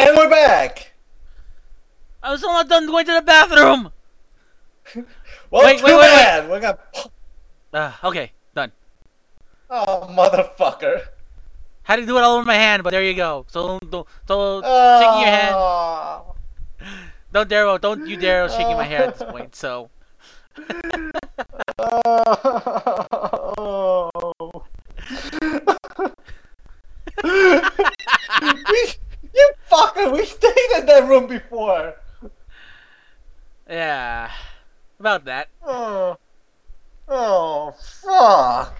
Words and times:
And 0.00 0.16
we're 0.16 0.30
back. 0.30 0.92
I 2.22 2.30
was 2.32 2.40
not 2.40 2.68
done 2.68 2.86
going 2.86 3.04
to 3.06 3.12
the 3.12 3.22
bathroom. 3.22 3.92
Well, 5.52 5.64
Wait, 5.64 5.78
too 5.78 5.84
wait, 5.84 5.94
wait, 5.94 6.00
wait. 6.00 6.06
bad. 6.06 6.48
We 6.50 6.60
got. 6.60 6.78
Uh, 7.72 7.92
okay, 8.04 8.30
done. 8.54 8.70
Oh, 9.68 10.06
motherfucker. 10.08 11.02
Had 11.82 11.96
to 11.96 12.06
do 12.06 12.16
it 12.18 12.20
all 12.22 12.36
over 12.36 12.44
my 12.44 12.54
hand, 12.54 12.84
but 12.84 12.90
there 12.90 13.02
you 13.02 13.14
go. 13.14 13.44
So 13.48 13.80
don't, 13.80 14.06
so 14.28 14.60
shaking 14.62 15.20
your 15.20 15.28
hand. 15.28 15.54
Oh. 15.56 16.34
Don't 17.32 17.48
dare, 17.48 17.78
don't 17.78 18.06
you 18.06 18.16
dare 18.16 18.48
shaking 18.48 18.76
my 18.76 18.84
hair 18.84 19.08
at 19.08 19.18
this 19.18 19.28
point. 19.28 19.56
So 19.56 19.90
Oh. 23.58 24.10
you 29.34 29.52
fucker, 29.70 30.12
we 30.12 30.24
stayed 30.24 30.70
in 30.78 30.86
that 30.86 31.08
room 31.08 31.26
before. 31.26 31.94
yeah, 33.68 34.30
about 34.98 35.24
that. 35.26 35.48
Oh, 35.64 36.16
oh, 37.08 37.74
fuck. 38.02 38.74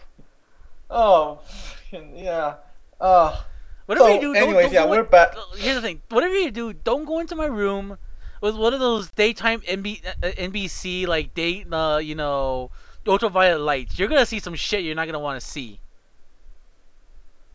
Oh, 0.91 1.41
fucking, 1.45 2.17
yeah. 2.17 2.55
Oh, 3.01 3.45
Whatever 3.87 4.09
So, 4.09 4.15
you 4.15 4.21
do, 4.21 4.35
don't, 4.35 4.43
anyways, 4.45 4.65
don't 4.67 4.75
yeah, 4.75 4.85
we're 4.87 5.01
in- 5.05 5.11
back. 5.11 5.35
uh, 5.37 5.41
Here's 5.57 5.77
the 5.77 5.83
thing: 5.83 6.01
whatever 6.11 6.35
you 6.35 6.51
do, 6.51 6.73
don't 6.73 7.05
go 7.05 7.19
into 7.19 7.35
my 7.35 7.47
room 7.47 7.99
with 8.41 8.57
one 8.57 8.73
of 8.73 8.79
those 8.81 9.11
daytime 9.11 9.61
NB, 9.63 10.07
uh, 10.07 10.29
NBC 10.29 11.07
like 11.09 11.35
day, 11.35 11.65
uh, 11.71 11.99
you 11.99 12.15
know, 12.15 12.71
ultraviolet 13.07 13.61
lights. 13.61 13.99
You're 13.99 14.09
gonna 14.09 14.27
see 14.27 14.39
some 14.39 14.55
shit 14.55 14.85
you're 14.85 14.95
not 14.95 15.07
gonna 15.07 15.19
want 15.19 15.41
to 15.41 15.47
see. 15.47 15.81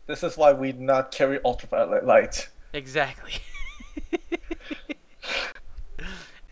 this 0.06 0.22
is 0.22 0.36
why 0.36 0.52
we 0.52 0.72
not 0.72 1.10
carry 1.10 1.38
ultraviolet 1.44 2.04
light. 2.04 2.48
Exactly. 2.72 3.32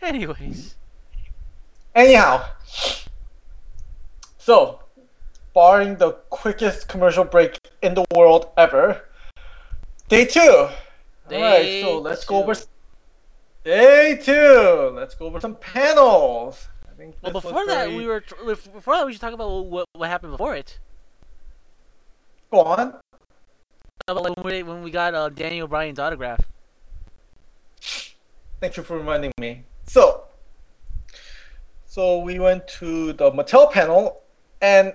Anyways, 0.01 0.75
Anyhow, 1.95 2.45
so, 4.37 4.79
barring 5.53 5.95
the 5.95 6.11
quickest 6.29 6.89
commercial 6.89 7.23
break 7.23 7.57
in 7.81 7.93
the 7.95 8.05
world 8.13 8.49
ever, 8.57 9.05
day 10.09 10.25
two. 10.25 10.67
Day 11.29 11.41
Alright, 11.41 11.81
so 11.81 11.99
let's 11.99 12.25
go 12.25 12.43
over. 12.43 12.53
Day 13.63 14.19
two. 14.21 14.91
Let's 14.93 15.15
go 15.15 15.25
over 15.25 15.39
some 15.39 15.55
panels. 15.55 16.67
I 16.91 16.95
think 16.97 17.15
well, 17.23 17.31
before 17.31 17.65
that, 17.65 17.85
very- 17.85 17.95
we 17.95 18.05
were 18.05 18.23
before 18.45 18.97
that 18.97 19.05
we 19.05 19.13
should 19.13 19.21
talk 19.21 19.33
about 19.33 19.65
what 19.65 19.87
what 19.93 20.09
happened 20.09 20.33
before 20.33 20.53
it. 20.55 20.77
Go 22.51 22.61
on. 22.61 22.99
When 24.07 24.35
we 24.43 24.61
when 24.61 24.83
we 24.83 24.91
got 24.91 25.15
uh, 25.15 25.29
Daniel 25.29 25.67
Bryan's 25.67 25.97
autograph. 25.97 26.39
Thank 28.61 28.77
you 28.77 28.83
for 28.83 28.99
reminding 28.99 29.31
me. 29.39 29.63
So, 29.87 30.25
so 31.87 32.19
we 32.19 32.37
went 32.37 32.67
to 32.67 33.13
the 33.13 33.31
Mattel 33.31 33.71
panel, 33.71 34.21
and 34.61 34.93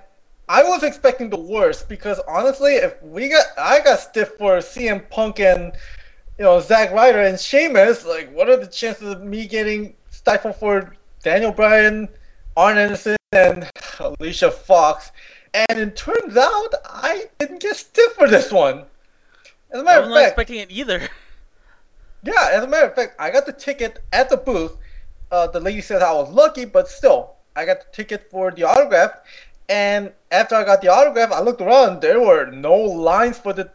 I 0.49 0.63
was 0.63 0.85
expecting 0.85 1.29
the 1.29 1.41
worst 1.41 1.89
because 1.89 2.21
honestly, 2.29 2.75
if 2.75 3.03
we 3.03 3.31
got, 3.31 3.47
I 3.59 3.81
got 3.81 3.99
stiff 3.99 4.29
for 4.39 4.59
CM 4.59 5.11
Punk 5.11 5.41
and 5.41 5.73
you 6.39 6.45
know 6.45 6.61
Zack 6.61 6.93
Ryder 6.93 7.23
and 7.23 7.41
Sheamus. 7.41 8.07
Like, 8.07 8.33
what 8.33 8.49
are 8.49 8.59
the 8.59 8.69
chances 8.69 9.09
of 9.09 9.25
me 9.25 9.49
getting 9.49 9.95
stifled 10.11 10.55
for 10.55 10.95
Daniel 11.25 11.51
Bryan, 11.51 12.09
Arn 12.57 12.79
Anderson, 12.79 13.17
and 13.33 13.69
Alicia 13.99 14.53
Fox? 14.53 15.11
And 15.53 15.81
it 15.81 15.97
turns 15.97 16.37
out 16.37 16.75
I 16.85 17.25
didn't 17.41 17.61
get 17.61 17.75
stiff 17.75 18.13
for 18.13 18.29
this 18.29 18.53
one. 18.53 18.85
As 19.73 19.81
a 19.81 19.85
matter 19.85 20.01
was 20.01 20.09
of 20.09 20.15
not 20.15 20.21
fact, 20.21 20.29
expecting 20.31 20.59
it 20.59 20.71
either. 20.71 21.09
yeah, 22.23 22.51
as 22.53 22.65
a 22.65 22.67
matter 22.67 22.87
of 22.87 22.95
fact, 22.95 23.15
I 23.19 23.31
got 23.31 23.47
the 23.47 23.53
ticket 23.53 24.03
at 24.13 24.29
the 24.29 24.37
booth. 24.37 24.77
Uh, 25.31 25.47
the 25.47 25.61
lady 25.61 25.81
said 25.81 26.03
I 26.03 26.13
was 26.13 26.31
lucky, 26.31 26.65
but 26.65 26.89
still, 26.89 27.35
I 27.55 27.65
got 27.65 27.81
the 27.81 27.87
ticket 27.93 28.29
for 28.31 28.51
the 28.51 28.65
autograph. 28.65 29.13
And 29.69 30.13
after 30.33 30.57
I 30.57 30.65
got 30.65 30.83
the 30.83 30.89
autograph, 30.89 31.31
I 31.31 31.41
looked 31.41 31.61
around. 31.61 32.01
There 32.01 32.21
were 32.21 32.47
no 32.47 32.75
lines 32.75 33.39
for 33.39 33.53
the 33.53 33.71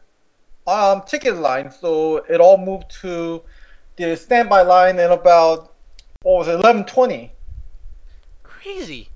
um, 0.67 1.03
ticket 1.07 1.37
line, 1.37 1.71
so 1.71 2.17
it 2.27 2.41
all 2.41 2.57
moved 2.57 2.91
to 3.01 3.41
the 3.95 4.17
standby 4.17 4.63
line 4.63 4.99
in 4.99 5.11
about 5.11 5.73
what 6.23 6.39
was 6.39 6.47
it, 6.49 6.55
eleven 6.55 6.83
twenty. 6.83 7.31
Crazy. 8.43 9.09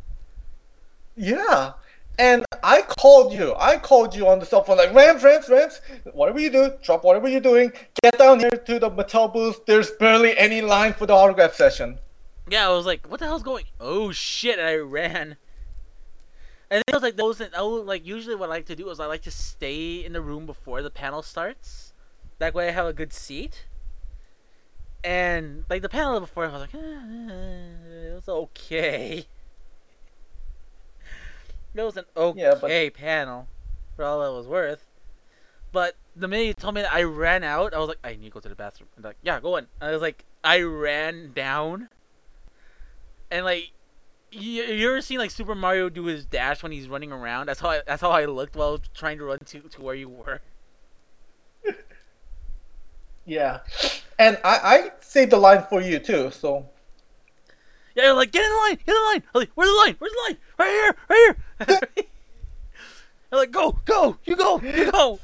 Yeah. 1.17 1.73
And 2.19 2.43
I 2.63 2.81
called 2.81 3.31
you. 3.31 3.55
I 3.57 3.77
called 3.77 4.13
you 4.13 4.27
on 4.27 4.39
the 4.39 4.45
cell 4.45 4.61
phone, 4.61 4.75
like 4.75 4.93
Rams, 4.93 5.23
Rams, 5.23 5.47
Rams. 5.47 5.79
Whatever 6.11 6.41
you 6.41 6.49
do, 6.49 6.73
drop 6.83 7.05
whatever 7.05 7.29
you're 7.29 7.39
doing. 7.39 7.71
Get 8.03 8.17
down 8.17 8.41
here 8.41 8.49
to 8.49 8.77
the 8.77 8.91
Mattel 8.91 9.31
booth. 9.31 9.65
There's 9.65 9.91
barely 9.91 10.37
any 10.37 10.61
line 10.61 10.91
for 10.91 11.05
the 11.05 11.13
autograph 11.13 11.53
session. 11.53 11.97
Yeah, 12.49 12.67
I 12.67 12.73
was 12.73 12.85
like, 12.85 13.07
what 13.07 13.21
the 13.21 13.25
hell's 13.25 13.41
going? 13.41 13.65
Oh 13.79 14.11
shit! 14.11 14.59
I 14.59 14.75
ran. 14.75 15.37
And 16.69 16.83
then 16.85 16.93
I 16.93 16.95
was 16.97 17.03
like, 17.03 17.15
those. 17.15 17.41
I 17.41 17.61
would, 17.61 17.85
like 17.85 18.05
usually 18.05 18.35
what 18.35 18.49
I 18.49 18.53
like 18.53 18.65
to 18.65 18.75
do 18.75 18.89
is 18.89 18.99
I 18.99 19.05
like 19.05 19.21
to 19.21 19.31
stay 19.31 20.03
in 20.03 20.11
the 20.11 20.21
room 20.21 20.45
before 20.45 20.81
the 20.81 20.91
panel 20.91 21.21
starts. 21.21 21.93
That 22.37 22.53
way 22.53 22.67
I 22.67 22.71
have 22.71 22.85
a 22.85 22.93
good 22.93 23.13
seat. 23.13 23.65
And 25.05 25.63
like 25.69 25.81
the 25.81 25.89
panel 25.89 26.19
before, 26.19 26.45
I 26.45 26.51
was 26.51 26.61
like, 26.61 26.75
eh, 26.75 28.09
it 28.09 28.13
was 28.13 28.27
okay. 28.27 29.25
It 31.75 31.81
was 31.83 31.97
an 31.97 32.05
okay 32.17 32.41
Yeah, 32.41 32.55
but- 32.59 32.93
panel, 32.95 33.47
for 33.95 34.03
all 34.05 34.21
it 34.23 34.35
was 34.37 34.47
worth. 34.47 34.85
But 35.71 35.95
the 36.15 36.27
minute 36.27 36.45
he 36.47 36.53
told 36.53 36.73
me 36.75 36.81
that 36.81 36.91
I 36.91 37.03
ran 37.03 37.43
out, 37.43 37.73
I 37.75 37.77
was 37.79 37.89
like, 37.89 37.99
I 38.03 38.15
need 38.15 38.23
to 38.23 38.29
go 38.31 38.39
to 38.39 38.49
the 38.49 38.55
bathroom. 38.55 38.89
And 38.95 39.05
like, 39.05 39.17
yeah, 39.21 39.39
go 39.39 39.55
on. 39.55 39.67
I 39.79 39.91
was 39.91 40.01
like, 40.01 40.25
I 40.43 40.61
ran 40.61 41.31
down, 41.33 41.89
and 43.29 43.45
like, 43.45 43.71
you, 44.31 44.63
you 44.63 44.89
ever 44.89 45.01
seen 45.01 45.19
like 45.19 45.29
Super 45.31 45.53
Mario 45.55 45.89
do 45.89 46.05
his 46.05 46.25
dash 46.25 46.63
when 46.63 46.71
he's 46.71 46.87
running 46.87 47.11
around? 47.11 47.47
That's 47.47 47.59
how 47.59 47.69
I, 47.69 47.81
that's 47.85 48.01
how 48.01 48.09
I 48.11 48.25
looked 48.25 48.55
while 48.55 48.69
I 48.69 48.71
was 48.71 48.81
trying 48.95 49.17
to 49.19 49.25
run 49.25 49.39
to, 49.39 49.59
to 49.61 49.81
where 49.81 49.95
you 49.95 50.09
were. 50.09 50.41
Yeah. 53.25 53.59
And 54.17 54.39
I, 54.43 54.57
I 54.63 54.91
saved 55.01 55.31
the 55.31 55.37
line 55.37 55.63
for 55.69 55.81
you 55.81 55.99
too, 55.99 56.31
so 56.31 56.65
Yeah, 57.99 58.05
you're 58.05 58.13
like, 58.15 58.31
get 58.31 58.45
in 58.45 58.49
the 58.49 58.57
line, 58.57 58.75
get 58.75 58.87
in 58.87 58.93
the 58.93 59.07
line. 59.11 59.23
I 59.25 59.37
was 59.37 59.41
like, 59.41 59.51
where's 59.55 59.69
the 59.69 59.75
line? 59.75 59.95
Where's 59.99 60.13
the 60.13 60.23
line? 60.29 60.37
Right 60.57 60.69
here, 60.69 60.95
right 61.09 61.35
here. 61.67 62.05
I'm 63.31 63.37
like, 63.39 63.51
go, 63.51 63.77
go, 63.83 64.15
you 64.23 64.37
go, 64.37 64.61
you 64.61 64.89
go. 64.89 65.19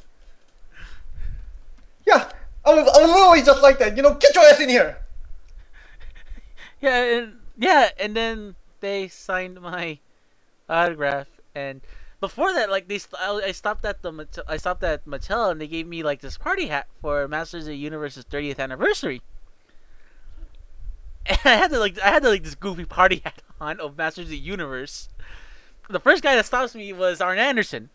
yeah. 2.05 2.29
I 2.65 2.73
was, 2.73 2.87
I 2.87 3.01
was 3.01 3.11
literally 3.11 3.43
just 3.43 3.61
like 3.61 3.79
that. 3.79 3.95
You 3.95 4.03
know, 4.03 4.15
get 4.15 4.35
your 4.35 4.43
ass 4.43 4.59
in 4.59 4.67
here. 4.69 4.97
Yeah, 6.81 7.03
and 7.03 7.39
yeah, 7.57 7.89
and 7.97 8.15
then 8.15 8.55
they 8.81 9.07
signed 9.07 9.59
my 9.61 9.97
autograph, 10.69 11.27
and 11.55 11.81
before 12.19 12.53
that, 12.53 12.69
like 12.69 12.87
they, 12.87 12.99
st- 12.99 13.19
I 13.19 13.47
I 13.47 13.51
stopped 13.53 13.85
at 13.85 14.03
the 14.03 14.27
I 14.47 14.57
stopped 14.57 14.83
at 14.83 15.05
Mattel, 15.05 15.49
and 15.49 15.59
they 15.59 15.67
gave 15.67 15.87
me 15.87 16.03
like 16.03 16.19
this 16.21 16.37
party 16.37 16.67
hat 16.67 16.87
for 17.01 17.27
Masters 17.27 17.63
of 17.63 17.69
the 17.69 17.77
Universe's 17.77 18.25
30th 18.25 18.59
anniversary. 18.59 19.21
And 21.25 21.39
I 21.45 21.55
had 21.55 21.71
to 21.71 21.79
like, 21.79 21.99
I 21.99 22.09
had 22.09 22.23
to 22.23 22.29
like 22.29 22.43
this 22.43 22.55
goofy 22.55 22.85
party 22.85 23.21
hat 23.25 23.41
on 23.59 23.79
of 23.79 23.97
Masters 23.97 24.25
of 24.25 24.29
the 24.29 24.37
Universe. 24.37 25.09
The 25.89 25.99
first 25.99 26.23
guy 26.23 26.35
that 26.35 26.45
stops 26.45 26.75
me 26.75 26.91
was 26.93 27.21
Arn 27.21 27.37
Anderson. 27.37 27.89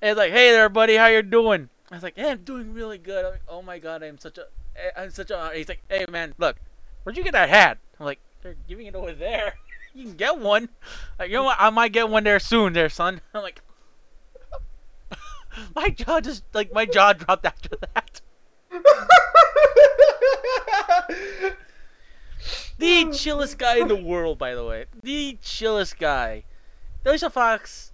And 0.00 0.10
it's 0.10 0.18
like, 0.18 0.32
hey 0.32 0.52
there, 0.52 0.68
buddy, 0.68 0.96
how 0.96 1.06
you 1.06 1.22
doing? 1.22 1.68
I 1.90 1.94
was 1.94 2.02
like, 2.02 2.16
hey, 2.16 2.30
I'm 2.30 2.38
doing 2.38 2.72
really 2.72 2.98
good. 2.98 3.24
I'm 3.24 3.32
like, 3.32 3.42
oh 3.48 3.62
my 3.62 3.78
god, 3.78 4.02
I'm 4.02 4.18
such 4.18 4.38
a, 4.38 4.46
eh, 4.76 4.90
I'm 4.96 5.10
such 5.10 5.30
a. 5.30 5.50
He's 5.54 5.68
like, 5.68 5.82
hey 5.88 6.04
man, 6.08 6.34
look, 6.38 6.56
where'd 7.02 7.16
you 7.16 7.24
get 7.24 7.32
that 7.32 7.48
hat? 7.48 7.78
I'm 7.98 8.06
like, 8.06 8.20
they're 8.42 8.56
giving 8.68 8.86
it 8.86 8.94
over 8.94 9.12
there. 9.12 9.54
You 9.94 10.02
can 10.02 10.16
get 10.16 10.38
one. 10.38 10.68
Like, 11.18 11.30
you 11.30 11.36
know 11.36 11.44
what? 11.44 11.56
I 11.58 11.70
might 11.70 11.90
get 11.90 12.10
one 12.10 12.24
there 12.24 12.38
soon, 12.38 12.74
there, 12.74 12.90
son. 12.90 13.22
I'm 13.32 13.42
like, 13.42 13.62
my 15.74 15.88
jaw 15.88 16.20
just 16.20 16.44
like 16.52 16.70
my 16.70 16.84
jaw 16.84 17.14
dropped 17.14 17.46
after 17.46 17.70
that. 17.80 18.20
The 22.78 23.10
chillest 23.12 23.58
guy 23.58 23.78
in 23.78 23.88
the 23.88 23.96
world, 23.96 24.38
by 24.38 24.54
the 24.54 24.64
way. 24.64 24.86
The 25.02 25.38
chillest 25.42 25.98
guy. 25.98 26.44
Alicia 27.04 27.30
Fox. 27.30 27.92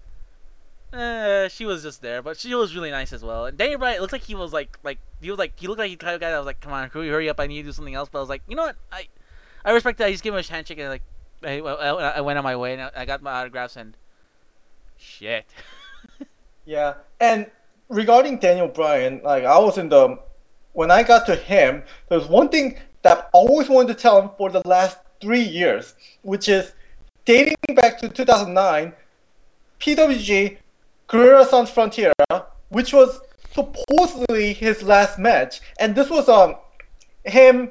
Uh, 0.92 1.48
she 1.48 1.64
was 1.64 1.82
just 1.82 2.02
there, 2.02 2.20
but 2.20 2.38
she 2.38 2.54
was 2.54 2.74
really 2.74 2.90
nice 2.90 3.12
as 3.12 3.22
well. 3.22 3.46
And 3.46 3.56
Daniel 3.56 3.78
Bryan, 3.78 3.96
it 3.96 4.00
looked 4.00 4.12
like 4.12 4.24
he 4.24 4.34
was 4.34 4.52
like, 4.52 4.78
like 4.82 4.98
he 5.20 5.30
was 5.30 5.38
like, 5.38 5.58
he 5.58 5.66
looked 5.66 5.78
like 5.78 5.90
the 5.90 5.96
kind 5.96 6.14
of 6.14 6.20
guy 6.20 6.30
that 6.30 6.36
was 6.36 6.46
like, 6.46 6.60
"Come 6.60 6.72
on, 6.72 6.90
hurry, 6.90 7.08
hurry 7.08 7.28
up! 7.30 7.40
I 7.40 7.46
need 7.46 7.62
to 7.62 7.68
do 7.68 7.72
something 7.72 7.94
else." 7.94 8.10
But 8.10 8.18
I 8.18 8.20
was 8.20 8.28
like, 8.28 8.42
you 8.46 8.56
know 8.56 8.64
what? 8.64 8.76
I, 8.90 9.08
I 9.64 9.72
respect 9.72 9.98
that. 9.98 10.08
I 10.08 10.10
just 10.10 10.22
gave 10.22 10.34
him 10.34 10.40
a 10.40 10.42
handshake 10.42 10.78
and 10.78 10.88
like, 10.88 11.02
I, 11.42 11.60
I, 11.60 11.88
I 11.88 12.20
went 12.20 12.36
on 12.36 12.44
my 12.44 12.56
way 12.56 12.74
and 12.74 12.82
I, 12.82 12.90
I 12.94 13.04
got 13.06 13.22
my 13.22 13.32
autographs 13.32 13.76
and, 13.76 13.96
shit. 14.96 15.46
Yeah, 16.64 16.94
and 17.18 17.50
regarding 17.88 18.38
Daniel 18.38 18.68
Bryan, 18.68 19.20
like 19.24 19.42
I 19.42 19.58
was 19.58 19.78
in 19.78 19.88
the 19.88 20.18
when 20.74 20.92
I 20.92 21.02
got 21.02 21.26
to 21.26 21.34
him, 21.34 21.82
there's 22.08 22.28
one 22.28 22.50
thing 22.50 22.78
that 23.02 23.18
I've 23.18 23.24
always 23.32 23.68
wanted 23.68 23.96
to 23.96 24.02
tell 24.02 24.20
him 24.20 24.30
for 24.36 24.50
the 24.50 24.62
last 24.66 24.98
three 25.20 25.42
years, 25.42 25.94
which 26.22 26.48
is 26.48 26.72
dating 27.24 27.54
back 27.74 27.98
to 27.98 28.08
2009, 28.08 28.92
PWG 29.80 30.56
Guerrero 31.08 31.44
Sans 31.44 31.70
Frontiera, 31.70 32.46
which 32.68 32.92
was 32.92 33.20
supposedly 33.54 34.52
his 34.52 34.82
last 34.82 35.18
match, 35.18 35.60
and 35.78 35.94
this 35.94 36.08
was 36.08 36.28
um 36.28 36.56
him 37.24 37.70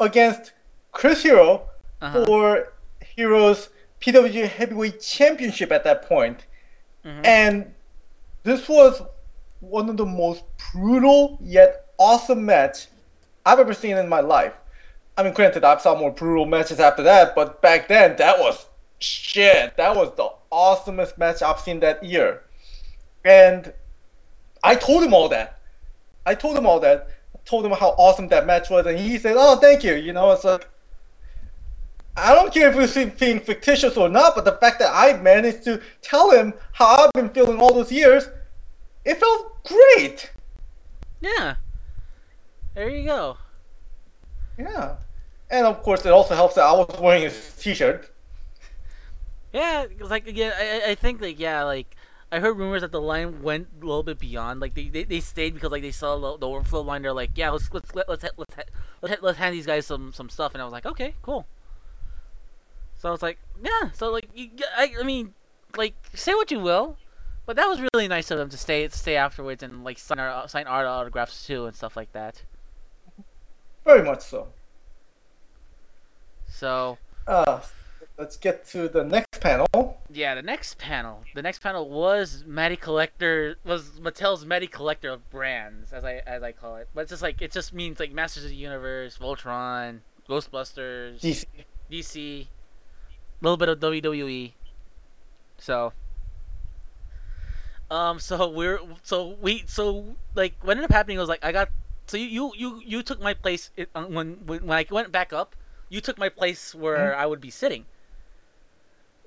against 0.00 0.52
Chris 0.92 1.22
Hero 1.22 1.62
Uh-huh. 2.00 2.24
for 2.24 2.72
Hero's 3.04 3.68
PWG 4.00 4.46
Heavyweight 4.48 5.00
Championship 5.00 5.72
at 5.72 5.82
that 5.84 6.08
point. 6.08 6.46
Mhm. 7.04 7.26
And 7.26 7.74
this 8.44 8.68
was 8.68 9.02
one 9.60 9.88
of 9.88 9.96
the 9.96 10.06
most 10.06 10.44
brutal 10.72 11.38
yet 11.42 11.86
awesome 11.98 12.46
match 12.46 12.86
I've 13.44 13.58
ever 13.58 13.74
seen 13.74 13.96
in 13.96 14.08
my 14.08 14.20
life. 14.20 14.54
I 15.16 15.22
mean, 15.22 15.32
granted, 15.32 15.64
I've 15.64 15.80
saw 15.80 15.98
more 15.98 16.12
brutal 16.12 16.46
matches 16.46 16.80
after 16.80 17.02
that, 17.02 17.34
but 17.34 17.60
back 17.60 17.88
then, 17.88 18.16
that 18.16 18.38
was 18.38 18.66
shit. 18.98 19.76
That 19.76 19.96
was 19.96 20.14
the 20.16 20.30
awesomest 20.52 21.18
match 21.18 21.42
I've 21.42 21.60
seen 21.60 21.80
that 21.80 22.04
year. 22.04 22.42
And 23.24 23.72
I 24.62 24.74
told 24.74 25.02
him 25.02 25.12
all 25.12 25.28
that. 25.30 25.58
I 26.24 26.34
told 26.34 26.56
him 26.56 26.66
all 26.66 26.80
that. 26.80 27.08
I 27.34 27.38
told 27.44 27.64
him 27.64 27.72
how 27.72 27.90
awesome 27.98 28.28
that 28.28 28.46
match 28.46 28.70
was, 28.70 28.86
and 28.86 28.98
he 28.98 29.18
said, 29.18 29.36
"Oh, 29.38 29.56
thank 29.56 29.82
you." 29.82 29.94
You 29.94 30.12
know, 30.12 30.30
it's 30.32 30.44
like 30.44 30.68
I 32.18 32.34
don't 32.34 32.52
care 32.52 32.68
if 32.68 32.74
it 32.74 32.78
was 32.78 33.12
being 33.18 33.38
fictitious 33.38 33.96
or 33.96 34.08
not, 34.08 34.34
but 34.34 34.44
the 34.44 34.52
fact 34.52 34.80
that 34.80 34.90
I 34.92 35.16
managed 35.20 35.62
to 35.64 35.80
tell 36.02 36.30
him 36.30 36.52
how 36.72 36.86
I've 36.86 37.12
been 37.12 37.28
feeling 37.28 37.60
all 37.60 37.72
those 37.72 37.92
years, 37.92 38.28
it 39.04 39.18
felt 39.18 39.64
great. 39.64 40.32
Yeah. 41.20 41.56
There 42.78 42.90
you 42.90 43.06
go. 43.06 43.36
Yeah. 44.56 44.98
And 45.50 45.66
of 45.66 45.82
course, 45.82 46.06
it 46.06 46.12
also 46.12 46.36
helps 46.36 46.54
that 46.54 46.62
I 46.62 46.72
was 46.74 46.96
wearing 47.00 47.22
his 47.24 47.56
t-shirt. 47.58 48.08
Yeah, 49.52 49.86
like 49.98 50.28
again, 50.28 50.52
I 50.56 50.62
I- 50.86 50.90
I 50.90 50.94
think 50.94 51.20
like 51.20 51.40
yeah, 51.40 51.64
like 51.64 51.96
I 52.30 52.38
heard 52.38 52.56
rumors 52.56 52.82
that 52.82 52.92
the 52.92 53.00
line 53.00 53.42
went 53.42 53.66
a 53.82 53.84
little 53.84 54.04
bit 54.04 54.20
beyond. 54.20 54.60
Like 54.60 54.74
they, 54.74 54.86
they, 54.88 55.02
they 55.02 55.18
stayed 55.18 55.54
because 55.54 55.72
like 55.72 55.82
they 55.82 55.90
saw 55.90 56.16
the, 56.18 56.38
the 56.38 56.46
overflow 56.46 56.82
line. 56.82 57.02
They're 57.02 57.12
like, 57.12 57.32
yeah, 57.34 57.50
let's 57.50 57.68
let's 57.72 57.92
let, 57.96 58.08
let's 58.08 58.22
let's 58.22 58.54
let's, 58.56 58.70
let's, 59.02 59.22
let's 59.22 59.38
hand 59.38 59.56
these 59.56 59.66
guys 59.66 59.84
some 59.84 60.12
some 60.12 60.28
stuff. 60.28 60.54
And 60.54 60.62
I 60.62 60.64
was 60.64 60.72
like, 60.72 60.86
okay, 60.86 61.14
cool. 61.20 61.48
So 62.98 63.08
I 63.08 63.10
was 63.10 63.22
like, 63.22 63.38
yeah. 63.60 63.90
So 63.90 64.12
like, 64.12 64.28
you, 64.36 64.50
I 64.76 64.92
I 65.00 65.02
mean, 65.02 65.34
like 65.76 65.94
say 66.14 66.32
what 66.34 66.52
you 66.52 66.60
will, 66.60 66.96
but 67.44 67.56
that 67.56 67.66
was 67.66 67.80
really 67.92 68.06
nice 68.06 68.30
of 68.30 68.38
them 68.38 68.50
to 68.50 68.56
stay 68.56 68.88
stay 68.90 69.16
afterwards 69.16 69.64
and 69.64 69.82
like 69.82 69.98
sign 69.98 70.20
our 70.20 70.46
sign 70.46 70.68
art 70.68 70.86
autographs 70.86 71.44
too 71.44 71.66
and 71.66 71.74
stuff 71.74 71.96
like 71.96 72.12
that. 72.12 72.42
Very 73.88 74.02
much 74.02 74.20
so. 74.20 74.48
So 76.46 76.98
Uh, 77.26 77.62
let's 78.18 78.36
get 78.36 78.66
to 78.66 78.86
the 78.86 79.02
next 79.02 79.40
panel. 79.40 79.96
Yeah, 80.12 80.34
the 80.34 80.42
next 80.42 80.76
panel. 80.76 81.24
The 81.34 81.40
next 81.40 81.60
panel 81.60 81.88
was 81.88 82.44
Matty 82.46 82.76
Collector 82.76 83.56
was 83.64 83.92
Mattel's 83.98 84.44
Matty 84.44 84.66
Collector 84.66 85.08
of 85.08 85.30
brands, 85.30 85.94
as 85.94 86.04
I 86.04 86.20
as 86.26 86.42
I 86.42 86.52
call 86.52 86.76
it. 86.76 86.88
But 86.94 87.02
it's 87.02 87.10
just 87.10 87.22
like 87.22 87.40
it 87.40 87.50
just 87.50 87.72
means 87.72 87.98
like 87.98 88.12
Masters 88.12 88.44
of 88.44 88.50
the 88.50 88.56
Universe, 88.56 89.16
Voltron, 89.16 90.00
Ghostbusters, 90.28 91.20
DC. 91.20 91.46
DC, 91.90 92.42
a 92.42 92.46
little 93.40 93.56
bit 93.56 93.70
of 93.70 93.80
WWE. 93.80 94.52
So 95.56 95.94
um 97.90 98.20
so 98.20 98.50
we're 98.50 98.80
so 99.02 99.36
we 99.40 99.64
so 99.66 100.14
like 100.34 100.56
what 100.60 100.72
ended 100.72 100.84
up 100.84 100.92
happening 100.92 101.16
was 101.16 101.30
like 101.30 101.42
I 101.42 101.52
got 101.52 101.70
so 102.08 102.16
you 102.16 102.26
you 102.26 102.52
you, 102.56 102.82
you 102.84 103.02
took 103.02 103.20
my 103.20 103.34
place 103.34 103.70
it, 103.76 103.90
uh, 103.94 104.04
when, 104.04 104.46
when 104.46 104.66
when 104.66 104.78
I 104.78 104.86
went 104.90 105.12
back 105.12 105.32
up, 105.32 105.54
you 105.88 106.00
took 106.00 106.18
my 106.18 106.28
place 106.28 106.74
where 106.74 107.14
I 107.14 107.26
would 107.26 107.40
be 107.40 107.50
sitting. 107.50 107.84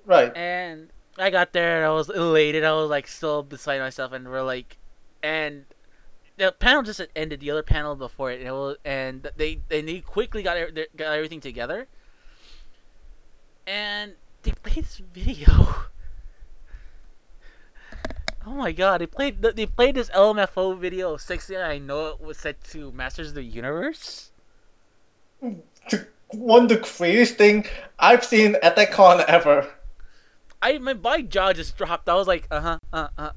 Right. 0.05 0.35
And 0.35 0.89
I 1.17 1.29
got 1.29 1.53
there, 1.53 1.77
and 1.77 1.85
I 1.85 1.91
was 1.91 2.09
elated. 2.09 2.63
I 2.63 2.73
was 2.73 2.89
like 2.89 3.07
still 3.07 3.43
beside 3.43 3.79
myself, 3.79 4.11
and 4.11 4.27
we're 4.27 4.41
like, 4.41 4.77
and 5.21 5.65
the 6.37 6.51
panel 6.51 6.81
just 6.81 6.99
ended. 7.15 7.39
The 7.39 7.51
other 7.51 7.63
panel 7.63 7.95
before 7.95 8.31
it, 8.31 8.39
and 8.39 8.47
it 8.47 8.51
was, 8.51 8.77
and 8.83 9.29
they 9.37 9.61
and 9.69 9.87
they 9.87 9.99
quickly 9.99 10.41
got 10.41 10.57
e- 10.57 10.87
got 10.95 11.13
everything 11.13 11.39
together, 11.39 11.87
and 13.67 14.13
they 14.41 14.51
played 14.51 14.85
this 14.85 15.01
video. 15.13 15.85
Oh 18.45 18.51
my 18.51 18.71
god! 18.71 19.01
They 19.01 19.05
played 19.05 19.41
they 19.41 19.65
played 19.65 19.95
this 19.95 20.09
LMFAO 20.09 20.77
video 20.77 21.13
of 21.13 21.21
sixty. 21.21 21.55
I 21.57 21.77
know 21.77 22.07
it 22.07 22.21
was 22.21 22.38
set 22.38 22.63
to 22.65 22.91
Masters 22.91 23.29
of 23.29 23.35
the 23.35 23.43
Universe. 23.43 24.31
One 25.39 26.63
of 26.63 26.69
the 26.69 26.77
craziest 26.77 27.35
thing 27.35 27.65
I've 27.99 28.25
seen 28.25 28.55
at 28.63 28.75
that 28.77 28.91
con 28.91 29.23
ever. 29.27 29.67
I 30.61 30.77
my, 30.79 30.93
my 30.93 31.21
jaw 31.21 31.53
just 31.53 31.77
dropped. 31.77 32.09
I 32.09 32.15
was 32.15 32.27
like, 32.27 32.47
uh 32.49 32.61
huh, 32.61 32.77
uh 32.91 33.07
uh. 33.17 33.31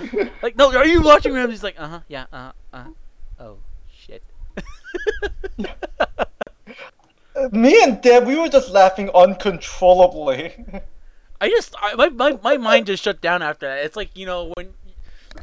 like, 0.42 0.56
no, 0.56 0.74
are 0.74 0.86
you 0.86 1.02
watching 1.02 1.32
Ramsey's 1.32 1.62
like, 1.62 1.78
uh 1.78 1.88
huh, 1.88 2.00
yeah, 2.08 2.26
uh 2.32 2.52
huh, 2.72 2.78
uh. 2.78 2.84
Oh 3.38 3.58
shit. 3.92 4.22
Me 7.52 7.82
and 7.82 8.00
Deb, 8.00 8.26
we 8.26 8.36
were 8.36 8.48
just 8.48 8.70
laughing 8.70 9.10
uncontrollably. 9.14 10.64
I 11.44 11.48
just 11.50 11.74
I, 11.78 11.94
my, 11.94 12.08
my 12.08 12.38
my 12.42 12.56
mind 12.56 12.86
just 12.86 13.04
shut 13.04 13.20
down 13.20 13.42
after 13.42 13.66
that. 13.66 13.84
It's 13.84 13.96
like 13.96 14.16
you 14.16 14.24
know 14.24 14.50
when 14.56 14.72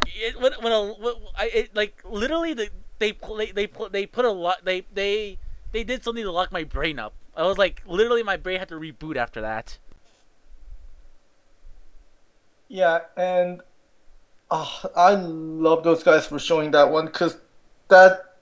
it 0.07 0.39
when 0.41 0.51
when 0.53 0.71
a 0.71 0.93
when, 0.93 1.13
I 1.37 1.45
it 1.53 1.75
like 1.75 2.01
literally 2.03 2.55
the, 2.55 2.69
they 2.97 3.11
they 3.37 3.51
they 3.51 3.69
they 3.91 4.05
put 4.07 4.25
a 4.25 4.31
lot 4.31 4.65
they 4.65 4.83
they 4.91 5.37
they 5.71 5.83
did 5.83 6.03
something 6.03 6.23
to 6.23 6.31
lock 6.31 6.51
my 6.51 6.63
brain 6.63 6.97
up. 6.97 7.13
I 7.37 7.43
was 7.43 7.59
like 7.59 7.83
literally 7.85 8.23
my 8.23 8.35
brain 8.35 8.57
had 8.57 8.69
to 8.69 8.79
reboot 8.79 9.15
after 9.15 9.41
that. 9.41 9.77
Yeah, 12.67 13.01
and 13.15 13.61
oh, 14.49 14.81
I 14.95 15.13
love 15.13 15.83
those 15.83 16.01
guys 16.01 16.25
for 16.25 16.39
showing 16.39 16.71
that 16.71 16.89
one 16.89 17.05
because 17.05 17.37
that 17.89 18.37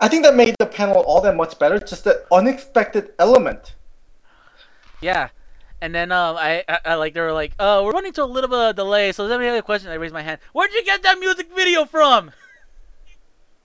I 0.00 0.08
think 0.08 0.24
that 0.24 0.34
made 0.34 0.54
the 0.58 0.64
panel 0.64 1.02
all 1.02 1.20
that 1.20 1.36
much 1.36 1.58
better. 1.58 1.78
Just 1.78 2.04
that 2.04 2.24
unexpected 2.32 3.12
element. 3.18 3.74
Yeah. 5.02 5.28
And 5.82 5.94
then 5.94 6.12
um, 6.12 6.36
I, 6.36 6.62
I, 6.68 6.78
I 6.84 6.94
like 6.94 7.14
they 7.14 7.20
were 7.20 7.32
like, 7.32 7.52
oh, 7.58 7.84
we're 7.84 7.92
running 7.92 8.12
to 8.14 8.22
a 8.22 8.26
little 8.26 8.50
bit 8.50 8.58
of 8.58 8.70
a 8.70 8.72
delay. 8.74 9.12
So, 9.12 9.24
is 9.24 9.30
there 9.30 9.40
any 9.40 9.48
other 9.48 9.62
question? 9.62 9.90
I 9.90 9.94
raised 9.94 10.12
my 10.12 10.22
hand. 10.22 10.38
Where'd 10.52 10.72
you 10.72 10.84
get 10.84 11.02
that 11.02 11.18
music 11.18 11.48
video 11.54 11.84
from? 11.86 12.32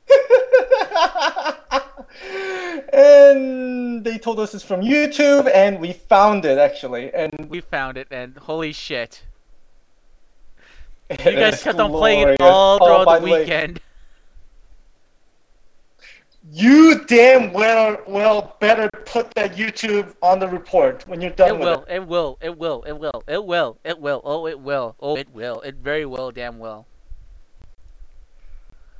and 2.94 4.04
they 4.04 4.18
told 4.18 4.40
us 4.40 4.54
it's 4.54 4.64
from 4.64 4.82
YouTube, 4.82 5.50
and 5.54 5.80
we 5.80 5.94
found 5.94 6.46
it 6.46 6.58
actually. 6.58 7.14
And 7.14 7.50
We 7.50 7.62
found 7.62 7.98
it, 7.98 8.08
and 8.12 8.38
holy 8.38 8.72
shit, 8.72 9.24
you 11.10 11.18
guys 11.18 11.62
kept 11.64 11.80
on 11.80 11.92
playing 11.92 12.30
it 12.30 12.42
all 12.42 12.78
Oh, 12.82 12.86
throughout 12.86 13.06
by 13.06 13.20
the 13.20 13.26
weekend. 13.26 13.82
You 16.52 17.04
damn 17.06 17.52
well 17.54 17.98
well 18.08 18.56
better 18.60 18.90
put 19.06 19.34
that 19.36 19.56
YouTube 19.56 20.14
on 20.22 20.40
the 20.40 20.48
report 20.48 21.08
when 21.08 21.22
you're 21.22 21.32
done 21.32 21.50
It 21.50 21.54
with 21.54 21.62
will, 21.62 21.86
it 21.90 22.08
will, 22.08 22.38
it 22.42 22.58
will, 22.58 22.84
it 22.88 23.00
will, 23.00 23.24
it 23.28 23.44
will, 23.44 23.80
it 23.84 24.00
will. 24.00 24.22
Oh, 24.24 24.46
it 24.46 24.60
will. 24.60 24.96
Oh, 25.00 25.16
it 25.16 25.30
will. 25.34 25.62
It 25.62 25.76
very 25.76 26.06
well. 26.06 26.32
damn 26.32 26.60
well. 26.60 26.86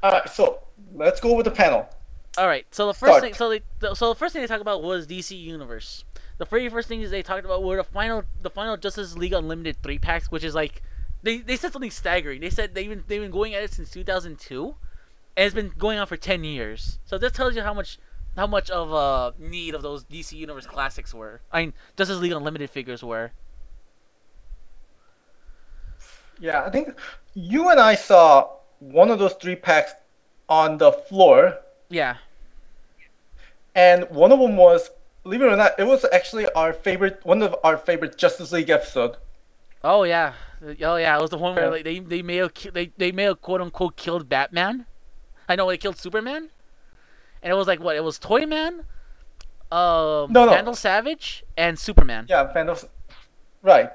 Alright, 0.04 0.30
so 0.30 0.60
let's 0.94 1.20
go 1.20 1.36
with 1.36 1.46
the 1.46 1.52
panel. 1.52 1.90
All 2.38 2.48
right. 2.48 2.66
So 2.72 2.88
the 2.88 2.94
first 2.94 3.12
Start. 3.12 3.24
thing, 3.24 3.34
so 3.34 3.50
they, 3.50 3.62
the, 3.80 3.96
so 3.96 4.10
the 4.10 4.16
first 4.16 4.34
thing 4.34 4.42
they 4.42 4.48
talked 4.48 4.62
about 4.62 4.84
was 4.84 5.08
DC 5.08 5.40
Universe. 5.40 6.04
The 6.38 6.46
very 6.46 6.68
first 6.70 6.88
things 6.88 7.10
they 7.10 7.24
talked 7.24 7.46
about 7.46 7.64
were 7.64 7.78
the 7.78 7.84
final, 7.84 8.24
the 8.42 8.50
final 8.50 8.76
Justice 8.76 9.18
League 9.18 9.34
Unlimited 9.34 9.82
three 9.82 9.98
packs, 9.98 10.30
which 10.30 10.44
is 10.44 10.54
like, 10.54 10.82
they, 11.24 11.38
they 11.38 11.56
said 11.56 11.72
something 11.72 11.92
staggering. 11.92 12.42
They 12.42 12.50
said 12.50 12.76
they've 12.76 12.90
been 12.90 13.04
they've 13.08 13.22
been 13.22 13.32
going 13.32 13.56
at 13.56 13.64
it 13.64 13.74
since 13.74 13.90
2002, 13.90 14.76
and 15.38 15.46
it's 15.46 15.56
been 15.56 15.72
going 15.78 15.98
on 16.00 16.08
for 16.08 16.18
10 16.18 16.44
years. 16.44 17.00
So 17.06 17.18
that 17.18 17.34
tells 17.34 17.56
you 17.56 17.62
how 17.62 17.74
much 17.74 17.98
how 18.36 18.48
much 18.48 18.70
of 18.70 18.92
a 18.92 19.34
need 19.42 19.74
of 19.76 19.82
those 19.82 20.04
DC 20.04 20.34
Universe 20.34 20.66
classics 20.68 21.14
were. 21.14 21.40
I 21.54 21.62
mean, 21.62 21.74
Justice 21.96 22.20
League 22.20 22.34
Unlimited 22.34 22.70
figures 22.70 23.02
were. 23.02 23.32
Yeah, 26.40 26.64
I 26.66 26.70
think 26.70 26.98
you 27.34 27.70
and 27.70 27.80
I 27.80 27.96
saw 27.96 28.50
one 28.80 29.10
of 29.10 29.20
those 29.20 29.34
three 29.36 29.56
packs 29.56 29.94
on 30.50 30.78
the 30.78 30.92
floor, 30.92 31.58
Yeah. 31.90 32.18
and 33.74 34.04
one 34.10 34.32
of 34.34 34.40
them 34.40 34.58
was, 34.58 34.92
believe 35.24 35.42
it 35.42 35.46
or 35.46 35.56
not, 35.56 35.80
it 35.80 35.86
was 35.86 36.06
actually 36.12 36.48
our 36.52 36.74
favorite, 36.74 37.22
one 37.24 37.42
of 37.42 37.56
our 37.64 37.78
favorite 37.78 38.18
Justice 38.18 38.52
League 38.52 38.70
episode. 38.70 39.16
Oh 39.84 40.04
yeah. 40.04 40.34
Oh 40.82 40.96
yeah. 40.98 41.18
It 41.18 41.22
was 41.22 41.30
the 41.30 41.38
one 41.38 41.56
where 41.56 41.70
like 41.70 41.84
they 41.84 42.00
they 42.00 42.22
may 42.24 42.38
have 42.38 42.52
they 42.74 42.92
they 42.98 43.12
may 43.12 43.24
have 43.24 43.40
quote 43.40 43.62
unquote 43.62 43.96
killed 43.96 44.28
Batman. 44.28 44.88
I 45.48 45.56
know 45.56 45.68
they 45.68 45.78
killed 45.78 45.98
Superman. 45.98 46.50
And 47.44 47.52
it 47.52 47.56
was 47.56 47.68
like 47.68 47.80
what? 47.80 47.96
It 47.96 48.04
was 48.04 48.18
Toyman, 48.18 48.80
um, 49.72 50.32
No, 50.32 50.46
no. 50.46 50.50
Vandal 50.50 50.74
Savage, 50.76 51.44
and 51.58 51.78
Superman. 51.78 52.26
Yeah, 52.28 52.52
Vandals. 52.52 52.86
Right. 53.62 53.92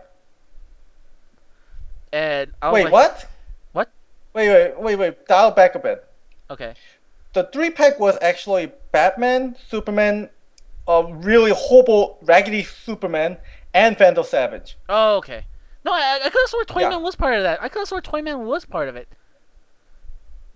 And 2.12 2.52
I 2.60 2.68
was 2.68 2.74
Wait, 2.74 2.84
like, 2.84 2.92
what? 2.92 3.26
What? 3.72 3.90
Wait, 4.34 4.48
wait, 4.48 4.80
wait, 4.80 4.96
wait. 4.96 5.26
Dial 5.26 5.50
back 5.50 5.74
a 5.74 5.78
bit. 5.78 6.04
Okay. 6.50 6.74
The 7.32 7.44
three 7.52 7.70
pack 7.70 8.00
was 8.00 8.18
actually 8.20 8.72
Batman, 8.92 9.56
Superman, 9.68 10.28
a 10.88 11.04
really 11.08 11.52
horrible, 11.54 12.18
raggedy 12.22 12.64
Superman, 12.64 13.36
and 13.74 13.96
Vandal 13.96 14.24
Savage. 14.24 14.76
Oh, 14.88 15.16
okay. 15.18 15.44
No, 15.84 15.92
I, 15.92 16.16
I 16.24 16.30
could 16.30 16.40
have 16.42 16.48
sworn 16.48 16.66
Toyman 16.66 16.90
Yeah. 16.92 16.96
was 16.98 17.16
part 17.16 17.34
of 17.34 17.42
that. 17.44 17.62
I 17.62 17.68
could 17.68 17.80
have 17.80 17.88
swore 17.88 18.02
Toyman 18.02 18.44
was 18.44 18.64
part 18.64 18.88
of 18.88 18.96
it. 18.96 19.08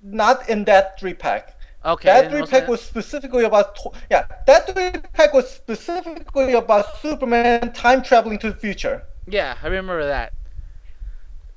Not 0.04 0.49
in 0.49 0.64
that 0.64 1.00
three 1.00 1.14
pack. 1.14 1.58
Okay. 1.84 2.08
That 2.08 2.30
three 2.30 2.46
pack 2.46 2.68
was 2.68 2.80
specifically 2.82 3.44
about 3.44 3.78
yeah. 4.11 4.26
That 4.46 4.66
three 4.66 5.00
pack 5.12 5.34
was 5.34 5.50
specifically 5.50 6.52
about 6.52 6.99
Superman 6.99 7.73
time 7.73 8.02
traveling 8.02 8.38
to 8.38 8.50
the 8.50 8.56
future. 8.56 9.02
Yeah, 9.26 9.56
I 9.62 9.66
remember 9.66 10.06
that. 10.06 10.32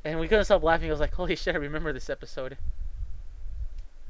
And 0.03 0.19
we 0.19 0.27
couldn't 0.27 0.45
stop 0.45 0.63
laughing. 0.63 0.89
I 0.89 0.91
was 0.91 0.99
like, 0.99 1.13
"Holy 1.13 1.35
shit! 1.35 1.55
I 1.55 1.57
remember 1.57 1.91
this 1.93 2.09
episode." 2.09 2.57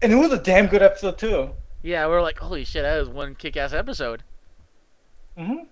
And 0.01 0.13
it 0.13 0.15
was 0.15 0.31
a 0.31 0.37
damn 0.37 0.67
good 0.67 0.83
episode 0.83 1.17
too. 1.17 1.51
Yeah, 1.81 2.05
we 2.05 2.13
were 2.13 2.21
like, 2.21 2.37
"Holy 2.39 2.63
shit! 2.63 2.83
That 2.83 2.99
was 2.99 3.09
one 3.09 3.35
kick-ass 3.35 3.73
episode." 3.73 4.23
hmm 5.37 5.65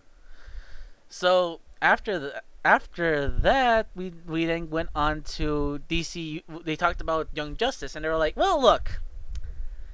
So 1.10 1.60
after 1.82 2.20
the 2.20 2.44
after 2.66 3.28
that, 3.30 3.88
we 3.96 4.12
we 4.26 4.46
then 4.46 4.70
went 4.72 4.90
on 4.96 5.22
to 5.38 5.80
DC. 5.88 6.42
They 6.66 6.76
talked 6.76 7.00
about 7.00 7.30
Young 7.34 7.56
Justice, 7.56 7.96
and 7.96 8.04
they 8.04 8.10
were 8.10 8.18
like, 8.18 8.36
"Well, 8.36 8.60
look, 8.60 9.02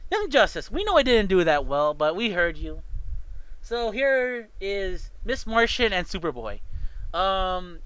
Young 0.09 0.29
Justice. 0.29 0.71
We 0.71 0.83
know 0.85 0.95
I 0.97 1.03
didn't 1.03 1.27
do 1.27 1.43
that 1.43 1.65
well, 1.65 1.93
but 1.93 2.15
we 2.15 2.31
heard 2.31 2.57
you. 2.57 2.81
So 3.61 3.91
here 3.91 4.49
is 4.59 5.11
Miss 5.25 5.45
Martian 5.45 5.91
and 5.93 6.07
Superboy. 6.07 6.61
Um, 7.13 7.79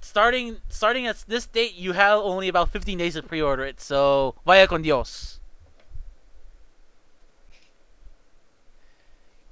starting 0.00 0.58
starting 0.68 1.06
at 1.06 1.24
this 1.28 1.46
date, 1.46 1.74
you 1.74 1.92
have 1.92 2.18
only 2.18 2.48
about 2.48 2.70
15 2.70 2.98
days 2.98 3.14
to 3.14 3.22
pre-order 3.22 3.64
it. 3.64 3.80
So 3.80 4.34
vaya 4.44 4.66
con 4.66 4.82
Dios." 4.82 5.38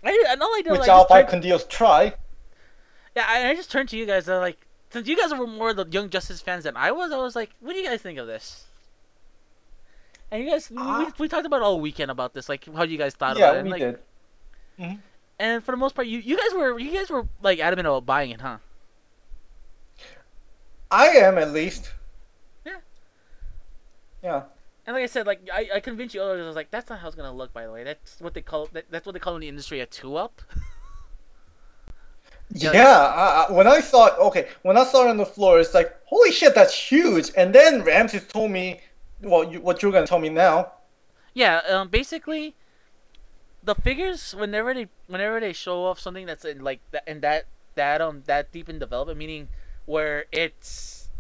I, 0.02 0.24
and 0.30 0.42
all 0.42 0.48
I 0.56 0.62
know, 0.64 0.72
Which 0.72 0.80
like, 0.80 0.88
I'll 0.88 1.06
turned- 1.06 1.28
Condios 1.28 1.68
try. 1.68 2.14
Yeah, 3.16 3.24
I, 3.28 3.50
I 3.50 3.54
just 3.54 3.70
turned 3.70 3.88
to 3.90 3.96
you 3.96 4.06
guys. 4.06 4.28
Uh, 4.28 4.38
like, 4.40 4.66
since 4.90 5.06
you 5.08 5.16
guys 5.16 5.32
were 5.32 5.46
more 5.46 5.72
the 5.74 5.86
Young 5.86 6.10
Justice 6.10 6.40
fans 6.40 6.64
than 6.64 6.76
I 6.76 6.90
was, 6.92 7.12
I 7.12 7.16
was 7.18 7.36
like, 7.36 7.50
what 7.60 7.72
do 7.72 7.78
you 7.78 7.86
guys 7.86 8.00
think 8.02 8.18
of 8.18 8.26
this? 8.26 8.66
And 10.30 10.44
you 10.44 10.50
guys, 10.50 10.70
we, 10.70 10.76
Ah. 10.78 11.12
we 11.18 11.28
talked 11.28 11.46
about 11.46 11.62
all 11.62 11.80
weekend 11.80 12.10
about 12.10 12.34
this, 12.34 12.48
like 12.48 12.64
how 12.74 12.84
you 12.84 12.98
guys 12.98 13.14
thought 13.14 13.36
Yeah, 13.36 13.50
about 13.50 13.56
it. 13.56 13.58
And, 13.60 13.66
we 13.66 13.72
like, 13.72 13.80
did. 14.78 14.98
and 15.38 15.64
for 15.64 15.72
the 15.72 15.76
most 15.76 15.94
part, 15.94 16.06
you, 16.06 16.18
you 16.18 16.36
guys 16.36 16.54
were 16.54 16.78
you 16.78 16.92
guys 16.92 17.10
were 17.10 17.26
like 17.42 17.58
adamant 17.58 17.86
about 17.88 18.06
buying 18.06 18.30
it, 18.30 18.40
huh? 18.40 18.58
I 20.90 21.08
am 21.08 21.38
at 21.38 21.52
least. 21.52 21.92
Yeah. 22.64 22.78
Yeah. 24.22 24.42
And 24.86 24.94
like 24.94 25.04
I 25.04 25.06
said, 25.06 25.26
like 25.26 25.40
I, 25.52 25.68
I 25.76 25.80
convinced 25.80 26.14
you 26.14 26.20
earlier. 26.20 26.42
I 26.42 26.46
was 26.46 26.56
like, 26.56 26.70
that's 26.70 26.88
not 26.90 27.00
how 27.00 27.06
it's 27.08 27.16
gonna 27.16 27.32
look. 27.32 27.52
By 27.52 27.64
the 27.66 27.72
way, 27.72 27.84
that's 27.84 28.20
what 28.20 28.34
they 28.34 28.40
call 28.42 28.66
that, 28.72 28.86
that's 28.90 29.06
what 29.06 29.12
they 29.12 29.18
call 29.20 29.34
in 29.36 29.40
the 29.40 29.48
industry 29.48 29.80
a 29.80 29.86
two 29.86 30.16
up. 30.16 30.42
Yeah, 32.52 32.72
Yeah. 32.72 33.46
I, 33.48 33.52
when 33.52 33.66
I 33.66 33.80
saw 33.80 34.06
it, 34.06 34.14
okay, 34.18 34.48
when 34.62 34.76
I 34.76 34.84
saw 34.84 35.06
it 35.06 35.10
on 35.10 35.16
the 35.16 35.26
floor, 35.26 35.60
it's 35.60 35.74
like, 35.74 35.96
holy 36.04 36.32
shit, 36.32 36.54
that's 36.54 36.74
huge. 36.74 37.30
And 37.36 37.54
then 37.54 37.82
Ramses 37.82 38.26
told 38.26 38.50
me, 38.50 38.80
well, 39.22 39.44
you, 39.44 39.60
what 39.60 39.82
you're 39.82 39.92
gonna 39.92 40.06
tell 40.06 40.18
me 40.18 40.28
now. 40.28 40.72
Yeah, 41.34 41.60
um, 41.68 41.88
basically, 41.88 42.56
the 43.62 43.74
figures 43.74 44.34
whenever 44.34 44.74
they 44.74 44.88
whenever 45.06 45.38
they 45.38 45.52
show 45.52 45.84
off 45.84 46.00
something 46.00 46.26
that's 46.26 46.44
in 46.44 46.60
like 46.60 46.80
that 46.90 47.04
and 47.06 47.22
that 47.22 47.44
that 47.74 48.00
um 48.00 48.22
that 48.26 48.50
deep 48.52 48.68
in 48.68 48.78
development, 48.78 49.18
meaning 49.18 49.48
where 49.86 50.24
it's 50.32 51.10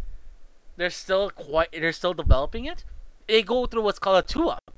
they're 0.76 0.90
still 0.90 1.30
quite 1.30 1.70
they're 1.72 1.92
still 1.92 2.14
developing 2.14 2.64
it, 2.64 2.84
they 3.28 3.42
go 3.42 3.66
through 3.66 3.82
what's 3.82 3.98
called 3.98 4.24
a 4.24 4.26
two 4.26 4.48
up. 4.48 4.72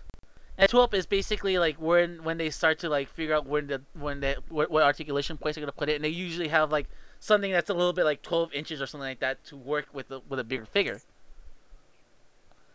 Two 0.69 0.81
up 0.81 0.95
is 0.95 1.07
basically 1.07 1.59
like 1.59 1.77
when 1.77 2.23
when 2.25 2.39
they 2.39 2.51
start 2.51 2.79
to 2.81 2.89
like 2.89 3.09
figure 3.09 3.35
out 3.35 3.47
when 3.47 3.67
the 3.67 3.83
when 3.95 4.21
the 4.21 4.37
what, 4.49 4.71
what 4.71 4.83
articulation 4.83 5.37
place 5.37 5.55
they're 5.55 5.63
gonna 5.63 5.73
put 5.73 5.89
it, 5.89 5.97
and 5.97 6.05
they 6.05 6.09
usually 6.09 6.49
have 6.49 6.71
like 6.71 6.89
something 7.21 7.53
that's 7.53 7.71
a 7.71 7.75
little 7.75 7.93
bit 7.93 8.05
like 8.05 8.23
twelve 8.23 8.53
inches 8.53 8.81
or 8.81 8.87
something 8.87 9.09
like 9.09 9.21
that 9.21 9.45
to 9.47 9.57
work 9.57 9.87
with 9.93 10.13
with 10.29 10.39
a 10.39 10.45
bigger 10.45 10.65
figure. 10.65 11.01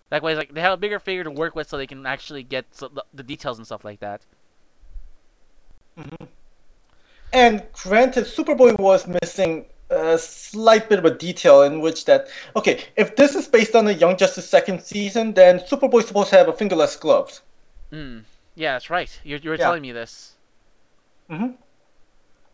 That 0.10 0.24
way, 0.24 0.36
like 0.36 0.54
they 0.54 0.62
have 0.62 0.74
a 0.74 0.78
bigger 0.78 1.00
figure 1.00 1.24
to 1.24 1.32
work 1.32 1.56
with, 1.56 1.70
so 1.70 1.78
they 1.78 1.88
can 1.88 2.06
actually 2.06 2.44
get 2.44 2.72
the, 2.74 3.04
the 3.14 3.24
details 3.24 3.58
and 3.58 3.66
stuff 3.66 3.84
like 3.84 4.00
that. 4.00 4.22
Mm-hmm. 5.98 6.26
And 7.34 7.64
granted, 7.74 8.26
Superboy 8.26 8.80
was 8.80 9.06
missing 9.06 9.66
a 9.90 10.18
slight 10.18 10.90
bit 10.90 11.00
of 11.00 11.06
a 11.06 11.14
detail 11.14 11.64
in 11.64 11.82
which 11.82 12.06
that, 12.06 12.28
okay, 12.56 12.86
if 12.96 13.16
this 13.16 13.36
is 13.36 13.48
based 13.48 13.76
on 13.76 13.86
the 13.86 13.94
Young 13.94 14.18
Justice 14.18 14.50
second 14.50 14.82
season, 14.82 15.34
then 15.34 15.60
Superboy's 15.60 16.08
supposed 16.08 16.30
to 16.30 16.38
have 16.38 16.48
a 16.48 16.54
fingerless 16.54 16.96
gloves. 16.96 17.42
Mm. 17.92 18.24
Yeah, 18.56 18.74
that's 18.74 18.90
right. 18.90 19.20
You 19.24 19.40
you 19.42 19.50
were 19.50 19.58
Yeah. 19.58 19.66
telling 19.66 19.82
me 19.82 19.92
this. 19.92 20.36
hmm 21.30 21.52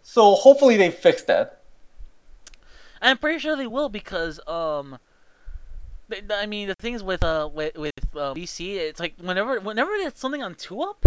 So 0.04 0.36
hopefully 0.36 0.78
they 0.78 0.92
fix 0.92 1.24
that. 1.24 1.60
I'm 3.02 3.18
pretty 3.18 3.40
sure 3.40 3.56
they 3.56 3.68
will 3.68 3.90
because 3.90 4.40
um, 4.48 4.98
th- 6.10 6.28
th- 6.28 6.40
I 6.42 6.46
mean 6.46 6.68
the 6.68 6.76
things 6.76 7.04
with 7.04 7.24
uh 7.24 7.50
with 7.52 7.76
with 7.78 7.94
uh, 8.16 8.34
DC, 8.34 8.76
it's 8.76 9.00
like 9.00 9.16
whenever 9.20 9.60
whenever 9.60 9.92
it's 9.94 10.20
something 10.20 10.42
on 10.44 10.56
two 10.56 10.82
up, 10.82 11.06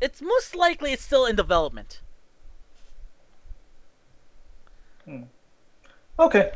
it's 0.00 0.20
most 0.20 0.54
likely 0.56 0.92
it's 0.92 1.02
still 1.02 1.26
in 1.26 1.36
development. 1.36 2.00
Okay. 6.18 6.52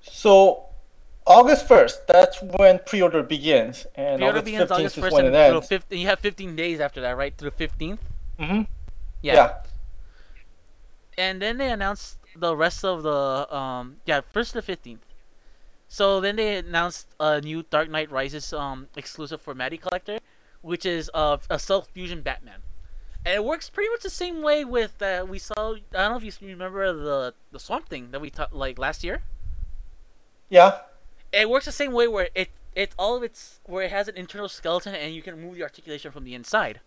So 0.00 0.67
August 1.28 1.68
1st, 1.68 2.06
that's 2.06 2.42
when 2.42 2.80
pre-order 2.86 3.22
begins. 3.22 3.86
And 3.94 4.18
Pre-order 4.18 4.38
August 4.38 4.44
begins 4.46 4.70
15th 4.70 4.74
August 4.74 4.96
is 4.96 5.02
first, 5.02 5.14
when 5.14 5.26
and 5.26 5.34
it 5.34 5.38
ends. 5.38 5.68
15, 5.68 5.98
you 5.98 6.06
have 6.06 6.18
15 6.20 6.56
days 6.56 6.80
after 6.80 7.02
that, 7.02 7.16
right? 7.18 7.36
Through 7.36 7.50
15th. 7.50 7.98
Mm-hmm. 8.40 8.62
Yeah. 9.20 9.34
yeah. 9.34 9.54
And 11.18 11.42
then 11.42 11.58
they 11.58 11.70
announced 11.70 12.18
the 12.34 12.56
rest 12.56 12.84
of 12.84 13.02
the 13.02 13.52
um 13.54 13.96
yeah 14.06 14.20
first 14.32 14.52
to 14.52 14.62
15th. 14.62 14.98
So 15.88 16.20
then 16.20 16.36
they 16.36 16.56
announced 16.58 17.08
a 17.18 17.40
new 17.40 17.64
Dark 17.68 17.90
Knight 17.90 18.10
Rises 18.10 18.52
um 18.52 18.88
exclusive 18.96 19.40
for 19.42 19.54
Matty 19.54 19.76
Collector, 19.76 20.18
which 20.62 20.86
is 20.86 21.10
uh, 21.12 21.38
a 21.50 21.58
self 21.58 21.88
fusion 21.88 22.22
Batman, 22.22 22.60
and 23.26 23.34
it 23.34 23.44
works 23.44 23.68
pretty 23.68 23.90
much 23.90 24.02
the 24.02 24.10
same 24.10 24.42
way 24.42 24.64
with 24.64 25.02
uh, 25.02 25.26
we 25.28 25.38
saw. 25.38 25.74
I 25.74 25.80
don't 25.92 26.10
know 26.12 26.16
if 26.16 26.40
you 26.40 26.48
remember 26.48 26.92
the 26.92 27.34
the 27.50 27.58
Swamp 27.58 27.88
Thing 27.88 28.12
that 28.12 28.20
we 28.20 28.30
taught 28.30 28.54
like 28.54 28.78
last 28.78 29.02
year. 29.02 29.22
Yeah. 30.48 30.78
It 31.32 31.48
works 31.48 31.66
the 31.66 31.72
same 31.72 31.92
way 31.92 32.08
where 32.08 32.28
it 32.34 32.50
it 32.74 32.94
all 32.98 33.16
of 33.16 33.22
its 33.22 33.60
where 33.64 33.84
it 33.84 33.90
has 33.90 34.08
an 34.08 34.16
internal 34.16 34.48
skeleton 34.48 34.94
and 34.94 35.14
you 35.14 35.22
can 35.22 35.40
move 35.40 35.56
the 35.56 35.62
articulation 35.62 36.12
from 36.12 36.24
the 36.24 36.34
inside. 36.34 36.80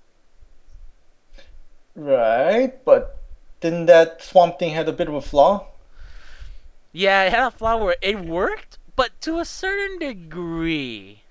Right, 1.95 2.83
but 2.86 3.17
didn't 3.60 3.88
that 3.88 4.24
Swamp 4.24 4.57
Thing 4.57 4.74
had 4.74 4.88
a 4.88 4.93
bit 4.93 5.10
of 5.10 5.13
a 5.13 5.21
flaw? 5.21 5.67
Yeah, 6.93 7.24
it 7.24 7.31
had 7.31 7.45
a 7.45 7.51
flaw 7.51 7.77
where 7.77 7.95
it 8.01 8.19
worked, 8.19 8.77
but 8.95 9.19
to 9.21 9.39
a 9.39 9.45
certain 9.45 10.00
degree. 10.00 11.24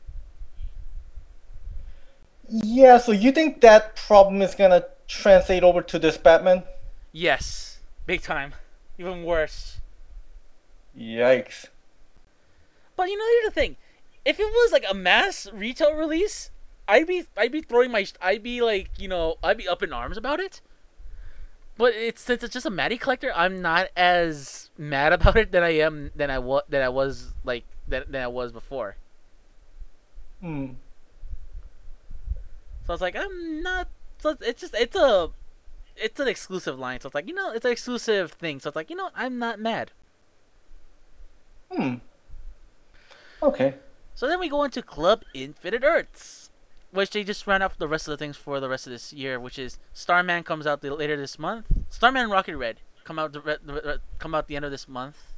Yeah, 2.49 2.99
so 2.99 3.13
you 3.13 3.33
think 3.33 3.61
that 3.63 3.97
problem 3.97 4.43
is 4.43 4.55
gonna 4.55 4.85
translate 5.07 5.63
over 5.63 5.83
to 5.83 5.99
this 5.99 6.17
Batman? 6.17 6.65
Yes, 7.13 7.79
big 8.07 8.23
time. 8.23 8.55
Even 8.99 9.25
worse. 9.25 9.79
Yikes. 10.97 11.67
But 13.01 13.09
you 13.09 13.17
know, 13.17 13.25
here's 13.41 13.55
the 13.55 13.59
thing: 13.59 13.77
if 14.27 14.39
it 14.39 14.45
was 14.45 14.73
like 14.73 14.85
a 14.87 14.93
mass 14.93 15.49
retail 15.55 15.95
release, 15.95 16.51
I'd 16.87 17.07
be 17.07 17.25
I'd 17.35 17.51
be 17.51 17.63
throwing 17.63 17.91
my 17.91 18.05
I'd 18.21 18.43
be 18.43 18.61
like 18.61 18.91
you 18.99 19.09
know 19.09 19.37
I'd 19.43 19.57
be 19.57 19.67
up 19.67 19.83
in 19.83 19.91
arms 19.91 20.19
about 20.19 20.39
it. 20.39 20.61
But 21.79 21.95
it's 21.95 22.21
since 22.21 22.45
it's 22.45 22.53
just 22.53 22.67
a 22.67 22.71
Matty 22.71 22.99
collector, 22.99 23.33
I'm 23.35 23.63
not 23.63 23.87
as 23.97 24.69
mad 24.77 25.13
about 25.17 25.39
it 25.39 25.51
than 25.51 25.63
I 25.63 25.79
am 25.79 26.11
than 26.15 26.31
I 26.31 26.39
was 26.39 26.63
than 26.69 26.83
I 26.83 26.91
was 26.91 27.33
like 27.43 27.65
than, 27.89 28.05
than 28.07 28.21
I 28.23 28.27
was 28.27 28.53
before. 28.53 28.97
Hmm. 30.43 30.73
So 32.85 32.91
I 32.91 32.93
was 32.93 33.01
like 33.01 33.17
I'm 33.17 33.63
not. 33.63 33.89
So 34.19 34.33
it's- 34.33 34.47
it's 34.47 34.61
just 34.61 34.75
it's 34.75 34.95
a 34.95 35.31
it's 35.97 36.21
an 36.21 36.29
exclusive 36.29 36.79
line. 36.79 37.01
So 37.01 37.07
it's 37.07 37.15
like 37.15 37.29
you 37.29 37.35
know 37.35 37.51
it's 37.51 37.65
an 37.65 37.73
exclusive 37.73 38.33
thing. 38.33 38.61
So 38.61 38.69
it's 38.69 38.77
like 38.77 38.91
you 38.91 38.97
know 38.97 39.09
I'm 39.17 39.39
not 39.39 39.59
mad. 39.59 39.93
Hmm. 41.73 41.95
Okay. 43.43 43.75
So 44.15 44.29
then 44.29 44.39
we 44.39 44.49
go 44.49 44.65
into 44.65 44.83
Club 44.83 45.25
Infinite 45.33 45.83
Earths, 45.83 46.51
which 46.91 47.11
they 47.11 47.25
just 47.25 47.47
ran 47.47 47.63
off 47.63 47.79
the 47.79 47.89
rest 47.89 48.07
of 48.07 48.13
the 48.13 48.19
things 48.19 48.37
for 48.37 48.61
the 48.61 48.69
rest 48.69 48.87
of 48.87 48.93
this 48.93 49.13
year, 49.13 49.41
which 49.41 49.59
is 49.59 49.79
Starman 49.95 50.43
comes 50.43 50.67
out 50.67 50.83
the, 50.83 50.95
later 50.95 51.17
this 51.17 51.39
month. 51.39 51.67
Starman 51.89 52.25
and 52.25 52.31
Rocket 52.31 52.57
Red 52.57 52.81
come 53.05 53.19
out 53.19 53.33
the, 53.33 53.41
the, 53.41 54.01
come 54.19 54.35
out 54.35 54.47
the 54.47 54.57
end 54.57 54.65
of 54.65 54.71
this 54.71 54.89
month. 54.89 55.33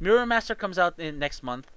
Mirror 0.00 0.26
Master 0.26 0.54
comes 0.54 0.78
out 0.78 0.98
in 0.98 1.18
next 1.18 1.42
month. 1.42 1.70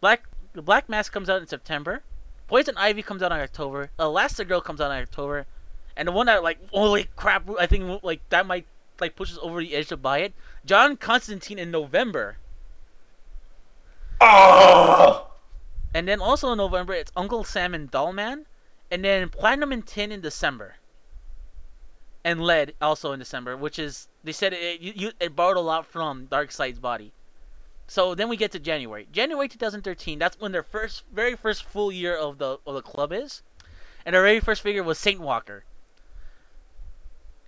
Black 0.00 0.24
the 0.54 0.62
Black 0.62 0.88
Mask 0.88 1.12
comes 1.12 1.28
out 1.28 1.40
in 1.40 1.46
September. 1.46 2.02
Poison 2.48 2.74
Ivy 2.76 3.02
comes 3.02 3.22
out 3.22 3.32
in 3.32 3.38
October. 3.38 3.90
Elastigirl 3.98 4.64
comes 4.64 4.80
out 4.80 4.90
in 4.90 4.98
October. 4.98 5.46
And 5.96 6.08
the 6.08 6.12
one 6.12 6.26
that 6.26 6.42
like 6.42 6.58
holy 6.70 7.08
crap, 7.16 7.48
I 7.58 7.66
think 7.66 8.02
like 8.02 8.26
that 8.30 8.46
might 8.46 8.66
like 9.00 9.16
pushes 9.16 9.38
over 9.42 9.60
the 9.60 9.74
edge 9.74 9.88
to 9.88 9.96
buy 9.96 10.18
it. 10.18 10.32
John 10.64 10.96
Constantine 10.96 11.58
in 11.58 11.70
November. 11.70 12.38
Ah! 14.24 15.26
And 15.94 16.08
then 16.08 16.20
also 16.20 16.52
in 16.52 16.58
November, 16.58 16.94
it's 16.94 17.12
Uncle 17.16 17.44
Sam 17.44 17.74
and 17.74 17.90
Dollman. 17.90 18.46
And 18.90 19.04
then 19.04 19.28
Platinum 19.28 19.72
and 19.72 19.86
Tin 19.86 20.12
in 20.12 20.20
December. 20.20 20.76
And 22.24 22.40
Lead 22.42 22.74
also 22.80 23.12
in 23.12 23.18
December, 23.18 23.56
which 23.56 23.78
is, 23.78 24.08
they 24.22 24.32
said 24.32 24.52
it, 24.52 24.80
you, 24.80 25.10
it 25.18 25.34
borrowed 25.34 25.56
a 25.56 25.60
lot 25.60 25.86
from 25.86 26.26
Darkseid's 26.28 26.78
body. 26.78 27.12
So 27.88 28.14
then 28.14 28.28
we 28.28 28.36
get 28.36 28.52
to 28.52 28.58
January. 28.60 29.08
January 29.10 29.48
2013, 29.48 30.18
that's 30.18 30.38
when 30.38 30.52
their 30.52 30.62
first, 30.62 31.02
very 31.12 31.34
first 31.36 31.64
full 31.64 31.90
year 31.90 32.16
of 32.16 32.38
the 32.38 32.58
of 32.64 32.74
the 32.74 32.82
club 32.82 33.12
is. 33.12 33.42
and 34.06 34.14
our 34.16 34.22
very 34.22 34.40
first 34.40 34.62
figure 34.62 34.82
was 34.82 34.98
Saint 34.98 35.20
Walker. 35.20 35.64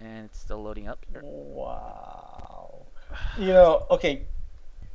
And 0.01 0.27
it's 0.27 0.41
still 0.41 0.63
loading 0.63 0.89
up. 0.89 1.05
Wow. 1.23 2.87
You 3.39 3.49
know, 3.49 3.87
okay. 3.91 4.25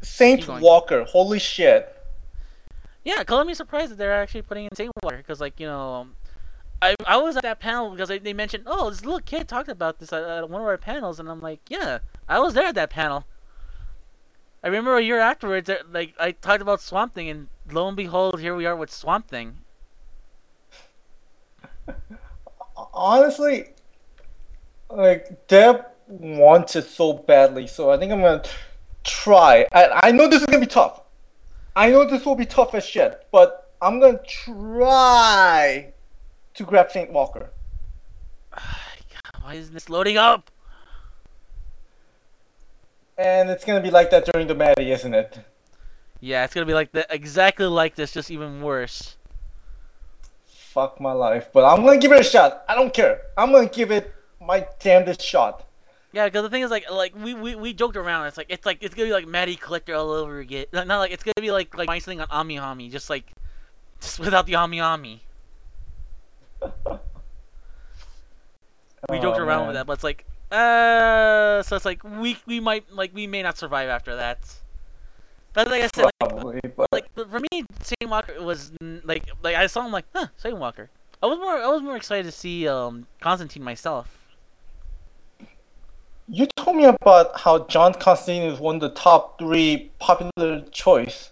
Saint 0.01 0.47
Walker, 0.47 1.03
holy 1.03 1.39
shit. 1.39 1.95
Yeah, 3.03 3.23
color 3.23 3.45
me 3.45 3.53
surprised 3.53 3.91
that 3.91 3.97
they're 3.97 4.13
actually 4.13 4.41
putting 4.41 4.65
in 4.65 4.75
Saint 4.75 4.91
Walker 5.01 5.17
because, 5.17 5.39
like, 5.41 5.59
you 5.59 5.65
know, 5.65 6.07
I 6.81 6.95
I 7.05 7.17
was 7.17 7.35
at 7.35 7.43
that 7.43 7.59
panel 7.59 7.91
because 7.91 8.09
they, 8.09 8.19
they 8.19 8.33
mentioned, 8.33 8.63
oh, 8.67 8.89
this 8.89 9.03
little 9.03 9.19
kid 9.19 9.47
talked 9.47 9.69
about 9.69 9.99
this 9.99 10.13
at, 10.13 10.23
at 10.23 10.49
one 10.49 10.61
of 10.61 10.67
our 10.67 10.77
panels, 10.77 11.19
and 11.19 11.29
I'm 11.29 11.41
like, 11.41 11.59
yeah, 11.69 11.99
I 12.27 12.39
was 12.39 12.53
there 12.53 12.65
at 12.65 12.75
that 12.75 12.89
panel. 12.89 13.25
I 14.63 14.67
remember 14.67 14.97
a 14.97 15.01
year 15.01 15.19
afterwards, 15.19 15.69
uh, 15.69 15.77
like, 15.89 16.13
I 16.19 16.31
talked 16.31 16.61
about 16.61 16.81
Swamp 16.81 17.13
Thing, 17.13 17.29
and 17.29 17.47
lo 17.71 17.87
and 17.87 17.95
behold, 17.95 18.41
here 18.41 18.55
we 18.55 18.65
are 18.65 18.75
with 18.75 18.91
Swamp 18.91 19.27
Thing. 19.27 19.59
Honestly, 22.93 23.69
like 24.89 25.47
Deb 25.47 25.85
wants 26.07 26.75
it 26.75 26.85
so 26.85 27.13
badly, 27.13 27.67
so 27.67 27.89
I 27.89 27.97
think 27.97 28.11
I'm 28.11 28.21
gonna 28.21 28.43
try. 29.03 29.65
I, 29.71 30.07
I 30.09 30.11
know 30.11 30.27
this 30.27 30.41
is 30.41 30.45
gonna 30.45 30.59
be 30.59 30.65
tough. 30.65 31.01
I 31.75 31.89
know 31.89 32.05
this 32.05 32.25
will 32.25 32.35
be 32.35 32.45
tough 32.45 32.73
as 32.73 32.85
shit, 32.85 33.27
but 33.31 33.71
I'm 33.81 33.99
gonna 33.99 34.19
try 34.27 35.93
to 36.53 36.63
grab 36.63 36.91
Saint 36.91 37.11
Walker. 37.11 37.51
Why 39.41 39.53
isn't 39.53 39.73
this 39.73 39.89
loading 39.89 40.17
up? 40.17 40.51
And 43.17 43.49
it's 43.49 43.65
gonna 43.65 43.81
be 43.81 43.91
like 43.91 44.09
that 44.11 44.25
during 44.25 44.47
the 44.47 44.55
Matty, 44.55 44.91
isn't 44.91 45.13
it? 45.13 45.39
Yeah, 46.21 46.43
it's 46.43 46.53
gonna 46.53 46.65
be 46.65 46.73
like 46.73 46.91
the 46.91 47.05
exactly 47.09 47.65
like 47.65 47.95
this, 47.95 48.11
just 48.11 48.31
even 48.31 48.61
worse. 48.61 49.17
Fuck 50.45 50.99
my 50.99 51.13
life. 51.13 51.49
But 51.51 51.65
I'm 51.65 51.83
gonna 51.83 51.97
give 51.97 52.11
it 52.11 52.19
a 52.19 52.23
shot. 52.23 52.63
I 52.67 52.75
don't 52.75 52.93
care. 52.93 53.21
I'm 53.37 53.51
gonna 53.51 53.69
give 53.69 53.91
it 53.91 54.13
my 54.41 54.67
damnedest 54.79 55.21
shot. 55.21 55.65
Yeah, 56.11 56.25
because 56.25 56.41
the 56.43 56.49
thing 56.49 56.63
is, 56.63 56.71
like, 56.71 56.89
like 56.89 57.15
we, 57.15 57.33
we, 57.35 57.55
we 57.55 57.73
joked 57.73 57.95
around. 57.95 58.25
It's 58.27 58.37
like 58.37 58.47
it's 58.49 58.65
like 58.65 58.79
it's 58.81 58.95
gonna 58.95 59.07
be 59.07 59.13
like 59.13 59.27
Matty 59.27 59.55
Collector 59.55 59.93
all 59.93 60.09
over 60.11 60.39
again. 60.39 60.65
Not 60.73 60.87
not 60.91 60.99
like 60.99 61.11
it's 61.11 61.23
gonna 61.23 61.33
be 61.39 61.51
like 61.51 61.77
like 61.77 61.87
my 61.87 61.99
thing 61.99 62.19
on 62.19 62.27
Ami 62.31 62.57
Ami, 62.57 62.89
just 62.89 63.09
like 63.09 63.31
just 64.01 64.19
without 64.19 64.45
the 64.45 64.55
Ami 64.55 64.79
Ami. 64.79 65.21
We 66.61 66.69
Oh, 69.09 69.21
joked 69.21 69.39
around 69.39 69.67
with 69.67 69.75
that, 69.75 69.85
but 69.85 69.93
it's 69.93 70.03
like, 70.03 70.25
uh, 70.51 71.63
so 71.63 71.75
it's 71.75 71.85
like 71.85 72.03
we 72.03 72.37
we 72.45 72.59
might 72.59 72.91
like 72.91 73.13
we 73.13 73.27
may 73.27 73.43
not 73.43 73.57
survive 73.57 73.89
after 73.89 74.15
that. 74.15 74.39
But 75.53 75.69
like 75.69 75.83
I 75.83 75.89
said, 75.95 76.05
like, 76.05 76.13
Probably, 76.19 76.59
but 76.75 76.87
like 76.91 77.13
for 77.13 77.39
me, 77.39 77.65
Saint 77.81 78.09
Walker 78.09 78.41
was 78.41 78.71
like 78.81 79.29
like 79.43 79.55
I 79.55 79.67
saw 79.67 79.85
him 79.85 79.91
like, 79.91 80.05
huh, 80.13 80.27
Walker. 80.43 80.89
I 81.21 81.27
was 81.27 81.37
more 81.37 81.57
I 81.57 81.67
was 81.67 81.81
more 81.81 81.95
excited 81.95 82.25
to 82.25 82.31
see 82.31 82.67
um 82.67 83.07
Constantine 83.19 83.63
myself. 83.63 84.28
You 86.29 86.45
told 86.55 86.77
me 86.77 86.85
about 86.85 87.39
how 87.39 87.65
John 87.65 87.93
Constantine 87.93 88.43
is 88.43 88.59
one 88.59 88.75
of 88.75 88.81
the 88.81 88.91
top 88.91 89.39
three 89.39 89.91
popular 89.99 90.61
choice. 90.71 91.31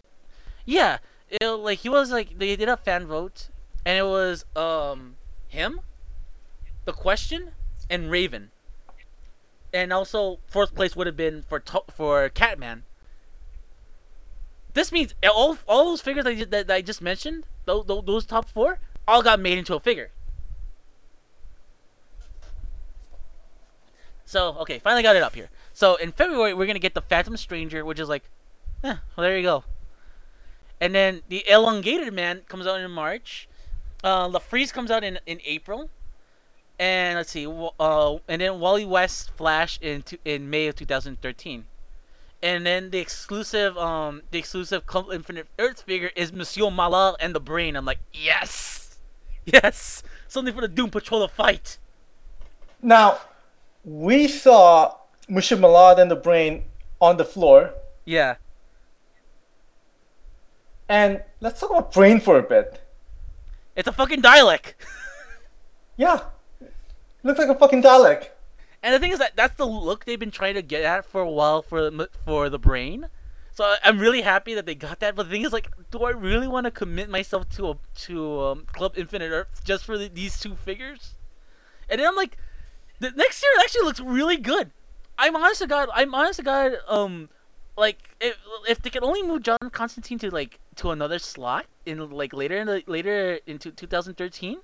Yeah, 0.66 0.98
it, 1.30 1.46
like 1.46 1.80
he 1.80 1.90
was 1.90 2.12
like 2.12 2.40
they 2.40 2.56
did 2.56 2.68
a 2.68 2.78
fan 2.78 3.06
vote, 3.06 3.50
and 3.86 3.98
it 3.98 4.04
was 4.04 4.46
um 4.56 5.16
him, 5.48 5.82
the 6.86 6.94
question, 6.94 7.52
and 7.90 8.10
Raven. 8.10 8.52
And 9.72 9.94
also 9.94 10.40
fourth 10.48 10.74
place 10.74 10.96
would 10.96 11.08
have 11.08 11.18
been 11.18 11.44
for 11.48 11.62
for 11.94 12.30
Catman. 12.30 12.84
This 14.74 14.92
means 14.92 15.14
all 15.24 15.58
all 15.68 15.86
those 15.86 16.02
figures 16.02 16.26
that 16.26 16.32
I, 16.32 16.44
that, 16.46 16.68
that 16.68 16.74
I 16.74 16.82
just 16.82 17.02
mentioned, 17.02 17.46
those, 17.66 17.86
those 17.86 18.26
top 18.26 18.50
four, 18.50 18.80
all 19.08 19.22
got 19.22 19.40
made 19.40 19.58
into 19.58 19.76
a 19.76 19.80
figure. 19.80 20.12
So 24.28 24.58
okay, 24.60 24.78
finally 24.80 25.04
got 25.04 25.16
it 25.16 25.24
up 25.24 25.36
here. 25.36 25.50
So 25.74 25.96
in 25.96 26.12
February 26.12 26.54
we're 26.54 26.68
gonna 26.68 26.80
get 26.80 26.94
the 26.94 27.02
Phantom 27.02 27.38
Stranger, 27.38 27.86
which 27.86 27.98
is 27.98 28.10
like, 28.10 28.24
eh, 28.84 28.98
well 29.16 29.24
there 29.24 29.38
you 29.38 29.44
go. 29.44 29.64
And 30.82 30.94
then 30.94 31.22
the 31.30 31.48
Elongated 31.50 32.14
Man 32.14 32.42
comes 32.50 32.68
out 32.68 32.82
in 32.82 32.92
March. 32.92 33.48
Uh, 34.04 34.28
La 34.28 34.40
Freeze 34.40 34.74
comes 34.74 34.92
out 34.92 35.04
in, 35.06 35.18
in 35.26 35.40
April. 35.46 35.90
And 36.78 37.16
let's 37.16 37.32
see, 37.32 37.48
uh, 37.48 38.18
and 38.28 38.42
then 38.42 38.60
Wally 38.60 38.86
West 38.86 39.32
Flash 39.32 39.80
in 39.82 40.04
in 40.26 40.50
May 40.50 40.68
of 40.68 40.76
2013. 40.76 41.66
And 42.44 42.66
then 42.66 42.92
the 42.92 43.00
exclusive 43.00 43.78
um 43.78 44.24
the 44.30 44.40
exclusive 44.40 44.84
Infinite 45.12 45.48
Earth 45.58 45.84
figure 45.84 46.12
is 46.18 46.34
Monsieur 46.34 46.70
Mallah 46.70 47.16
and 47.22 47.34
the 47.34 47.40
Brain. 47.40 47.78
I'm 47.78 47.86
like, 47.86 48.00
yes, 48.14 48.98
yes, 49.46 50.04
something 50.28 50.54
for 50.54 50.62
the 50.62 50.68
Doom 50.68 50.92
Patrol 50.92 51.26
to 51.26 51.34
fight. 51.34 51.80
Now, 52.82 53.22
we 53.88 54.28
saw 54.28 54.94
Monsieur 55.30 55.56
Mallah 55.58 55.96
and 55.96 56.12
the 56.12 56.16
Brain 56.16 56.66
on 57.00 57.16
the 57.16 57.24
floor, 57.24 57.74
Yeah, 58.06 58.36
and 60.90 61.24
let's 61.40 61.60
talk 61.60 61.70
about 61.70 61.94
Brain 61.94 62.20
for 62.20 62.38
a 62.38 62.44
bit. 62.44 62.82
it's 63.76 63.88
a 63.88 63.92
fucking 63.94 64.22
Dalek. 64.22 64.74
Yeah, 66.00 66.26
looks 67.24 67.40
like 67.40 67.50
a 67.50 67.56
fucking 67.56 67.82
Dalek. 67.82 68.30
And 68.84 68.94
the 68.94 69.00
thing 69.00 69.12
is 69.12 69.18
that 69.18 69.36
that's 69.36 69.56
the 69.56 69.66
look 69.66 70.06
they've 70.06 70.20
been 70.20 70.30
trying 70.30 70.54
to 70.54 70.62
get 70.62 70.84
at 70.84 71.06
for 71.06 71.22
a 71.22 71.32
while 71.32 71.64
for 71.64 71.90
the, 71.90 72.10
for 72.24 72.52
the 72.52 72.60
brain. 72.60 73.08
So 73.56 73.74
I'm 73.84 73.98
really 73.98 74.22
happy 74.22 74.54
that 74.54 74.68
they 74.68 74.76
got 74.76 75.00
that. 75.00 75.16
But 75.16 75.24
the 75.24 75.32
thing 75.32 75.42
is, 75.44 75.52
like, 75.52 75.72
do 75.90 76.04
I 76.04 76.12
really 76.12 76.48
want 76.48 76.66
to 76.66 76.72
commit 76.72 77.10
myself 77.10 77.50
to 77.56 77.72
a 77.72 77.78
to 78.06 78.42
um, 78.42 78.66
Club 78.72 78.94
Infinite 78.96 79.32
Earth 79.32 79.62
just 79.64 79.86
for 79.86 79.98
the, 79.98 80.08
these 80.08 80.40
two 80.40 80.56
figures? 80.56 81.16
And 81.90 82.00
then 82.00 82.08
I'm 82.08 82.16
like, 82.16 82.38
the 83.00 83.12
next 83.12 83.44
year 83.44 83.52
actually 83.60 83.86
looks 83.86 84.00
really 84.00 84.38
good. 84.38 84.72
I'm 85.18 85.36
honest 85.36 85.62
to 85.62 85.68
God, 85.68 85.90
I'm 85.94 86.14
honest 86.14 86.38
to 86.38 86.44
God, 86.44 86.74
um, 86.88 87.30
like 87.78 88.16
if 88.20 88.38
if 88.68 88.82
they 88.82 88.90
could 88.90 89.04
only 89.04 89.24
move 89.24 89.44
John 89.44 89.58
Constantine 89.72 90.20
to 90.20 90.30
like 90.32 90.60
to 90.76 90.92
another 90.92 91.20
slot 91.20 91.66
in 91.86 92.10
like 92.10 92.34
later 92.34 92.58
in 92.58 92.68
the 92.68 92.84
later 92.88 93.40
into 93.46 93.72
2013 93.72 94.60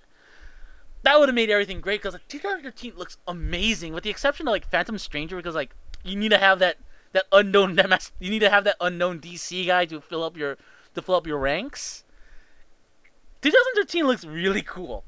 that 1.03 1.19
would 1.19 1.29
have 1.29 1.35
made 1.35 1.49
everything 1.49 1.81
great 1.81 2.01
because 2.01 2.13
like 2.13 2.27
2013 2.27 2.93
looks 2.95 3.17
amazing 3.27 3.93
with 3.93 4.03
the 4.03 4.09
exception 4.09 4.47
of 4.47 4.51
like 4.51 4.69
Phantom 4.69 4.97
Stranger 4.97 5.35
because 5.37 5.55
like 5.55 5.75
you 6.03 6.15
need 6.15 6.29
to 6.29 6.37
have 6.37 6.59
that 6.59 6.77
that 7.11 7.25
unknown 7.31 7.77
you 8.19 8.29
need 8.29 8.39
to 8.39 8.49
have 8.49 8.63
that 8.63 8.77
unknown 8.81 9.19
DC 9.19 9.67
guy 9.67 9.85
to 9.85 10.01
fill 10.01 10.23
up 10.23 10.35
your 10.35 10.57
to 10.95 11.01
fill 11.01 11.15
up 11.15 11.27
your 11.27 11.37
ranks. 11.37 12.03
2013 13.41 14.07
looks 14.07 14.25
really 14.25 14.61
cool. 14.61 15.03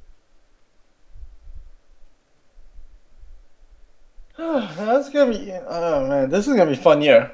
That's 4.38 5.10
gonna 5.10 5.32
be. 5.32 5.54
Oh 5.68 6.08
man, 6.08 6.30
this 6.30 6.46
is 6.46 6.56
gonna 6.56 6.72
be 6.72 6.76
fun 6.76 7.02
year. 7.02 7.32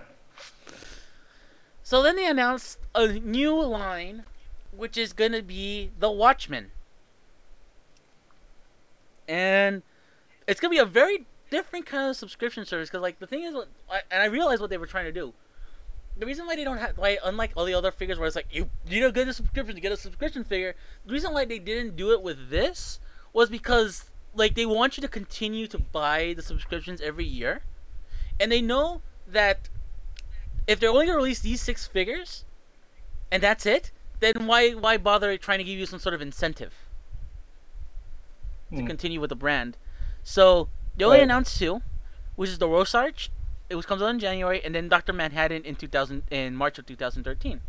So 1.81 2.03
then 2.03 2.15
they 2.15 2.27
announced 2.27 2.77
a 2.93 3.07
new 3.07 3.59
line, 3.59 4.23
which 4.71 4.97
is 4.97 5.11
gonna 5.11 5.41
be 5.41 5.89
the 5.99 6.11
Watchmen, 6.11 6.69
and 9.27 9.81
it's 10.47 10.59
gonna 10.59 10.71
be 10.71 10.77
a 10.77 10.85
very 10.85 11.25
different 11.49 11.87
kind 11.87 12.07
of 12.07 12.15
subscription 12.15 12.65
service. 12.65 12.89
Because 12.89 13.01
like 13.01 13.17
the 13.17 13.25
thing 13.25 13.43
is, 13.45 13.55
and 14.11 14.21
I 14.21 14.25
realized 14.25 14.61
what 14.61 14.69
they 14.69 14.77
were 14.77 14.85
trying 14.85 15.05
to 15.05 15.11
do. 15.11 15.33
The 16.17 16.27
reason 16.27 16.45
why 16.45 16.55
they 16.55 16.63
don't 16.63 16.77
have, 16.77 16.99
why 16.99 17.17
unlike 17.23 17.53
all 17.55 17.65
the 17.65 17.73
other 17.73 17.89
figures 17.89 18.19
where 18.19 18.27
it's 18.27 18.35
like 18.35 18.47
you 18.51 18.69
you 18.87 19.01
to 19.01 19.11
get 19.11 19.27
a 19.27 19.33
subscription 19.33 19.73
to 19.73 19.81
get 19.81 19.91
a 19.91 19.97
subscription 19.97 20.43
figure, 20.43 20.75
the 21.07 21.13
reason 21.13 21.33
why 21.33 21.45
they 21.45 21.57
didn't 21.57 21.95
do 21.95 22.11
it 22.11 22.21
with 22.21 22.51
this 22.51 22.99
was 23.33 23.49
because 23.49 24.10
like 24.33 24.55
they 24.55 24.65
want 24.65 24.97
you 24.97 25.01
to 25.01 25.07
continue 25.07 25.67
to 25.67 25.77
buy 25.77 26.33
the 26.33 26.41
subscriptions 26.41 27.01
every 27.01 27.25
year, 27.25 27.61
and 28.39 28.51
they 28.51 28.61
know 28.61 29.01
that 29.27 29.69
if 30.67 30.79
they're 30.79 30.89
only 30.89 31.05
gonna 31.05 31.17
release 31.17 31.39
these 31.39 31.61
six 31.61 31.87
figures, 31.87 32.45
and 33.31 33.41
that's 33.43 33.65
it, 33.65 33.91
then 34.19 34.45
why 34.47 34.71
why 34.71 34.97
bother 34.97 35.37
trying 35.37 35.57
to 35.59 35.63
give 35.63 35.77
you 35.79 35.85
some 35.85 35.99
sort 35.99 36.13
of 36.15 36.21
incentive 36.21 36.73
to 38.75 38.81
Hmm. 38.81 38.87
continue 38.87 39.19
with 39.19 39.29
the 39.29 39.35
brand? 39.35 39.77
So 40.23 40.69
they 40.95 41.05
only 41.05 41.19
Right. 41.19 41.23
announced 41.23 41.57
two, 41.57 41.81
which 42.35 42.49
is 42.49 42.59
the 42.59 42.67
Rorschach, 42.67 43.29
it 43.69 43.75
was 43.75 43.85
comes 43.85 44.01
out 44.01 44.09
in 44.09 44.19
January, 44.19 44.63
and 44.63 44.75
then 44.75 44.89
Doctor 44.89 45.13
Manhattan 45.13 45.63
in 45.63 45.75
2000 45.75 46.23
in 46.29 46.55
March 46.55 46.77
of 46.77 46.85
2013. 46.85 47.61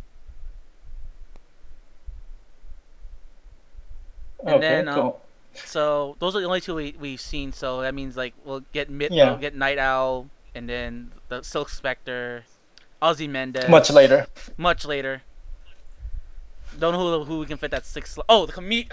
And 4.45 4.55
okay, 4.55 4.61
then, 4.61 4.87
uh, 4.87 4.95
cool. 5.01 5.22
So 5.65 6.15
those 6.19 6.35
are 6.35 6.39
the 6.39 6.45
only 6.47 6.61
two 6.61 6.75
we 6.75 6.95
we've 6.99 7.21
seen. 7.21 7.51
So 7.51 7.81
that 7.81 7.93
means 7.93 8.17
like 8.17 8.33
we'll 8.43 8.63
get 8.73 8.89
mid, 8.89 9.11
Yeah. 9.13 9.29
we'll 9.31 9.39
get 9.39 9.55
Nite 9.55 9.77
Owl, 9.77 10.29
and 10.55 10.67
then 10.67 11.11
the 11.29 11.41
Silk 11.43 11.69
Spectre, 11.69 12.43
Ozymandias. 13.01 13.69
Much 13.69 13.89
later. 13.91 14.27
Much 14.57 14.85
later. 14.85 15.21
Don't 16.79 16.93
know 16.93 17.19
who 17.19 17.23
who 17.25 17.39
we 17.39 17.45
can 17.45 17.57
fit 17.57 17.71
that 17.71 17.85
six. 17.85 18.13
sl- 18.15 18.21
Oh, 18.27 18.45
the 18.45 18.51
comedian. 18.59 18.89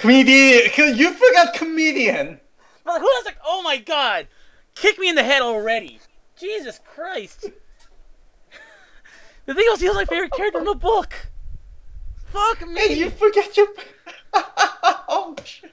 Comedian. 0.00 0.96
You 0.96 1.12
forgot 1.12 1.54
comedian. 1.54 2.40
But 2.84 3.00
who 3.00 3.04
was 3.06 3.24
like, 3.26 3.36
oh 3.44 3.62
my 3.62 3.76
god, 3.76 4.26
kick 4.74 4.98
me 4.98 5.08
in 5.10 5.14
the 5.14 5.22
head 5.22 5.42
already. 5.42 5.98
Jesus 6.40 6.80
Christ. 6.94 7.42
the 9.46 9.54
thing 9.54 9.66
was, 9.70 9.80
he 9.80 9.88
was 9.88 9.96
my 9.96 10.04
favorite 10.06 10.32
character 10.32 10.58
in 10.60 10.64
the 10.64 10.74
book. 10.74 11.14
Fuck 12.32 12.66
me. 12.68 12.80
Hey, 12.80 12.94
you 12.94 13.10
forget 13.10 13.56
your. 13.56 13.66
oh, 15.08 15.34
shit. 15.44 15.72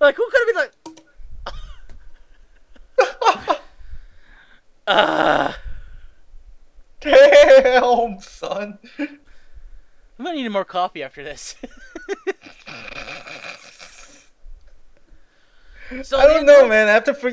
Like, 0.00 0.16
who 0.16 0.28
could 0.30 0.40
have 0.40 0.48
been 0.48 0.56
like, 0.56 0.72
uh, 4.86 5.52
Damn, 7.00 8.20
son. 8.20 8.78
I'm 8.98 10.24
gonna 10.24 10.36
need 10.36 10.48
more 10.48 10.64
coffee 10.64 11.02
after 11.02 11.22
this. 11.22 11.54
so 16.02 16.18
I 16.18 16.26
don't 16.26 16.46
know, 16.46 16.66
man. 16.66 16.88
After 16.88 17.12
for 17.12 17.28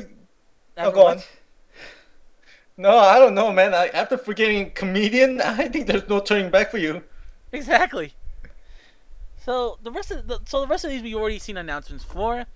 after 0.76 0.92
go 0.92 1.04
what? 1.04 1.16
on. 1.18 1.22
no, 2.76 2.98
I 2.98 3.18
don't 3.18 3.34
know, 3.34 3.50
man. 3.52 3.72
I, 3.72 3.86
after 3.88 4.18
forgetting 4.18 4.72
comedian, 4.72 5.40
I 5.40 5.68
think 5.68 5.86
there's 5.86 6.06
no 6.08 6.20
turning 6.20 6.50
back 6.50 6.70
for 6.70 6.78
you. 6.78 7.02
Exactly. 7.52 8.12
So 9.44 9.78
the 9.82 9.90
rest 9.90 10.10
of 10.10 10.26
the 10.28 10.40
so 10.46 10.60
the 10.60 10.66
rest 10.66 10.84
of 10.84 10.90
these 10.90 11.02
we've 11.02 11.16
already 11.16 11.38
seen 11.38 11.56
announcements 11.56 12.04
for. 12.04 12.46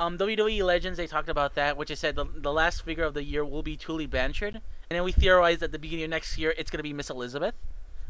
Um, 0.00 0.18
WWE 0.18 0.64
Legends 0.64 0.96
they 0.98 1.06
talked 1.06 1.28
about 1.28 1.54
that, 1.54 1.76
which 1.76 1.88
I 1.90 1.94
said 1.94 2.16
the, 2.16 2.24
the 2.24 2.52
last 2.52 2.82
figure 2.84 3.04
of 3.04 3.14
the 3.14 3.22
year 3.22 3.44
will 3.44 3.62
be 3.62 3.76
Tully 3.76 4.06
Blanchard, 4.06 4.54
and 4.56 4.62
then 4.90 5.04
we 5.04 5.12
theorized 5.12 5.62
at 5.62 5.70
the 5.70 5.78
beginning 5.78 6.06
of 6.06 6.10
next 6.10 6.36
year 6.36 6.52
it's 6.58 6.68
gonna 6.70 6.82
be 6.82 6.92
Miss 6.92 7.10
Elizabeth, 7.10 7.54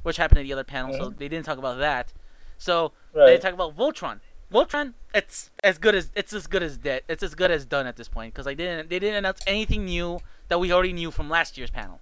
which 0.03 0.17
happened 0.17 0.39
at 0.39 0.45
the 0.45 0.53
other 0.55 0.65
panel, 0.65 0.95
so 0.95 1.11
Mhm. 1.11 1.19
they 1.19 1.29
didn't 1.29 1.45
talk 1.45 1.59
about 1.59 1.77
that. 1.79 2.15
So 2.57 2.93
they 3.13 3.21
Right. 3.21 3.41
talk 3.41 3.53
about 3.53 3.77
Voltron. 3.77 4.21
Voltron, 4.51 4.95
it's 5.15 5.51
as 5.63 5.77
good 5.77 5.95
as 5.95 6.11
it's 6.15 6.33
as 6.33 6.47
good 6.47 6.63
as 6.63 6.79
dead. 6.79 7.03
It's 7.09 7.23
as 7.23 7.35
good 7.35 7.51
as 7.51 7.67
done 7.67 7.87
at 7.87 7.97
this 7.97 8.09
point 8.09 8.33
because 8.33 8.47
they 8.47 8.55
didn't 8.55 8.89
they 8.89 8.99
didn't 8.99 9.17
announce 9.17 9.41
anything 9.47 9.85
new 9.85 10.21
that 10.49 10.59
we 10.59 10.73
already 10.73 10.95
knew 10.95 11.11
from 11.11 11.29
last 11.29 11.59
year's 11.59 11.71
panel. 11.71 12.01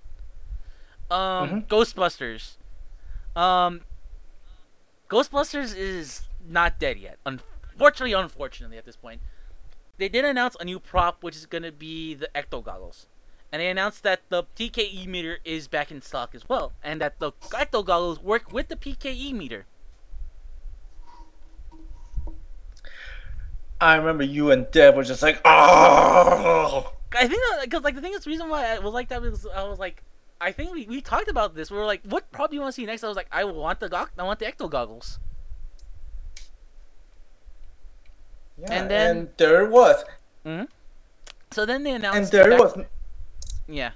Um, 1.11 1.63
Mhm. 1.63 1.67
Ghostbusters. 1.67 2.57
Um, 3.35 3.81
Ghostbusters 5.13 5.77
is 5.77 6.23
not 6.49 6.79
dead 6.79 6.99
yet. 6.99 7.19
Unfortunately, 7.27 8.15
unfortunately 8.15 8.79
at 8.79 8.87
this 8.87 8.97
point, 8.97 9.21
they 9.99 10.09
did 10.09 10.25
announce 10.25 10.57
a 10.59 10.65
new 10.65 10.81
prop, 10.81 11.23
which 11.23 11.37
is 11.37 11.45
gonna 11.45 11.71
be 11.71 12.15
the 12.15 12.31
Ecto 12.35 12.65
goggles, 12.65 13.09
and 13.53 13.61
they 13.61 13.69
announced 13.69 14.03
that 14.05 14.23
the 14.31 14.45
PKE 14.59 15.07
meter 15.07 15.37
is 15.45 15.69
back 15.69 15.91
in 15.91 16.01
stock 16.01 16.35
as 16.35 16.49
well, 16.49 16.73
and 16.83 16.99
that 17.03 17.19
the 17.19 17.33
Ecto 17.51 17.85
goggles 17.85 18.21
work 18.21 18.55
with 18.55 18.69
the 18.69 18.77
PKE 18.77 19.35
meter. 19.35 19.67
I 23.83 23.97
remember 23.97 24.25
you 24.25 24.51
and 24.51 24.71
Dev 24.71 24.95
were 24.95 25.05
just 25.05 25.23
like, 25.23 25.43
oh. 25.45 26.91
I 27.15 27.29
think 27.29 27.43
because 27.65 27.83
like 27.83 27.97
the 27.97 28.01
thing 28.01 28.15
is 28.15 28.25
the 28.25 28.31
reason 28.31 28.49
why 28.49 28.65
I 28.65 28.79
was 28.79 28.95
like 28.95 29.11
that 29.11 29.21
was 29.21 29.47
I 29.55 29.65
was 29.65 29.79
like 29.79 30.03
I 30.43 30.51
think 30.53 30.73
we, 30.73 30.87
we 30.87 31.01
talked 31.01 31.29
about 31.29 31.55
this. 31.55 31.71
We 31.71 31.77
were 31.79 31.85
like, 31.87 32.03
what 32.05 32.31
prop 32.33 32.51
do 32.51 32.57
you 32.57 32.61
want 32.63 32.75
to 32.75 32.81
see 32.81 32.85
next? 32.85 33.05
I 33.05 33.09
was 33.09 33.17
like, 33.17 33.29
I 33.31 33.45
want 33.45 33.79
the 33.81 33.89
gog- 33.89 34.11
I 34.19 34.25
want 34.25 34.41
the 34.41 34.47
Ecto 34.47 34.69
goggles. 34.69 35.19
Yeah, 38.59 38.73
And 38.73 38.91
then- 38.91 39.17
and 39.17 39.29
there 39.39 39.65
it 39.65 39.71
was, 39.71 40.05
mm-hmm. 40.45 40.65
So 41.53 41.65
then 41.67 41.83
they 41.83 41.93
announced. 41.93 42.17
and 42.19 42.27
there 42.29 42.51
back- 42.51 42.61
was. 42.61 42.87
Yeah, 43.69 43.93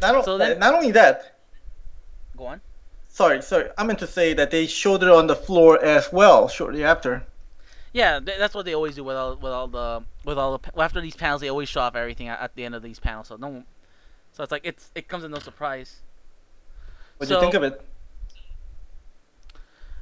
Not, 0.00 0.14
o- 0.14 0.22
So 0.22 0.38
then- 0.38 0.58
not 0.58 0.74
only 0.74 0.92
that. 0.92 1.38
go 2.36 2.46
on. 2.46 2.60
Sorry, 3.08 3.42
sorry. 3.42 3.68
I 3.76 3.82
meant 3.84 3.98
to 3.98 4.06
say 4.06 4.32
that 4.34 4.50
they 4.52 4.66
showed 4.66 5.02
it 5.02 5.08
on 5.08 5.26
the 5.26 5.34
floor 5.34 5.82
as 5.84 6.12
well 6.12 6.46
shortly 6.46 6.84
after. 6.84 7.26
Yeah, 7.92 8.20
th- 8.20 8.38
that's 8.38 8.54
what 8.54 8.64
they 8.64 8.74
always 8.74 8.94
do 8.94 9.02
with 9.02 9.16
all 9.16 9.34
with 9.34 9.50
all 9.50 9.66
the 9.66 10.04
with 10.24 10.38
all 10.38 10.58
the 10.58 10.80
after 10.80 11.00
these 11.00 11.16
panels. 11.16 11.40
They 11.40 11.48
always 11.48 11.68
show 11.68 11.80
off 11.80 11.96
everything 11.96 12.28
at, 12.28 12.38
at 12.40 12.54
the 12.54 12.64
end 12.64 12.74
of 12.76 12.82
these 12.82 13.00
panels. 13.00 13.26
So 13.28 13.36
no, 13.36 13.64
so 14.38 14.44
it's 14.44 14.52
like 14.52 14.62
it's 14.64 14.92
it 14.94 15.08
comes 15.08 15.24
as 15.24 15.30
no 15.30 15.40
surprise. 15.40 16.00
What 17.16 17.26
do 17.28 17.34
So- 17.34 17.38
you 17.38 17.40
think 17.40 17.54
of 17.54 17.64
it? 17.64 17.82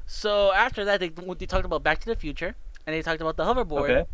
So 0.05 0.53
after 0.53 0.85
that, 0.85 1.01
they 1.01 1.09
they 1.09 1.47
talked 1.47 1.65
about 1.65 1.83
Back 1.83 2.01
to 2.01 2.07
the 2.07 2.15
Future, 2.15 2.55
and 2.87 2.95
they 2.95 3.01
talked 3.01 3.23
about 3.23 3.39
the 3.39 3.45
hoverboard, 3.45 3.89
Okay. 3.91 4.05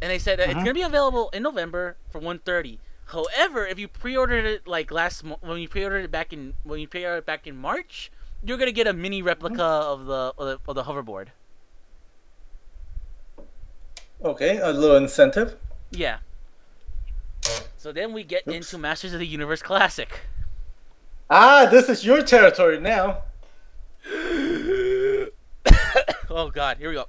and 0.00 0.10
they 0.10 0.18
said 0.18 0.38
that 0.38 0.48
it's 0.48 0.54
Mhm. 0.58 0.64
gonna 0.64 0.74
be 0.74 0.80
available 0.82 1.28
in 1.34 1.42
November 1.42 1.96
for 2.08 2.18
130. 2.18 2.80
However, 3.08 3.66
if 3.66 3.78
you 3.78 3.88
pre-ordered 3.88 4.46
it 4.46 4.66
like 4.66 4.90
last 4.90 5.22
when 5.22 5.58
you 5.58 5.68
pre-ordered 5.68 6.04
it 6.06 6.10
back 6.10 6.32
in 6.32 6.54
when 6.64 6.80
you 6.80 6.88
pre-ordered 6.88 7.18
it 7.18 7.26
back 7.26 7.46
in 7.46 7.54
March, 7.58 8.10
you're 8.42 8.56
gonna 8.56 8.72
get 8.72 8.86
a 8.86 8.94
mini 8.94 9.20
replica 9.20 9.62
of 9.62 10.06
the 10.06 10.32
of 10.38 10.46
the, 10.48 10.58
of 10.66 10.74
the 10.74 10.84
hoverboard. 10.84 11.28
Okay, 14.24 14.56
a 14.56 14.72
little 14.72 14.96
incentive. 14.96 15.56
Yeah. 15.90 16.20
So 17.82 17.90
then 17.90 18.12
we 18.12 18.22
get 18.22 18.46
Oops. 18.46 18.54
into 18.54 18.78
Masters 18.78 19.12
of 19.12 19.18
the 19.18 19.26
Universe 19.26 19.60
Classic. 19.60 20.20
Ah, 21.28 21.66
this 21.68 21.88
is 21.88 22.06
your 22.06 22.22
territory 22.22 22.78
now. 22.78 23.24
oh 26.30 26.52
God, 26.54 26.76
here 26.78 26.90
we 26.90 26.94
go. 26.94 27.08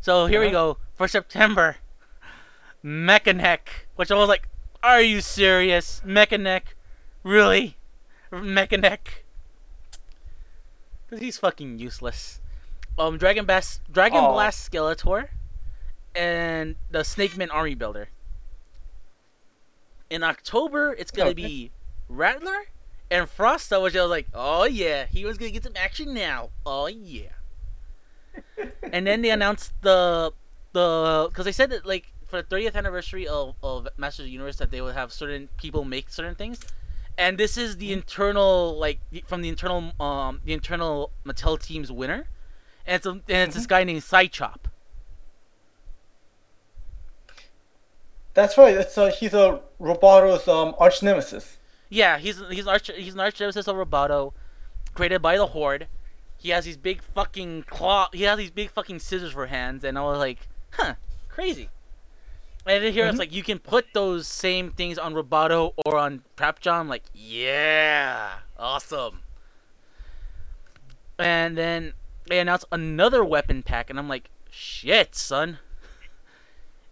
So 0.00 0.26
here 0.26 0.40
we 0.40 0.50
go 0.50 0.78
for 0.94 1.06
September. 1.06 1.76
Mekaneck, 2.84 3.86
which 3.94 4.10
I 4.10 4.16
was 4.16 4.28
like, 4.28 4.48
"Are 4.82 5.00
you 5.00 5.20
serious, 5.20 6.02
Mekaneck? 6.04 6.74
Really, 7.22 7.76
Mekaneck?" 8.32 9.22
Because 11.06 11.22
he's 11.22 11.38
fucking 11.38 11.78
useless. 11.78 12.40
Um, 12.98 13.16
Dragon 13.16 13.46
Blast, 13.46 13.80
Dragon 13.92 14.24
Aw. 14.24 14.32
Blast 14.32 14.68
Skeletor, 14.68 15.28
and 16.16 16.74
the 16.90 17.04
Snake 17.04 17.36
Man 17.36 17.52
Army 17.52 17.76
Builder. 17.76 18.08
In 20.12 20.22
October, 20.22 20.92
it's 20.98 21.10
gonna 21.10 21.30
Okay. 21.30 21.42
be 21.48 21.70
Rattlor 22.10 22.64
and 23.10 23.30
which 23.82 23.96
I 23.96 24.02
was 24.02 24.10
like, 24.10 24.28
"Oh 24.34 24.64
yeah, 24.64 25.06
he 25.06 25.24
was 25.24 25.38
gonna 25.38 25.50
get 25.50 25.64
some 25.64 25.72
action 25.74 26.12
now. 26.12 26.50
Oh 26.66 26.86
yeah." 26.86 27.30
and 28.92 29.06
then 29.06 29.22
they 29.22 29.30
announced 29.30 29.72
the 29.80 30.32
the 30.72 31.28
because 31.30 31.46
they 31.46 31.52
said 31.52 31.70
that 31.70 31.86
like 31.86 32.12
for 32.26 32.42
the 32.42 32.48
30th 32.56 32.74
anniversary 32.74 33.26
of, 33.26 33.54
of 33.62 33.88
Masters 33.96 34.20
of 34.20 34.24
the 34.26 34.32
Universe 34.32 34.56
that 34.56 34.70
they 34.70 34.82
would 34.82 34.94
have 34.94 35.14
certain 35.14 35.48
people 35.56 35.82
make 35.84 36.10
certain 36.10 36.34
things, 36.34 36.60
and 37.16 37.38
this 37.38 37.56
is 37.56 37.78
the 37.78 37.90
internal 37.90 38.78
like 38.78 39.00
from 39.26 39.40
the 39.40 39.48
internal 39.48 39.92
um 39.98 40.42
the 40.44 40.52
internal 40.52 41.10
Mattel 41.24 41.58
team's 41.58 41.90
winner, 41.90 42.28
and 42.86 42.96
it's 42.96 43.06
a, 43.06 43.12
and 43.12 43.22
it's 43.28 43.54
this 43.54 43.66
guy 43.66 43.82
named 43.82 44.02
Psychop. 44.02 44.66
That's 48.34 48.56
right. 48.56 48.74
It's 48.76 48.96
uh, 48.96 49.10
he's 49.10 49.34
a 49.34 49.60
Roboto's 49.80 50.48
um 50.48 50.74
arch 50.78 51.02
nemesis. 51.02 51.58
Yeah, 51.90 52.18
he's 52.18 52.42
he's 52.50 52.64
an 52.66 52.68
arch 52.68 52.90
he's 52.94 53.14
an 53.14 53.20
arch 53.20 53.38
nemesis 53.40 53.68
of 53.68 53.76
Roboto, 53.76 54.32
created 54.94 55.20
by 55.20 55.36
the 55.36 55.48
Horde. 55.48 55.86
He 56.38 56.48
has 56.50 56.64
these 56.64 56.76
big 56.76 57.02
fucking 57.02 57.64
claw. 57.64 58.08
He 58.12 58.22
has 58.22 58.38
these 58.38 58.50
big 58.50 58.70
fucking 58.70 58.98
scissors 59.00 59.32
for 59.32 59.46
hands, 59.46 59.84
and 59.84 59.96
I 59.98 60.02
was 60.02 60.18
like, 60.18 60.48
huh, 60.72 60.94
crazy. 61.28 61.68
And 62.66 62.82
then 62.82 62.92
here 62.92 63.06
it's 63.06 63.16
Mhm. 63.16 63.18
like 63.18 63.32
you 63.32 63.42
can 63.42 63.58
put 63.58 63.86
those 63.92 64.26
same 64.26 64.70
things 64.70 64.96
on 64.98 65.14
Roboto 65.14 65.74
or 65.84 65.98
on 65.98 66.22
Trap 66.36 66.60
Jaw. 66.60 66.80
Like, 66.82 67.02
yeah, 67.12 68.38
awesome. 68.58 69.20
And 71.18 71.56
then 71.56 71.92
they 72.28 72.38
announced 72.40 72.64
another 72.72 73.24
weapon 73.24 73.62
pack, 73.62 73.90
and 73.90 73.98
I'm 73.98 74.08
like, 74.08 74.30
shit, 74.50 75.14
son. 75.14 75.58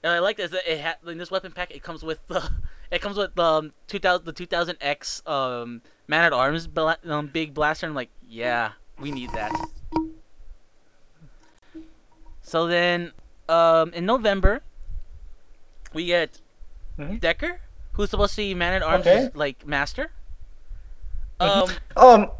And 0.03 0.13
I 0.13 0.19
like 0.19 0.37
this. 0.39 0.51
that 0.53 0.71
It 0.71 0.81
ha- 0.81 0.97
in 1.11 1.19
this 1.19 1.31
weapon 1.31 1.53
pack, 1.53 1.71
it 1.71 1.83
comes 1.83 2.03
with 2.03 2.27
the, 2.27 2.51
it 2.91 3.01
comes 3.01 3.17
with 3.17 3.39
um 3.39 3.73
2000 3.89 4.25
the 4.25 4.33
2000X 4.33 5.29
um 5.29 5.83
man 6.09 6.25
at 6.25 6.33
arms 6.33 6.67
bla- 6.67 6.99
um, 7.05 7.27
big 7.27 7.55
blaster. 7.55 7.87
I'm 7.87 7.95
like, 7.95 8.11
yeah, 8.27 8.73
we 8.99 9.11
need 9.11 9.31
that. 9.33 9.53
So 12.43 12.67
then, 12.67 13.13
um, 13.49 13.93
in 13.93 14.07
November, 14.07 14.63
we 15.93 16.07
get 16.07 16.41
Mhm. 16.99 17.21
Dekker, 17.21 17.59
who's 17.93 18.11
supposed 18.11 18.33
to 18.35 18.39
be 18.43 18.55
man 18.55 18.75
at 18.75 18.83
arms, 18.83 19.07
Okay. 19.07 19.31
like 19.35 19.67
master. 19.67 20.11
Mhm. 21.41 21.79
Um, 21.97 22.05
Um, 22.25 22.31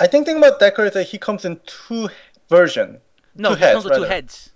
I 0.00 0.06
think 0.06 0.26
thing 0.26 0.38
about 0.38 0.60
Dekker 0.60 0.86
is 0.86 0.92
that 0.94 1.04
he 1.04 1.18
comes 1.18 1.44
in 1.44 1.60
two 1.66 2.08
version. 2.48 3.00
no, 3.34 3.50
two 3.50 3.54
he 3.56 3.60
heads, 3.60 3.72
comes 3.74 3.84
with 3.84 3.94
two 3.94 4.02
heads. 4.04 4.50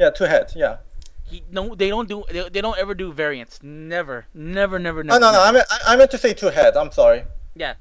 Yeah, 0.00 0.08
two 0.08 0.24
heads. 0.24 0.56
Yeah. 0.56 0.78
He 1.24 1.44
no, 1.50 1.74
they 1.74 1.90
don't 1.90 2.08
do 2.08 2.24
they, 2.30 2.48
they 2.48 2.62
don't 2.62 2.78
ever 2.78 2.94
do 2.94 3.12
variants. 3.12 3.62
Never, 3.62 4.26
never, 4.32 4.78
never, 4.78 5.00
Oh 5.00 5.02
never. 5.02 5.20
no, 5.20 5.30
no. 5.32 5.42
I 5.42 5.52
meant 5.52 5.66
I 5.70 5.92
I 5.92 5.96
meant 5.96 6.10
to 6.12 6.18
say 6.18 6.32
two 6.32 6.46
heads. 6.48 6.74
I'm 6.74 6.90
sorry. 6.90 7.24
Yeah. 7.54 7.74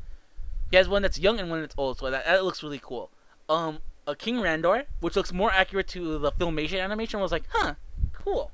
He 0.69 0.75
has 0.75 0.89
one 0.89 1.01
that's 1.01 1.17
young 1.17 1.39
and 1.39 1.49
one 1.49 1.61
that's 1.61 1.73
old, 1.77 1.97
so 1.97 2.11
that, 2.11 2.25
that 2.25 2.43
looks 2.43 2.61
really 2.61 2.81
cool. 2.83 3.09
Um, 3.47 3.79
a 4.05 4.15
King 4.17 4.35
Randor, 4.35 4.83
which 4.99 5.15
looks 5.15 5.31
more 5.31 5.49
accurate 5.51 5.87
to 5.89 6.19
the 6.19 6.31
filmation 6.33 6.83
animation, 6.83 7.21
was 7.21 7.31
like, 7.31 7.45
huh, 7.49 7.75
cool. 8.11 8.51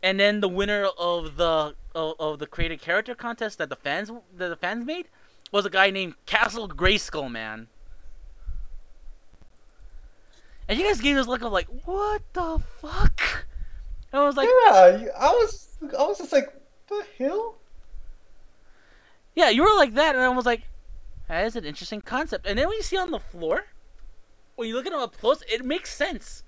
And 0.00 0.20
then 0.20 0.40
the 0.40 0.48
winner 0.48 0.86
of 0.96 1.36
the 1.36 1.74
of, 1.92 2.14
of 2.20 2.38
the 2.38 2.46
created 2.46 2.80
character 2.80 3.16
contest 3.16 3.58
that 3.58 3.68
the 3.68 3.76
fans 3.76 4.12
that 4.36 4.48
the 4.48 4.56
fans 4.56 4.86
made 4.86 5.08
was 5.50 5.66
a 5.66 5.70
guy 5.70 5.90
named 5.90 6.14
Castle 6.24 6.68
Grayskull 6.68 7.30
Man. 7.30 7.66
And 10.68 10.78
you 10.78 10.84
guys 10.84 11.00
gave 11.00 11.16
this 11.16 11.26
look 11.26 11.42
of 11.42 11.52
like, 11.52 11.68
what 11.84 12.22
the 12.32 12.60
fuck? 12.80 13.46
And 14.12 14.20
I 14.20 14.24
was 14.24 14.36
like, 14.36 14.48
yeah, 14.48 15.08
I 15.18 15.30
was 15.30 15.76
I 15.82 16.02
was 16.02 16.18
just 16.18 16.32
like, 16.32 16.52
the 16.88 17.04
hell? 17.18 17.56
Yeah, 19.34 19.50
you 19.50 19.62
were 19.62 19.76
like 19.76 19.94
that, 19.94 20.14
and 20.14 20.24
I 20.24 20.28
was 20.30 20.46
like, 20.46 20.62
that 21.28 21.44
is 21.44 21.56
an 21.56 21.64
interesting 21.64 22.00
concept. 22.00 22.46
And 22.46 22.58
then 22.58 22.68
when 22.68 22.76
you 22.76 22.82
see 22.82 22.96
on 22.96 23.10
the 23.10 23.20
floor, 23.20 23.66
when 24.54 24.68
you 24.68 24.74
look 24.74 24.86
at 24.86 24.92
him 24.92 24.98
up 24.98 25.16
close, 25.18 25.42
it 25.48 25.64
makes 25.64 25.94
sense. 25.94 26.42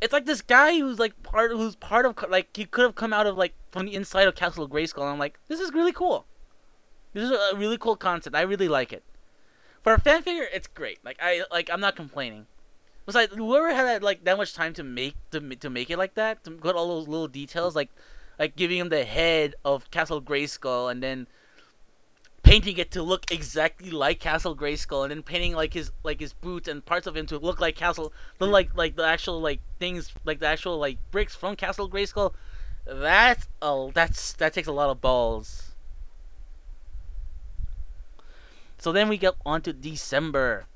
It's 0.00 0.12
like 0.12 0.26
this 0.26 0.40
guy 0.42 0.78
who's 0.78 0.98
like 0.98 1.22
part 1.22 1.52
who's 1.52 1.76
part 1.76 2.04
of 2.04 2.16
like 2.28 2.56
he 2.56 2.64
could 2.64 2.82
have 2.82 2.96
come 2.96 3.12
out 3.12 3.26
of 3.26 3.38
like 3.38 3.54
from 3.70 3.86
the 3.86 3.94
inside 3.94 4.26
of 4.26 4.34
Castle 4.34 4.68
Grayskull. 4.68 5.02
And 5.02 5.10
I'm 5.10 5.18
like, 5.18 5.38
this 5.46 5.60
is 5.60 5.72
really 5.72 5.92
cool. 5.92 6.26
This 7.12 7.24
is 7.24 7.30
a 7.30 7.56
really 7.56 7.78
cool 7.78 7.94
concept. 7.94 8.34
I 8.34 8.40
really 8.40 8.68
like 8.68 8.92
it. 8.92 9.04
For 9.82 9.94
a 9.94 10.00
fan 10.00 10.22
figure, 10.22 10.46
it's 10.52 10.66
great. 10.66 10.98
Like 11.04 11.18
I 11.22 11.44
like 11.52 11.70
I'm 11.72 11.80
not 11.80 11.94
complaining. 11.94 12.46
Besides, 13.04 13.34
whoever 13.34 13.74
had 13.74 14.02
like 14.02 14.24
that 14.24 14.36
much 14.36 14.54
time 14.54 14.72
to 14.74 14.82
make 14.82 15.16
to 15.30 15.40
to 15.40 15.70
make 15.70 15.90
it 15.90 15.98
like 15.98 16.14
that, 16.14 16.44
to 16.44 16.52
put 16.52 16.76
all 16.76 16.88
those 16.88 17.08
little 17.08 17.28
details, 17.28 17.74
like 17.74 17.90
like 18.38 18.56
giving 18.56 18.78
him 18.78 18.88
the 18.90 19.04
head 19.04 19.54
of 19.64 19.90
Castle 19.90 20.22
Grayskull, 20.22 20.90
and 20.90 21.02
then 21.02 21.26
painting 22.42 22.76
it 22.76 22.90
to 22.92 23.02
look 23.02 23.30
exactly 23.30 23.90
like 23.90 24.20
Castle 24.20 24.56
Grayskull, 24.56 25.02
and 25.02 25.10
then 25.10 25.22
painting 25.22 25.54
like 25.54 25.74
his 25.74 25.90
like 26.04 26.20
his 26.20 26.32
boots 26.32 26.68
and 26.68 26.84
parts 26.84 27.06
of 27.06 27.16
him 27.16 27.26
to 27.26 27.38
look 27.38 27.60
like 27.60 27.74
Castle, 27.74 28.12
look 28.38 28.50
like 28.50 28.76
like 28.76 28.96
the 28.96 29.04
actual 29.04 29.40
like 29.40 29.60
things 29.80 30.12
like 30.24 30.38
the 30.38 30.46
actual 30.46 30.78
like 30.78 30.98
bricks 31.10 31.34
from 31.34 31.56
Castle 31.56 31.90
Grayskull. 31.90 32.34
That's 32.84 33.48
oh 33.60 33.90
that's 33.92 34.32
that 34.34 34.52
takes 34.52 34.68
a 34.68 34.72
lot 34.72 34.90
of 34.90 35.00
balls. 35.00 35.72
So 38.78 38.90
then 38.90 39.08
we 39.08 39.16
get 39.16 39.34
on 39.46 39.62
to 39.62 39.72
December. 39.72 40.66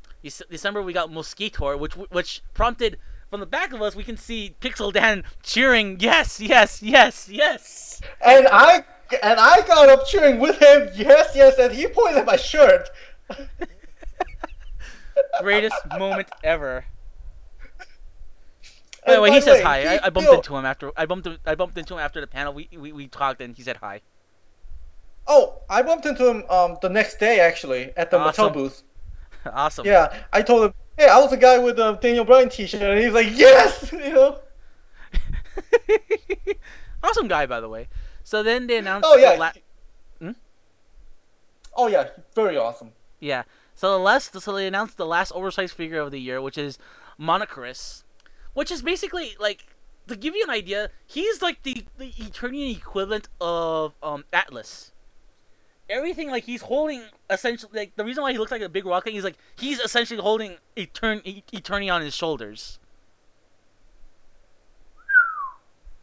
December 0.51 0.83
we 0.83 0.93
got 0.93 1.11
Mosquitor, 1.11 1.79
which 1.79 1.95
which 1.95 2.43
prompted 2.55 2.99
from 3.31 3.41
the 3.41 3.47
back 3.47 3.73
of 3.73 3.83
us 3.83 3.97
we 3.97 4.05
can 4.05 4.17
see 4.17 4.55
Pixel 4.61 4.93
Dan 4.93 5.25
cheering, 5.43 5.99
yes, 6.01 6.41
yes, 6.41 6.83
yes, 6.83 7.29
yes. 7.29 8.01
And 8.25 8.47
I 8.49 8.85
and 9.23 9.39
I 9.41 9.63
got 9.67 9.89
up 9.89 10.07
cheering 10.07 10.39
with 10.39 10.61
him, 10.61 10.91
yes, 10.95 11.33
yes, 11.35 11.59
and 11.59 11.73
he 11.73 11.87
pointed 11.87 12.19
at 12.19 12.27
my 12.27 12.37
shirt. 12.37 12.89
Greatest 15.41 15.77
moment 15.99 16.29
ever. 16.45 16.85
By 19.07 19.15
the 19.15 19.21
way, 19.21 19.31
he 19.31 19.41
says 19.41 19.63
hi. 19.63 19.97
I, 19.97 20.07
I, 20.07 20.11
bumped 20.11 20.33
into 20.33 20.57
him 20.57 20.65
after 20.65 20.91
I 20.97 21.07
bumped 21.07 21.29
I 21.47 21.55
bumped 21.55 21.79
into 21.79 21.95
him 21.95 22.01
after 22.01 22.21
the 22.21 22.27
panel. 22.27 22.53
We, 22.53 22.69
we 22.77 22.93
we 22.93 23.07
talked 23.07 23.41
and 23.41 23.57
he 23.57 23.63
said 23.63 23.77
hi. 23.77 24.01
Oh, 25.29 25.63
I 25.71 25.83
bumped 25.83 26.07
into 26.07 26.29
him 26.29 26.45
um 26.51 26.79
the 26.83 26.89
next 26.89 27.21
day 27.21 27.39
actually 27.39 27.93
at 27.97 28.11
the 28.11 28.19
awesome. 28.19 28.49
Mattel 28.49 28.53
booth. 28.53 28.83
awesome. 29.55 29.87
Yeah, 29.87 30.15
I 30.33 30.43
told 30.43 30.65
him, 30.65 30.75
hey, 30.97 31.09
I 31.09 31.19
was 31.19 31.31
the 31.31 31.37
guy 31.37 31.59
with 31.59 31.77
the 31.77 31.93
Daniel 31.95 32.25
Bryan 32.25 32.49
T-shirt, 32.49 32.83
and 32.83 33.01
he's 33.01 33.13
like, 33.13 33.29
yes, 33.33 33.93
you 33.93 34.13
know. 34.13 34.41
awesome 37.03 37.29
guy, 37.29 37.47
by 37.47 37.61
the 37.61 37.69
way. 37.69 37.89
So 38.25 38.43
then 38.43 38.67
they 38.67 38.79
announced. 38.79 39.09
Oh 39.09 39.17
yeah. 39.17 39.33
La- 39.33 39.53
hmm? 40.21 40.33
Oh 41.77 41.87
yeah, 41.87 42.09
very 42.35 42.57
awesome. 42.57 42.93
Yeah. 43.21 43.45
So 43.75 43.93
the 43.93 43.99
last, 43.99 44.39
so 44.41 44.53
they 44.55 44.67
announced 44.67 44.97
the 44.97 45.07
last 45.07 45.33
oversized 45.33 45.75
figure 45.75 46.01
of 46.01 46.11
the 46.11 46.21
year, 46.21 46.41
which 46.41 46.59
is 46.59 46.79
Monochris, 47.21 48.05
which 48.55 48.71
is 48.71 48.83
basically 48.83 49.37
like 49.39 49.67
to 50.09 50.17
give 50.17 50.35
you 50.35 50.45
an 50.45 50.51
idea, 50.51 50.91
he's 51.07 51.43
like 51.43 51.63
the 51.63 51.85
the 51.99 52.13
Eternian 52.19 52.77
equivalent 52.77 53.29
of 53.41 53.95
um 54.03 54.25
Atlas. 54.33 54.93
Everything 55.89 56.31
like 56.31 56.45
he's 56.45 56.63
holding 56.63 57.03
essentially 57.31 57.71
like 57.73 57.97
the 57.97 58.05
reason 58.05 58.23
why 58.23 58.33
he 58.33 58.39
looks 58.39 58.51
like 58.51 58.63
a 58.63 58.69
big 58.69 58.87
rock 58.87 59.05
thing 59.05 59.15
is 59.15 59.25
like 59.25 59.37
he's 59.57 59.79
essentially 59.79 60.21
holding 60.21 60.57
Etern 60.77 61.23
Eternia 61.53 61.93
on 61.93 62.03
his 62.03 62.15
shoulders. 62.15 62.79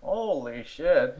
Holy 0.01 0.63
shit! 0.63 1.17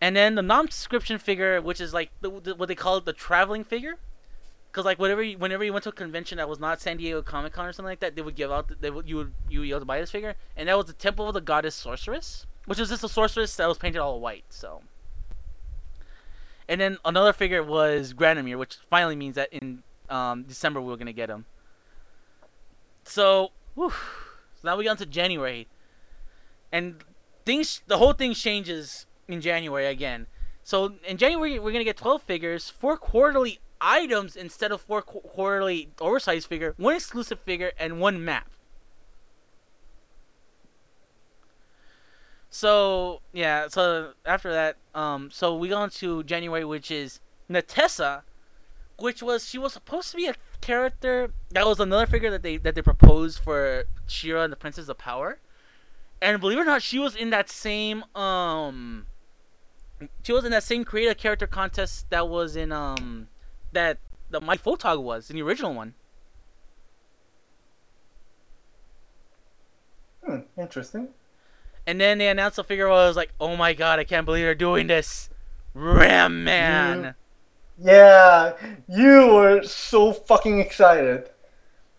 And 0.00 0.14
then 0.14 0.34
the 0.34 0.42
non-subscription 0.42 1.18
figure, 1.18 1.60
which 1.62 1.80
is 1.80 1.94
like 1.94 2.10
the, 2.20 2.30
the, 2.40 2.54
what 2.54 2.66
they 2.68 2.74
call 2.74 2.96
it, 2.98 3.04
the 3.04 3.12
traveling 3.12 3.64
figure, 3.64 3.94
because 4.70 4.84
like 4.84 4.98
whenever 4.98 5.22
you, 5.22 5.38
whenever 5.38 5.64
you 5.64 5.72
went 5.72 5.84
to 5.84 5.88
a 5.88 5.92
convention 5.92 6.38
that 6.38 6.48
was 6.48 6.58
not 6.58 6.80
San 6.80 6.96
Diego 6.96 7.22
Comic 7.22 7.52
Con 7.52 7.66
or 7.66 7.72
something 7.72 7.90
like 7.90 8.00
that, 8.00 8.16
they 8.16 8.22
would 8.22 8.34
give 8.34 8.50
out 8.50 8.70
they 8.80 8.90
would 8.90 9.08
you 9.08 9.16
would 9.16 9.32
you 9.48 9.60
would 9.60 9.66
be 9.66 9.70
able 9.70 9.80
to 9.80 9.86
buy 9.86 10.00
this 10.00 10.10
figure, 10.10 10.34
and 10.56 10.68
that 10.68 10.76
was 10.76 10.86
the 10.86 10.92
Temple 10.92 11.28
of 11.28 11.34
the 11.34 11.40
Goddess 11.40 11.74
Sorceress, 11.74 12.46
which 12.66 12.78
is 12.78 12.88
just 12.88 13.04
a 13.04 13.08
sorceress 13.08 13.56
that 13.56 13.68
was 13.68 13.78
painted 13.78 14.00
all 14.00 14.20
white. 14.20 14.44
So. 14.48 14.82
And 16.68 16.80
then 16.80 16.98
another 17.04 17.32
figure 17.32 17.62
was 17.62 18.14
Granamyr, 18.14 18.58
which 18.58 18.78
finally 18.88 19.16
means 19.16 19.34
that 19.36 19.52
in 19.52 19.82
um, 20.08 20.44
December 20.44 20.80
we 20.80 20.92
are 20.92 20.96
gonna 20.96 21.12
get 21.12 21.28
him. 21.28 21.44
So, 23.04 23.52
whew, 23.74 23.90
so 23.90 24.60
now 24.64 24.76
we 24.76 24.84
got 24.84 24.92
into 24.92 25.06
January, 25.06 25.68
and 26.72 27.04
things 27.44 27.82
the 27.86 27.98
whole 27.98 28.14
thing 28.14 28.32
changes 28.34 29.06
in 29.28 29.40
January 29.40 29.86
again. 29.86 30.26
So 30.62 30.94
in 31.06 31.18
January 31.18 31.58
we're 31.58 31.72
gonna 31.72 31.84
get 31.84 31.98
12 31.98 32.22
figures, 32.22 32.70
four 32.70 32.96
quarterly 32.96 33.60
items 33.80 34.34
instead 34.34 34.72
of 34.72 34.80
four 34.80 35.02
qu- 35.02 35.20
quarterly 35.20 35.90
oversized 36.00 36.48
figure, 36.48 36.74
one 36.78 36.96
exclusive 36.96 37.40
figure, 37.40 37.72
and 37.78 38.00
one 38.00 38.24
map. 38.24 38.50
So 42.54 43.20
yeah, 43.32 43.66
so 43.66 44.12
after 44.24 44.52
that, 44.52 44.76
um, 44.94 45.28
so 45.32 45.56
we 45.56 45.66
go 45.66 45.82
into 45.82 46.22
January, 46.22 46.64
which 46.64 46.88
is 46.88 47.18
Netossa, 47.50 48.22
which 48.96 49.24
was 49.24 49.48
she 49.48 49.58
was 49.58 49.72
supposed 49.72 50.12
to 50.12 50.16
be 50.16 50.26
a 50.26 50.34
character 50.60 51.32
that 51.50 51.66
was 51.66 51.80
another 51.80 52.06
figure 52.06 52.30
that 52.30 52.44
they 52.44 52.56
that 52.58 52.76
they 52.76 52.80
proposed 52.80 53.40
for 53.40 53.86
She-Ra 54.06 54.44
and 54.44 54.52
the 54.52 54.56
Princess 54.56 54.88
of 54.88 54.98
Power, 54.98 55.40
and 56.22 56.40
believe 56.40 56.58
it 56.58 56.60
or 56.60 56.64
not, 56.64 56.80
she 56.80 57.00
was 57.00 57.16
in 57.16 57.30
that 57.30 57.50
same 57.50 58.04
um 58.14 59.08
she 60.22 60.32
was 60.32 60.44
in 60.44 60.52
that 60.52 60.62
same 60.62 60.84
create 60.84 61.08
a 61.08 61.16
character 61.16 61.48
contest 61.48 62.08
that 62.10 62.28
was 62.28 62.54
in 62.54 62.70
um 62.70 63.26
that 63.72 63.98
the 64.30 64.40
Mike 64.40 64.62
Photog 64.62 65.02
was 65.02 65.28
in 65.28 65.34
the 65.34 65.42
original 65.42 65.74
one. 65.74 65.94
Hmm, 70.24 70.42
interesting. 70.56 71.08
And 71.86 72.00
then 72.00 72.18
they 72.18 72.28
announced 72.28 72.56
the 72.56 72.64
figure 72.64 72.88
I 72.88 73.06
was 73.06 73.16
like, 73.16 73.32
oh 73.40 73.56
my 73.56 73.74
god, 73.74 73.98
I 73.98 74.04
can't 74.04 74.24
believe 74.24 74.44
they're 74.44 74.54
doing 74.54 74.86
this. 74.86 75.28
Ram 75.74 76.44
Man. 76.44 77.14
yeah, 77.78 78.52
you 78.88 79.34
were 79.34 79.62
so 79.64 80.12
fucking 80.12 80.60
excited. 80.60 81.30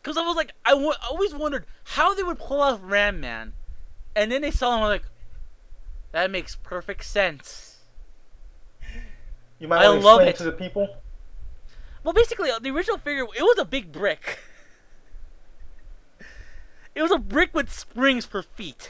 Cause 0.02 0.18
I 0.18 0.22
was 0.22 0.36
like, 0.36 0.52
I, 0.64 0.72
w- 0.72 0.92
I 1.02 1.08
always 1.08 1.34
wondered 1.34 1.66
how 1.84 2.14
they 2.14 2.24
would 2.24 2.40
pull 2.40 2.62
off 2.62 2.80
Ram 2.84 3.20
Man, 3.20 3.54
and 4.16 4.32
then 4.32 4.42
they 4.42 4.52
saw 4.52 4.76
him 4.78 4.84
I'm 4.84 4.90
like, 4.90 5.06
that 6.12 6.32
makes 6.32 6.56
perfect 6.56 7.04
sense. 7.04 7.78
You 9.60 9.68
might 9.68 9.84
I 9.84 9.90
want 9.90 10.02
to 10.02 10.06
love 10.06 10.22
explain 10.22 10.30
it 10.30 10.38
to 10.38 10.44
the 10.44 10.52
people. 10.52 10.98
Well, 12.04 12.14
basically, 12.14 12.52
uh, 12.52 12.60
the 12.60 12.70
original 12.70 12.98
figure 12.98 13.24
it 13.24 13.42
was 13.42 13.58
a 13.60 13.66
big 13.66 13.92
brick. 13.92 14.40
It 16.96 17.02
was 17.02 17.12
a 17.12 17.18
brick 17.18 17.54
with 17.54 17.70
springs 17.74 18.26
for 18.26 18.42
feet. 18.42 18.90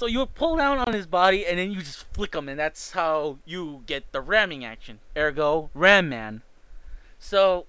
So 0.00 0.06
you 0.06 0.24
pull 0.24 0.56
down 0.56 0.78
on 0.78 0.94
his 0.94 1.06
body 1.06 1.44
and 1.44 1.58
then 1.58 1.72
you 1.72 1.80
just 1.80 2.10
flick 2.14 2.34
him, 2.34 2.48
and 2.48 2.58
that's 2.58 2.92
how 2.92 3.36
you 3.44 3.82
get 3.84 4.12
the 4.12 4.22
ramming 4.22 4.64
action. 4.64 5.00
Ergo, 5.14 5.68
Ram 5.74 6.08
Man. 6.08 6.40
So, 7.18 7.66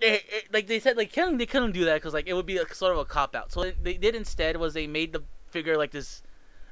it, 0.00 0.22
it, 0.28 0.44
like 0.52 0.68
they 0.68 0.78
said, 0.78 0.96
like 0.96 1.12
they 1.12 1.46
couldn't 1.46 1.72
do 1.72 1.84
that 1.86 1.94
because 1.94 2.14
like 2.14 2.28
it 2.28 2.34
would 2.34 2.46
be 2.46 2.56
a, 2.56 2.72
sort 2.72 2.92
of 2.92 2.98
a 2.98 3.04
cop 3.04 3.34
out. 3.34 3.50
So 3.50 3.62
what 3.62 3.82
they 3.82 3.94
did 3.94 4.14
instead 4.14 4.58
was 4.58 4.74
they 4.74 4.86
made 4.86 5.12
the 5.12 5.24
figure 5.50 5.76
like 5.76 5.90
this, 5.90 6.22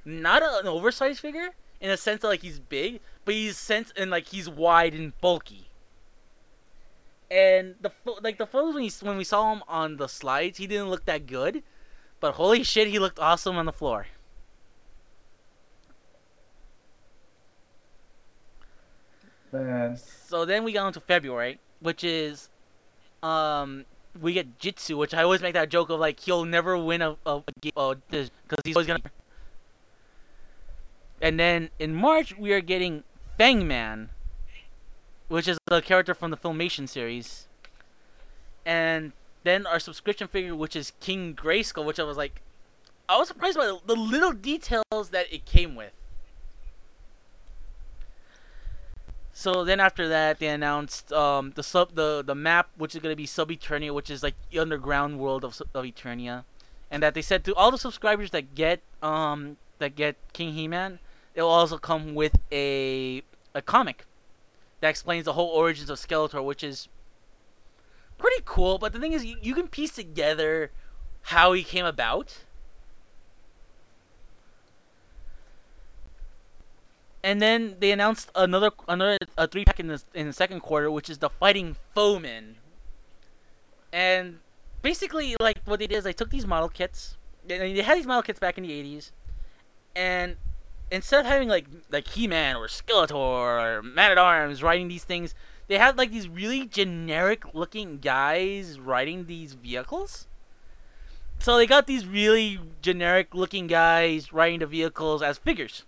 not 0.05 0.45
a, 0.45 0.61
an 0.61 0.69
oversized 0.69 1.19
figure, 1.19 1.49
in 1.81 1.91
a 1.91 1.97
sense 1.97 2.23
that 2.23 2.29
like 2.29 2.43
he's 2.43 2.61
big, 2.61 3.01
but 3.25 3.35
he's 3.35 3.59
sense 3.59 3.93
and 3.97 4.13
like 4.13 4.29
he's 4.29 4.49
wide 4.49 4.95
and 4.95 5.21
bulky. 5.21 5.71
And 7.29 7.75
the 7.81 7.91
like 8.23 8.39
the 8.39 8.47
photos 8.47 8.75
when 8.75 8.85
he, 8.85 8.93
when 9.01 9.17
we 9.17 9.25
saw 9.25 9.53
him 9.53 9.65
on 9.67 9.97
the 9.97 10.07
slides, 10.07 10.59
he 10.59 10.69
didn't 10.69 10.89
look 10.89 11.05
that 11.07 11.27
good, 11.27 11.65
but 12.21 12.35
holy 12.35 12.63
shit, 12.63 12.87
he 12.87 13.01
looked 13.01 13.19
awesome 13.19 13.57
on 13.57 13.67
the 13.67 13.73
floor. 13.73 14.07
Man. 19.53 19.97
So 19.97 20.45
then 20.45 20.65
we 20.65 20.73
got 20.73 20.87
into 20.87 21.01
February, 21.01 21.59
which 21.81 22.05
is, 22.05 22.49
um, 23.23 23.85
we 24.21 24.33
get 24.33 24.59
Jitsu, 24.59 24.97
which 24.97 25.15
I 25.15 25.23
always 25.23 25.41
make 25.41 25.55
that 25.55 25.69
joke 25.69 25.91
of 25.91 26.01
like 26.01 26.21
he'll 26.21 26.45
never 26.45 26.77
win 26.79 27.03
a, 27.03 27.17
a, 27.27 27.43
because 27.63 27.97
he's 28.65 28.77
always 28.77 28.87
gonna 28.87 29.01
and 31.21 31.39
then 31.39 31.71
in 31.79 31.95
March, 31.95 32.37
we 32.39 32.53
are 32.53 32.61
getting 32.61 33.05
Fangman, 33.39 34.09
which 35.29 35.47
is 35.47 35.59
a 35.71 35.83
character 35.83 36.15
from 36.15 36.31
the 36.31 36.37
Filmation 36.37 36.89
series. 36.89 37.47
And 38.65 39.13
then 39.45 39.67
our 39.67 39.79
subscription 39.79 40.29
figure, 40.29 40.55
which 40.55 40.75
is 40.75 40.93
King 41.01 41.35
Grayskull, 41.35 41.85
which 41.85 42.01
I 42.01 42.05
was 42.05 42.17
like, 42.17 42.41
I 43.09 43.19
was 43.19 43.29
surprised 43.29 43.59
by 43.59 43.77
the 43.85 43.97
little 43.97 44.33
details 44.33 45.11
that 45.11 45.27
it 45.33 45.45
came 45.45 45.75
with. 45.75 45.93
So 49.41 49.65
then 49.65 49.81
after 49.81 50.07
that, 50.07 50.39
they 50.39 50.49
announced 50.49 51.15
um, 51.15 51.53
the 51.55 51.63
sub 51.63 51.95
the 51.95 52.23
the 52.23 52.35
map, 52.35 52.69
which 52.77 52.95
is 52.95 53.01
gonna 53.01 53.17
be 53.17 53.25
Sub 53.25 53.49
Eternia, 53.49 53.95
which 53.95 54.11
is 54.11 54.23
like 54.23 54.35
the 54.51 54.59
underground 54.59 55.19
world 55.19 55.47
of 55.47 55.63
of 55.73 55.87
Eternia, 55.87 56.45
and 56.91 57.03
that 57.03 57.15
they 57.15 57.23
said 57.23 57.43
to 57.47 57.55
all 57.55 57.71
the 57.71 57.79
subscribers 57.79 58.33
that 58.33 58.55
get 58.55 58.83
um 59.03 59.57
that 59.79 59.97
get 59.97 60.17
King 60.35 60.53
He-Man, 60.53 60.99
it 61.35 61.41
will 61.41 61.49
also 61.49 61.79
come 61.79 62.15
with 62.15 62.39
a 62.53 63.23
a 63.55 63.63
comic 63.63 64.05
that 64.81 64.91
explains 64.91 65.25
the 65.25 65.33
whole 65.33 65.49
origins 65.49 65.89
of 65.89 65.97
Skeletor, 65.97 66.45
which 66.45 66.63
is 66.63 66.89
pretty 68.19 68.43
cool. 68.45 68.77
But 68.77 68.93
the 68.93 69.01
thing 69.01 69.15
is, 69.15 69.25
you, 69.25 69.39
you 69.41 69.55
can 69.55 69.69
piece 69.69 69.93
together 69.93 70.71
how 71.33 71.55
he 71.55 71.65
came 71.65 71.87
about. 71.87 72.45
And 77.23 77.43
then 77.43 77.77
they 77.81 77.93
announced 77.93 78.31
another 78.35 78.71
another 78.89 79.19
a 79.37 79.47
three 79.47 79.65
pack 79.65 79.79
in 79.79 79.89
the 79.89 80.03
in 80.15 80.27
the 80.27 80.33
second 80.33 80.61
quarter, 80.61 80.91
which 80.91 81.11
is 81.11 81.19
the 81.19 81.29
Fighting 81.29 81.77
Foeman. 81.95 82.55
And 83.93 84.39
basically, 84.83 85.37
like 85.41 85.61
what 85.65 85.81
they 85.81 85.87
did 85.87 85.99
is 85.99 86.05
they 86.05 86.13
took 86.13 86.31
these 86.31 86.47
model 86.47 86.69
kits. 86.69 87.17
They, 87.47 87.75
they 87.75 87.83
had 87.83 87.99
these 87.99 88.07
model 88.07 88.23
kits 88.23 88.39
back 88.39 88.57
in 88.57 88.65
the 88.65 88.71
'80s, 88.71 89.11
and 89.95 90.37
instead 90.91 91.21
of 91.21 91.27
having 91.27 91.49
like 91.49 91.67
like 91.91 92.09
He-Man 92.09 92.57
or 92.57 92.67
Skeletor 92.67 93.15
or 93.15 93.83
Man 93.83 94.11
at 94.11 94.19
Arms 94.19 94.63
riding 94.63 94.89
these 94.89 95.05
things, 95.05 95.35
they 95.69 95.79
had 95.79 95.99
like 95.99 96.11
these 96.11 96.29
really 96.29 96.67
generic 96.67 97.55
looking 97.55 97.99
guys 97.99 98.81
riding 98.81 99.27
these 99.27 99.53
vehicles. 99.55 100.27
So 101.39 101.57
they 101.57 101.67
got 101.67 101.87
these 101.87 102.07
really 102.07 102.61
generic 102.83 103.35
looking 103.35 103.67
guys 103.67 104.33
riding 104.33 104.59
the 104.59 104.67
vehicles 104.67 105.23
as 105.23 105.39
figures. 105.39 105.85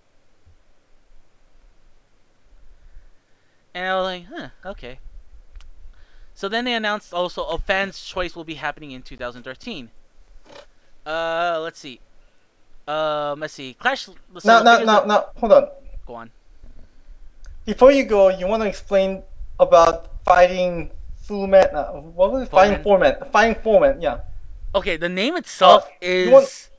And 3.75 3.87
I 3.87 3.95
was 3.97 4.05
like, 4.05 4.27
huh, 4.27 4.49
okay. 4.67 4.99
So 6.35 6.49
then 6.49 6.65
they 6.65 6.75
announced 6.75 7.13
also 7.13 7.45
a 7.45 7.59
fan's 7.59 8.03
choice 8.03 8.35
will 8.35 8.45
be 8.45 8.55
happening 8.55 8.91
in 8.91 9.03
2013. 9.03 9.91
Uh, 11.05 11.61
let's 11.63 11.79
see. 11.79 12.01
Um, 12.87 13.41
let's 13.41 13.55
see. 13.55 13.75
Clash. 13.75 14.09
Let's 14.33 14.45
No, 14.45 14.63
no, 14.63 14.85
no, 14.85 15.05
no. 15.05 15.27
Hold 15.37 15.53
on. 15.53 15.69
Go 16.07 16.15
on. 16.15 16.31
Before 17.65 17.93
you 17.93 18.05
go, 18.05 18.29
you 18.29 18.47
want 18.47 18.63
to 18.63 18.69
explain 18.69 19.23
about 19.61 20.11
fighting 20.25 20.91
Fullman? 21.29 21.75
Uh, 21.75 21.93
what 21.93 22.33
was 22.33 22.43
it? 22.43 22.51
Fighting 22.51 22.83
Foreman. 22.83 23.15
Fighting 23.33 23.63
Foreman. 23.63 24.01
Yeah. 24.01 24.21
Okay, 24.75 24.97
the 24.97 25.09
name 25.09 25.37
itself 25.37 25.89
you 26.01 26.09
is 26.09 26.71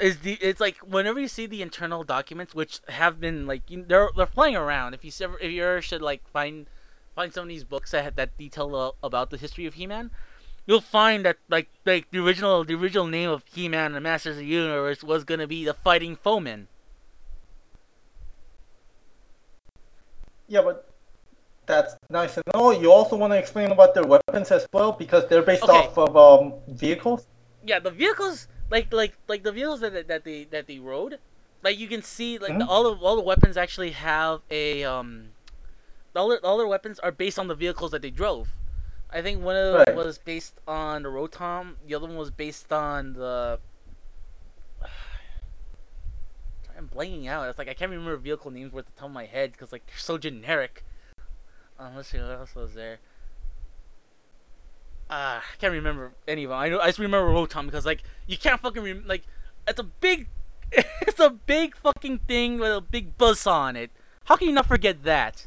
is 0.00 0.20
the 0.20 0.34
it's 0.34 0.60
like 0.60 0.78
whenever 0.78 1.20
you 1.20 1.28
see 1.28 1.46
the 1.46 1.62
internal 1.62 2.04
documents, 2.04 2.54
which 2.54 2.80
have 2.88 3.20
been 3.20 3.46
like 3.46 3.70
you, 3.70 3.84
they're 3.86 4.10
they're 4.16 4.26
flying 4.26 4.56
around. 4.56 4.94
If 4.94 5.04
you 5.04 5.12
ever 5.22 5.38
if 5.38 5.50
you 5.50 5.62
ever 5.64 5.82
should 5.82 6.02
like 6.02 6.26
find 6.28 6.66
find 7.14 7.32
some 7.32 7.42
of 7.42 7.48
these 7.48 7.64
books 7.64 7.92
that 7.92 8.16
that 8.16 8.36
detail 8.36 8.96
about 9.02 9.30
the 9.30 9.36
history 9.36 9.66
of 9.66 9.74
He-Man, 9.74 10.10
you'll 10.66 10.80
find 10.80 11.24
that 11.24 11.38
like 11.48 11.68
like 11.84 12.10
the 12.10 12.18
original 12.18 12.64
the 12.64 12.74
original 12.74 13.06
name 13.06 13.30
of 13.30 13.44
He-Man 13.52 13.86
and 13.86 13.94
the 13.94 14.00
Masters 14.00 14.36
of 14.36 14.40
the 14.40 14.46
Universe 14.46 15.02
was 15.02 15.24
gonna 15.24 15.46
be 15.46 15.64
the 15.64 15.74
Fighting 15.74 16.16
Foeman. 16.16 16.66
Yeah, 20.46 20.62
but 20.62 20.90
that's 21.66 21.96
nice 22.10 22.36
and 22.36 22.44
know. 22.54 22.70
You 22.70 22.92
also 22.92 23.16
want 23.16 23.32
to 23.32 23.38
explain 23.38 23.70
about 23.70 23.94
their 23.94 24.04
weapons 24.04 24.50
as 24.50 24.66
well 24.72 24.92
because 24.92 25.26
they're 25.28 25.42
based 25.42 25.62
Okay. 25.62 25.72
off 25.72 25.96
of 25.96 26.16
um, 26.16 26.54
vehicles. 26.68 27.26
yeah, 27.64 27.78
the 27.78 27.90
vehicles 27.90 28.46
like 28.70 28.92
like 28.92 29.14
like 29.28 29.42
the 29.42 29.52
vehicles 29.52 29.80
that 29.80 30.08
that 30.08 30.24
they 30.24 30.44
that 30.44 30.66
they 30.66 30.78
rode, 30.78 31.18
like 31.62 31.78
you 31.78 31.88
can 31.88 32.02
see 32.02 32.38
like 32.38 32.58
the, 32.58 32.64
Mhm. 32.64 32.68
all 32.68 32.86
of 32.86 33.02
all 33.02 33.16
the 33.16 33.22
weapons 33.22 33.56
actually 33.56 33.90
have 33.92 34.42
a 34.50 34.84
um, 34.84 35.30
all 36.16 36.28
their, 36.28 36.44
all 36.44 36.56
their 36.58 36.66
weapons 36.66 36.98
are 37.00 37.12
based 37.12 37.38
on 37.38 37.48
the 37.48 37.54
vehicles 37.54 37.90
that 37.92 38.02
they 38.02 38.10
drove. 38.10 38.48
I 39.10 39.22
think 39.22 39.42
one 39.42 39.54
of 39.56 39.72
them 39.72 39.84
Right. 39.86 39.94
was 39.96 40.18
based 40.18 40.60
on 40.66 41.02
the 41.02 41.08
Roton, 41.10 41.76
the 41.86 41.94
other 41.94 42.06
one 42.06 42.16
was 42.16 42.30
based 42.30 42.72
on 42.72 43.12
the. 43.14 43.60
I'm 46.76 46.88
blanking 46.88 47.26
out. 47.28 47.48
It's 47.48 47.58
like 47.58 47.68
I 47.68 47.74
can't 47.74 47.90
remember 47.90 48.16
vehicle 48.16 48.50
names 48.50 48.72
worth 48.72 48.86
the 48.86 48.92
top 48.92 49.06
of 49.06 49.12
my 49.12 49.26
head 49.26 49.52
because 49.52 49.70
like 49.72 49.86
they're 49.86 49.96
so 49.98 50.18
generic. 50.18 50.84
Um, 51.78 51.96
let's 51.96 52.08
see 52.08 52.18
what 52.18 52.30
else 52.30 52.54
was 52.54 52.74
there. 52.74 52.98
Ah, 55.10 55.38
I 55.38 55.56
can't 55.58 55.72
remember 55.72 56.12
any 56.26 56.44
of 56.44 56.50
them. 56.50 56.58
I 56.58 56.68
know 56.68 56.80
I 56.80 56.86
just 56.86 56.98
remember 56.98 57.28
Roton 57.28 57.66
because 57.66 57.84
like 57.84 58.02
you 58.26 58.36
can't 58.36 58.60
fucking 58.60 58.82
rem- 58.82 59.04
like 59.06 59.22
it's 59.68 59.78
a 59.78 59.84
big, 59.84 60.28
it's 60.72 61.20
a 61.20 61.30
big 61.30 61.76
fucking 61.76 62.20
thing 62.20 62.58
with 62.58 62.72
a 62.72 62.80
big 62.80 63.16
buzz 63.18 63.46
on 63.46 63.76
it. 63.76 63.90
How 64.24 64.36
can 64.36 64.48
you 64.48 64.54
not 64.54 64.66
forget 64.66 65.04
that? 65.04 65.46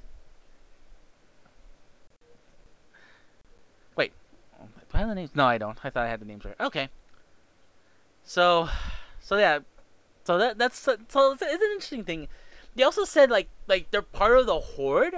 Wait, 3.95 4.13
do 4.59 4.65
I 4.93 4.97
have 4.99 5.09
the 5.09 5.15
names? 5.15 5.31
No, 5.33 5.45
I 5.45 5.57
don't. 5.57 5.77
I 5.83 5.89
thought 5.89 6.05
I 6.05 6.09
had 6.09 6.21
the 6.21 6.25
names 6.25 6.45
right. 6.45 6.59
Okay. 6.59 6.89
So, 8.23 8.69
so 9.19 9.37
yeah, 9.37 9.59
so 10.23 10.37
that 10.37 10.57
that's 10.57 10.77
so 10.79 10.97
it's 11.31 11.41
an 11.41 11.49
interesting 11.49 12.03
thing. 12.03 12.27
They 12.75 12.83
also 12.83 13.05
said 13.05 13.31
like 13.31 13.49
like 13.67 13.89
they're 13.89 14.01
part 14.01 14.37
of 14.37 14.45
the 14.45 14.59
horde, 14.59 15.15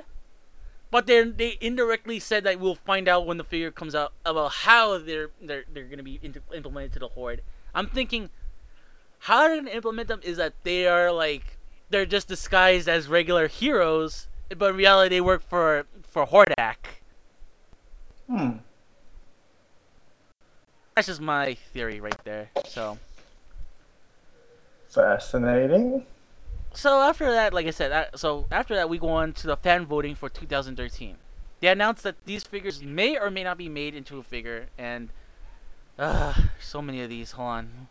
but 0.91 1.07
they 1.07 1.23
they 1.23 1.57
indirectly 1.61 2.19
said 2.19 2.43
that 2.43 2.59
we'll 2.59 2.75
find 2.75 3.07
out 3.07 3.25
when 3.25 3.37
the 3.37 3.43
figure 3.43 3.71
comes 3.71 3.95
out 3.95 4.13
about 4.25 4.51
how 4.51 4.97
they're 4.97 5.29
they're 5.41 5.65
they're 5.71 5.85
gonna 5.85 6.03
be 6.03 6.19
implemented 6.53 6.93
to 6.93 6.99
the 6.99 7.09
horde. 7.09 7.41
I'm 7.73 7.87
thinking, 7.87 8.29
how 9.19 9.47
they're 9.47 9.57
gonna 9.57 9.71
implement 9.71 10.07
them 10.07 10.21
is 10.23 10.37
that 10.37 10.53
they 10.63 10.87
are 10.87 11.11
like 11.11 11.57
they're 11.89 12.05
just 12.05 12.27
disguised 12.27 12.87
as 12.87 13.07
regular 13.07 13.47
heroes, 13.47 14.27
but 14.55 14.71
in 14.71 14.75
reality 14.75 15.15
they 15.15 15.21
work 15.21 15.47
for 15.47 15.85
for 16.03 16.25
Hordak. 16.25 16.75
Hmm. 18.27 18.57
That's 20.95 21.07
just 21.07 21.21
my 21.21 21.53
theory 21.73 22.01
right 22.01 22.23
there. 22.25 22.49
So. 22.65 22.97
Fascinating. 24.89 26.05
So 26.73 27.01
after 27.01 27.31
that, 27.31 27.53
like 27.53 27.65
I 27.67 27.71
said, 27.71 28.09
so 28.15 28.45
after 28.51 28.75
that 28.75 28.89
we 28.89 28.97
go 28.97 29.09
on 29.09 29.33
to 29.33 29.47
the 29.47 29.57
fan 29.57 29.85
voting 29.85 30.15
for 30.15 30.29
2013. 30.29 31.17
They 31.61 31.67
announced 31.67 32.03
that 32.03 32.15
these 32.25 32.43
figures 32.43 32.81
may 32.81 33.17
or 33.17 33.29
may 33.29 33.43
not 33.43 33.57
be 33.57 33.67
made 33.67 33.93
into 33.93 34.17
a 34.17 34.23
figure, 34.23 34.67
and 34.77 35.09
uh, 35.97 36.33
so 36.61 36.81
many 36.81 37.01
of 37.01 37.09
these. 37.09 37.31
Hold 37.31 37.49
on. 37.49 37.87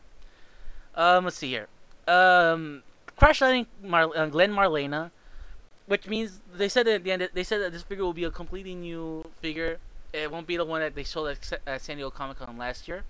Um, 0.94 1.24
let's 1.24 1.36
see 1.36 1.50
here. 1.50 1.68
Um, 2.06 2.82
Crash 3.16 3.40
Landing 3.42 3.66
Mar- 3.82 4.16
uh, 4.16 4.26
Glenn 4.26 4.52
Marlena, 4.52 5.10
which 5.86 6.06
means 6.06 6.40
they 6.52 6.68
said 6.68 6.88
at 6.88 7.04
the 7.04 7.12
end 7.12 7.28
they 7.34 7.44
said 7.44 7.60
that 7.60 7.72
this 7.72 7.82
figure 7.82 8.04
will 8.04 8.14
be 8.14 8.24
a 8.24 8.30
completely 8.30 8.74
new 8.74 9.24
figure. 9.42 9.78
It 10.12 10.32
won't 10.32 10.46
be 10.46 10.56
the 10.56 10.64
one 10.64 10.80
that 10.80 10.94
they 10.94 11.04
showed 11.04 11.26
at, 11.26 11.60
at 11.66 11.82
San 11.82 11.96
Diego 11.96 12.10
Comic 12.10 12.38
Con 12.38 12.56
last 12.56 12.88
year. 12.88 13.04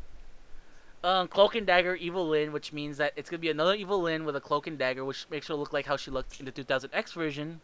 Um, 1.05 1.29
Cloak 1.29 1.55
and 1.55 1.67
Dagger 1.67 1.95
Evil 1.95 2.29
Lyn, 2.29 2.53
which 2.53 2.73
means 2.73 2.97
that 2.97 3.13
it's 3.15 3.31
gonna 3.31 3.39
be 3.39 3.51
another 3.51 3.75
Evil 3.75 4.03
Lyn 4.03 4.25
with 4.25 4.35
a 4.35 4.41
cloak 4.41 4.67
and 4.67 4.77
dagger, 4.77 5.05
which 5.05 5.27
makes 5.31 5.47
her 5.47 5.55
look 5.55 5.73
like 5.73 5.87
how 5.87 5.97
she 5.97 6.11
looked 6.11 6.41
in 6.41 6.47
the 6.47 6.53
2000X 6.53 7.13
version. 7.13 7.61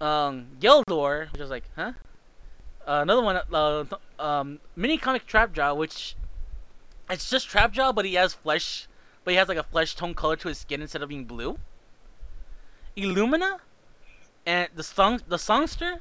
Um, 0.00 0.48
Gildor, 0.58 1.30
which 1.32 1.40
was 1.40 1.50
like, 1.50 1.64
huh? 1.76 1.92
Uh, 2.86 3.00
another 3.02 3.22
one, 3.22 3.40
uh, 3.52 3.84
um, 4.18 4.58
mini 4.74 4.96
comic 4.98 5.26
Trapjaw, 5.26 5.76
which 5.76 6.16
it's 7.08 7.30
just 7.30 7.48
Trapjaw, 7.48 7.94
but 7.94 8.04
he 8.04 8.14
has 8.14 8.34
flesh, 8.34 8.88
but 9.24 9.32
he 9.32 9.36
has 9.36 9.48
like 9.48 9.58
a 9.58 9.62
flesh 9.62 9.94
tone 9.94 10.14
color 10.14 10.36
to 10.36 10.48
his 10.48 10.58
skin 10.58 10.80
instead 10.80 11.02
of 11.02 11.08
being 11.08 11.26
blue. 11.26 11.58
Illumina, 12.96 13.58
and 14.46 14.68
the 14.74 14.82
song, 14.82 15.20
the 15.28 15.38
songster, 15.38 16.00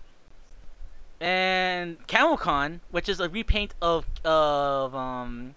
and 1.20 1.98
Camelcon, 2.08 2.80
which 2.90 3.10
is 3.10 3.20
a 3.20 3.30
repaint 3.30 3.76
of 3.82 4.06
of 4.24 4.96
um 4.96 5.56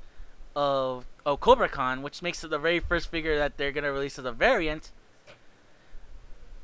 of 0.54 1.06
of 1.24 1.40
Cobra 1.40 1.68
Khan, 1.68 2.02
which 2.02 2.22
makes 2.22 2.42
it 2.42 2.50
the 2.50 2.58
very 2.58 2.80
first 2.80 3.10
figure 3.10 3.36
that 3.38 3.56
they're 3.56 3.72
gonna 3.72 3.92
release 3.92 4.18
as 4.18 4.24
a 4.24 4.32
variant. 4.32 4.90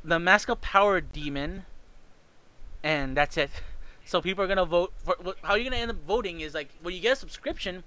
The 0.05 0.19
Mask 0.19 0.49
of 0.49 0.61
Power 0.61 1.01
Demon, 1.01 1.65
and 2.83 3.17
that's 3.17 3.37
it. 3.37 3.51
So 4.05 4.23
people 4.23 4.43
are 4.43 4.47
gonna 4.47 4.65
vote 4.65 4.95
for 5.05 5.17
how 5.43 5.55
you're 5.55 5.65
gonna 5.65 5.83
end 5.83 5.91
up 5.91 5.99
voting 6.07 6.41
is 6.41 6.55
like 6.55 6.71
when 6.81 6.95
you 6.95 7.01
get 7.03 7.13
a 7.13 7.17
subscription, 7.17 7.85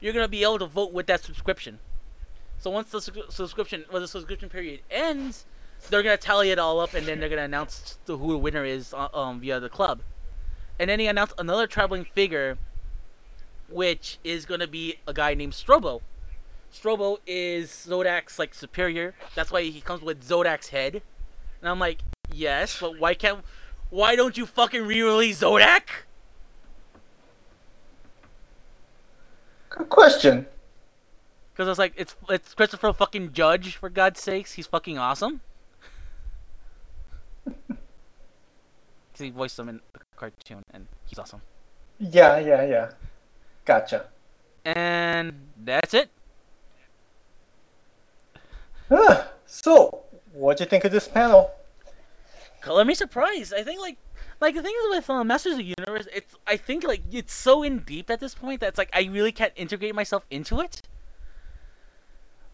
you're 0.00 0.14
gonna 0.14 0.26
be 0.26 0.42
able 0.42 0.58
to 0.58 0.64
vote 0.64 0.90
with 0.90 1.06
that 1.08 1.22
subscription. 1.22 1.80
So 2.58 2.70
once 2.70 2.90
the 2.90 2.96
subscri- 2.96 3.30
subscription, 3.30 3.84
when 3.90 4.00
the 4.00 4.08
subscription 4.08 4.48
period 4.48 4.80
ends, 4.90 5.44
they're 5.90 6.02
gonna 6.02 6.16
tally 6.16 6.50
it 6.50 6.58
all 6.58 6.80
up, 6.80 6.94
and 6.94 7.06
then 7.06 7.20
they're 7.20 7.28
gonna 7.28 7.42
announce 7.42 7.98
the, 8.06 8.16
who 8.16 8.32
the 8.32 8.38
winner 8.38 8.64
is 8.64 8.94
uh, 8.94 9.08
um 9.12 9.40
via 9.40 9.60
the 9.60 9.68
club. 9.68 10.00
And 10.78 10.88
then 10.88 10.98
they 10.98 11.08
announced 11.08 11.34
another 11.36 11.66
traveling 11.66 12.06
figure 12.06 12.56
which 13.70 14.18
is 14.24 14.44
gonna 14.44 14.66
be 14.66 14.96
a 15.06 15.12
guy 15.12 15.34
named 15.34 15.52
Strobo. 15.52 16.00
Strobo 16.72 17.18
is 17.26 17.70
Zodak's 17.70 18.38
like 18.38 18.54
superior. 18.54 19.14
That's 19.34 19.50
why 19.50 19.62
he 19.62 19.80
comes 19.80 20.02
with 20.02 20.26
Zodak's 20.26 20.68
head. 20.68 21.02
And 21.60 21.68
I'm 21.68 21.78
like, 21.78 22.00
yes, 22.32 22.78
but 22.80 22.98
why 22.98 23.14
can't? 23.14 23.44
Why 23.90 24.14
don't 24.14 24.36
you 24.36 24.46
fucking 24.46 24.86
re-release 24.86 25.40
Zodak? 25.40 25.82
Good 29.70 29.88
question. 29.88 30.46
Because 31.52 31.66
I 31.68 31.70
was 31.70 31.78
like, 31.78 31.92
it's 31.96 32.14
it's 32.28 32.54
Christopher 32.54 32.92
fucking 32.92 33.32
Judge 33.32 33.76
for 33.76 33.90
God's 33.90 34.20
sakes. 34.20 34.52
He's 34.52 34.66
fucking 34.66 34.96
awesome. 34.98 35.40
'Cause 37.44 37.76
he 39.18 39.30
voiced 39.30 39.58
him 39.58 39.68
in 39.68 39.80
the 39.92 40.00
cartoon, 40.16 40.62
and 40.72 40.86
he's 41.06 41.18
awesome. 41.18 41.42
Yeah, 41.98 42.38
yeah, 42.38 42.64
yeah. 42.64 42.90
Gotcha. 43.64 44.06
And 44.64 45.48
that's 45.62 45.94
it. 45.94 46.10
So, 49.46 50.04
what'd 50.32 50.60
you 50.60 50.66
think 50.66 50.84
of 50.84 50.92
this 50.92 51.06
panel? 51.06 51.52
color 52.60 52.84
me 52.84 52.94
surprised. 52.94 53.52
I 53.54 53.62
think 53.62 53.80
like 53.80 53.96
like 54.40 54.54
the 54.54 54.62
thing 54.62 54.74
is 54.84 54.96
with 54.96 55.10
um, 55.10 55.26
Masters 55.26 55.52
of 55.52 55.58
the 55.58 55.74
Universe, 55.78 56.06
it's 56.14 56.34
I 56.46 56.56
think 56.56 56.84
like 56.84 57.02
it's 57.10 57.32
so 57.32 57.62
in 57.62 57.80
deep 57.80 58.10
at 58.10 58.20
this 58.20 58.34
point 58.34 58.60
that 58.60 58.68
it's 58.68 58.78
like 58.78 58.90
I 58.92 59.02
really 59.10 59.32
can't 59.32 59.52
integrate 59.56 59.94
myself 59.94 60.24
into 60.30 60.60
it. 60.60 60.82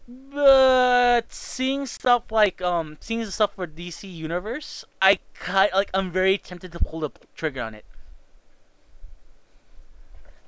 But 0.07 1.33
seeing 1.33 1.85
stuff 1.85 2.31
like 2.31 2.61
um 2.61 2.97
seeing 2.99 3.19
the 3.21 3.31
stuff 3.31 3.55
for 3.55 3.67
DC 3.67 4.11
Universe, 4.11 4.85
I 5.01 5.19
cut 5.33 5.73
like 5.73 5.91
I'm 5.93 6.11
very 6.11 6.37
tempted 6.37 6.71
to 6.71 6.79
pull 6.79 7.01
the 7.01 7.11
trigger 7.35 7.61
on 7.61 7.75
it. 7.75 7.85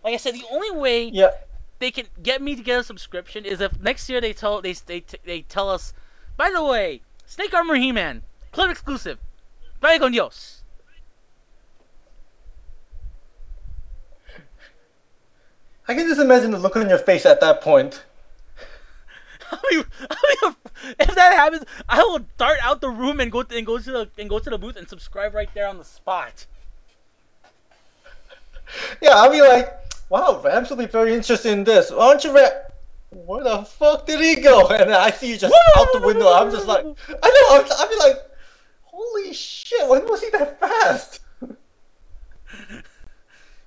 Like 0.03 0.13
I 0.13 0.17
said, 0.17 0.33
the 0.35 0.45
only 0.51 0.71
way 0.71 1.05
Yeah. 1.09 1.31
they 1.79 1.91
can 1.91 2.05
get 2.21 2.41
me 2.41 2.55
to 2.55 2.63
get 2.63 2.79
a 2.79 2.83
subscription 2.83 3.45
is 3.45 3.61
if 3.61 3.79
next 3.79 4.09
year 4.09 4.21
they 4.21 4.33
tell 4.33 4.61
they 4.61 4.73
they, 4.73 5.03
they 5.25 5.41
tell 5.41 5.69
us, 5.69 5.93
by 6.37 6.49
the 6.51 6.63
way, 6.63 7.01
Snake 7.25 7.53
Armor 7.53 7.75
He-Man 7.75 8.23
club 8.51 8.69
exclusive, 8.69 9.19
vaya 9.81 9.99
con 9.99 10.11
Dios. 10.11 10.63
I 15.87 15.95
can 15.95 16.07
just 16.07 16.21
imagine 16.21 16.51
the 16.51 16.59
look 16.59 16.75
on 16.75 16.87
your 16.87 16.99
face 16.99 17.25
at 17.25 17.41
that 17.41 17.61
point. 17.61 18.03
I 19.51 19.59
mean, 19.71 19.83
I 20.09 20.15
mean, 20.43 20.55
if 20.99 21.15
that 21.15 21.33
happens, 21.33 21.63
I 21.87 22.03
will 22.03 22.19
dart 22.37 22.59
out 22.61 22.81
the 22.81 22.89
room 22.89 23.19
and 23.19 23.31
go 23.31 23.43
to, 23.43 23.57
and 23.57 23.65
go 23.65 23.79
to 23.79 23.91
the 23.91 24.09
and 24.17 24.29
go 24.29 24.39
to 24.39 24.49
the 24.49 24.57
booth 24.57 24.75
and 24.75 24.87
subscribe 24.87 25.33
right 25.33 25.49
there 25.53 25.67
on 25.67 25.77
the 25.77 25.85
spot. 25.85 26.45
Yeah, 29.01 29.13
I'll 29.15 29.31
be 29.31 29.41
like, 29.41 29.73
wow, 30.09 30.41
Rams 30.43 30.69
will 30.69 30.77
be 30.77 30.85
very 30.85 31.13
interested 31.13 31.51
in 31.51 31.63
this. 31.63 31.91
Why 31.91 32.09
don't 32.09 32.23
you 32.23 32.35
Ram? 32.35 32.51
Where 33.11 33.43
the 33.43 33.63
fuck 33.63 34.05
did 34.05 34.19
he 34.19 34.41
go? 34.41 34.67
And 34.71 34.91
I 34.91 35.11
see 35.11 35.31
you 35.31 35.37
just 35.37 35.53
out 35.77 35.87
the 35.93 36.01
window. 36.01 36.31
I'm 36.31 36.51
just 36.51 36.67
like, 36.67 36.85
I 36.85 36.85
know. 36.85 37.75
I'm, 37.79 37.89
be 37.89 37.95
like, 37.95 38.17
holy 38.83 39.33
shit, 39.33 39.87
when 39.87 40.05
was 40.07 40.21
he 40.21 40.29
that 40.31 40.59
fast? 40.59 41.21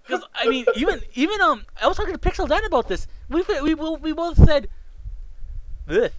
Because 0.04 0.24
I 0.34 0.48
mean, 0.48 0.66
even 0.74 1.00
even 1.14 1.40
um, 1.40 1.64
I 1.80 1.86
was 1.86 1.96
talking 1.96 2.12
to 2.12 2.18
Pixel 2.18 2.48
Dan 2.48 2.64
about 2.64 2.88
this. 2.88 3.06
We 3.28 3.42
we 3.62 3.74
we, 3.74 3.96
we 3.96 4.12
both 4.12 4.36
said, 4.36 4.68
Ugh. 5.88 6.10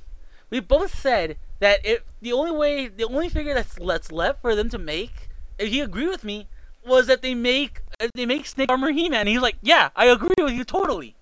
we 0.49 0.61
both 0.61 0.97
said 0.97 1.38
that 1.59 1.86
if 1.86 2.01
the 2.21 2.32
only 2.32 2.51
way, 2.51 2.88
the 2.88 3.03
only 3.03 3.28
figure 3.28 3.53
that's 3.53 3.76
that's 3.76 4.11
left 4.11 4.41
for 4.41 4.55
them 4.55 4.69
to 4.69 4.78
make, 4.78 5.30
if 5.59 5.69
he 5.69 5.82
agree 5.82 6.07
with 6.07 6.24
me, 6.24 6.47
was 6.86 7.08
that 7.08 7.22
they 7.22 7.34
make 7.34 7.82
uh, 8.00 8.08
they 8.14 8.26
make 8.26 8.46
Snake 8.46 8.70
Armor 8.70 8.92
He-Man. 8.92 9.22
And 9.22 9.30
he's 9.30 9.42
like, 9.42 9.56
yeah, 9.62 9.90
I 9.96 10.06
agree 10.06 10.36
with 10.38 10.54
you 10.54 10.64
totally. 10.64 11.16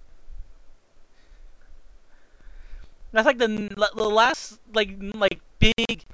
That's 3.11 3.25
like 3.25 3.37
the 3.39 3.47
the 3.95 4.09
last 4.09 4.59
like 4.73 4.95
like 5.13 5.41
big 5.59 6.05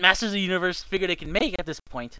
Masters 0.00 0.28
of 0.28 0.32
the 0.34 0.40
Universe 0.40 0.82
figure 0.82 1.06
they 1.06 1.16
can 1.16 1.32
make 1.32 1.54
at 1.58 1.66
this 1.66 1.80
point. 1.80 2.18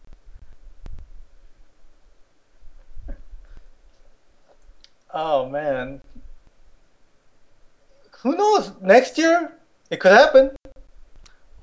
Oh 5.12 5.48
man. 5.48 6.00
Who 8.22 8.34
knows? 8.36 8.72
Next 8.80 9.16
year, 9.18 9.52
it 9.90 10.00
could 10.00 10.12
happen. 10.12 10.56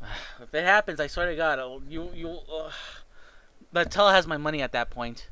If 0.42 0.54
it 0.56 0.64
happens, 0.66 1.00
I 1.00 1.08
swear 1.08 1.30
to 1.30 1.36
God, 1.36 1.60
I'll- 1.60 1.82
you 1.88 2.10
you. 2.14 2.30
Uh, 2.52 2.72
Mattel 3.74 4.11
has 4.11 4.28
my 4.28 4.38
money 4.38 4.61
at 4.61 4.72
that 4.74 4.89
point. 4.89 5.28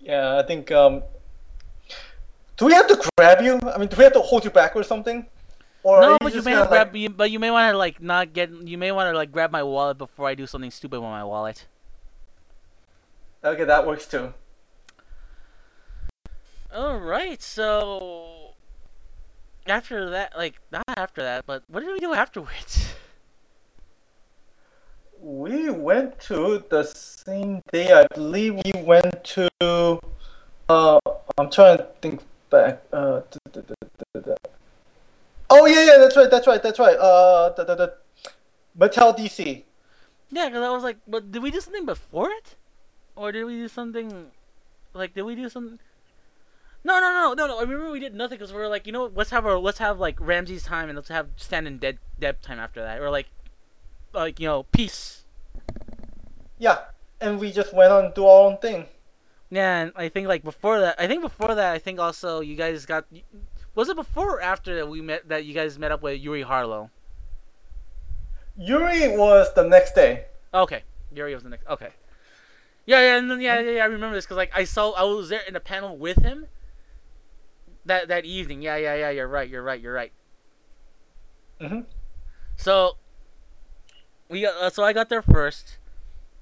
Yeah, 0.00 0.38
I 0.38 0.42
think. 0.42 0.70
Um, 0.70 1.02
do 2.56 2.66
we 2.66 2.72
have 2.72 2.86
to 2.88 3.10
grab 3.16 3.42
you? 3.42 3.58
I 3.74 3.78
mean, 3.78 3.88
do 3.88 3.96
we 3.96 4.04
have 4.04 4.12
to 4.14 4.20
hold 4.20 4.44
you 4.44 4.50
back 4.50 4.76
or 4.76 4.82
something? 4.82 5.26
Or 5.82 6.00
no, 6.00 6.18
but 6.20 6.34
you 6.34 6.42
may 6.42 6.52
grab, 6.52 6.70
like- 6.70 6.94
you, 6.94 7.08
but 7.08 7.30
you 7.30 7.38
may 7.38 7.50
want 7.50 7.72
to 7.72 7.78
like 7.78 8.00
not 8.02 8.32
get. 8.32 8.50
You 8.50 8.78
may 8.78 8.92
want 8.92 9.12
to 9.12 9.16
like 9.16 9.32
grab 9.32 9.50
my 9.50 9.62
wallet 9.62 9.98
before 9.98 10.26
I 10.28 10.34
do 10.34 10.46
something 10.46 10.70
stupid 10.70 11.00
with 11.00 11.08
my 11.08 11.24
wallet. 11.24 11.66
Okay, 13.44 13.64
that 13.64 13.86
works 13.86 14.06
too. 14.06 14.34
All 16.74 16.98
right, 16.98 17.40
so 17.40 18.54
after 19.66 20.10
that, 20.10 20.36
like 20.36 20.60
not 20.70 20.84
after 20.96 21.22
that, 21.22 21.46
but 21.46 21.62
what 21.68 21.80
did 21.80 21.92
we 21.92 22.00
do 22.00 22.12
afterwards? 22.12 22.87
We 25.20 25.70
went 25.70 26.20
to 26.20 26.64
the 26.70 26.84
same 26.84 27.62
day. 27.72 27.92
I 27.92 28.06
believe 28.14 28.54
we 28.54 28.72
went 28.82 29.24
to. 29.24 30.00
Uh, 30.68 30.98
I'm 31.38 31.50
trying 31.50 31.78
to 31.78 31.88
think 32.00 32.20
back. 32.50 32.82
Uh, 32.92 33.22
duh, 33.30 33.62
duh, 33.62 34.20
duh. 34.20 34.34
oh 35.50 35.66
yeah, 35.66 35.84
yeah, 35.84 35.98
that's 35.98 36.16
right, 36.16 36.30
that's 36.30 36.46
right, 36.46 36.62
that's 36.62 36.78
right. 36.78 36.96
Uh, 36.96 37.50
the 37.50 37.64
the, 37.64 37.74
the 37.74 37.94
Mattel 38.78 39.16
DC. 39.16 39.64
Yeah, 40.30 40.48
because 40.48 40.62
I 40.62 40.70
was 40.70 40.82
like, 40.82 40.98
but 41.06 41.32
did 41.32 41.42
we 41.42 41.50
do 41.50 41.60
something 41.60 41.86
before 41.86 42.30
it, 42.30 42.54
or 43.16 43.32
did 43.32 43.44
we 43.44 43.54
do 43.54 43.68
something? 43.68 44.30
Like, 44.94 45.14
did 45.14 45.22
we 45.22 45.34
do 45.34 45.48
something? 45.48 45.78
No, 46.84 47.00
no, 47.00 47.12
no, 47.12 47.34
no, 47.34 47.46
no. 47.46 47.58
I 47.58 47.62
remember 47.62 47.90
we 47.90 48.00
did 48.00 48.14
nothing 48.14 48.38
because 48.38 48.52
we 48.52 48.58
were 48.58 48.68
like, 48.68 48.86
you 48.86 48.92
know, 48.92 49.10
let's 49.14 49.30
have 49.30 49.44
our 49.46 49.58
let's 49.58 49.78
have 49.78 49.98
like 49.98 50.20
Ramsey's 50.20 50.62
time 50.62 50.88
and 50.88 50.96
let's 50.96 51.08
have 51.08 51.28
Stand 51.36 51.66
and 51.66 51.80
Dead 51.80 51.98
time 52.42 52.58
after 52.58 52.82
that, 52.82 53.00
or 53.00 53.10
like, 53.10 53.26
like 54.12 54.40
you 54.40 54.46
know, 54.46 54.64
peace. 54.64 55.24
Yeah, 56.58 56.78
and 57.20 57.38
we 57.38 57.52
just 57.52 57.72
went 57.72 57.92
on 57.92 58.04
to 58.04 58.12
do 58.14 58.26
our 58.26 58.46
own 58.50 58.58
thing. 58.58 58.86
Yeah, 59.50 59.80
and 59.80 59.92
I 59.96 60.08
think 60.08 60.28
like 60.28 60.44
before 60.44 60.80
that, 60.80 60.96
I 60.98 61.06
think 61.06 61.22
before 61.22 61.54
that, 61.54 61.72
I 61.72 61.78
think 61.78 61.98
also 61.98 62.40
you 62.40 62.56
guys 62.56 62.84
got. 62.86 63.06
Was 63.74 63.88
it 63.88 63.96
before 63.96 64.36
or 64.36 64.40
after 64.40 64.74
that 64.76 64.88
we 64.88 65.00
met 65.00 65.28
that 65.28 65.44
you 65.44 65.54
guys 65.54 65.78
met 65.78 65.92
up 65.92 66.02
with 66.02 66.20
Yuri 66.20 66.42
Harlow? 66.42 66.90
Yuri 68.56 69.16
was 69.16 69.54
the 69.54 69.62
next 69.62 69.94
day. 69.94 70.26
Okay, 70.52 70.82
Yuri 71.14 71.32
was 71.34 71.44
the 71.44 71.50
next. 71.50 71.66
Okay. 71.68 71.90
Yeah, 72.86 73.00
yeah, 73.00 73.18
and 73.18 73.30
then 73.30 73.40
yeah, 73.40 73.60
yeah, 73.60 73.70
yeah 73.72 73.82
I 73.82 73.86
remember 73.86 74.14
this 74.16 74.24
because 74.24 74.36
like 74.36 74.50
I 74.54 74.64
saw 74.64 74.92
I 74.92 75.02
was 75.04 75.28
there 75.28 75.42
in 75.46 75.54
a 75.54 75.60
panel 75.60 75.96
with 75.96 76.22
him. 76.22 76.46
That 77.84 78.08
that 78.08 78.24
evening, 78.24 78.62
yeah, 78.62 78.76
yeah, 78.76 78.94
yeah. 78.94 79.10
You're 79.10 79.28
right. 79.28 79.48
You're 79.48 79.62
right. 79.62 79.80
You're 79.80 79.92
right. 79.94 80.12
hmm 81.60 81.80
So 82.56 82.96
we 84.28 84.42
got, 84.42 84.54
uh, 84.56 84.70
so 84.70 84.82
I 84.84 84.92
got 84.92 85.08
there 85.08 85.22
first, 85.22 85.78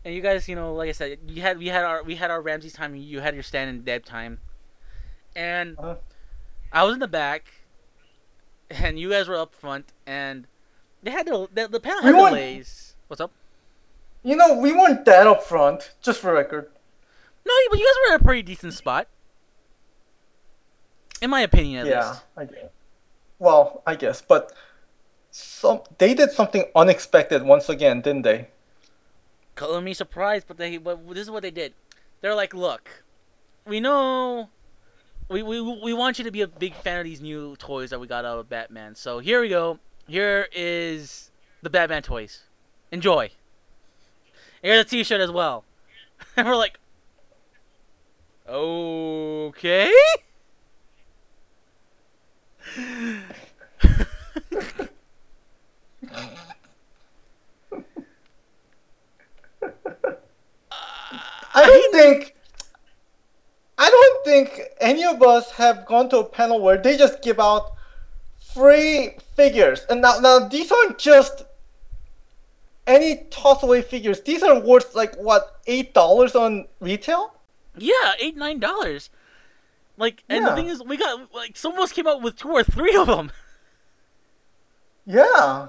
and 0.05 0.15
you 0.15 0.21
guys, 0.21 0.49
you 0.49 0.55
know, 0.57 0.75
like 0.75 0.89
I 0.89 0.93
said, 0.93 1.19
you 1.29 1.43
had 1.43 1.59
we 1.59 1.67
had 1.69 1.85
our 1.85 2.03
we 2.03 2.17
had 2.17 2.31
our 2.31 2.41
Ramsey 2.41 2.71
time. 2.71 2.95
You 2.97 3.21
had 3.21 3.35
your 3.35 3.43
stand 3.43 3.71
and 3.71 3.85
dead 3.85 4.05
time, 4.05 4.41
and 5.35 5.79
Uh-huh. 5.79 5.97
I 6.73 6.85
was 6.85 6.95
in 6.95 7.01
the 7.01 7.09
back, 7.09 7.53
and 8.71 8.99
you 8.99 9.11
guys 9.11 9.29
were 9.29 9.37
up 9.37 9.55
front, 9.55 9.93
and 10.07 10.47
they 11.03 11.11
had 11.11 11.27
the 11.27 11.49
the, 11.53 11.69
the 11.69 11.81
panel 11.81 12.03
had 12.03 12.15
won. 12.15 12.33
delays. 12.33 12.95
What's 13.09 13.21
up? 13.21 13.31
You 14.23 14.35
know, 14.35 14.59
we 14.59 14.73
weren't 14.73 15.05
that 15.05 15.27
up 15.29 15.45
front, 15.45 15.93
just 16.03 16.21
for 16.21 16.33
record. 16.33 16.69
No, 17.47 17.53
but 17.71 17.79
you 17.79 17.87
guys 17.87 17.95
were 18.11 18.15
in 18.17 18.21
a 18.21 18.25
pretty 18.25 18.43
decent 18.43 18.75
spot, 18.75 19.07
in 21.23 21.31
my 21.31 21.41
opinion, 21.43 21.87
at 21.87 21.87
yeah, 21.87 22.09
least. 22.11 22.23
I 22.37 22.45
guess. 22.47 22.71
Well, 23.39 23.83
I 23.87 23.95
guess, 23.95 24.21
but 24.23 24.53
some 25.37 25.83
they 25.99 26.15
did 26.15 26.33
something 26.33 26.65
unexpected 26.75 27.43
once 27.43 27.69
again, 27.69 28.01
didn't 28.01 28.23
they? 28.23 28.49
color 29.57 29.81
me 29.81 29.93
surprised, 29.95 30.47
but 30.47 30.59
they 30.59 30.77
but 30.77 31.09
this 31.09 31.23
is 31.23 31.31
what 31.31 31.43
they 31.43 31.51
did. 31.51 31.75
They're 32.21 32.35
like, 32.35 32.55
look, 32.55 33.03
we 33.67 33.81
know 33.81 34.51
we, 35.29 35.43
we 35.43 35.61
we 35.61 35.93
want 35.93 36.19
you 36.19 36.25
to 36.25 36.31
be 36.31 36.43
a 36.43 36.47
big 36.47 36.75
fan 36.75 37.01
of 37.01 37.05
these 37.05 37.21
new 37.21 37.57
toys 37.57 37.91
that 37.91 37.99
we 37.99 38.07
got 38.07 38.25
out 38.25 38.39
of 38.39 38.49
Batman. 38.49 38.95
So 38.95 39.19
here 39.19 39.41
we 39.41 39.49
go. 39.49 39.81
Here 40.07 40.47
is 40.55 41.33
the 41.63 41.71
Batman 41.71 42.03
toys. 42.03 42.45
Enjoy. 42.93 43.31
Here's 44.63 44.81
a 44.81 44.85
T-shirt 44.85 45.21
as 45.21 45.33
well. 45.33 45.65
And 46.37 46.47
we're 46.49 46.57
like, 46.57 46.79
okay. 48.49 49.93
I 61.57 61.67
don't 61.67 61.93
think. 61.93 62.35
I 63.79 63.91
don't 63.91 64.25
think 64.25 64.61
any 64.81 65.05
of 65.05 65.23
us 65.23 65.51
have 65.53 65.85
gone 65.87 66.09
to 66.11 66.19
a 66.19 66.25
panel 66.25 66.61
where 66.61 66.79
they 66.79 66.97
just 66.97 67.23
give 67.23 67.39
out 67.39 67.73
free 68.55 69.17
figures. 69.35 69.85
And 69.91 70.01
now, 70.01 70.19
now 70.19 70.49
these 70.49 70.73
aren't 70.73 70.99
just 70.99 71.45
any 72.87 73.27
toss 73.31 73.63
away 73.63 73.83
figures. 73.83 74.23
These 74.23 74.43
are 74.43 74.59
worth 74.59 74.95
like 74.95 75.15
what 75.17 75.61
eight 75.67 75.93
dollars 75.93 76.35
on 76.35 76.67
retail. 76.81 77.35
Yeah, 77.77 78.13
eight 78.19 78.37
nine 78.37 78.61
dollars. 78.61 79.11
Like, 79.99 80.25
and 80.29 80.47
the 80.47 80.55
thing 80.55 80.69
is, 80.69 80.83
we 80.83 80.97
got 80.97 81.35
like 81.35 81.57
some 81.57 81.73
of 81.73 81.79
us 81.79 81.93
came 81.93 82.07
out 82.07 82.23
with 82.23 82.37
two 82.37 82.51
or 82.51 82.63
three 82.65 82.95
of 82.97 83.07
them. 83.09 83.33
Yeah. 85.09 85.69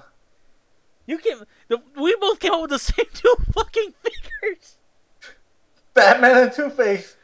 You 1.06 1.20
came, 1.20 1.44
the, 1.68 1.80
we 1.96 2.16
both 2.16 2.40
came 2.40 2.54
out 2.54 2.62
with 2.62 2.72
the 2.72 2.80
same 2.80 3.06
two 3.14 3.36
fucking 3.54 3.94
figures. 4.02 4.77
Batman 5.98 6.38
and 6.38 6.52
Two 6.54 6.70
Face. 6.70 7.18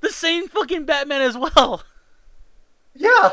The 0.00 0.10
same 0.10 0.48
fucking 0.48 0.84
Batman 0.84 1.22
as 1.22 1.36
well. 1.36 1.84
Yeah. 2.94 3.30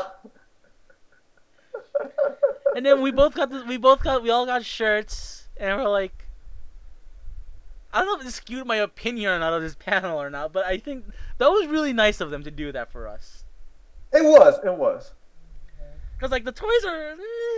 And 2.76 2.84
then 2.84 3.00
we 3.02 3.10
both 3.10 3.34
got 3.34 3.50
the, 3.50 3.64
we 3.64 3.76
both 3.76 4.02
got 4.02 4.22
we 4.22 4.30
all 4.30 4.46
got 4.46 4.64
shirts 4.64 5.48
and 5.56 5.80
we're 5.80 5.88
like 5.88 6.26
I 7.92 7.98
don't 7.98 8.06
know 8.06 8.20
if 8.20 8.26
it 8.26 8.32
skewed 8.32 8.66
my 8.66 8.76
opinion 8.76 9.30
or 9.30 9.38
not 9.38 9.52
of 9.52 9.62
this 9.62 9.76
panel 9.76 10.20
or 10.20 10.28
not, 10.28 10.52
but 10.52 10.64
I 10.66 10.78
think 10.78 11.04
that 11.38 11.48
was 11.48 11.68
really 11.68 11.92
nice 11.92 12.20
of 12.20 12.30
them 12.30 12.42
to 12.42 12.50
do 12.50 12.72
that 12.72 12.90
for 12.90 13.06
us. 13.06 13.44
It 14.12 14.24
was. 14.24 14.58
It 14.64 14.74
was. 14.74 15.12
Cause 16.20 16.30
like 16.30 16.44
the 16.44 16.52
toys 16.52 16.84
are 16.86 17.12
eh, 17.12 17.16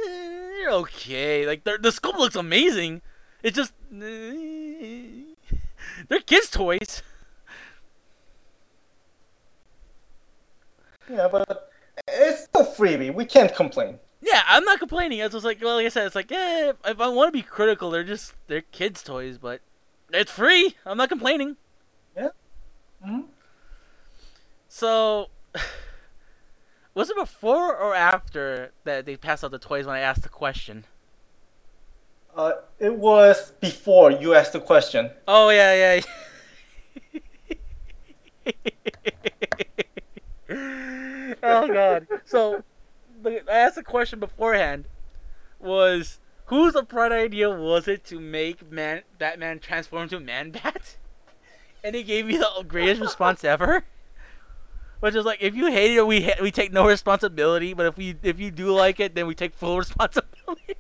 they're 0.09 0.71
okay. 0.71 1.47
Like 1.47 1.65
the 1.65 1.79
the 1.81 1.93
scope 1.93 2.19
looks 2.19 2.37
amazing. 2.37 3.01
It's 3.43 3.57
just 3.57 3.73
eh, 3.95 5.35
they're 6.09 6.21
kids' 6.21 6.51
toys. 6.51 7.03
Yeah, 11.11 11.29
but 11.29 11.71
it's 12.09 12.45
still 12.45 12.65
freebie. 12.65 13.15
We 13.15 13.25
can't 13.25 13.55
complain. 13.55 13.99
Yeah, 14.21 14.43
I'm 14.49 14.65
not 14.65 14.79
complaining. 14.79 15.19
It's 15.21 15.33
just 15.35 15.45
like 15.45 15.63
well, 15.63 15.77
like 15.77 15.87
I 15.87 15.91
said, 15.91 16.07
it's 16.07 16.15
like 16.15 16.31
yeah. 16.31 16.71
If, 16.71 16.77
if 16.85 17.01
I 17.01 17.09
want 17.09 17.29
to 17.29 17.33
be 17.33 17.43
critical, 17.43 17.91
they're 17.91 18.05
just 18.05 18.35
they're 18.49 18.63
kids' 18.63 19.03
toys, 19.03 19.39
but 19.39 19.61
it's 20.13 20.31
free. 20.33 20.75
I'm 20.85 20.97
not 20.97 21.09
complaining. 21.09 21.57
Yeah. 22.17 22.29
hmm 23.05 23.21
So, 24.69 25.29
was 26.95 27.11
it 27.11 27.17
before 27.17 27.77
or 27.77 27.95
after 27.95 28.73
that 28.85 29.07
they 29.07 29.17
passed 29.17 29.45
out 29.45 29.51
the 29.51 29.59
toys 29.59 29.87
when 29.87 29.97
I 29.97 30.01
asked 30.01 30.23
the 30.23 30.29
question? 30.29 30.85
Uh, 32.35 32.53
it 32.79 32.95
was 32.95 33.53
before 33.61 34.11
you 34.11 34.35
asked 34.35 34.53
the 34.53 34.61
question. 34.61 35.11
Oh 35.27 35.49
yeah, 35.51 36.01
yeah. 38.45 38.53
oh 41.47 41.69
god. 41.69 42.07
So, 42.25 42.63
the, 43.23 43.43
I 43.51 43.59
asked 43.59 43.77
the 43.77 43.83
question 43.83 44.21
beforehand. 44.21 44.87
Was 45.59 46.21
whose 46.47 46.77
bright 46.89 47.13
idea 47.13 47.51
was 47.51 47.89
it 47.89 48.05
to 48.07 48.21
make 48.21 48.71
man 48.71 49.03
Batman 49.19 49.59
transform 49.59 50.05
into 50.05 50.21
Man 50.21 50.51
Bat? 50.51 50.97
And 51.83 51.95
he 51.95 52.03
gave 52.03 52.27
me 52.27 52.37
the 52.37 52.65
greatest 52.67 53.01
response 53.01 53.45
ever. 53.45 53.85
Which 55.01 55.15
is 55.15 55.25
like, 55.25 55.39
if 55.41 55.55
you 55.55 55.67
hate 55.67 55.97
it, 55.97 56.07
we 56.07 56.23
ha- 56.23 56.41
we 56.41 56.51
take 56.51 56.73
no 56.73 56.87
responsibility. 56.87 57.75
But 57.75 57.87
if 57.87 57.97
we 57.97 58.17
if 58.23 58.41
you 58.41 58.51
do 58.51 58.73
like 58.73 58.99
it, 58.99 59.15
then 59.15 59.27
we 59.27 59.35
take 59.35 59.55
full 59.55 59.79
responsibility. 59.79 60.77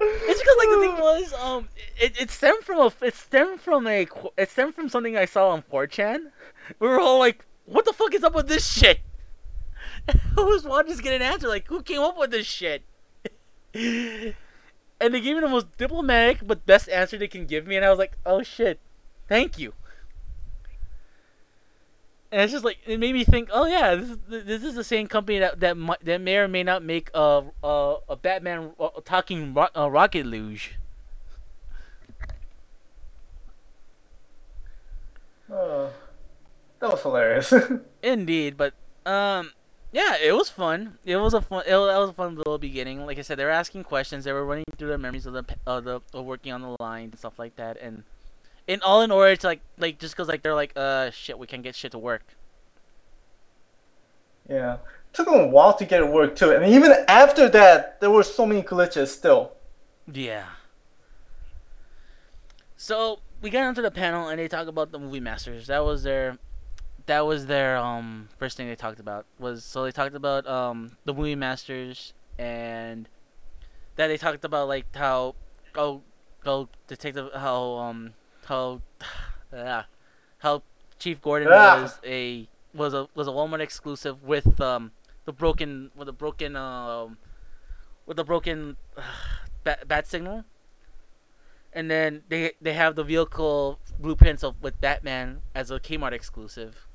It's 0.00 0.40
because 0.40 0.56
like 0.58 0.68
the 0.68 0.78
thing 0.80 0.98
was, 0.98 1.32
um, 1.34 1.68
it, 1.98 2.20
it 2.20 2.30
stemmed 2.30 2.64
from 2.64 2.78
a 2.78 2.92
it 3.04 3.14
stemmed 3.14 3.60
from 3.60 3.86
a 3.86 4.06
it 4.36 4.50
stemmed 4.50 4.74
from 4.74 4.88
something 4.88 5.16
I 5.16 5.24
saw 5.24 5.50
on 5.50 5.62
4chan. 5.62 6.30
We 6.78 6.88
were 6.88 7.00
all 7.00 7.18
like, 7.18 7.44
"What 7.66 7.84
the 7.84 7.92
fuck 7.92 8.14
is 8.14 8.24
up 8.24 8.34
with 8.34 8.48
this 8.48 8.66
shit?" 8.66 9.00
I 10.08 10.40
was 10.40 10.64
wanting 10.64 10.96
to 10.96 11.02
get 11.02 11.14
an 11.14 11.22
answer 11.22 11.48
like, 11.48 11.66
"Who 11.68 11.82
came 11.82 12.00
up 12.00 12.18
with 12.18 12.30
this 12.30 12.46
shit?" 12.46 12.82
and 13.74 14.34
they 15.00 15.20
gave 15.20 15.36
me 15.36 15.40
the 15.40 15.48
most 15.48 15.76
diplomatic 15.76 16.46
but 16.46 16.66
best 16.66 16.88
answer 16.88 17.18
they 17.18 17.28
can 17.28 17.46
give 17.46 17.66
me, 17.66 17.76
and 17.76 17.84
I 17.84 17.90
was 17.90 17.98
like, 17.98 18.16
"Oh 18.24 18.42
shit, 18.42 18.78
thank 19.28 19.58
you." 19.58 19.72
And 22.30 22.42
it's 22.42 22.52
just 22.52 22.64
like 22.64 22.78
it 22.86 23.00
made 23.00 23.14
me 23.14 23.24
think, 23.24 23.48
oh 23.52 23.66
yeah, 23.66 23.94
this 23.94 24.10
is 24.10 24.18
this 24.28 24.62
is 24.62 24.74
the 24.74 24.84
same 24.84 25.06
company 25.06 25.38
that 25.38 25.60
that 25.60 25.76
mi- 25.78 25.96
that 26.02 26.20
may 26.20 26.36
or 26.36 26.48
may 26.48 26.62
not 26.62 26.82
make 26.82 27.10
a 27.14 27.44
a, 27.64 27.96
a 28.10 28.16
Batman 28.16 28.72
uh, 28.78 28.88
talking 29.04 29.54
ro- 29.54 29.68
uh, 29.74 29.90
rocket 29.90 30.26
luge. 30.26 30.78
Oh, 35.50 35.90
that 36.80 36.90
was 36.90 37.02
hilarious. 37.02 37.52
Indeed, 38.02 38.56
but 38.56 38.74
um, 39.06 39.52
yeah, 39.92 40.16
it 40.22 40.32
was 40.32 40.50
fun. 40.50 40.98
It 41.04 41.16
was 41.16 41.34
a 41.34 41.40
fun. 41.40 41.64
It 41.66 41.74
was, 41.74 41.88
that 41.88 41.98
was 41.98 42.10
a 42.10 42.12
fun 42.12 42.36
little 42.36 42.58
beginning. 42.58 43.04
Like 43.06 43.18
I 43.18 43.22
said, 43.22 43.38
they 43.38 43.44
were 43.44 43.50
asking 43.50 43.84
questions. 43.84 44.24
They 44.24 44.32
were 44.32 44.44
running 44.44 44.64
through 44.76 44.88
their 44.88 44.98
memories 44.98 45.26
of 45.26 45.32
the 45.32 45.44
of 45.66 45.84
the 45.84 46.00
of 46.12 46.24
working 46.24 46.52
on 46.52 46.62
the 46.62 46.76
line 46.78 47.04
and 47.10 47.18
stuff 47.18 47.38
like 47.38 47.56
that. 47.56 47.78
And 47.80 48.04
in 48.66 48.82
all 48.82 49.00
in 49.02 49.10
order 49.10 49.34
to 49.34 49.46
like 49.46 49.60
like 49.78 49.98
just 49.98 50.16
cause 50.16 50.28
like 50.28 50.42
they're 50.42 50.54
like 50.54 50.72
uh 50.76 51.10
shit 51.10 51.38
we 51.38 51.46
can't 51.46 51.62
get 51.62 51.74
shit 51.74 51.92
to 51.92 51.98
work. 51.98 52.22
yeah, 54.48 54.76
took 55.12 55.26
them 55.26 55.40
a 55.40 55.46
while 55.46 55.74
to 55.74 55.84
get 55.84 56.00
it 56.02 56.08
work 56.08 56.36
too, 56.36 56.50
and 56.52 56.66
even 56.72 56.92
after 57.08 57.48
that, 57.48 58.00
there 58.00 58.10
were 58.10 58.22
so 58.22 58.44
many 58.46 58.62
glitches 58.62 59.08
still. 59.08 59.52
Yeah. 60.10 60.46
So 62.76 63.20
we 63.40 63.50
got 63.50 63.64
onto 63.64 63.82
the 63.82 63.90
panel 63.90 64.28
and 64.28 64.38
they 64.38 64.48
talk 64.48 64.66
about 64.66 64.90
the 64.92 64.98
movie 64.98 65.20
masters. 65.20 65.66
That 65.68 65.84
was 65.84 66.02
their 66.02 66.38
that 67.06 67.20
was 67.26 67.46
their 67.46 67.76
um 67.76 68.28
first 68.38 68.56
thing 68.56 68.68
they 68.68 68.74
talked 68.76 69.00
about 69.00 69.24
was 69.38 69.64
so 69.64 69.84
they 69.84 69.92
talked 69.92 70.14
about 70.14 70.46
um 70.46 70.96
the 71.04 71.14
movie 71.14 71.34
masters 71.34 72.12
and 72.38 73.08
that 73.96 74.08
they 74.08 74.16
talked 74.18 74.44
about 74.44 74.68
like 74.68 74.94
how 74.94 75.34
oh 75.74 76.02
go 76.44 76.68
detective 76.86 77.30
how 77.34 77.72
um 77.76 78.12
how 78.44 78.80
yeah 79.52 79.84
how 80.38 80.62
Chief 80.98 81.20
Gordon 81.22 81.48
Ah. 81.50 81.80
was 81.82 81.98
a 82.04 82.48
was 82.74 82.92
a 82.92 83.08
was 83.14 83.26
a 83.26 83.30
Walmart 83.30 83.60
exclusive 83.60 84.22
with 84.22 84.60
um 84.60 84.90
the 85.24 85.32
broken 85.32 85.90
with 85.96 86.06
the 86.06 86.12
broken 86.12 86.56
um 86.56 87.16
with 88.04 88.16
the 88.16 88.24
broken 88.24 88.76
bat, 89.64 89.88
bat 89.88 90.06
signal 90.06 90.44
and 91.78 91.88
then 91.88 92.22
they 92.28 92.54
they 92.60 92.72
have 92.72 92.96
the 92.96 93.04
vehicle 93.04 93.78
blueprints 94.00 94.42
of 94.42 94.60
with 94.60 94.80
Batman 94.80 95.42
as 95.54 95.70
a 95.70 95.78
Kmart 95.78 96.10
exclusive. 96.10 96.88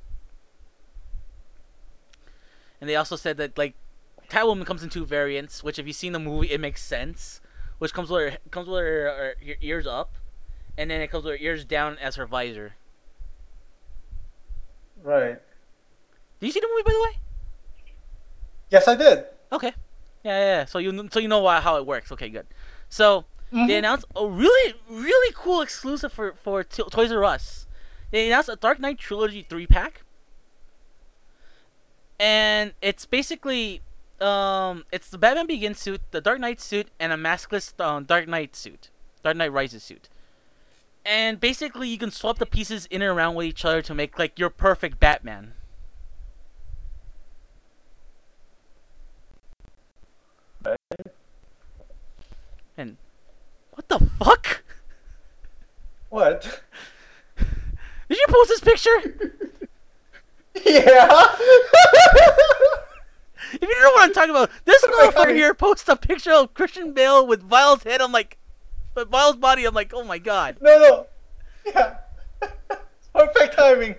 And 2.81 2.89
they 2.89 2.97
also 2.97 3.15
said 3.15 3.37
that 3.37 3.57
like 3.57 3.75
Catwoman 4.29 4.65
comes 4.65 4.83
in 4.83 4.89
two 4.89 5.05
variants, 5.05 5.63
which 5.63 5.79
if 5.79 5.87
you've 5.87 5.95
seen 5.95 6.11
the 6.11 6.19
movie, 6.19 6.51
it 6.51 6.59
makes 6.59 6.83
sense. 6.83 7.39
Which 7.77 7.93
comes 7.93 8.09
with 8.09 8.33
her 8.33 8.37
comes 8.51 8.67
with 8.67 8.81
her, 8.81 9.03
her, 9.05 9.35
her 9.47 9.55
ears 9.61 9.87
up, 9.87 10.15
and 10.77 10.91
then 10.91 10.99
it 10.99 11.09
comes 11.09 11.23
with 11.23 11.39
her 11.39 11.41
ears 11.41 11.63
down 11.63 11.97
as 11.99 12.17
her 12.17 12.25
visor. 12.25 12.73
Right. 15.01 15.39
Did 16.41 16.45
you 16.45 16.51
see 16.51 16.59
the 16.59 16.67
movie 16.69 16.83
by 16.83 16.91
the 16.91 17.01
way? 17.03 17.19
Yes, 18.69 18.89
I 18.89 18.95
did. 18.95 19.27
Okay. 19.49 19.71
Yeah, 20.25 20.39
yeah. 20.39 20.45
yeah. 20.57 20.65
So 20.65 20.79
you 20.79 21.07
so 21.09 21.21
you 21.21 21.29
know 21.29 21.39
why, 21.39 21.61
how 21.61 21.77
it 21.77 21.85
works. 21.85 22.11
Okay, 22.11 22.27
good. 22.27 22.47
So 22.89 23.23
Mhm. 23.53 23.67
they 23.67 23.77
announced 23.77 24.05
a 24.15 24.27
really 24.27 24.73
really 24.89 25.33
cool 25.37 25.61
exclusive 25.61 26.11
for 26.11 26.33
for 26.43 26.63
T- 26.63 26.83
Toys 26.91 27.11
R 27.11 27.23
Us. 27.23 27.67
They 28.11 28.27
announced 28.27 28.49
a 28.49 28.55
Dark 28.55 28.79
Knight 28.79 28.97
trilogy 28.99 29.43
three 29.47 29.67
pack, 29.67 30.03
and 32.19 32.73
it's 32.81 33.05
basically 33.05 33.81
um 34.19 34.85
it's 34.91 35.09
the 35.09 35.17
Batman 35.17 35.47
Begins 35.47 35.79
suit, 35.79 36.01
the 36.11 36.21
Dark 36.21 36.39
Knight 36.39 36.61
suit, 36.61 36.89
and 36.99 37.11
a 37.13 37.17
maskless 37.17 37.79
um, 37.79 38.05
Dark 38.05 38.27
Knight 38.27 38.55
suit, 38.55 38.89
Dark 39.23 39.37
Knight 39.37 39.51
Rises 39.51 39.83
suit. 39.83 40.09
And 41.05 41.39
basically, 41.39 41.89
you 41.89 41.97
can 41.97 42.11
swap 42.11 42.37
the 42.39 42.45
pieces 42.45 42.85
in 42.87 43.01
and 43.01 43.11
around 43.11 43.35
with 43.35 43.45
each 43.45 43.65
other 43.65 43.81
to 43.81 43.93
make 43.93 44.17
like 44.17 44.39
your 44.39 44.49
perfect 44.49 44.99
Batman. 44.99 45.53
And 52.77 52.97
what 53.71 53.87
the 53.89 53.99
fuck? 54.19 54.63
What? 56.09 56.61
Did 57.37 58.17
you 58.17 58.25
post 58.27 58.49
this 58.49 58.59
picture? 58.83 59.29
Yeah. 60.65 61.35
If 63.55 63.61
you 63.61 63.67
don't 63.67 63.83
know 63.83 63.91
what 63.91 64.03
I'm 64.05 64.13
talking 64.13 64.31
about, 64.31 64.49
this 64.65 64.83
motherfucker 64.83 65.35
here 65.35 65.53
posts 65.53 65.87
a 65.87 65.95
picture 65.95 66.31
of 66.31 66.55
Christian 66.55 66.91
Bale 66.93 67.25
with 67.27 67.43
Vile's 67.43 67.83
head. 67.83 68.01
I'm 68.01 68.11
like, 68.11 68.39
but 68.95 69.09
Vile's 69.09 69.35
body. 69.35 69.65
I'm 69.65 69.75
like, 69.75 69.93
oh 69.93 70.03
my 70.03 70.17
god. 70.17 70.57
no, 70.59 70.79
no. 70.79 71.07
Yeah. 71.71 71.97
Perfect 73.13 73.55
timing. 73.55 73.95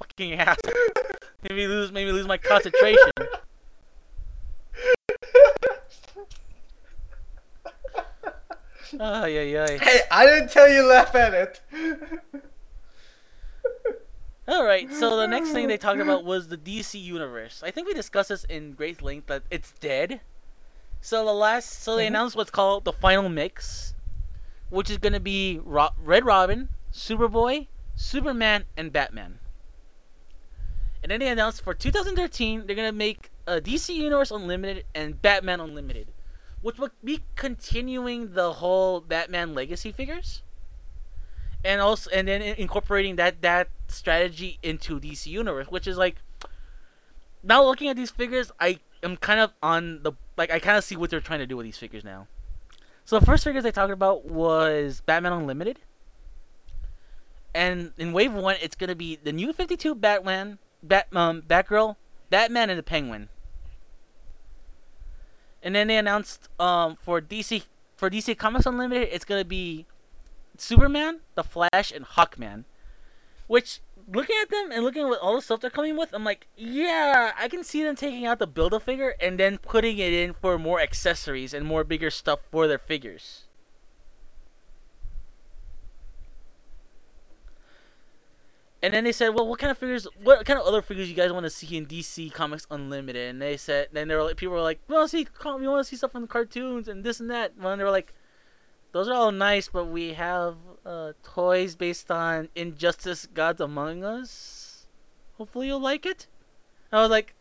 Fucking 0.00 0.32
ass. 0.34 0.58
Made 1.48 1.56
me 1.56 1.66
lose. 1.68 1.92
Made 1.92 2.06
me 2.06 2.12
lose 2.12 2.26
my 2.26 2.36
concentration. 2.36 3.12
Oh 9.00 9.24
yeah, 9.26 9.42
yeah. 9.42 9.78
hey, 9.78 10.00
I 10.10 10.26
didn't 10.26 10.50
tell 10.50 10.68
you 10.68 10.82
laugh 10.86 11.14
at 11.14 11.32
it. 11.34 11.60
All 14.48 14.64
right. 14.64 14.92
So 14.92 15.16
the 15.16 15.26
next 15.28 15.50
thing 15.52 15.68
they 15.68 15.78
talked 15.78 16.00
about 16.00 16.24
was 16.24 16.48
the 16.48 16.56
DC 16.56 17.00
universe. 17.00 17.62
I 17.64 17.70
think 17.70 17.86
we 17.86 17.94
discussed 17.94 18.28
this 18.28 18.44
in 18.44 18.72
great 18.72 19.00
length 19.00 19.28
that 19.28 19.44
it's 19.50 19.72
dead. 19.80 20.20
So 21.00 21.24
the 21.24 21.32
last, 21.32 21.82
so 21.82 21.96
they 21.96 22.04
Mhm. 22.04 22.08
announced 22.08 22.36
what's 22.36 22.50
called 22.50 22.84
the 22.84 22.92
final 22.92 23.28
mix, 23.28 23.94
which 24.68 24.90
is 24.90 24.98
gonna 24.98 25.20
be 25.20 25.60
Ro- 25.64 25.90
Red 25.98 26.24
Robin, 26.24 26.68
Superboy, 26.92 27.68
Superman, 27.94 28.64
and 28.76 28.92
Batman. 28.92 29.38
And 31.02 31.10
then 31.10 31.20
they 31.20 31.28
announced 31.28 31.62
for 31.62 31.74
2013 31.74 32.66
they're 32.66 32.76
gonna 32.76 32.92
make 32.92 33.30
a 33.46 33.60
DC 33.60 33.94
Universe 33.94 34.30
Unlimited 34.30 34.84
and 34.94 35.20
Batman 35.22 35.60
Unlimited, 35.60 36.08
which 36.62 36.78
will 36.78 36.90
be 37.04 37.20
continuing 37.36 38.34
the 38.34 38.54
whole 38.54 39.00
Batman 39.00 39.54
Legacy 39.54 39.92
figures, 39.92 40.42
and 41.64 41.80
also 41.80 42.10
and 42.10 42.28
then 42.28 42.40
incorporating 42.40 43.16
that 43.16 43.42
that 43.42 43.68
strategy 43.88 44.58
into 44.62 44.98
DC 44.98 45.26
Universe, 45.26 45.66
which 45.68 45.86
is 45.86 45.98
like 45.98 46.16
now 47.42 47.64
looking 47.64 47.88
at 47.88 47.96
these 47.96 48.10
figures, 48.10 48.52
I 48.60 48.78
am 49.02 49.16
kind 49.16 49.40
of 49.40 49.52
on 49.62 50.02
the 50.02 50.12
like 50.36 50.50
I 50.50 50.58
kind 50.58 50.78
of 50.78 50.84
see 50.84 50.96
what 50.96 51.10
they're 51.10 51.20
trying 51.20 51.40
to 51.40 51.46
do 51.46 51.56
with 51.56 51.64
these 51.64 51.78
figures 51.78 52.04
now. 52.04 52.28
So 53.04 53.18
the 53.18 53.26
first 53.26 53.44
figures 53.44 53.64
they 53.64 53.72
talked 53.72 53.92
about 53.92 54.24
was 54.24 55.02
Batman 55.04 55.32
Unlimited, 55.32 55.80
and 57.54 57.92
in 57.98 58.12
Wave 58.12 58.32
One, 58.32 58.56
it's 58.62 58.76
gonna 58.76 58.94
be 58.94 59.16
the 59.16 59.32
new 59.32 59.52
Fifty 59.52 59.76
Two 59.76 59.94
Batman, 59.94 60.58
Bat 60.82 61.08
um, 61.12 61.42
Batgirl, 61.42 61.96
Batman, 62.30 62.70
and 62.70 62.78
the 62.78 62.84
Penguin. 62.84 63.28
And 65.62 65.74
then 65.74 65.86
they 65.88 65.96
announced 65.96 66.48
um 66.58 66.96
for 67.00 67.20
DC 67.20 67.64
for 67.96 68.10
DC 68.10 68.36
Comics 68.36 68.66
Unlimited, 68.66 69.08
it's 69.12 69.24
gonna 69.24 69.44
be 69.44 69.86
Superman, 70.56 71.20
the 71.34 71.44
Flash, 71.44 71.92
and 71.92 72.04
Hawkman. 72.04 72.64
Which 73.46 73.80
looking 74.12 74.36
at 74.42 74.50
them 74.50 74.72
and 74.72 74.82
looking 74.82 75.06
at 75.06 75.18
all 75.18 75.36
the 75.36 75.42
stuff 75.42 75.60
they're 75.60 75.70
coming 75.70 75.96
with, 75.96 76.12
I'm 76.12 76.24
like, 76.24 76.46
yeah, 76.56 77.32
I 77.38 77.48
can 77.48 77.62
see 77.62 77.82
them 77.82 77.96
taking 77.96 78.26
out 78.26 78.38
the 78.38 78.46
build 78.46 78.72
a 78.72 78.80
figure 78.80 79.14
and 79.20 79.38
then 79.38 79.58
putting 79.58 79.98
it 79.98 80.12
in 80.12 80.34
for 80.34 80.58
more 80.58 80.80
accessories 80.80 81.54
and 81.54 81.66
more 81.66 81.84
bigger 81.84 82.10
stuff 82.10 82.40
for 82.50 82.66
their 82.66 82.78
figures. 82.78 83.44
And 88.82 88.92
then 88.92 89.04
they 89.04 89.12
said, 89.12 89.28
"Well, 89.28 89.46
what 89.46 89.60
kind 89.60 89.70
of 89.70 89.78
figures? 89.78 90.08
What 90.22 90.44
kind 90.44 90.58
of 90.58 90.66
other 90.66 90.82
figures 90.82 91.08
you 91.08 91.14
guys 91.14 91.32
want 91.32 91.44
to 91.44 91.50
see 91.50 91.76
in 91.76 91.86
DC 91.86 92.32
Comics 92.32 92.66
Unlimited?" 92.70 93.30
And 93.30 93.40
they 93.40 93.56
said, 93.56 93.88
then 93.92 94.08
they 94.08 94.16
were 94.16 94.24
like, 94.24 94.36
people 94.36 94.54
were 94.54 94.60
like, 94.60 94.80
"We 94.88 94.94
want 94.94 95.08
to 95.10 95.16
see, 95.16 95.26
we 95.44 95.68
want 95.68 95.84
to 95.86 95.88
see 95.88 95.96
stuff 95.96 96.12
from 96.12 96.22
the 96.22 96.28
cartoons 96.28 96.88
and 96.88 97.04
this 97.04 97.20
and 97.20 97.30
that." 97.30 97.52
And 97.60 97.80
they 97.80 97.84
were 97.84 97.90
like, 97.90 98.12
"Those 98.90 99.06
are 99.08 99.14
all 99.14 99.30
nice, 99.30 99.68
but 99.68 99.84
we 99.86 100.14
have 100.14 100.56
uh, 100.84 101.12
toys 101.22 101.76
based 101.76 102.10
on 102.10 102.48
Injustice: 102.56 103.26
Gods 103.26 103.60
Among 103.60 104.02
Us. 104.02 104.86
Hopefully, 105.38 105.68
you'll 105.68 105.80
like 105.80 106.04
it." 106.04 106.26
I 106.90 107.00
was 107.00 107.10
like, 107.10 107.34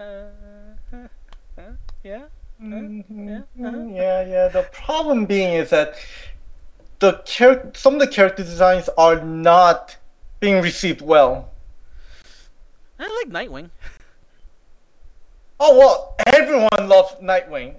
uh, 0.00 0.28
yeah. 2.04 2.24
Mhm, 2.60 3.04
yeah, 3.58 3.68
uh-huh. 3.68 3.84
yeah, 3.92 4.26
yeah. 4.26 4.48
The 4.48 4.62
problem 4.72 5.26
being 5.26 5.54
is 5.54 5.70
that 5.70 5.94
the 6.98 7.12
char- 7.24 7.70
some 7.74 7.94
of 7.94 8.00
the 8.00 8.06
character 8.06 8.42
designs 8.42 8.88
are 8.98 9.24
not 9.24 9.96
being 10.40 10.62
received 10.62 11.00
well. 11.00 11.50
I 12.98 13.24
like 13.24 13.48
Nightwing. 13.48 13.70
Oh 15.60 15.78
well, 15.78 16.16
everyone 16.26 16.88
loves 16.88 17.14
Nightwing. 17.22 17.76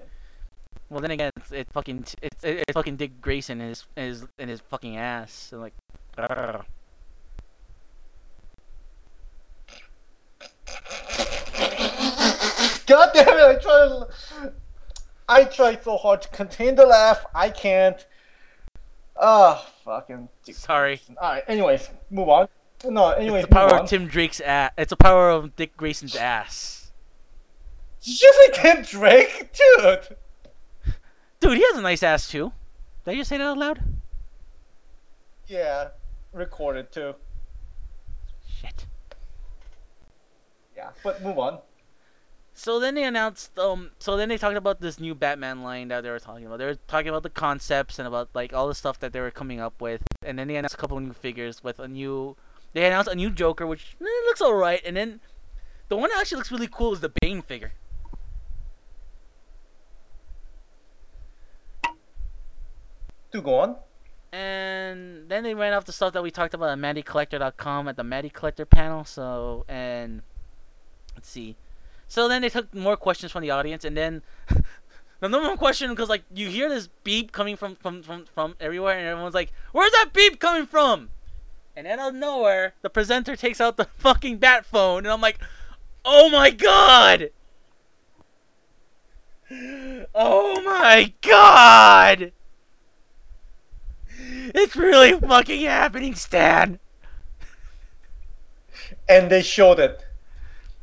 Well, 0.89 1.01
then 1.01 1.11
again, 1.11 1.32
it's, 1.38 1.51
it's 1.51 1.72
fucking 1.72 2.05
it's, 2.22 2.43
it's 2.43 2.74
fucking 2.74 2.95
Dick 2.95 3.22
Grayson 3.22 3.61
in 3.61 3.70
his 3.70 3.86
in 3.95 4.03
his 4.03 4.26
in 4.39 4.49
his 4.49 4.59
fucking 4.61 4.97
ass. 4.97 5.32
So 5.32 5.59
like, 5.59 5.74
grr. 6.17 6.63
God 12.88 13.11
damn 13.13 13.28
it! 13.28 13.43
I 13.43 13.55
try 13.61 14.01
I 15.28 15.43
try 15.43 15.78
so 15.80 15.97
hard 15.97 16.22
to 16.24 16.30
contain 16.30 16.76
the 16.76 16.86
laugh. 16.86 17.26
I 17.36 17.49
can't. 17.49 18.05
Ah, 19.20 19.65
fucking. 19.84 20.30
sorry. 20.51 21.01
All 21.22 21.30
right. 21.32 21.43
Anyways, 21.47 21.89
move 22.09 22.30
on. 22.30 22.47
No. 22.86 23.09
Anyways, 23.09 23.43
It's 23.43 23.49
the 23.49 23.55
move 23.55 23.70
power 23.70 23.76
on. 23.76 23.84
of 23.84 23.89
Tim 23.89 24.07
Drake's 24.07 24.39
ass. 24.39 24.72
It's 24.78 24.89
the 24.91 24.95
power 24.95 25.30
of 25.30 25.55
Dick 25.55 25.76
Grayson's 25.76 26.15
ass. 26.15 26.91
Did 28.01 28.22
you 28.22 28.34
say 28.34 28.61
Tim 28.61 28.82
Drake, 28.84 29.51
dude? 29.53 30.17
Dude, 31.41 31.57
he 31.57 31.63
has 31.70 31.78
a 31.78 31.82
nice 31.82 32.01
ass 32.03 32.30
too. 32.30 32.53
Did 33.03 33.11
I 33.11 33.15
just 33.15 33.30
say 33.30 33.38
that 33.38 33.43
out 33.45 33.57
loud? 33.57 33.82
Yeah, 35.47 35.89
recorded 36.32 36.91
too. 36.91 37.15
Shit. 38.61 38.86
Yeah, 40.78 40.91
but 41.03 41.22
move 41.24 41.38
on. 41.39 41.59
So 42.60 42.78
then 42.78 42.95
they 42.95 43.05
announced 43.05 43.57
um 43.57 43.91
so 43.99 44.18
then 44.18 44.28
they 44.28 44.38
talked 44.38 44.57
about 44.57 44.82
this 44.82 44.99
new 44.99 45.16
Batman 45.16 45.64
line 45.64 45.88
that 45.88 46.01
they 46.01 46.10
were 46.10 46.20
talking 46.20 46.45
about. 46.45 46.60
They 46.60 46.66
were 46.66 46.76
talking 46.89 47.07
about 47.07 47.24
the 47.24 47.30
concepts 47.30 47.97
and 47.99 48.05
about 48.05 48.28
like 48.34 48.51
all 48.51 48.68
the 48.68 48.76
stuff 48.76 48.99
that 48.99 49.14
they 49.14 49.22
were 49.22 49.32
coming 49.32 49.62
up 49.62 49.80
with. 49.80 50.03
And 50.26 50.38
then 50.38 50.49
they 50.49 50.57
announced 50.57 50.76
a 50.76 50.78
couple 50.78 50.97
of 50.97 51.03
new 51.03 51.14
figures 51.14 51.64
with 51.64 51.80
a 51.80 51.88
new 51.88 52.36
they 52.74 52.86
announced 52.86 53.10
a 53.10 53.16
new 53.16 53.30
Joker 53.30 53.66
which 53.66 53.95
eh, 54.01 54.03
looks 54.26 54.41
alright 54.41 54.82
and 54.86 54.97
then 54.97 55.22
the 55.88 55.95
one 55.95 56.10
that 56.10 56.20
actually 56.20 56.36
looks 56.36 56.51
really 56.51 56.68
cool 56.70 56.91
is 56.91 56.99
the 56.99 57.14
Bane 57.22 57.41
figure. 57.41 57.72
Do 63.32 63.41
go 63.41 63.55
on. 63.55 63.78
And 64.34 65.30
then 65.30 65.43
they 65.43 65.55
ran 65.55 65.72
off 65.72 65.86
the 65.86 65.93
stuff 65.93 66.12
that 66.12 66.22
we 66.22 66.30
talked 66.30 66.53
about 66.53 66.72
at 66.72 66.78
MattyCollector.com 66.78 67.88
at 67.88 67.95
the 67.95 68.03
Matty 68.03 68.30
Collector 68.30 68.66
panel. 68.66 69.05
So 69.05 69.64
and 69.70 70.24
let's 71.16 71.30
see. 71.30 71.55
So 72.10 72.28
then 72.28 72.41
they 72.41 72.49
took 72.49 72.74
more 72.74 72.97
questions 72.97 73.32
from 73.32 73.43
the 73.43 73.51
audience, 73.51 73.86
and 73.86 73.95
then 73.95 74.24
the 74.49 75.30
number 75.30 75.47
one 75.47 75.57
question 75.57 75.91
because 75.91 76.10
like 76.10 76.24
you 76.34 76.49
hear 76.49 76.68
this 76.68 76.89
beep 77.03 77.32
coming 77.32 77.55
from 77.55 77.76
from 77.76 78.01
from 78.01 78.26
from 78.26 78.55
everywhere, 78.60 78.97
and 78.97 79.07
everyone's 79.07 79.36
like, 79.36 79.53
"Where's 79.72 79.91
that 79.91 80.10
beep 80.12 80.39
coming 80.39 80.66
from?" 80.66 81.12
And 81.78 81.86
then 81.86 81.99
out 81.99 82.10
of 82.10 82.16
nowhere, 82.16 82.74
the 82.82 82.89
presenter 82.89 83.36
takes 83.36 83.62
out 83.62 83.78
the 83.78 83.86
fucking 83.99 84.38
bat 84.38 84.66
phone, 84.66 85.05
and 85.05 85.14
I'm 85.14 85.22
like, 85.22 85.39
"Oh 86.03 86.30
my 86.30 86.49
god!" 86.49 87.30
Oh 90.14 90.62
my 90.62 91.14
god! 91.22 92.32
It's 94.53 94.76
really 94.76 95.20
fucking 95.20 95.62
happening, 95.62 96.14
Stan. 96.16 96.80
And 99.07 99.32
they 99.32 99.41
showed 99.41 99.80
it. 99.80 100.05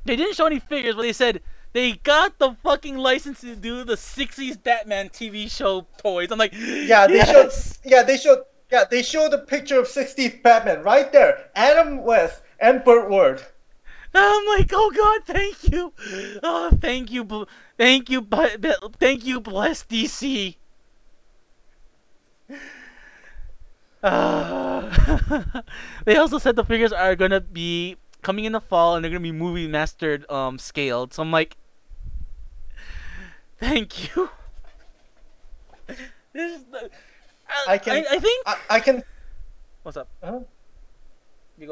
They 0.06 0.16
didn't 0.16 0.34
show 0.34 0.46
any 0.46 0.60
figures, 0.60 0.94
but 0.94 1.02
they 1.02 1.12
said 1.12 1.42
they 1.72 1.92
got 1.94 2.38
the 2.38 2.54
fucking 2.62 2.96
license 2.96 3.40
to 3.42 3.56
do 3.56 3.84
the 3.84 3.96
'60s 3.96 4.62
Batman 4.62 5.08
TV 5.10 5.50
show 5.50 5.86
toys. 5.98 6.30
I'm 6.30 6.38
like, 6.38 6.52
Yeah, 6.54 7.06
they 7.06 7.16
yes! 7.16 7.30
showed. 7.30 7.90
Yeah, 7.90 8.02
they 8.02 8.16
showed. 8.16 8.44
Yeah, 8.70 8.84
they 8.90 9.02
showed 9.02 9.32
a 9.32 9.38
picture 9.38 9.78
of 9.78 9.86
60th 9.86 10.42
Batman 10.42 10.82
right 10.82 11.12
there. 11.12 11.50
Adam 11.54 12.02
West 12.04 12.42
and 12.58 12.82
Burt 12.84 13.08
Ward. 13.08 13.42
I'm 14.14 14.46
like, 14.46 14.70
oh 14.72 14.90
god, 14.96 15.24
thank 15.26 15.70
you, 15.70 15.92
oh 16.42 16.70
thank 16.80 17.10
you, 17.12 17.46
thank 17.76 18.08
you, 18.08 18.22
but 18.22 18.62
thank 18.98 19.24
you, 19.26 19.40
bless 19.40 19.84
DC. 19.84 20.56
Uh, 24.02 25.62
they 26.04 26.16
also 26.16 26.38
said 26.38 26.56
the 26.56 26.64
figures 26.64 26.92
are 26.92 27.16
gonna 27.16 27.40
be 27.40 27.96
coming 28.26 28.44
in 28.44 28.50
the 28.50 28.60
fall 28.60 28.96
and 28.96 29.04
they're 29.04 29.10
gonna 29.10 29.20
be 29.20 29.30
movie 29.30 29.68
mastered, 29.68 30.28
um, 30.28 30.58
scaled. 30.58 31.14
So 31.14 31.22
I'm 31.22 31.30
like, 31.30 31.56
thank 33.58 34.16
you. 34.16 34.28
This 36.32 36.58
is 36.58 36.64
the, 36.64 36.90
I, 37.48 37.74
I 37.74 37.78
can- 37.78 38.04
I, 38.04 38.16
I 38.16 38.18
think. 38.18 38.42
I, 38.46 38.56
I 38.68 38.80
can. 38.80 39.02
What's 39.84 39.96
up? 39.96 40.08
Huh? 40.22 40.40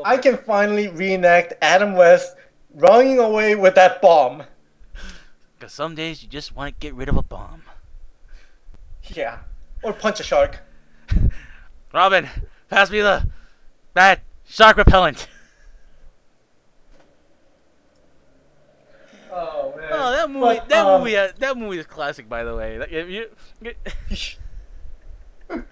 I 0.07 0.17
can 0.17 0.39
finally 0.39 0.89
reenact 0.89 1.53
Adam 1.61 1.95
West 1.95 2.35
running 2.73 3.19
away 3.19 3.57
with 3.57 3.75
that 3.75 4.01
bomb. 4.01 4.45
Cause 5.61 5.75
some 5.75 5.95
days 5.95 6.23
you 6.23 6.31
just 6.31 6.57
want 6.57 6.73
to 6.73 6.81
get 6.81 6.95
rid 6.95 7.11
of 7.11 7.19
a 7.19 7.23
bomb. 7.23 7.65
Yeah, 9.09 9.41
or 9.83 9.93
punch 9.93 10.21
a 10.21 10.23
shark. 10.23 10.61
Robin, 11.93 12.27
pass 12.71 12.91
me 12.91 13.01
the 13.03 13.29
that 13.93 14.23
shark 14.47 14.79
repellent. 14.79 15.29
Oh 19.37 19.75
man. 19.77 19.89
Oh, 19.91 20.13
that 20.13 20.31
movie, 20.31 20.45
But, 20.45 20.69
that 20.69 20.87
um, 20.87 21.01
movie, 21.01 21.17
uh, 21.17 21.33
that 21.39 21.57
movie 21.59 21.79
is 21.79 21.87
classic, 21.87 22.29
by 22.29 22.45
the 22.45 22.55
way. 22.55 22.79
Like, 22.79 22.93
if 22.93 23.09
you, 23.09 23.27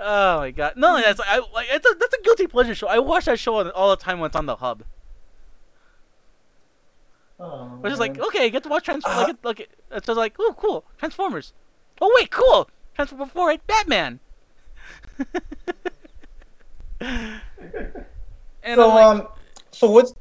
oh 0.00 0.38
my 0.38 0.50
god, 0.52 0.72
no, 0.76 0.98
that's 0.98 1.20
I 1.20 1.40
like 1.52 1.66
it's 1.70 1.86
a, 1.86 1.94
that's 1.98 2.14
a 2.14 2.22
guilty 2.22 2.46
pleasure 2.46 2.74
show. 2.74 2.86
I 2.86 2.98
watch 2.98 3.26
that 3.26 3.38
show 3.38 3.70
all 3.72 3.90
the 3.90 3.96
time 3.96 4.20
when 4.20 4.28
it's 4.28 4.36
on 4.36 4.46
the 4.46 4.56
hub. 4.56 4.84
Oh, 7.38 7.66
Which 7.82 7.92
is 7.92 7.98
like, 7.98 8.18
okay, 8.18 8.46
you 8.46 8.50
get 8.50 8.62
to 8.62 8.70
watch 8.70 8.84
Transformers. 8.84 9.28
Uh, 9.28 9.34
like 9.42 9.68
it's 9.90 10.06
just 10.06 10.16
like, 10.16 10.36
oh, 10.38 10.54
cool, 10.56 10.86
Transformers. 10.96 11.52
Oh 12.00 12.10
wait, 12.18 12.30
cool, 12.30 12.70
Transformers 12.94 13.28
Before 13.28 13.50
it, 13.50 13.66
Batman. 13.66 14.20
and 17.00 17.42
so 18.74 18.88
like, 18.88 19.04
um, 19.04 19.28
so 19.72 19.90
what's? 19.90 20.14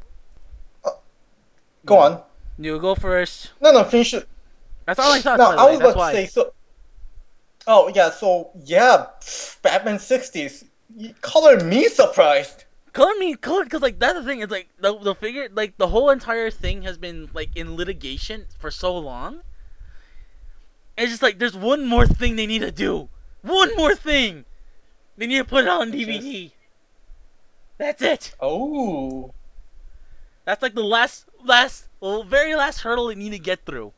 Go 1.86 1.98
on. 2.00 2.24
you 2.58 2.80
go 2.80 2.96
first. 2.96 3.52
No, 3.62 3.72
no, 3.72 3.84
finish 3.84 4.14
it. 4.14 4.28
That's 4.86 5.00
all 5.00 5.12
I 5.14 5.22
thought. 5.22 5.38
No, 5.38 5.46
by 5.46 5.56
the 5.56 5.62
I 5.62 5.66
way, 5.66 5.72
was 5.72 5.80
that's 5.80 5.92
about 5.94 5.98
why. 5.98 6.12
to 6.12 6.18
say 6.18 6.26
so. 6.28 6.54
Oh 7.68 7.92
yeah, 7.94 8.10
so 8.12 8.52
yeah, 8.64 9.08
Batman 9.62 9.98
'60s. 9.98 10.66
Color 11.22 11.64
me 11.64 11.88
surprised. 11.90 12.66
color 12.94 13.14
me 13.20 13.36
color 13.36 13.64
because 13.66 13.82
like 13.82 14.00
that's 14.00 14.18
the 14.20 14.24
thing 14.24 14.40
it's 14.42 14.52
like 14.52 14.70
the, 14.80 14.98
the 15.00 15.14
figure 15.16 15.50
like 15.52 15.78
the 15.78 15.88
whole 15.90 16.10
entire 16.10 16.50
thing 16.50 16.84
has 16.84 16.98
been 16.98 17.30
like 17.34 17.50
in 17.56 17.76
litigation 17.76 18.46
for 18.58 18.72
so 18.72 18.96
long 18.98 19.42
it's 20.98 21.12
just 21.12 21.22
like 21.22 21.38
there's 21.38 21.58
one 21.58 21.86
more 21.86 22.08
thing 22.08 22.38
they 22.38 22.46
need 22.48 22.60
to 22.60 22.72
do 22.72 23.10
one 23.42 23.76
more 23.76 23.94
thing 23.96 24.46
they 25.18 25.28
need 25.28 25.40
to 25.40 25.44
put 25.44 25.66
it 25.66 25.68
on 25.70 25.92
Which 25.92 26.08
is? 26.08 26.24
dvd 26.24 26.52
That's 27.78 28.02
it. 28.02 28.34
Oh. 28.40 29.34
That's 30.46 30.62
like 30.62 30.76
the 30.76 30.84
last, 30.84 31.26
last, 31.46 31.88
very 32.02 32.56
last 32.56 32.82
hurdle 32.82 33.08
they 33.08 33.16
need 33.16 33.32
to 33.32 33.40
get 33.40 33.66
through. 33.66 33.94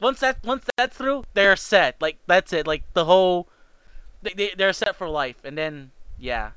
Once 0.00 0.20
that, 0.20 0.38
once 0.44 0.64
that's 0.76 0.96
through, 0.96 1.24
they're 1.34 1.56
set. 1.56 1.96
Like 2.00 2.18
that's 2.26 2.52
it. 2.52 2.66
Like 2.66 2.82
the 2.94 3.04
whole, 3.04 3.48
they, 4.22 4.32
they 4.32 4.52
they're 4.56 4.72
set 4.72 4.96
for 4.96 5.08
life. 5.08 5.36
And 5.44 5.58
then 5.58 5.90
yeah, 6.18 6.52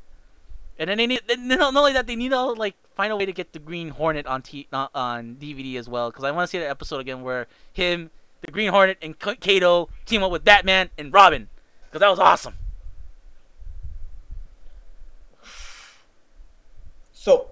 and 0.80 0.90
then 0.90 0.98
they 0.98 1.08
need, 1.08 1.22
not 1.38 1.76
only 1.76 1.94
that, 1.94 2.08
they 2.08 2.16
need 2.16 2.30
to 2.30 2.42
like 2.42 2.76
find 2.96 3.12
a 3.12 3.16
way 3.16 3.26
to 3.26 3.34
get 3.34 3.54
the 3.54 3.60
Green 3.60 3.90
Hornet 3.90 4.26
on 4.26 4.42
t 4.42 4.68
on 4.72 5.38
DVD 5.40 5.78
as 5.78 5.88
well. 5.88 6.10
Because 6.10 6.24
I 6.24 6.32
want 6.32 6.48
to 6.48 6.52
see 6.52 6.60
that 6.60 6.70
episode 6.70 7.00
again 7.00 7.22
where 7.22 7.48
him, 7.72 8.10
the 8.42 8.52
Green 8.52 8.72
Hornet, 8.72 8.98
and 9.02 9.18
Kato 9.18 9.90
team 10.06 10.24
up 10.24 10.32
with 10.32 10.44
Batman 10.44 10.90
and 10.98 11.14
Robin. 11.14 11.50
Because 11.86 12.00
that 12.00 12.10
was 12.10 12.20
awesome. 12.20 12.56
So, 17.12 17.52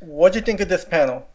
what 0.00 0.32
do 0.32 0.38
you 0.38 0.44
think 0.44 0.60
of 0.60 0.68
this 0.68 0.84
panel? 0.84 1.26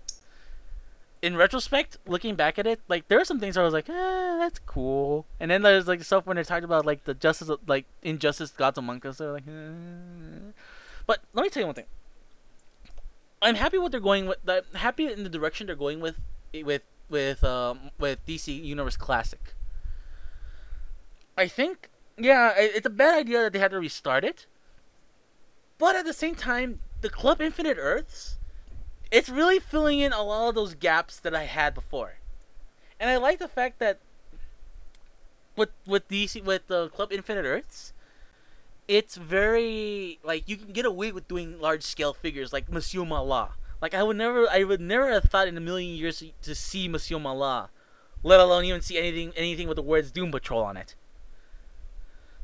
In 1.25 1.35
retrospect, 1.35 1.97
looking 2.05 2.35
back 2.35 2.59
at 2.59 2.67
it, 2.67 2.79
like 2.87 3.07
there 3.07 3.19
are 3.19 3.25
some 3.25 3.39
things 3.39 3.57
I 3.57 3.63
was 3.63 3.73
like, 3.73 3.89
eh, 3.89 4.37
that's 4.39 4.59
cool. 4.59 5.25
And 5.39 5.49
then 5.49 5.63
there's 5.63 5.87
like 5.87 6.03
stuff 6.03 6.25
when 6.25 6.37
they 6.37 6.43
talked 6.43 6.63
about 6.63 6.85
like 6.85 7.05
the 7.05 7.13
justice, 7.13 7.49
like 7.65 7.85
injustice, 8.03 8.51
gods 8.51 8.77
among 8.77 9.05
us. 9.07 9.17
They're 9.17 9.31
like, 9.31 9.47
eh. 9.47 10.51
but 11.07 11.19
let 11.33 11.43
me 11.43 11.49
tell 11.49 11.61
you 11.61 11.67
one 11.67 11.75
thing. 11.75 11.85
I'm 13.41 13.55
happy 13.55 13.77
what 13.77 13.91
they're 13.91 13.99
going 13.99 14.27
with. 14.27 14.37
I'm 14.47 14.63
happy 14.75 15.11
in 15.11 15.23
the 15.23 15.29
direction 15.29 15.67
they're 15.67 15.75
going 15.75 15.99
with, 15.99 16.17
with 16.53 16.83
with 17.09 17.43
um 17.43 17.91
with 17.99 18.25
DC 18.25 18.63
Universe 18.63 18.97
Classic. 18.97 19.53
I 21.37 21.47
think, 21.47 21.89
yeah, 22.17 22.53
it's 22.55 22.85
a 22.85 22.89
bad 22.89 23.19
idea 23.19 23.43
that 23.43 23.53
they 23.53 23.59
had 23.59 23.71
to 23.71 23.79
restart 23.79 24.23
it. 24.23 24.45
But 25.77 25.95
at 25.95 26.05
the 26.05 26.13
same 26.13 26.35
time, 26.35 26.79
the 27.01 27.09
Club 27.09 27.41
Infinite 27.41 27.77
Earths, 27.79 28.37
it's 29.15 29.29
really 29.29 29.59
filling 29.59 29.99
in 29.99 30.11
a 30.11 30.21
lot 30.21 30.49
of 30.49 30.55
those 30.55 30.73
gaps 30.73 31.19
that 31.21 31.33
I 31.33 31.43
had 31.43 31.73
before, 31.73 32.15
and 32.99 33.09
I 33.09 33.15
like 33.15 33.39
the 33.39 33.47
fact 33.47 33.79
that 33.79 33.99
with 35.55 35.69
with 35.87 36.07
DC 36.09 36.43
with 36.43 36.67
the 36.67 36.89
Club 36.89 37.13
Infinite 37.13 37.45
Earths, 37.45 37.93
it's 38.89 39.15
very 39.15 40.19
like 40.21 40.49
you 40.49 40.57
can 40.57 40.73
get 40.73 40.85
away 40.85 41.13
with 41.13 41.29
doing 41.29 41.61
large 41.61 41.83
scale 41.83 42.13
figures 42.13 42.51
like 42.51 42.69
Monsieur 42.69 43.05
Mallah. 43.05 43.55
Like 43.81 43.93
I 43.93 44.03
would 44.03 44.17
never, 44.17 44.49
I 44.49 44.63
would 44.63 44.81
never 44.81 45.09
have 45.11 45.25
thought 45.25 45.47
in 45.47 45.57
a 45.57 45.61
million 45.61 45.95
years 45.95 46.21
to 46.41 46.55
see 46.55 46.89
Monsieur 46.89 47.17
Mallah, 47.19 47.69
let 48.21 48.41
alone 48.41 48.65
even 48.65 48.81
see 48.81 48.97
anything 48.97 49.31
anything 49.37 49.69
with 49.69 49.77
the 49.77 49.81
words 49.81 50.11
Doom 50.11 50.31
Patrol 50.31 50.61
on 50.63 50.75
it. 50.75 50.95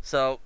So 0.02 0.40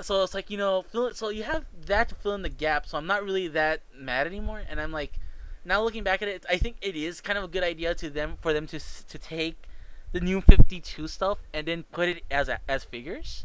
so 0.00 0.22
it's 0.22 0.34
like 0.34 0.50
you 0.50 0.56
know, 0.56 0.82
fill 0.82 1.12
so 1.12 1.28
you 1.28 1.42
have 1.42 1.64
that 1.86 2.08
to 2.08 2.14
fill 2.14 2.34
in 2.34 2.42
the 2.42 2.48
gap. 2.48 2.86
So 2.86 2.96
I'm 2.98 3.06
not 3.06 3.22
really 3.22 3.48
that 3.48 3.82
mad 3.94 4.26
anymore, 4.26 4.62
and 4.68 4.80
I'm 4.80 4.92
like, 4.92 5.18
now 5.64 5.82
looking 5.82 6.02
back 6.02 6.22
at 6.22 6.28
it, 6.28 6.44
I 6.48 6.56
think 6.56 6.76
it 6.80 6.96
is 6.96 7.20
kind 7.20 7.38
of 7.38 7.44
a 7.44 7.48
good 7.48 7.62
idea 7.62 7.94
to 7.94 8.10
them 8.10 8.36
for 8.40 8.52
them 8.52 8.66
to 8.68 8.78
to 8.78 9.18
take 9.18 9.68
the 10.12 10.20
new 10.20 10.40
52 10.40 11.08
stuff 11.08 11.38
and 11.52 11.66
then 11.66 11.84
put 11.92 12.08
it 12.08 12.24
as 12.30 12.48
as 12.68 12.84
figures. 12.84 13.44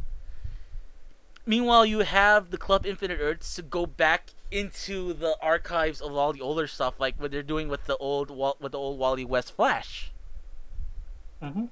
Meanwhile, 1.45 1.85
you 1.85 1.99
have 1.99 2.51
the 2.51 2.57
Club 2.57 2.85
Infinite 2.85 3.19
Earths 3.19 3.55
to 3.55 3.61
go 3.61 3.85
back 3.85 4.29
into 4.51 5.13
the 5.13 5.35
archives 5.41 5.99
of 5.99 6.15
all 6.15 6.31
the 6.31 6.41
older 6.41 6.67
stuff, 6.67 6.99
like 6.99 7.19
what 7.19 7.31
they're 7.31 7.43
doing 7.43 7.67
with 7.69 7.85
the 7.85 7.97
old 7.97 8.29
with 8.59 8.71
the 8.71 8.77
old 8.77 8.99
Wally 8.99 9.25
West 9.25 9.55
Flash. 9.55 10.11
Mm-hmm 11.41 11.65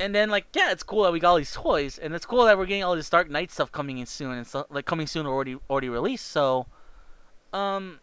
and 0.00 0.14
then 0.14 0.30
like 0.30 0.46
yeah, 0.54 0.72
it's 0.72 0.82
cool 0.82 1.04
that 1.04 1.12
we 1.12 1.20
got 1.20 1.30
all 1.30 1.36
these 1.36 1.52
toys, 1.52 1.98
and 1.98 2.14
it's 2.14 2.26
cool 2.26 2.44
that 2.44 2.56
we're 2.56 2.66
getting 2.66 2.82
all 2.82 2.96
this 2.96 3.10
Dark 3.10 3.30
Knight 3.30 3.50
stuff 3.50 3.70
coming 3.70 3.98
in 3.98 4.06
soon, 4.06 4.32
and 4.32 4.46
so 4.46 4.66
like 4.70 4.86
coming 4.86 5.06
soon 5.06 5.26
or 5.26 5.34
already 5.34 5.58
already 5.68 5.90
released. 5.90 6.26
So, 6.26 6.66
um, 7.52 8.00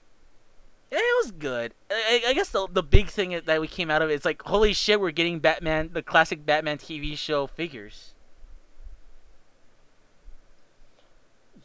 yeah, 0.91 0.99
it 0.99 1.25
was 1.25 1.31
good. 1.31 1.73
I, 1.89 2.21
I 2.27 2.33
guess 2.33 2.49
the 2.49 2.67
the 2.71 2.83
big 2.83 3.07
thing 3.07 3.41
that 3.43 3.59
we 3.59 3.67
came 3.67 3.89
out 3.89 4.01
of 4.01 4.11
it 4.11 4.13
is 4.13 4.25
like 4.25 4.43
holy 4.43 4.73
shit, 4.73 5.01
we're 5.01 5.11
getting 5.11 5.39
Batman, 5.39 5.89
the 5.91 6.03
classic 6.03 6.45
Batman 6.45 6.77
TV 6.77 7.17
show 7.17 7.47
figures. 7.47 8.13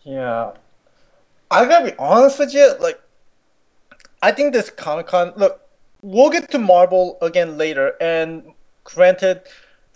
Yeah, 0.02 0.52
I 1.50 1.66
gotta 1.66 1.90
be 1.90 1.96
honest 1.98 2.38
with 2.38 2.54
you. 2.54 2.74
Like, 2.80 3.00
I 4.22 4.32
think 4.32 4.54
this 4.54 4.70
Comic 4.70 5.06
Con. 5.06 5.34
Look, 5.36 5.60
we'll 6.00 6.30
get 6.30 6.50
to 6.50 6.58
Marvel 6.58 7.18
again 7.20 7.58
later, 7.58 7.94
and 8.00 8.54
granted 8.84 9.42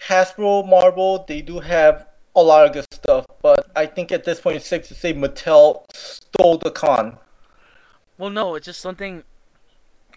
Hasbro, 0.05 0.68
Marvel, 0.68 1.24
they 1.26 1.42
do 1.42 1.61
have 1.61 2.07
a 2.34 2.42
lot 2.42 2.66
of 2.66 2.72
good 2.74 2.86
stuff, 2.92 3.24
but 3.42 3.70
I 3.74 3.86
think 3.86 4.12
at 4.12 4.24
this 4.24 4.40
point 4.40 4.57
it's 4.57 4.66
safe 4.66 4.86
to 4.88 4.94
say 4.94 5.14
Mattel 5.14 5.84
stole 5.94 6.59
the 6.59 6.70
con. 6.70 7.18
Well, 8.18 8.30
no, 8.30 8.55
it's 8.55 8.66
just 8.66 8.80
something. 8.80 9.24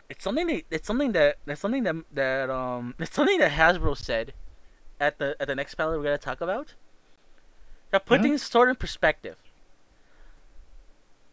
It's 0.10 0.24
something 0.24 0.48
that 0.48 0.64
it's 0.70 0.88
something 0.88 1.12
that 1.14 1.38
that's 1.46 1.62
something 1.62 1.84
that 1.84 1.96
that 2.14 2.50
um 2.50 2.94
it's 3.00 3.16
something 3.16 3.40
that 3.40 3.52
Hasbro 3.52 3.98
said 3.98 4.34
at 5.00 5.18
the 5.18 5.36
at 5.40 5.48
the 5.48 5.56
next 5.56 5.76
panel 5.76 5.98
we're 5.98 6.04
gonna 6.04 6.18
talk 6.18 6.42
about. 6.42 6.74
That 7.92 8.06
put 8.06 8.16
mm-hmm. 8.16 8.24
things 8.24 8.44
sort 8.44 8.70
of 8.70 8.76
in 8.76 8.80
perspective. 8.80 9.38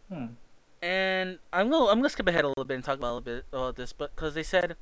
Hmm. 0.09 0.27
And 0.81 1.39
I'm 1.53 1.69
gonna 1.71 1.91
I'm 1.91 1.99
gonna 1.99 2.11
skip 2.11 2.29
ahead 2.29 2.45
a 2.45 2.49
little 2.49 2.65
bit 2.65 2.75
and 2.75 2.85
talk 2.85 2.99
about 2.99 3.09
a 3.09 3.15
little 3.15 3.21
bit 3.23 3.45
about 3.53 3.77
this, 3.77 3.93
but 3.93 4.15
because 4.15 4.35
they 4.35 4.43
said 4.43 4.77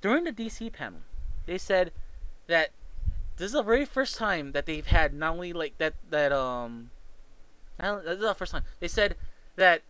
during 0.00 0.24
the 0.24 0.32
DC 0.32 0.72
panel, 0.72 1.00
they 1.46 1.58
said 1.58 1.92
that 2.46 2.70
this 3.36 3.46
is 3.46 3.52
the 3.52 3.62
very 3.62 3.84
first 3.84 4.16
time 4.16 4.52
that 4.52 4.66
they've 4.66 4.86
had 4.86 5.12
not 5.12 5.34
only 5.34 5.52
like 5.52 5.76
that 5.78 5.94
that 6.10 6.32
um 6.32 6.90
this 7.78 8.14
is 8.14 8.20
the 8.20 8.34
first 8.34 8.52
time 8.52 8.62
they 8.80 8.88
said 8.88 9.16
that 9.56 9.82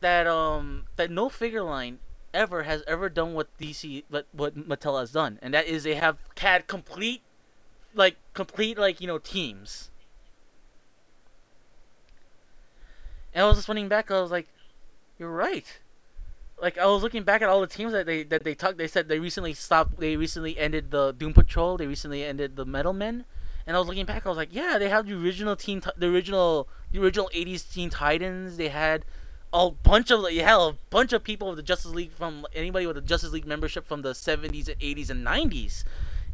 that 0.00 0.26
um 0.26 0.86
that 0.96 1.10
no 1.10 1.28
figure 1.28 1.62
line 1.62 1.98
ever 2.32 2.62
has 2.62 2.82
ever 2.86 3.08
done 3.08 3.34
what 3.34 3.48
DC 3.58 4.04
what 4.08 4.26
what 4.32 4.56
Mattel 4.56 4.98
has 4.98 5.12
done, 5.12 5.38
and 5.42 5.52
that 5.52 5.66
is 5.66 5.82
they 5.82 5.96
have 5.96 6.18
had 6.38 6.66
complete 6.66 7.22
like 7.94 8.16
complete 8.34 8.78
like 8.78 9.00
you 9.00 9.06
know 9.06 9.18
teams. 9.18 9.90
And 13.34 13.44
I 13.44 13.48
was 13.48 13.58
just 13.58 13.68
running 13.68 13.88
back. 13.88 14.10
I 14.10 14.20
was 14.20 14.30
like, 14.30 14.48
"You're 15.18 15.30
right 15.30 15.78
like 16.60 16.78
I 16.78 16.86
was 16.86 17.02
looking 17.02 17.22
back 17.22 17.42
at 17.42 17.48
all 17.48 17.60
the 17.60 17.66
teams 17.66 17.92
that 17.92 18.06
they 18.06 18.22
that 18.24 18.44
they 18.44 18.54
talked. 18.54 18.78
They 18.78 18.86
said 18.86 19.08
they 19.08 19.18
recently 19.18 19.54
stopped. 19.54 19.98
They 19.98 20.16
recently 20.16 20.58
ended 20.58 20.90
the 20.90 21.12
Doom 21.12 21.32
Patrol. 21.32 21.76
They 21.76 21.86
recently 21.86 22.24
ended 22.24 22.56
the 22.56 22.64
Metal 22.64 22.92
Men. 22.92 23.24
And 23.66 23.76
I 23.76 23.78
was 23.78 23.88
looking 23.88 24.06
back. 24.06 24.26
I 24.26 24.28
was 24.28 24.38
like, 24.38 24.52
yeah, 24.52 24.78
they 24.78 24.88
have 24.88 25.06
the 25.06 25.14
original 25.14 25.54
team, 25.54 25.82
the 25.96 26.08
original, 26.08 26.68
the 26.92 27.02
original 27.02 27.30
'80s 27.34 27.72
Teen 27.72 27.90
Titans. 27.90 28.56
They 28.56 28.68
had 28.68 29.04
a 29.52 29.70
bunch 29.70 30.10
of 30.10 30.30
yeah, 30.30 30.68
a 30.68 30.72
bunch 30.90 31.12
of 31.12 31.24
people 31.24 31.48
with 31.48 31.56
the 31.56 31.62
Justice 31.62 31.92
League 31.92 32.12
from 32.12 32.46
anybody 32.54 32.86
with 32.86 32.96
a 32.96 33.02
Justice 33.02 33.32
League 33.32 33.46
membership 33.46 33.86
from 33.86 34.02
the 34.02 34.12
'70s 34.12 34.68
and 34.68 34.80
'80s 34.80 35.10
and 35.10 35.26
'90s. 35.26 35.84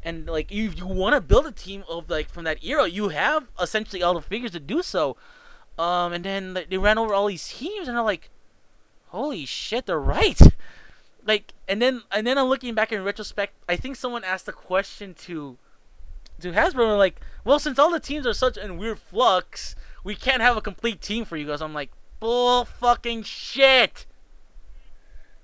And 0.02 0.26
like, 0.26 0.52
if 0.52 0.78
you 0.78 0.86
want 0.86 1.14
to 1.14 1.20
build 1.20 1.46
a 1.46 1.52
team 1.52 1.84
of 1.88 2.08
like 2.08 2.30
from 2.30 2.44
that 2.44 2.64
era, 2.64 2.88
you 2.88 3.08
have 3.08 3.48
essentially 3.60 4.02
all 4.02 4.14
the 4.14 4.22
figures 4.22 4.52
to 4.52 4.60
do 4.60 4.82
so. 4.82 5.16
Um, 5.78 6.12
and 6.12 6.24
then 6.24 6.54
like, 6.54 6.70
they 6.70 6.78
ran 6.78 6.96
over 6.96 7.12
all 7.12 7.26
these 7.26 7.46
teams, 7.48 7.88
and 7.88 7.98
I'm 7.98 8.04
like, 8.04 8.30
holy 9.08 9.46
shit, 9.46 9.86
they're 9.86 9.98
right. 9.98 10.40
Like, 11.24 11.54
and 11.68 11.82
then 11.82 12.02
and 12.12 12.26
then 12.26 12.38
I'm 12.38 12.46
looking 12.46 12.74
back 12.74 12.92
in 12.92 13.02
retrospect. 13.02 13.54
I 13.68 13.76
think 13.76 13.96
someone 13.96 14.24
asked 14.24 14.48
a 14.48 14.52
question 14.52 15.14
to 15.24 15.58
to 16.40 16.52
Hasbro, 16.52 16.96
like, 16.96 17.20
well, 17.44 17.58
since 17.58 17.78
all 17.78 17.90
the 17.90 18.00
teams 18.00 18.26
are 18.26 18.34
such 18.34 18.56
in 18.56 18.76
weird 18.76 18.98
flux, 18.98 19.74
we 20.04 20.14
can't 20.14 20.42
have 20.42 20.56
a 20.56 20.60
complete 20.60 21.00
team 21.00 21.24
for 21.24 21.36
you 21.36 21.46
guys. 21.46 21.60
I'm 21.62 21.74
like, 21.74 21.90
bull 22.20 22.64
fucking 22.64 23.24
shit. 23.24 24.06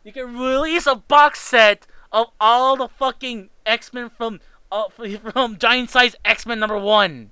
You 0.05 0.13
can 0.13 0.39
release 0.39 0.87
a 0.87 0.95
box 0.95 1.41
set 1.41 1.87
of 2.13 2.29
all 2.41 2.77
the 2.77 2.89
fucking 2.89 3.51
X 3.67 3.93
Men 3.93 4.11
from 4.11 4.41
uh, 4.71 4.85
from 5.33 5.59
Giant 5.59 5.91
Size 5.91 6.15
X 6.25 6.47
Men 6.47 6.61
number 6.61 6.79
one. 6.79 7.32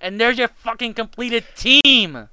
And 0.00 0.20
there's 0.20 0.38
your 0.38 0.48
fucking 0.48 0.94
completed 0.94 1.44
team. 1.56 2.28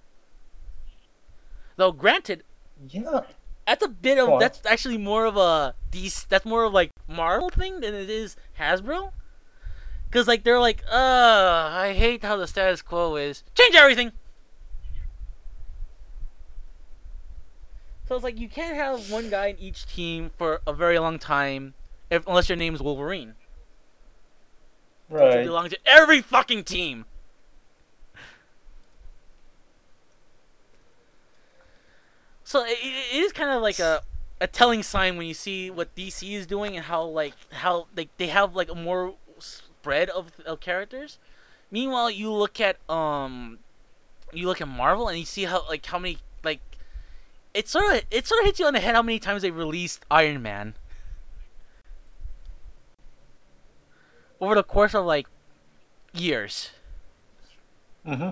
Though 1.75 1.91
granted, 1.91 2.43
yeah, 2.89 3.21
that's 3.65 3.83
a 3.83 3.89
bit 3.89 4.17
of 4.17 4.39
that's 4.39 4.61
actually 4.65 4.97
more 4.97 5.25
of 5.25 5.37
a 5.37 5.75
these 5.91 6.25
that's 6.29 6.45
more 6.45 6.63
of 6.63 6.73
like 6.73 6.91
Marvel 7.07 7.49
thing 7.49 7.81
than 7.81 7.93
it 7.93 8.09
is 8.09 8.35
Hasbro. 8.59 9.11
Cause 10.09 10.27
like 10.27 10.43
they're 10.43 10.59
like, 10.59 10.83
uh, 10.89 11.69
I 11.73 11.93
hate 11.95 12.23
how 12.23 12.37
the 12.37 12.47
status 12.47 12.81
quo 12.81 13.17
is. 13.17 13.43
Change 13.55 13.75
everything. 13.75 14.13
So 18.07 18.15
it's 18.15 18.23
like 18.23 18.39
you 18.39 18.47
can't 18.47 18.75
have 18.75 19.11
one 19.11 19.29
guy 19.29 19.47
in 19.47 19.59
each 19.59 19.85
team 19.85 20.31
for 20.37 20.61
a 20.65 20.71
very 20.71 20.97
long 20.97 21.19
time, 21.19 21.73
if 22.09 22.25
unless 22.25 22.47
your 22.47 22.55
name 22.55 22.73
is 22.73 22.81
Wolverine. 22.81 23.33
Right. 25.09 25.39
It 25.39 25.45
belongs 25.45 25.71
to 25.71 25.79
every 25.85 26.21
fucking 26.21 26.63
team. 26.63 27.05
So 32.47 32.63
it, 32.63 32.77
it 32.81 33.13
is 33.13 33.33
kind 33.33 33.49
of 33.49 33.61
like 33.61 33.77
a 33.79 34.03
a 34.39 34.47
telling 34.47 34.81
sign 34.81 35.17
when 35.17 35.27
you 35.27 35.33
see 35.33 35.69
what 35.69 35.93
DC 35.95 36.31
is 36.31 36.47
doing 36.47 36.77
and 36.77 36.85
how 36.85 37.03
like 37.03 37.33
how 37.51 37.87
like 37.93 38.07
they 38.15 38.27
have 38.27 38.55
like 38.55 38.71
a 38.71 38.73
more 38.73 39.15
spread 39.37 40.09
of, 40.09 40.31
of 40.45 40.61
characters. 40.61 41.17
Meanwhile, 41.71 42.09
you 42.09 42.31
look 42.31 42.61
at 42.61 42.77
um, 42.89 43.59
you 44.31 44.47
look 44.47 44.61
at 44.61 44.69
Marvel 44.69 45.09
and 45.09 45.19
you 45.19 45.25
see 45.25 45.43
how 45.43 45.67
like 45.67 45.85
how 45.85 45.99
many 45.99 46.19
like 46.41 46.61
it 47.53 47.67
sort 47.67 47.93
of 47.93 48.03
it 48.09 48.25
sort 48.25 48.39
of 48.39 48.45
hits 48.45 48.61
you 48.61 48.65
on 48.65 48.71
the 48.71 48.79
head 48.79 48.95
how 48.95 49.01
many 49.01 49.19
times 49.19 49.41
they 49.41 49.51
released 49.51 50.05
Iron 50.09 50.41
Man 50.41 50.75
over 54.39 54.55
the 54.55 54.63
course 54.63 54.95
of 54.95 55.03
like 55.03 55.27
years. 56.13 56.69
Mm-hmm. 58.07 58.29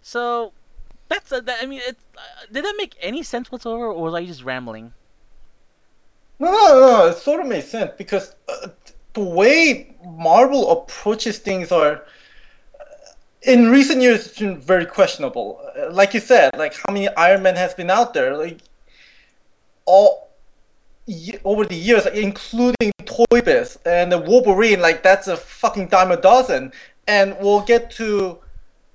So 0.00 0.54
that's 1.08 1.32
uh, 1.32 1.40
that, 1.40 1.58
I 1.62 1.66
mean, 1.66 1.80
it 1.84 1.96
uh, 2.16 2.20
did 2.52 2.64
that 2.64 2.74
make 2.76 2.96
any 3.00 3.22
sense 3.22 3.50
whatsoever, 3.50 3.86
or 3.86 4.02
was 4.02 4.14
I 4.14 4.24
just 4.24 4.44
rambling? 4.44 4.92
No, 6.38 6.50
no, 6.52 6.80
no. 6.80 7.06
It 7.08 7.16
sort 7.16 7.40
of 7.40 7.46
makes 7.46 7.68
sense 7.68 7.92
because 7.96 8.34
uh, 8.48 8.68
the 9.14 9.20
way 9.20 9.94
Marvel 10.04 10.70
approaches 10.70 11.38
things 11.38 11.72
are, 11.72 12.04
uh, 12.80 12.84
in 13.42 13.70
recent 13.70 14.02
years, 14.02 14.26
it's 14.26 14.38
been 14.38 14.58
very 14.58 14.86
questionable. 14.86 15.60
Uh, 15.76 15.92
Like 15.92 16.14
you 16.14 16.20
said, 16.20 16.56
like 16.56 16.74
how 16.74 16.92
many 16.92 17.08
Iron 17.16 17.42
Man 17.42 17.56
has 17.56 17.74
been 17.74 17.90
out 17.90 18.14
there, 18.14 18.36
like 18.36 18.58
all 19.86 20.28
over 21.44 21.64
the 21.64 21.74
years, 21.74 22.04
including 22.06 22.92
Toy 23.06 23.40
Biz 23.42 23.78
and 23.86 24.12
the 24.12 24.18
Wolverine. 24.18 24.80
Like 24.80 25.02
that's 25.02 25.26
a 25.26 25.36
fucking 25.36 25.88
dime 25.88 26.12
a 26.12 26.20
dozen. 26.20 26.72
And 27.06 27.34
we'll 27.40 27.62
get 27.62 27.90
to 27.92 28.38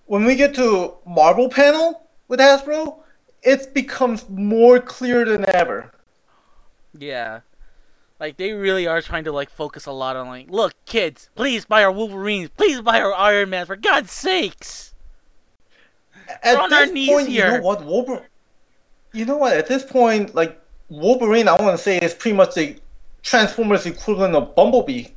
when 0.06 0.24
we 0.24 0.36
get 0.36 0.54
to 0.56 0.94
Marvel 1.06 1.50
panel 1.50 2.03
with 2.28 2.40
Hasbro, 2.40 3.00
it 3.42 3.74
becomes 3.74 4.28
more 4.30 4.80
clear 4.80 5.26
than 5.26 5.46
ever. 5.50 5.92
Yeah, 6.98 7.42
like 8.20 8.38
they 8.38 8.54
really 8.54 8.88
are 8.88 9.02
trying 9.02 9.26
to 9.26 9.32
like 9.32 9.50
focus 9.50 9.86
a 9.86 9.92
lot 9.92 10.16
on 10.16 10.28
like, 10.28 10.50
look, 10.50 10.74
kids, 10.86 11.30
please 11.36 11.66
buy 11.66 11.84
our 11.84 11.92
Wolverines, 11.92 12.50
please 12.56 12.82
buy 12.82 13.02
our 13.02 13.14
Iron 13.14 13.50
Man, 13.50 13.66
for 13.66 13.76
God's 13.76 14.12
sakes. 14.12 14.94
At 16.42 16.58
on 16.58 16.72
our 16.72 16.86
this 16.86 16.94
knees 16.94 17.10
point, 17.10 17.30
you 17.30 17.42
know 17.42 17.62
what, 17.62 17.84
Wolverine. 17.84 18.22
You 19.12 19.26
know 19.26 19.38
what? 19.38 19.58
At 19.58 19.68
this 19.68 19.84
point, 19.84 20.34
like 20.34 20.60
Wolverine, 20.90 21.48
I 21.48 21.62
want 21.62 21.78
to 21.78 21.84
say 21.84 21.98
is 21.98 22.14
pretty 22.14 22.38
much 22.38 22.56
the 22.56 22.78
Transformers 23.24 23.86
equivalent 23.86 24.36
of 24.36 24.56
Bumblebee. 24.56 25.08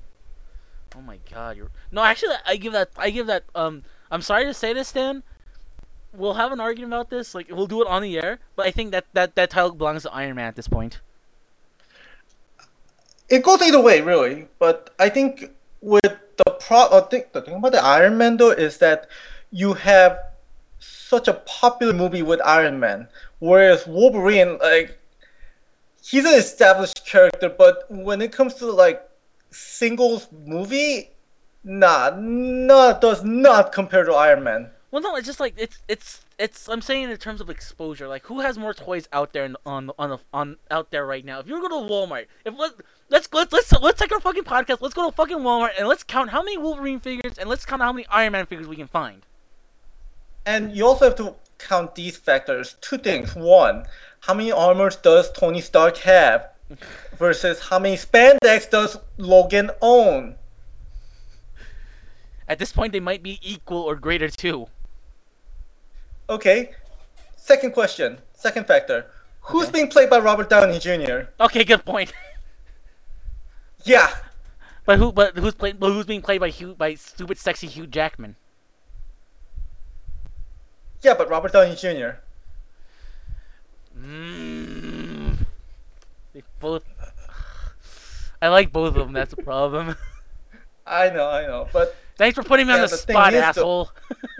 Oh 0.96 1.02
my 1.02 1.18
God, 1.30 1.56
you're 1.56 1.70
no. 1.92 2.02
Actually, 2.02 2.36
I 2.46 2.56
give 2.56 2.72
that. 2.72 2.90
I 2.96 3.10
give 3.10 3.26
that. 3.26 3.44
Um, 3.54 3.82
I'm 4.10 4.22
sorry 4.22 4.44
to 4.46 4.54
say 4.54 4.72
this, 4.72 4.88
Stan. 4.88 5.22
We'll 6.16 6.34
have 6.34 6.52
an 6.52 6.60
argument 6.60 6.92
about 6.92 7.10
this. 7.10 7.34
Like, 7.34 7.48
we'll 7.50 7.66
do 7.66 7.82
it 7.82 7.88
on 7.88 8.02
the 8.02 8.18
air. 8.18 8.38
But 8.54 8.66
I 8.66 8.70
think 8.70 8.90
that 8.92 9.06
that 9.12 9.34
that 9.34 9.50
title 9.50 9.72
belongs 9.72 10.02
to 10.02 10.12
Iron 10.12 10.36
Man 10.36 10.48
at 10.48 10.56
this 10.56 10.68
point. 10.68 11.00
It 13.28 13.42
goes 13.42 13.60
either 13.62 13.80
way, 13.80 14.00
really. 14.00 14.48
But 14.58 14.94
I 14.98 15.08
think 15.08 15.50
with 15.80 16.02
the 16.02 16.50
pro, 16.60 16.88
I 16.90 17.00
think 17.10 17.32
the 17.32 17.42
thing 17.42 17.54
about 17.54 17.72
the 17.72 17.84
Iron 17.84 18.16
Man 18.18 18.36
though 18.36 18.50
is 18.50 18.78
that 18.78 19.08
you 19.50 19.74
have 19.74 20.18
such 20.78 21.28
a 21.28 21.34
popular 21.34 21.92
movie 21.92 22.22
with 22.22 22.40
Iron 22.42 22.80
Man, 22.80 23.08
whereas 23.38 23.86
Wolverine, 23.86 24.58
like, 24.58 24.98
he's 26.02 26.24
an 26.24 26.34
established 26.34 27.06
character, 27.06 27.48
but 27.48 27.84
when 27.88 28.20
it 28.20 28.32
comes 28.32 28.54
to 28.54 28.66
like 28.66 29.08
singles 29.50 30.28
movie, 30.44 31.10
nah, 31.64 32.12
nah, 32.16 32.92
does 32.92 33.24
not 33.24 33.72
compare 33.72 34.04
to 34.04 34.12
Iron 34.12 34.44
Man. 34.44 34.70
Well, 34.90 35.02
no, 35.02 35.16
it's 35.16 35.26
just 35.26 35.40
like 35.40 35.54
it's 35.56 35.82
it's 35.88 36.24
it's. 36.38 36.68
I'm 36.68 36.80
saying 36.80 37.10
in 37.10 37.16
terms 37.16 37.40
of 37.40 37.50
exposure, 37.50 38.06
like 38.06 38.26
who 38.26 38.40
has 38.40 38.56
more 38.56 38.72
toys 38.72 39.08
out 39.12 39.32
there 39.32 39.44
in, 39.44 39.56
on 39.66 39.90
on 39.98 40.10
the 40.10 40.18
on 40.32 40.56
out 40.70 40.90
there 40.90 41.04
right 41.04 41.24
now? 41.24 41.40
If 41.40 41.48
you 41.48 41.60
go 41.60 41.68
to 41.68 41.92
Walmart, 41.92 42.26
if 42.44 42.56
let 42.56 42.72
let's 43.08 43.28
let's 43.32 43.52
let's 43.52 43.72
let's 43.72 44.00
take 44.00 44.12
our 44.12 44.20
fucking 44.20 44.44
podcast. 44.44 44.80
Let's 44.80 44.94
go 44.94 45.10
to 45.10 45.14
fucking 45.14 45.38
Walmart 45.38 45.70
and 45.78 45.88
let's 45.88 46.04
count 46.04 46.30
how 46.30 46.42
many 46.42 46.56
Wolverine 46.56 47.00
figures 47.00 47.36
and 47.36 47.48
let's 47.48 47.66
count 47.66 47.82
how 47.82 47.92
many 47.92 48.06
Iron 48.08 48.32
Man 48.32 48.46
figures 48.46 48.68
we 48.68 48.76
can 48.76 48.86
find. 48.86 49.26
And 50.44 50.76
you 50.76 50.86
also 50.86 51.06
have 51.06 51.16
to 51.16 51.34
count 51.58 51.96
these 51.96 52.16
factors. 52.16 52.76
Two 52.80 52.98
things. 52.98 53.34
One, 53.34 53.86
how 54.20 54.34
many 54.34 54.52
armors 54.52 54.96
does 54.96 55.32
Tony 55.32 55.60
Stark 55.60 55.96
have? 55.98 56.48
Versus 57.18 57.60
how 57.60 57.78
many 57.78 57.96
spandex 57.96 58.70
does 58.70 58.98
Logan 59.18 59.70
own? 59.80 60.36
At 62.48 62.58
this 62.58 62.72
point, 62.72 62.92
they 62.92 63.00
might 63.00 63.22
be 63.22 63.40
equal 63.42 63.78
or 63.78 63.96
greater 63.96 64.28
too. 64.28 64.68
Okay. 66.28 66.70
Second 67.36 67.72
question. 67.72 68.18
Second 68.34 68.66
factor. 68.66 69.06
Who's 69.40 69.64
Okay. 69.64 69.72
being 69.72 69.88
played 69.88 70.10
by 70.10 70.18
Robert 70.18 70.50
Downey 70.50 70.78
Jr.? 70.78 71.30
Okay, 71.40 71.64
good 71.64 71.84
point. 71.84 72.12
Yeah. 73.84 74.12
But 74.84 74.98
who? 74.98 75.12
But 75.12 75.38
who's 75.38 75.54
played? 75.54 75.78
But 75.78 75.92
who's 75.92 76.06
being 76.06 76.20
played 76.20 76.40
by 76.40 76.48
Hugh? 76.48 76.74
By 76.74 76.94
stupid, 76.96 77.38
sexy 77.38 77.68
Hugh 77.68 77.86
Jackman? 77.86 78.34
Yeah, 81.02 81.14
but 81.14 81.30
Robert 81.30 81.52
Downey 81.52 81.76
Jr. 81.76 82.18
Mm. 83.96 85.36
They 86.32 86.42
both. 86.58 86.82
I 88.42 88.48
like 88.48 88.72
both 88.72 88.96
of 88.96 89.04
them. 89.06 89.12
That's 89.12 89.30
the 89.32 89.42
problem. 89.42 89.94
I 90.86 91.10
know, 91.10 91.28
I 91.28 91.42
know. 91.46 91.68
But 91.72 91.94
Thanks 92.16 92.34
for 92.34 92.42
putting 92.42 92.66
me 92.66 92.72
on 92.72 92.80
the 92.80 92.88
the 92.88 92.96
spot, 92.96 93.34
asshole. 93.34 93.90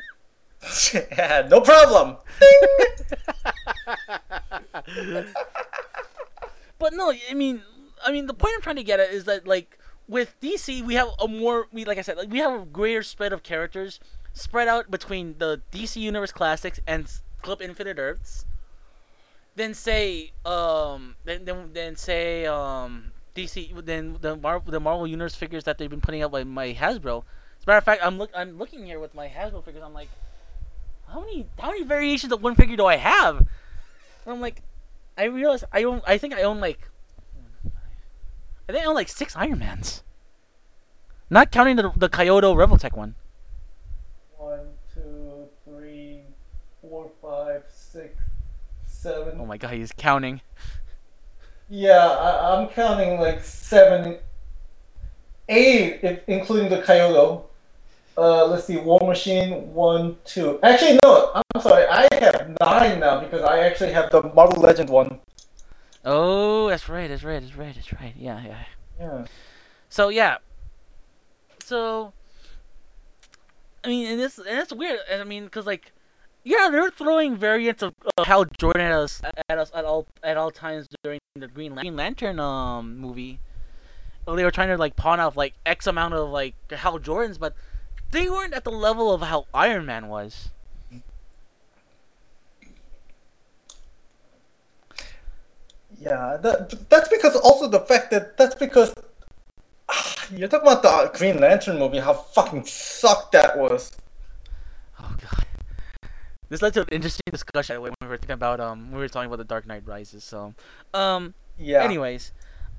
yeah, 0.94 1.46
no 1.48 1.60
problem. 1.60 2.16
but 6.78 6.92
no, 6.92 7.12
I 7.30 7.34
mean, 7.34 7.62
I 8.04 8.12
mean, 8.12 8.26
the 8.26 8.34
point 8.34 8.54
I'm 8.56 8.62
trying 8.62 8.76
to 8.76 8.84
get 8.84 9.00
at 9.00 9.10
is 9.10 9.24
that 9.24 9.46
like 9.46 9.78
with 10.08 10.38
DC, 10.40 10.82
we 10.82 10.94
have 10.94 11.08
a 11.20 11.28
more, 11.28 11.66
we 11.72 11.84
like 11.84 11.98
I 11.98 12.02
said, 12.02 12.16
like 12.16 12.30
we 12.30 12.38
have 12.38 12.62
a 12.62 12.64
greater 12.64 13.02
spread 13.02 13.32
of 13.32 13.42
characters 13.42 14.00
spread 14.32 14.68
out 14.68 14.90
between 14.90 15.36
the 15.38 15.62
DC 15.72 15.96
Universe 15.96 16.32
Classics 16.32 16.80
and 16.86 17.10
Club 17.42 17.62
Infinite 17.62 17.98
Earths. 17.98 18.44
Than 19.56 19.72
say, 19.72 20.32
um, 20.44 21.16
then 21.24 21.46
then 21.46 21.70
then 21.72 21.96
say, 21.96 22.44
um, 22.44 23.12
DC, 23.34 23.86
then 23.86 24.18
the 24.20 24.36
Marvel, 24.36 24.70
the 24.70 24.80
Marvel 24.80 25.06
Universe 25.06 25.34
figures 25.34 25.64
that 25.64 25.78
they've 25.78 25.88
been 25.88 26.02
putting 26.02 26.22
out 26.22 26.30
by 26.30 26.44
my 26.44 26.74
Hasbro. 26.74 27.24
As 27.58 27.64
a 27.64 27.66
matter 27.66 27.78
of 27.78 27.84
fact, 27.84 28.02
I'm 28.04 28.18
look, 28.18 28.30
I'm 28.36 28.58
looking 28.58 28.84
here 28.84 29.00
with 29.00 29.14
my 29.14 29.28
Hasbro 29.28 29.64
figures. 29.64 29.82
I'm 29.82 29.94
like, 29.94 30.10
how 31.08 31.20
many, 31.20 31.46
how 31.58 31.70
many 31.70 31.84
variations 31.84 32.32
of 32.32 32.42
one 32.42 32.54
figure 32.54 32.76
do 32.76 32.86
I 32.86 32.96
have? 32.96 33.38
And 33.38 33.46
I'm 34.26 34.40
like, 34.40 34.62
I 35.16 35.24
realize 35.24 35.64
I 35.72 35.84
own. 35.84 36.02
I 36.06 36.18
think 36.18 36.34
I 36.34 36.42
own 36.42 36.60
like. 36.60 36.90
I 38.68 38.72
think 38.72 38.84
I 38.84 38.88
own 38.88 38.94
like 38.94 39.08
six 39.08 39.34
Ironmans. 39.34 40.02
Not 41.30 41.50
counting 41.50 41.76
the 41.76 41.90
the 41.96 42.08
Kaiyodo 42.08 42.54
Revoltech 42.54 42.96
one. 42.96 43.14
One, 44.36 44.66
two, 44.92 45.46
three, 45.64 46.20
four, 46.82 47.10
five, 47.22 47.62
six, 47.68 48.18
seven. 48.84 49.38
Oh 49.40 49.46
my 49.46 49.56
god, 49.56 49.72
he's 49.72 49.92
counting. 49.92 50.40
Yeah, 51.68 52.06
I, 52.06 52.56
I'm 52.56 52.68
counting 52.68 53.18
like 53.18 53.42
seven, 53.42 54.18
eight, 55.48 56.00
if, 56.02 56.20
including 56.28 56.68
the 56.68 56.82
Kaiyodo. 56.82 57.44
Uh, 58.18 58.46
let's 58.46 58.64
see, 58.64 58.78
War 58.78 59.00
Machine, 59.06 59.74
one, 59.74 60.16
two. 60.24 60.58
Actually, 60.62 60.98
no, 61.04 61.32
I'm 61.34 61.60
sorry, 61.60 61.84
I 61.86 62.08
have 62.12 62.56
nine 62.60 63.00
now 63.00 63.20
because 63.20 63.42
I 63.42 63.60
actually 63.60 63.92
have 63.92 64.10
the 64.10 64.22
Marvel 64.34 64.62
Legend 64.62 64.88
one. 64.88 65.20
Oh, 66.04 66.68
that's 66.68 66.88
right. 66.88 67.08
That's 67.08 67.24
right. 67.24 67.40
That's 67.42 67.56
right. 67.56 67.74
That's 67.74 67.92
right. 67.92 68.14
Yeah, 68.16 68.40
yeah. 68.44 68.64
Yeah. 69.00 69.24
So 69.88 70.08
yeah. 70.08 70.36
So. 71.64 72.12
I 73.84 73.88
mean, 73.88 74.06
and 74.12 74.20
this 74.20 74.38
and 74.38 74.58
it's 74.58 74.72
weird. 74.72 75.00
I 75.12 75.22
mean, 75.24 75.44
because 75.44 75.66
like, 75.66 75.92
yeah, 76.44 76.68
they're 76.70 76.90
throwing 76.90 77.36
variants 77.36 77.82
of 77.82 77.92
Hal 78.24 78.46
Jordan 78.58 78.82
at 78.82 78.92
us 78.92 79.20
at 79.48 79.58
us 79.58 79.70
at 79.74 79.84
all 79.84 80.06
at 80.22 80.36
all 80.36 80.50
times 80.50 80.86
during 81.02 81.18
the 81.34 81.48
Green, 81.48 81.74
Lan- 81.74 81.84
Green 81.84 81.96
Lantern 81.96 82.40
um 82.40 82.98
movie. 82.98 83.40
Well, 84.26 84.36
they 84.36 84.44
were 84.44 84.50
trying 84.50 84.68
to 84.68 84.76
like 84.76 84.96
pawn 84.96 85.20
off 85.20 85.36
like 85.36 85.54
X 85.66 85.86
amount 85.86 86.14
of 86.14 86.30
like 86.30 86.54
Hal 86.70 86.98
Jordans, 86.98 87.38
but 87.38 87.54
they 88.10 88.28
weren't 88.28 88.54
at 88.54 88.64
the 88.64 88.72
level 88.72 89.12
of 89.12 89.22
how 89.22 89.46
Iron 89.54 89.86
Man 89.86 90.08
was. 90.08 90.50
Yeah, 95.98 96.36
that, 96.42 96.88
that's 96.90 97.08
because 97.08 97.36
also 97.36 97.68
the 97.68 97.80
fact 97.80 98.10
that 98.10 98.36
that's 98.36 98.54
because 98.54 98.92
ah, 99.88 100.26
you're 100.34 100.48
talking 100.48 100.68
about 100.68 100.82
the 100.82 101.18
Green 101.18 101.40
Lantern 101.40 101.78
movie, 101.78 101.98
how 101.98 102.12
fucking 102.12 102.64
sucked 102.66 103.32
that 103.32 103.56
was. 103.56 103.92
Oh 105.00 105.14
god. 105.20 105.46
This 106.48 106.62
led 106.62 106.74
to 106.74 106.82
an 106.82 106.88
interesting 106.92 107.22
discussion 107.30 107.80
when 107.80 107.92
we 108.00 108.06
were 108.06 108.16
thinking 108.16 108.34
about 108.34 108.60
um 108.60 108.92
we 108.92 108.98
were 108.98 109.08
talking 109.08 109.26
about 109.26 109.38
the 109.38 109.44
Dark 109.44 109.66
Knight 109.66 109.82
Rises. 109.86 110.22
So, 110.22 110.54
um, 110.94 111.34
Yeah. 111.58 111.82
anyways, 111.82 112.32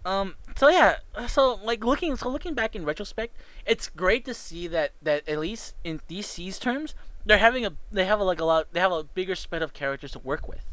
um, 0.08 0.36
so 0.56 0.70
yeah, 0.70 0.98
so 1.28 1.60
like 1.64 1.84
looking 1.84 2.16
so 2.16 2.30
looking 2.30 2.54
back 2.54 2.76
in 2.76 2.86
retrospect, 2.86 3.36
it's 3.66 3.90
great 3.90 4.24
to 4.26 4.34
see 4.34 4.68
that 4.68 4.92
that 5.02 5.28
at 5.28 5.40
least 5.40 5.76
in 5.84 6.00
DC's 6.10 6.58
terms, 6.60 6.96
they're 7.26 7.38
having 7.38 7.66
a 7.66 7.74
they 7.92 8.06
have 8.06 8.20
a, 8.20 8.24
like 8.24 8.40
a 8.40 8.46
lot 8.46 8.68
they 8.72 8.80
have 8.80 8.92
a 8.92 9.04
bigger 9.04 9.36
spread 9.36 9.62
of 9.62 9.74
characters 9.74 10.12
to 10.12 10.20
work 10.20 10.48
with. 10.48 10.64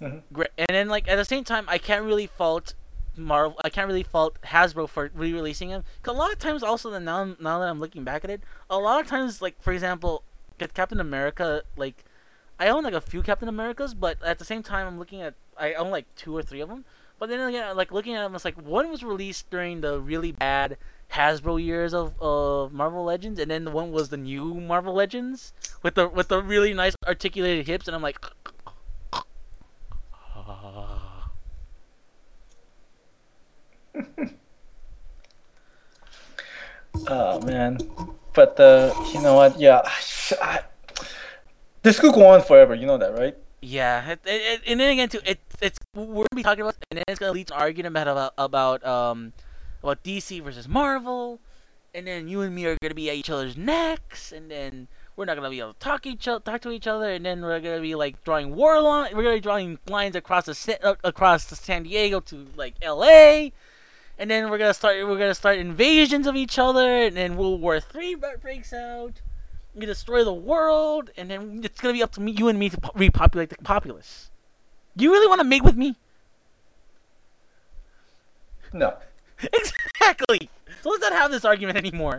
Mhm. 0.00 0.22
Great, 0.32 0.50
and 0.58 0.68
then 0.70 0.88
like 0.88 1.06
at 1.08 1.16
the 1.16 1.24
same 1.24 1.44
time, 1.44 1.66
I 1.68 1.78
can't 1.78 2.04
really 2.04 2.26
fault 2.26 2.74
Marvel. 3.16 3.58
I 3.64 3.70
can't 3.70 3.86
really 3.86 4.02
fault 4.02 4.40
Hasbro 4.42 4.88
for 4.88 5.10
re-releasing 5.14 5.70
them. 5.70 5.84
Cause 6.02 6.14
a 6.14 6.18
lot 6.18 6.32
of 6.32 6.38
times, 6.38 6.62
also, 6.62 6.90
that 6.90 7.00
now 7.00 7.36
now 7.40 7.58
that 7.60 7.68
I'm 7.68 7.80
looking 7.80 8.04
back 8.04 8.24
at 8.24 8.30
it, 8.30 8.42
a 8.68 8.78
lot 8.78 9.00
of 9.00 9.06
times, 9.06 9.40
like 9.40 9.60
for 9.60 9.72
example, 9.72 10.22
get 10.58 10.74
Captain 10.74 11.00
America. 11.00 11.62
Like, 11.76 12.04
I 12.58 12.68
own 12.68 12.84
like 12.84 12.94
a 12.94 13.00
few 13.00 13.22
Captain 13.22 13.48
Americas, 13.48 13.94
but 13.94 14.22
at 14.22 14.38
the 14.38 14.44
same 14.44 14.62
time, 14.62 14.86
I'm 14.86 14.98
looking 14.98 15.20
at 15.22 15.34
I 15.58 15.74
own 15.74 15.90
like 15.90 16.06
two 16.16 16.36
or 16.36 16.42
three 16.42 16.60
of 16.60 16.68
them. 16.68 16.84
But 17.18 17.28
then 17.28 17.40
again, 17.40 17.76
like 17.76 17.92
looking 17.92 18.14
at 18.14 18.22
them, 18.22 18.34
it's 18.34 18.44
like 18.44 18.60
one 18.60 18.90
was 18.90 19.02
released 19.02 19.48
during 19.50 19.80
the 19.80 19.98
really 20.00 20.32
bad 20.32 20.76
Hasbro 21.12 21.62
years 21.62 21.94
of, 21.94 22.14
of 22.20 22.72
Marvel 22.72 23.04
Legends, 23.04 23.40
and 23.40 23.50
then 23.50 23.64
the 23.64 23.70
one 23.70 23.90
was 23.90 24.10
the 24.10 24.16
new 24.16 24.54
Marvel 24.54 24.94
Legends 24.94 25.52
with 25.82 25.94
the 25.94 26.08
with 26.08 26.28
the 26.28 26.42
really 26.42 26.74
nice 26.74 26.94
articulated 27.06 27.66
hips, 27.66 27.88
and 27.88 27.94
I'm 27.94 28.02
like. 28.02 28.18
Oh 37.08 37.40
man, 37.42 37.78
but 38.32 38.58
uh, 38.58 38.92
you 39.12 39.20
know 39.20 39.34
what? 39.34 39.60
Yeah, 39.60 39.82
I, 40.42 40.60
this 41.82 42.00
could 42.00 42.14
go 42.14 42.26
on 42.26 42.42
forever. 42.42 42.74
You 42.74 42.86
know 42.86 42.98
that, 42.98 43.16
right? 43.16 43.36
Yeah, 43.62 44.10
it, 44.10 44.20
it, 44.24 44.60
and 44.66 44.80
then 44.80 44.92
again 44.92 45.08
too, 45.08 45.20
it 45.24 45.38
we're 45.96 46.26
gonna 46.30 46.36
be 46.36 46.42
talking 46.42 46.62
about, 46.62 46.76
and 46.90 46.98
then 46.98 47.04
it's 47.08 47.18
gonna 47.18 47.32
lead 47.32 47.48
to 47.48 47.54
argument 47.54 47.96
about 47.96 48.34
about 48.38 48.84
um 48.86 49.32
about 49.82 50.02
DC 50.02 50.42
versus 50.42 50.68
Marvel, 50.68 51.40
and 51.94 52.06
then 52.06 52.28
you 52.28 52.42
and 52.42 52.54
me 52.54 52.66
are 52.66 52.76
gonna 52.82 52.94
be 52.94 53.08
at 53.10 53.16
each 53.16 53.30
other's 53.30 53.56
necks, 53.56 54.32
and 54.32 54.50
then 54.50 54.88
we're 55.16 55.24
not 55.24 55.36
gonna 55.36 55.50
be 55.50 55.60
able 55.60 55.72
to 55.72 55.78
talk 55.78 56.06
each 56.06 56.28
o- 56.28 56.38
talk 56.38 56.60
to 56.62 56.70
each 56.70 56.86
other, 56.86 57.10
and 57.10 57.24
then 57.24 57.40
we're 57.42 57.60
gonna 57.60 57.80
be 57.80 57.94
like 57.94 58.22
drawing 58.24 58.54
war 58.54 58.80
line, 58.80 59.16
we're 59.16 59.22
gonna 59.22 59.36
be 59.36 59.40
drawing 59.40 59.78
lines 59.88 60.14
across 60.14 60.46
the 60.46 60.78
uh, 60.86 60.94
across 61.02 61.46
the 61.46 61.56
San 61.56 61.84
Diego 61.84 62.20
to 62.20 62.46
like 62.56 62.74
L.A. 62.82 63.52
And 64.18 64.30
then 64.30 64.48
we're 64.50 64.58
gonna 64.58 64.72
start. 64.74 64.96
We're 65.06 65.18
gonna 65.18 65.34
start 65.34 65.58
invasions 65.58 66.26
of 66.26 66.36
each 66.36 66.58
other, 66.58 67.02
and 67.04 67.16
then 67.16 67.36
World 67.36 67.60
War 67.60 67.80
Three 67.80 68.14
breaks 68.14 68.72
out. 68.72 69.20
We 69.74 69.84
destroy 69.84 70.24
the 70.24 70.32
world, 70.32 71.10
and 71.18 71.30
then 71.30 71.60
it's 71.62 71.80
gonna 71.80 71.92
be 71.92 72.02
up 72.02 72.12
to 72.12 72.22
me, 72.22 72.32
you 72.32 72.48
and 72.48 72.58
me, 72.58 72.70
to 72.70 72.80
po- 72.80 72.92
repopulate 72.94 73.50
the 73.50 73.56
populace. 73.56 74.30
Do 74.96 75.04
you 75.04 75.12
really 75.12 75.26
want 75.26 75.40
to 75.40 75.44
mate 75.44 75.62
with 75.62 75.76
me? 75.76 75.96
No. 78.72 78.94
Exactly. 79.52 80.48
So 80.82 80.90
let's 80.90 81.02
not 81.02 81.12
have 81.12 81.30
this 81.30 81.44
argument 81.44 81.78
anymore. 81.78 82.18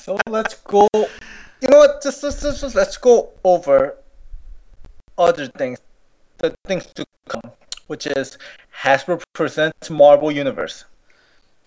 So 0.00 0.18
let's 0.28 0.54
go. 0.56 0.88
You 0.92 1.68
know 1.68 1.78
what? 1.78 2.02
Just, 2.02 2.20
just, 2.20 2.42
just, 2.42 2.60
just 2.60 2.74
let's 2.74 2.96
go 2.98 3.30
over 3.42 3.96
other 5.16 5.46
things, 5.46 5.80
the 6.38 6.54
things 6.66 6.86
to 6.94 7.06
come, 7.28 7.52
which 7.86 8.06
is 8.06 8.36
Hasbro 8.82 9.22
presents 9.32 9.88
Marvel 9.88 10.30
Universe. 10.30 10.84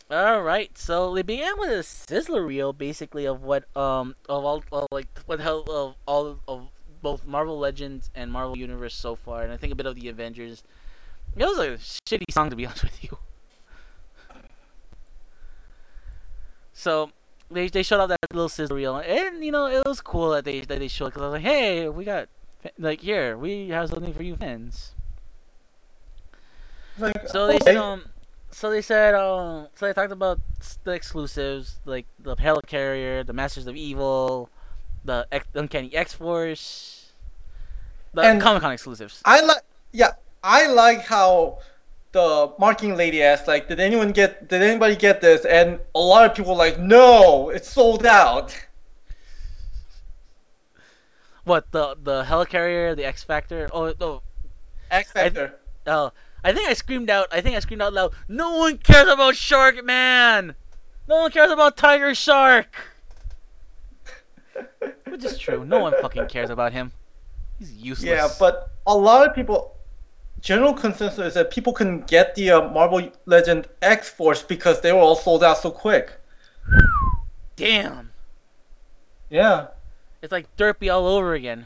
All 0.10 0.42
right. 0.42 0.78
So 0.78 1.14
they 1.14 1.22
began 1.22 1.60
with 1.60 1.70
a 1.70 1.84
sizzler 1.84 2.46
reel, 2.46 2.74
basically, 2.74 3.26
of 3.26 3.44
what 3.44 3.66
um 3.76 4.16
of 4.30 4.46
all 4.46 4.64
of 4.72 4.88
like 4.92 5.08
what 5.26 5.40
hell 5.40 5.64
of 5.70 5.96
all 6.06 6.40
of 6.48 6.70
both 7.02 7.26
Marvel 7.26 7.58
Legends 7.60 8.10
and 8.16 8.32
Marvel 8.32 8.58
Universe 8.58 8.96
so 8.96 9.16
far, 9.16 9.42
and 9.44 9.52
I 9.52 9.58
think 9.58 9.74
a 9.74 9.76
bit 9.76 9.86
of 9.86 9.96
the 9.96 10.08
Avengers. 10.10 10.64
It 11.36 11.46
was 11.46 11.60
a 11.60 11.78
shitty 11.78 12.32
song 12.32 12.50
to 12.50 12.56
be 12.56 12.66
honest 12.68 12.84
with 12.84 13.04
you. 13.04 13.18
So 16.74 17.12
they 17.50 17.68
they 17.68 17.84
showed 17.84 18.00
off 18.00 18.10
that 18.10 18.20
little 18.34 18.50
sizzle 18.50 18.78
reel, 18.78 18.98
and 18.98 19.44
you 19.44 19.52
know 19.52 19.68
it 19.68 19.86
was 19.86 20.02
cool 20.02 20.32
that 20.32 20.46
they 20.46 20.62
that 20.62 20.80
they 20.80 20.88
showed 20.88 21.08
because 21.08 21.22
I 21.22 21.26
was 21.26 21.34
like, 21.34 21.42
hey, 21.44 21.90
we 21.90 22.06
got 22.06 22.30
like 22.78 23.02
here 23.02 23.38
we 23.38 23.70
have 23.70 23.90
something 23.90 24.14
for 24.14 24.24
you 24.24 24.36
fans. 24.36 24.94
Like, 26.98 27.16
So 27.28 27.48
they 27.48 27.56
okay. 27.56 27.64
said, 27.64 27.78
um, 27.78 28.06
so 28.52 28.70
they 28.70 28.82
said, 28.82 29.14
um, 29.16 29.68
so 29.76 29.86
they 29.88 29.94
talked 29.94 30.12
about 30.12 30.40
the 30.84 30.92
exclusives, 30.92 31.80
like 31.86 32.06
the 32.20 32.36
Helicarrier, 32.36 33.26
the 33.26 33.34
Masters 33.34 33.68
of 33.68 33.76
Evil, 33.76 34.50
the 35.06 35.28
X- 35.32 35.48
Uncanny 35.54 35.94
X 35.96 36.14
Force, 36.14 37.14
the 38.14 38.22
And- 38.22 38.42
Comic 38.42 38.62
Con 38.62 38.72
exclusives. 38.72 39.22
I 39.26 39.42
like, 39.42 39.62
yeah, 39.92 40.12
I 40.44 40.68
like 40.68 41.02
how 41.02 41.60
the 42.14 42.54
marketing 42.58 42.96
lady 42.96 43.22
asked, 43.22 43.48
like, 43.48 43.68
did 43.68 43.80
anyone 43.80 44.12
get, 44.12 44.48
did 44.48 44.62
anybody 44.62 44.96
get 44.96 45.22
this? 45.22 45.46
And 45.46 45.80
a 45.94 46.00
lot 46.00 46.26
of 46.26 46.36
people 46.36 46.54
were 46.54 46.58
like, 46.58 46.80
no, 46.80 47.50
it's 47.50 47.70
sold 47.70 48.06
out. 48.06 48.56
What 51.44 51.72
the 51.72 51.96
the 52.02 52.24
Helicarrier, 52.24 52.96
the 52.96 53.06
X 53.06 53.24
Factor? 53.24 53.70
Oh 53.72 53.94
no, 54.00 54.22
X 54.92 55.12
Factor. 55.14 55.56
oh, 55.86 56.12
I 56.44 56.54
think 56.54 56.68
I 56.70 56.74
screamed 56.74 57.10
out. 57.10 57.28
I 57.32 57.42
think 57.42 57.56
I 57.56 57.60
screamed 57.60 57.82
out 57.82 57.94
loud. 57.94 58.14
No 58.28 58.58
one 58.58 58.78
cares 58.78 59.08
about 59.10 59.36
Shark 59.36 59.84
Man. 59.84 60.56
No 61.08 61.22
one 61.22 61.32
cares 61.32 61.52
about 61.52 61.78
Tiger 61.78 62.14
Shark. 62.16 62.76
Which 65.06 65.24
is 65.24 65.38
true. 65.38 65.66
No 65.66 65.80
one 65.80 65.94
fucking 66.02 66.28
cares 66.28 66.50
about 66.50 66.74
him. 66.74 66.92
He's 67.60 67.72
useless. 67.74 68.08
Yeah, 68.10 68.28
but 68.40 68.72
a 68.86 68.96
lot 68.96 69.28
of 69.28 69.34
people, 69.36 69.76
general 70.42 70.74
consensus 70.74 71.20
is 71.28 71.34
that 71.36 71.50
people 71.52 71.74
couldn't 71.74 72.08
get 72.08 72.36
the 72.36 72.52
uh, 72.52 72.70
Marvel 72.70 73.10
Legend 73.26 73.68
X 73.82 74.10
Force 74.10 74.44
because 74.44 74.82
they 74.82 74.92
were 74.92 75.00
all 75.00 75.16
sold 75.16 75.44
out 75.44 75.58
so 75.58 75.72
quick. 75.72 76.12
damn, 77.56 78.12
Yeah. 79.30 79.68
it's 80.22 80.32
like 80.32 80.56
Derpy 80.58 80.94
all 80.94 81.08
over 81.08 81.34
again. 81.34 81.66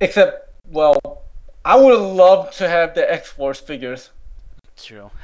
Except, 0.00 0.52
well, 0.70 1.22
I 1.68 1.76
would 1.76 2.00
love 2.00 2.50
to 2.52 2.66
have 2.66 2.94
the 2.94 3.04
X 3.12 3.28
Force 3.28 3.60
figures. 3.60 4.10
True. 4.76 5.10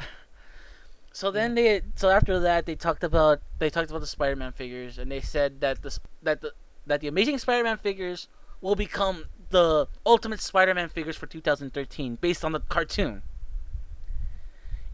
So 1.16 1.30
then 1.30 1.54
they 1.54 1.80
so 1.94 2.10
after 2.10 2.40
that 2.40 2.66
they 2.66 2.74
talked 2.74 3.04
about 3.04 3.40
they 3.60 3.70
talked 3.70 3.88
about 3.88 4.00
the 4.00 4.06
Spider-Man 4.08 4.50
figures 4.50 4.98
and 4.98 5.12
they 5.12 5.20
said 5.20 5.60
that 5.60 5.80
the 5.80 5.96
that 6.24 6.40
the 6.40 6.52
that 6.88 7.02
the 7.02 7.06
Amazing 7.06 7.38
Spider-Man 7.38 7.76
figures 7.76 8.26
will 8.60 8.74
become 8.74 9.26
the 9.50 9.86
Ultimate 10.04 10.40
Spider-Man 10.40 10.88
figures 10.88 11.16
for 11.16 11.28
2013 11.28 12.16
based 12.16 12.44
on 12.44 12.50
the 12.50 12.58
cartoon. 12.58 13.22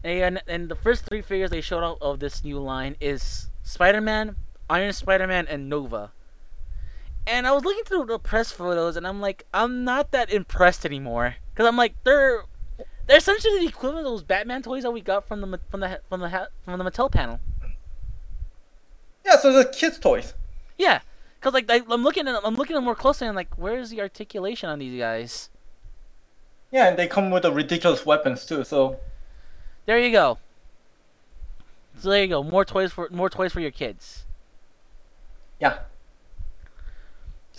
And 0.03 0.43
and 0.47 0.69
the 0.69 0.75
first 0.75 1.05
three 1.05 1.23
figures 1.23 1.49
they 1.49 1.61
showed 1.61 1.83
out 1.83 1.97
of 2.01 2.19
this 2.19 2.43
new 2.43 2.59
line 2.59 2.97
is 3.01 3.49
Spider-Man, 3.63 4.35
Iron 4.69 4.93
Spider-Man, 4.93 5.47
and 5.47 5.67
Nova. 5.67 6.11
And 7.27 7.45
I 7.47 7.51
was 7.51 7.63
looking 7.63 7.83
through 7.83 8.05
the 8.05 8.19
press 8.19 8.51
photos 8.51 8.97
and 8.97 9.05
I'm 9.07 9.21
like, 9.21 9.45
I'm 9.53 9.83
not 9.83 10.11
that 10.11 10.31
impressed 10.31 10.85
anymore 10.85 11.35
because 11.53 11.67
I'm 11.67 11.77
like 11.77 11.93
they're 12.03 12.43
they're 13.07 13.17
essentially 13.17 13.59
the 13.59 13.67
equivalent 13.67 14.05
of 14.07 14.11
those 14.11 14.23
Batman 14.23 14.63
toys 14.63 14.83
that 14.83 14.91
we 14.91 15.01
got 15.01 15.27
from 15.27 15.41
the 15.41 15.59
from 15.69 15.79
the 15.81 15.99
from 16.09 16.21
the 16.21 16.49
from 16.65 16.79
the 16.79 16.83
Mattel 16.89 17.11
panel. 17.11 17.39
Yeah, 19.25 19.37
so 19.37 19.53
the 19.53 19.65
kids' 19.65 19.99
toys. 19.99 20.33
Yeah, 20.77 21.01
cause 21.41 21.53
like 21.53 21.69
I, 21.69 21.81
I'm 21.89 22.03
looking 22.03 22.27
at 22.27 22.41
I'm 22.43 22.55
looking 22.55 22.75
at 22.75 22.77
them 22.77 22.85
more 22.85 22.95
closely 22.95 23.27
and 23.27 23.31
I'm 23.31 23.35
like, 23.35 23.55
where's 23.55 23.91
the 23.91 24.01
articulation 24.01 24.67
on 24.69 24.79
these 24.79 24.97
guys? 24.99 25.49
Yeah, 26.71 26.87
and 26.87 26.97
they 26.97 27.07
come 27.07 27.29
with 27.29 27.43
the 27.43 27.51
ridiculous 27.51 28.05
weapons 28.05 28.45
too. 28.45 28.63
So 28.63 28.99
There 29.85 29.99
you 29.99 30.11
go. 30.11 30.39
So 31.99 32.09
there 32.09 32.23
you 32.23 32.29
go. 32.29 32.41
More 32.41 32.65
toys 32.65 32.91
for 32.91 33.09
more 33.11 33.29
toys 33.29 33.51
for 33.53 33.59
your 33.59 33.71
kids. 33.71 34.25
yeah, 35.59 35.79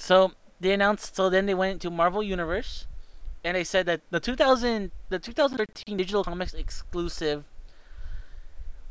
So 0.03 0.32
they 0.59 0.72
announced. 0.72 1.14
So 1.14 1.30
then 1.30 1.46
they 1.46 1.55
went 1.55 1.74
into 1.74 1.88
Marvel 1.88 2.24
Universe, 2.24 2.88
and 3.44 3.57
they 3.57 3.62
said 3.62 3.86
that 3.86 4.00
the 4.11 4.18
2000 4.18 4.90
the 5.11 5.20
2013 5.20 5.96
digital 5.96 6.24
comics 6.24 6.55
exclusive 6.55 7.44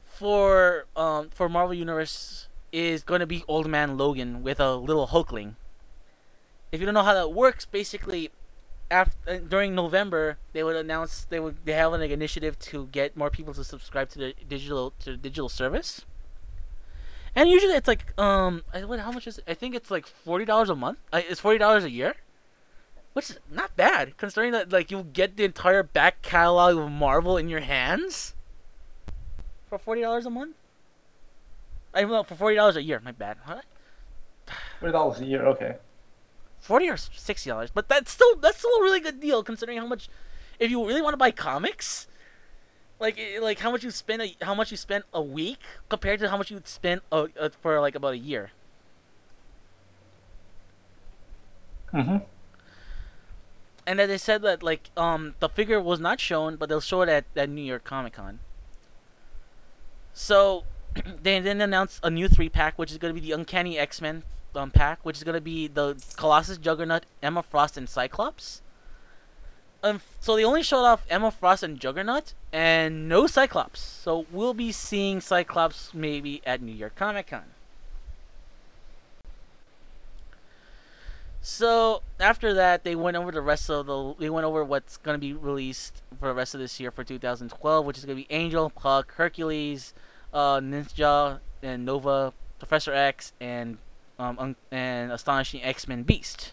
for 0.05 0.85
um 0.95 1.29
for 1.29 1.49
Marvel 1.49 1.73
Universe 1.73 2.47
is 2.71 3.03
going 3.03 3.19
to 3.19 3.27
be 3.27 3.43
Old 3.49 3.67
Man 3.67 3.97
Logan 3.97 4.41
with 4.41 4.61
a 4.61 4.75
little 4.75 5.07
Hulkling. 5.07 5.55
If 6.71 6.79
you 6.79 6.85
don't 6.85 6.95
know 6.95 7.03
how 7.03 7.13
that 7.13 7.33
works, 7.33 7.65
basically, 7.65 8.31
after 8.89 9.39
during 9.39 9.75
November 9.75 10.37
they 10.53 10.63
would 10.63 10.77
announce 10.77 11.25
they 11.25 11.41
would 11.41 11.57
they 11.65 11.73
have 11.73 11.91
an 11.91 12.01
initiative 12.01 12.57
to 12.71 12.87
get 12.87 13.17
more 13.17 13.29
people 13.29 13.53
to 13.55 13.65
subscribe 13.65 14.07
to 14.11 14.17
the 14.17 14.33
digital 14.47 14.93
to 14.99 15.11
the 15.11 15.17
digital 15.17 15.49
service. 15.49 16.05
And 17.35 17.49
usually 17.49 17.73
it's 17.73 17.87
like 17.87 18.17
um 18.19 18.63
I, 18.73 18.83
what 18.83 18.99
how 18.99 19.11
much 19.11 19.27
is 19.27 19.37
it? 19.37 19.45
I 19.47 19.53
think 19.53 19.75
it's 19.75 19.89
like 19.89 20.05
forty 20.05 20.45
dollars 20.45 20.69
a 20.69 20.75
month. 20.75 20.99
Uh, 21.13 21.21
it's 21.27 21.39
forty 21.39 21.57
dollars 21.57 21.83
a 21.83 21.89
year, 21.89 22.15
which 23.13 23.29
is 23.29 23.39
not 23.49 23.75
bad 23.75 24.17
considering 24.17 24.51
that 24.51 24.71
like 24.71 24.91
you 24.91 25.03
get 25.03 25.37
the 25.37 25.45
entire 25.45 25.83
back 25.83 26.21
catalog 26.21 26.77
of 26.77 26.91
Marvel 26.91 27.37
in 27.37 27.47
your 27.47 27.61
hands 27.61 28.35
for 29.69 29.77
forty 29.77 30.01
dollars 30.01 30.25
a 30.25 30.29
month. 30.29 30.55
I 31.93 32.03
well 32.05 32.23
for 32.23 32.35
forty 32.35 32.55
dollars 32.55 32.75
a 32.75 32.83
year. 32.83 33.01
My 33.03 33.11
bad. 33.11 33.37
Huh? 33.45 33.61
forty 34.79 34.91
dollars 34.91 35.21
a 35.21 35.25
year. 35.25 35.45
Okay. 35.45 35.77
Forty 36.59 36.89
or 36.89 36.97
sixty 36.97 37.49
dollars, 37.49 37.71
but 37.71 37.87
that's 37.87 38.11
still 38.11 38.35
that's 38.35 38.59
still 38.59 38.71
a 38.71 38.81
really 38.81 38.99
good 38.99 39.19
deal 39.19 39.41
considering 39.43 39.77
how 39.77 39.87
much. 39.87 40.09
If 40.59 40.69
you 40.69 40.85
really 40.85 41.01
want 41.01 41.13
to 41.13 41.17
buy 41.17 41.31
comics, 41.31 42.07
like 43.01 43.19
eh, 43.19 43.39
like 43.41 43.59
how 43.59 43.71
much 43.71 43.83
you 43.83 43.91
spend 43.91 44.21
a 44.21 44.45
how 44.45 44.53
much 44.55 44.71
you 44.71 44.77
spend 44.77 45.03
a 45.13 45.21
week 45.21 45.59
compared 45.89 46.19
to 46.19 46.29
how 46.29 46.37
much 46.37 46.51
you 46.51 46.61
spend 46.63 47.01
a, 47.11 47.27
uh 47.37 47.49
for 47.61 47.81
like 47.81 47.95
about 47.95 48.13
a 48.13 48.17
year. 48.17 48.51
Mm-hmm. 51.93 52.23
and 53.85 53.99
then 53.99 54.07
they 54.07 54.17
said 54.17 54.41
that 54.43 54.63
like 54.63 54.91
um 54.95 55.35
the 55.41 55.49
figure 55.49 55.81
was 55.81 55.99
not 55.99 56.21
shown, 56.21 56.55
but 56.55 56.69
they'll 56.69 56.79
show 56.79 57.01
it 57.01 57.09
at, 57.09 57.25
at 57.35 57.49
New 57.49 57.63
York 57.63 57.83
Comic 57.83 58.13
Con. 58.13 58.39
So 60.13 60.63
they 61.21 61.39
then 61.39 61.59
announced 61.59 61.99
a 62.03 62.09
new 62.09 62.29
three 62.29 62.49
pack, 62.49 62.77
which 62.77 62.91
is 62.91 62.97
going 62.97 63.13
to 63.13 63.19
be 63.19 63.27
the 63.27 63.33
Uncanny 63.33 63.77
X 63.77 63.99
Men 63.99 64.23
um, 64.55 64.71
pack, 64.71 64.99
which 65.03 65.17
is 65.17 65.23
going 65.23 65.35
to 65.35 65.41
be 65.41 65.67
the 65.67 66.01
Colossus, 66.15 66.57
Juggernaut, 66.57 67.05
Emma 67.21 67.43
Frost, 67.43 67.77
and 67.77 67.89
Cyclops. 67.89 68.61
Um, 69.83 70.01
so 70.19 70.35
they 70.35 70.45
only 70.45 70.61
showed 70.61 70.83
off 70.83 71.05
Emma 71.09 71.31
Frost 71.31 71.63
and 71.63 71.79
Juggernaut, 71.79 72.33
and 72.53 73.09
no 73.09 73.25
Cyclops. 73.25 73.79
So 73.79 74.25
we'll 74.31 74.53
be 74.53 74.71
seeing 74.71 75.21
Cyclops 75.21 75.93
maybe 75.93 76.41
at 76.45 76.61
New 76.61 76.73
York 76.73 76.95
Comic 76.95 77.27
Con. 77.27 77.43
So 81.41 82.03
after 82.19 82.53
that, 82.53 82.83
they 82.83 82.95
went 82.95 83.17
over 83.17 83.31
the 83.31 83.41
rest 83.41 83.69
of 83.71 83.87
the. 83.87 84.13
They 84.19 84.29
went 84.29 84.45
over 84.45 84.63
what's 84.63 84.97
gonna 84.97 85.17
be 85.17 85.33
released 85.33 86.03
for 86.19 86.27
the 86.27 86.35
rest 86.35 86.53
of 86.53 86.59
this 86.59 86.79
year 86.79 86.91
for 86.91 87.03
2012, 87.03 87.83
which 87.83 87.97
is 87.97 88.05
gonna 88.05 88.15
be 88.15 88.27
Angel, 88.29 88.69
Puck, 88.69 89.13
Hercules, 89.15 89.95
uh, 90.31 90.59
Ninja, 90.59 91.39
and 91.63 91.83
Nova, 91.83 92.33
Professor 92.59 92.93
X, 92.93 93.33
and 93.41 93.79
um, 94.19 94.55
and 94.69 95.11
Astonishing 95.11 95.63
X-Men 95.63 96.03
Beast. 96.03 96.51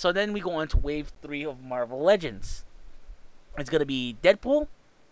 So 0.00 0.12
then 0.12 0.32
we 0.32 0.40
go 0.40 0.52
on 0.52 0.66
to 0.68 0.78
Wave 0.78 1.12
Three 1.20 1.44
of 1.44 1.62
Marvel 1.62 2.00
Legends. 2.00 2.64
It's 3.58 3.68
gonna 3.68 3.84
be 3.84 4.16
Deadpool 4.22 4.66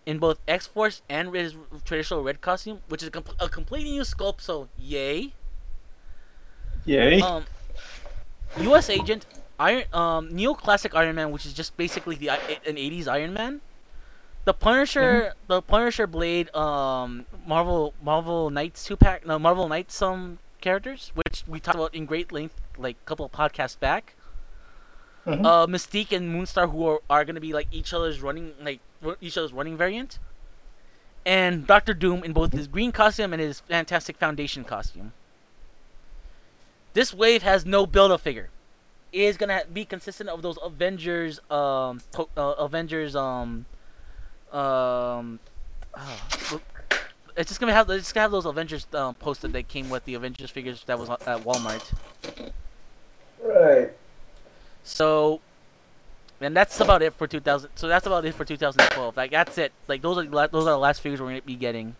in 0.07 0.19
both 0.19 0.41
X 0.49 0.67
Force 0.67 1.03
and 1.11 1.35
his 1.35 1.55
traditional 1.85 2.23
red 2.23 2.41
costume, 2.41 2.81
which 2.89 3.03
is 3.03 3.09
a, 3.09 3.11
com- 3.11 3.37
a 3.39 3.51
completely 3.51 3.91
new 3.91 4.01
sculpt. 4.01 4.41
So 4.41 4.69
yay! 4.79 5.35
Yay. 6.87 7.21
Um, 7.21 7.45
U.S. 8.61 8.89
Agent, 8.89 9.27
Iron, 9.61 9.85
um, 9.93 10.31
Neoclassic 10.31 10.97
Iron 10.97 11.17
Man, 11.17 11.33
which 11.33 11.45
is 11.45 11.53
just 11.53 11.77
basically 11.77 12.17
the 12.17 12.31
an 12.31 12.77
'80s 12.77 13.07
Iron 13.09 13.35
Man. 13.35 13.61
The 14.47 14.55
Punisher, 14.55 15.35
the 15.49 15.61
Punisher 15.61 16.07
Blade, 16.07 16.49
um, 16.57 17.27
Marvel 17.47 17.93
Marvel 18.03 18.49
Knights 18.49 18.87
two 18.87 18.97
pack, 18.97 19.27
no 19.27 19.39
Marvel 19.39 19.69
Knights 19.69 20.01
um 20.01 20.39
characters, 20.63 21.13
which 21.15 21.45
we 21.47 21.61
talked 21.61 21.77
about 21.77 21.95
in 21.95 22.07
great 22.07 22.33
length 22.33 22.55
like 22.79 22.97
a 22.97 23.07
couple 23.07 23.27
of 23.27 23.33
podcasts 23.33 23.79
back. 23.79 24.15
Mhm. 25.29 25.45
Uh, 25.45 25.67
Mystique 25.67 26.11
and 26.11 26.35
Moonstar, 26.35 26.71
who 26.71 26.87
are, 26.87 27.01
are 27.11 27.25
gonna 27.25 27.41
be 27.41 27.53
like 27.53 27.67
each 27.71 27.93
other's 27.93 28.23
running 28.23 28.55
like 28.63 28.81
each 29.21 29.37
other's 29.37 29.53
running 29.53 29.77
variant, 29.77 30.19
and 31.27 31.67
Doctor 31.67 31.93
Doom 31.93 32.25
in 32.25 32.33
both 32.33 32.53
his 32.53 32.67
green 32.67 32.93
costume 32.93 33.35
and 33.35 33.43
his 33.43 33.61
Fantastic 33.61 34.17
Foundation 34.17 34.65
costume. 34.65 35.13
This 36.95 37.13
wave 37.13 37.43
has 37.43 37.67
no 37.67 37.85
build-up 37.87 38.23
figure. 38.23 38.49
It 39.13 39.21
is 39.21 39.37
gonna 39.37 39.63
be 39.71 39.85
consistent 39.85 40.31
of 40.31 40.41
those 40.41 40.59
Avengers, 40.63 41.41
um, 41.51 42.01
po- 42.13 42.31
uh, 42.37 42.55
Avengers, 42.59 43.15
um, 43.15 43.67
um, 44.51 45.39
ah, 45.95 46.59
it's 47.37 47.51
just 47.51 47.61
gonna 47.61 47.75
have 47.75 47.91
it's 47.91 48.05
just 48.05 48.15
gonna 48.15 48.23
have 48.23 48.31
those 48.33 48.47
Avengers 48.47 48.87
um, 48.95 49.15
posts 49.15 49.43
that 49.43 49.53
they 49.53 49.63
came 49.63 49.91
with 49.91 50.07
the 50.07 50.15
Avengers 50.15 50.51
figures 50.51 50.85
that 50.87 50.99
was 50.99 51.11
at 51.11 51.45
Walmart. 51.45 51.93
right. 53.43 53.91
So, 54.89 55.41
and 56.41 56.57
that's 56.57 56.81
about 56.81 57.03
it 57.03 57.13
for 57.15 57.27
2000. 57.27 57.71
So 57.75 57.89
that's 57.89 58.07
about 58.07 58.25
it 58.25 58.35
for 58.35 58.45
2012. 58.45 59.17
Like 59.17 59.31
that's 59.31 59.59
it. 59.59 59.73
Like 59.87 60.03
those 60.03 60.19
are 60.19 60.25
those 60.25 60.67
are 60.67 60.73
the 60.73 60.79
last 60.79 61.03
figures 61.03 61.21
we're 61.21 61.29
gonna 61.29 61.43
be 61.43 61.57
getting. 61.57 61.95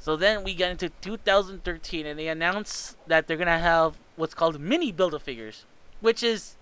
So 0.00 0.16
then 0.16 0.44
we 0.44 0.52
get 0.52 0.70
into 0.70 0.90
2013, 1.00 2.04
and 2.04 2.18
they 2.18 2.28
announce 2.28 2.96
that 3.06 3.26
they're 3.26 3.38
gonna 3.38 3.58
have 3.58 3.96
what's 4.16 4.34
called 4.34 4.60
mini 4.60 4.92
build-a 4.92 5.18
figures, 5.18 5.64
which 6.00 6.22
is, 6.22 6.56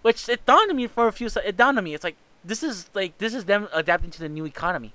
which 0.00 0.28
it 0.28 0.44
dawned 0.46 0.70
on 0.70 0.76
me 0.76 0.88
for 0.88 1.06
a 1.06 1.12
few. 1.12 1.28
It 1.44 1.56
dawned 1.56 1.78
on 1.78 1.84
me. 1.84 1.94
It's 1.94 2.02
like 2.02 2.16
this 2.42 2.62
is 2.62 2.88
like 2.94 3.18
this 3.18 3.34
is 3.34 3.44
them 3.44 3.68
adapting 3.72 4.10
to 4.12 4.20
the 4.20 4.28
new 4.28 4.46
economy. 4.46 4.94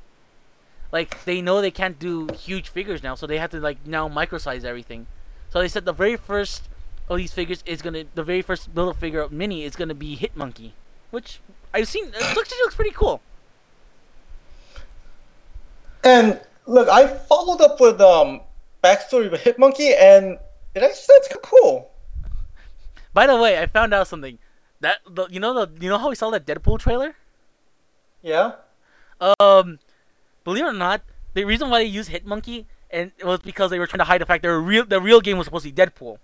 Like 0.91 1.23
they 1.23 1.39
know 1.39 1.61
they 1.61 1.71
can't 1.71 1.99
do 1.99 2.27
huge 2.33 2.69
figures 2.69 3.03
now, 3.03 3.15
so 3.15 3.27
they 3.27 3.37
have 3.37 3.51
to 3.51 3.59
like 3.59 3.85
now 3.85 4.09
microsize 4.09 4.63
everything. 4.65 5.05
So 5.49 5.59
they 5.59 5.67
said 5.67 5.85
the 5.85 5.93
very 5.93 6.17
first 6.17 6.67
of 7.09 7.17
these 7.17 7.33
figures 7.33 7.63
is 7.65 7.81
gonna 7.81 8.05
the 8.15 8.23
very 8.23 8.41
first 8.41 8.73
build 8.73 8.95
a 8.95 8.97
figure 8.97 9.21
of 9.21 9.31
mini 9.31 9.63
is 9.63 9.75
gonna 9.75 9.95
be 9.95 10.15
Hit 10.15 10.35
Monkey, 10.35 10.73
which 11.11 11.39
I've 11.73 11.87
seen. 11.87 12.07
It 12.07 12.35
looks 12.35 12.51
it 12.51 12.57
looks 12.63 12.75
pretty 12.75 12.91
cool. 12.91 13.21
And 16.03 16.39
look, 16.65 16.89
I 16.89 17.07
followed 17.07 17.61
up 17.61 17.79
with 17.79 18.01
um 18.01 18.41
backstory 18.83 19.29
with 19.31 19.57
Monkey, 19.57 19.93
and 19.93 20.37
it 20.75 20.83
actually 20.83 21.03
sounds 21.03 21.27
cool. 21.43 21.91
By 23.13 23.27
the 23.27 23.37
way, 23.37 23.59
I 23.59 23.67
found 23.67 23.93
out 23.93 24.07
something. 24.07 24.37
That 24.79 24.99
the 25.09 25.27
you 25.29 25.39
know 25.39 25.65
the 25.65 25.83
you 25.83 25.89
know 25.89 25.97
how 25.97 26.09
we 26.09 26.15
saw 26.15 26.29
that 26.29 26.45
Deadpool 26.45 26.79
trailer? 26.79 27.15
Yeah. 28.21 28.53
Um, 29.39 29.79
believe 30.43 30.65
it 30.65 30.69
or 30.69 30.73
not, 30.73 31.01
the 31.33 31.43
reason 31.43 31.69
why 31.69 31.79
they 31.79 31.85
used 31.85 32.09
Hit 32.09 32.25
Monkey 32.25 32.67
and 32.89 33.11
it 33.17 33.25
was 33.25 33.39
because 33.39 33.71
they 33.71 33.79
were 33.79 33.87
trying 33.87 33.99
to 33.99 34.05
hide 34.05 34.21
the 34.21 34.25
fact 34.25 34.43
that 34.43 34.51
real 34.51 34.85
the 34.85 35.01
real 35.01 35.21
game 35.21 35.37
was 35.37 35.45
supposed 35.45 35.65
to 35.65 35.71
be 35.71 35.81
Deadpool. 35.81 36.17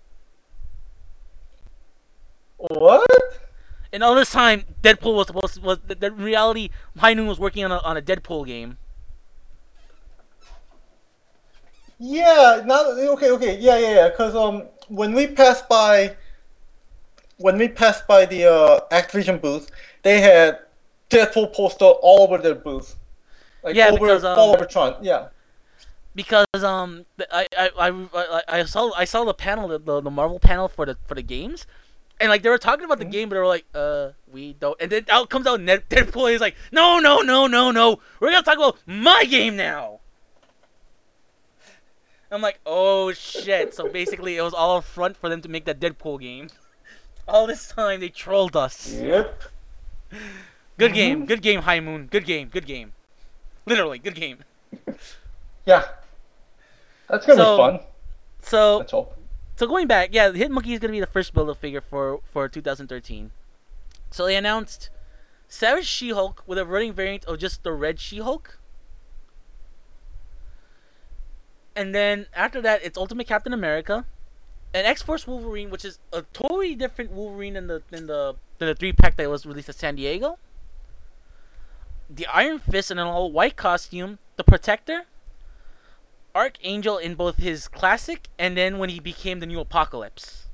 What? 2.70 3.38
And 3.92 4.02
all 4.02 4.14
this 4.14 4.30
time, 4.30 4.64
Deadpool 4.82 5.14
was 5.14 5.26
supposed 5.26 5.54
to 5.54 5.60
was 5.60 5.78
the, 5.86 5.94
the 5.94 6.10
reality. 6.10 6.70
High 6.98 7.14
Moon 7.14 7.26
was 7.26 7.38
working 7.38 7.64
on 7.64 7.72
a 7.72 7.78
on 7.78 7.96
a 7.96 8.02
Deadpool 8.02 8.46
game. 8.46 8.78
Yeah. 11.98 12.62
Now, 12.64 12.90
okay, 12.90 13.30
okay, 13.30 13.58
yeah, 13.58 13.78
yeah, 13.78 13.94
yeah. 13.94 14.08
Because 14.08 14.34
um, 14.34 14.64
when 14.88 15.12
we 15.12 15.26
passed 15.26 15.68
by, 15.68 16.16
when 17.36 17.58
we 17.58 17.68
passed 17.68 18.06
by 18.06 18.26
the 18.26 18.46
uh, 18.46 18.80
Activision 18.90 19.40
booth, 19.40 19.70
they 20.02 20.20
had 20.20 20.60
Deadpool 21.10 21.52
poster 21.52 21.84
all 21.84 22.22
over 22.22 22.38
their 22.38 22.54
booth. 22.54 22.96
Like 23.62 23.76
Yeah, 23.76 23.88
over, 23.88 23.98
because, 23.98 24.24
um, 24.24 24.38
all 24.38 24.54
over 24.54 24.64
Tron. 24.64 24.96
Yeah. 25.02 25.28
because 26.14 26.46
um 26.62 27.04
I 27.32 27.46
I, 27.56 27.70
I, 27.78 28.42
I, 28.48 28.64
saw 28.64 28.92
I 28.94 29.04
saw 29.04 29.24
the 29.24 29.34
panel 29.34 29.68
the, 29.68 30.00
the 30.00 30.10
Marvel 30.10 30.38
panel 30.38 30.68
for 30.68 30.86
the 30.86 30.96
for 31.06 31.14
the 31.14 31.22
games, 31.22 31.66
and 32.20 32.28
like 32.30 32.42
they 32.42 32.48
were 32.48 32.58
talking 32.58 32.84
about 32.84 32.98
the 32.98 33.04
game, 33.04 33.28
but 33.28 33.34
they 33.34 33.40
were 33.40 33.46
like, 33.46 33.64
uh, 33.74 34.10
we 34.30 34.52
don't. 34.54 34.80
And 34.80 34.90
then 34.90 35.04
out 35.08 35.30
comes 35.30 35.46
out 35.46 35.60
Ned, 35.60 35.88
Deadpool. 35.88 36.30
He's 36.32 36.40
like, 36.40 36.56
no, 36.72 36.98
no, 36.98 37.20
no, 37.20 37.46
no, 37.46 37.70
no. 37.70 37.98
We're 38.20 38.30
gonna 38.30 38.42
talk 38.42 38.56
about 38.56 38.78
my 38.86 39.24
game 39.24 39.56
now. 39.56 40.00
I'm 42.30 42.40
like, 42.42 42.58
oh 42.66 43.12
shit. 43.12 43.74
So 43.74 43.88
basically, 43.88 44.36
it 44.36 44.42
was 44.42 44.54
all 44.54 44.78
a 44.78 44.82
front 44.82 45.16
for 45.16 45.28
them 45.28 45.40
to 45.42 45.48
make 45.48 45.64
that 45.66 45.78
Deadpool 45.80 46.20
game. 46.20 46.48
All 47.28 47.46
this 47.46 47.68
time 47.68 48.00
they 48.00 48.10
trolled 48.10 48.54
us. 48.54 48.92
Yep. 49.00 49.42
Good 50.76 50.92
game, 50.92 51.22
Mhm. 51.22 51.26
good 51.28 51.40
game, 51.40 51.62
High 51.62 51.80
Moon. 51.80 52.06
Good 52.10 52.26
game, 52.26 52.48
good 52.48 52.66
game. 52.66 52.92
Literally, 53.64 53.98
good 53.98 54.14
game. 54.14 54.44
Yeah. 55.64 55.84
That's 57.08 57.24
gonna 57.24 57.38
So- 57.42 57.56
be 57.56 57.62
fun. 57.78 57.80
So. 58.42 59.13
So 59.56 59.66
going 59.66 59.86
back, 59.86 60.10
yeah, 60.12 60.30
the 60.30 60.40
Hitmonkey 60.40 60.72
is 60.72 60.80
gonna 60.80 60.92
be 60.92 61.00
the 61.00 61.06
first 61.06 61.32
build-up 61.32 61.60
figure 61.60 61.80
for 61.80 62.20
for 62.24 62.48
2013. 62.48 63.30
So 64.10 64.26
they 64.26 64.36
announced 64.36 64.90
Savage 65.48 65.86
She-Hulk 65.86 66.42
with 66.46 66.58
a 66.58 66.64
running 66.64 66.92
variant 66.92 67.24
of 67.26 67.38
just 67.38 67.62
the 67.62 67.72
red 67.72 68.00
She-Hulk. 68.00 68.58
And 71.76 71.94
then 71.94 72.26
after 72.34 72.60
that, 72.62 72.84
it's 72.84 72.96
Ultimate 72.96 73.26
Captain 73.26 73.52
America, 73.52 74.06
and 74.72 74.86
X-Force 74.86 75.26
Wolverine, 75.26 75.70
which 75.70 75.84
is 75.84 75.98
a 76.12 76.22
totally 76.32 76.74
different 76.74 77.12
Wolverine 77.12 77.54
than 77.54 77.68
the 77.68 77.82
than 77.90 78.06
the 78.06 78.34
than 78.58 78.68
the 78.68 78.74
three 78.74 78.92
pack 78.92 79.16
that 79.16 79.30
was 79.30 79.46
released 79.46 79.68
at 79.68 79.76
San 79.76 79.94
Diego. 79.94 80.38
The 82.10 82.26
Iron 82.26 82.58
Fist 82.58 82.90
in 82.90 82.98
an 82.98 83.06
all-white 83.06 83.56
costume, 83.56 84.18
the 84.36 84.44
Protector, 84.44 85.06
Archangel 86.34 86.98
in 86.98 87.14
both 87.14 87.36
his 87.36 87.68
classic 87.68 88.28
and 88.38 88.56
then 88.56 88.78
when 88.78 88.90
he 88.90 89.00
became 89.00 89.40
the 89.40 89.46
new 89.46 89.60
Apocalypse. 89.60 90.48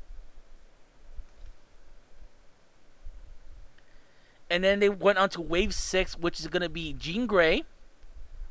And 4.51 4.65
then 4.65 4.81
they 4.81 4.89
went 4.89 5.17
on 5.19 5.31
to 5.31 5.41
Wave 5.41 5.73
6, 5.73 6.19
which 6.19 6.41
is 6.41 6.49
going 6.49 6.63
to 6.63 6.69
be 6.69 6.93
Jean 6.93 7.27
Grey, 7.27 7.63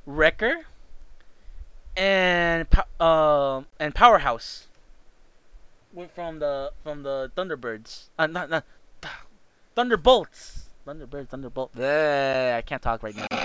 Wrecker, 0.05 0.65
and 1.97 2.65
um 2.99 3.65
and 3.79 3.93
Powerhouse. 3.93 4.67
From 6.15 6.39
the 6.39 6.71
from 6.83 7.03
the 7.03 7.31
Thunderbirds. 7.35 8.05
Uh, 8.17 8.27
not, 8.27 8.49
not 8.49 8.63
Thunderbolts. 9.75 10.69
Thunderbirds, 10.87 11.27
Thunderbolt. 11.27 11.77
I 11.77 12.63
can't 12.65 12.81
talk 12.81 13.03
right 13.03 13.15
now. 13.15 13.38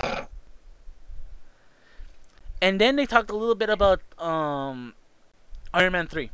And 2.64 2.80
then 2.80 2.96
they 2.96 3.04
talked 3.04 3.28
a 3.28 3.36
little 3.36 3.54
bit 3.54 3.68
about 3.68 4.00
um, 4.18 4.94
Iron 5.74 5.92
Man 5.92 6.06
three. 6.06 6.30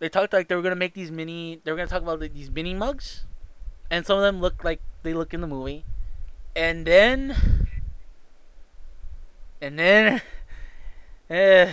They 0.00 0.10
talked 0.10 0.34
like 0.34 0.48
they 0.48 0.54
were 0.54 0.60
gonna 0.60 0.76
make 0.76 0.92
these 0.92 1.10
mini. 1.10 1.62
They 1.64 1.72
were 1.72 1.78
gonna 1.78 1.88
talk 1.88 2.02
about 2.02 2.20
like, 2.20 2.34
these 2.34 2.50
mini 2.50 2.74
mugs, 2.74 3.24
and 3.90 4.04
some 4.04 4.18
of 4.18 4.22
them 4.22 4.42
look 4.42 4.62
like 4.62 4.82
they 5.02 5.14
look 5.14 5.32
in 5.32 5.40
the 5.40 5.46
movie. 5.46 5.86
And 6.54 6.86
then, 6.86 7.34
and 9.62 9.78
then, 9.78 10.20
uh, 11.30 11.72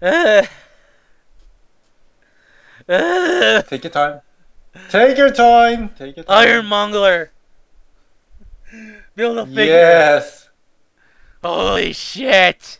uh. 2.88 3.62
Take 3.68 3.84
your 3.84 3.90
time. 3.90 4.20
Take 4.88 5.18
your 5.18 5.30
time. 5.30 5.90
Take 5.90 6.16
your 6.16 6.24
time. 6.24 6.48
Iron 6.48 6.64
Monger. 6.64 7.30
Build 9.14 9.36
a 9.36 9.44
figure. 9.44 9.66
Yes. 9.66 10.43
Holy 11.44 11.92
shit. 11.92 12.78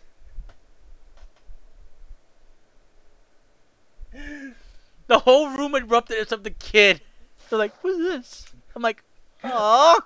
The 5.07 5.19
whole 5.19 5.51
room 5.51 5.75
erupted 5.75 6.17
except 6.21 6.45
the 6.45 6.51
kid. 6.51 7.03
They're 7.51 7.59
like, 7.59 7.75
who's 7.83 7.99
this? 7.99 8.47
I'm 8.75 8.81
like, 8.83 9.03
oh, 9.45 10.01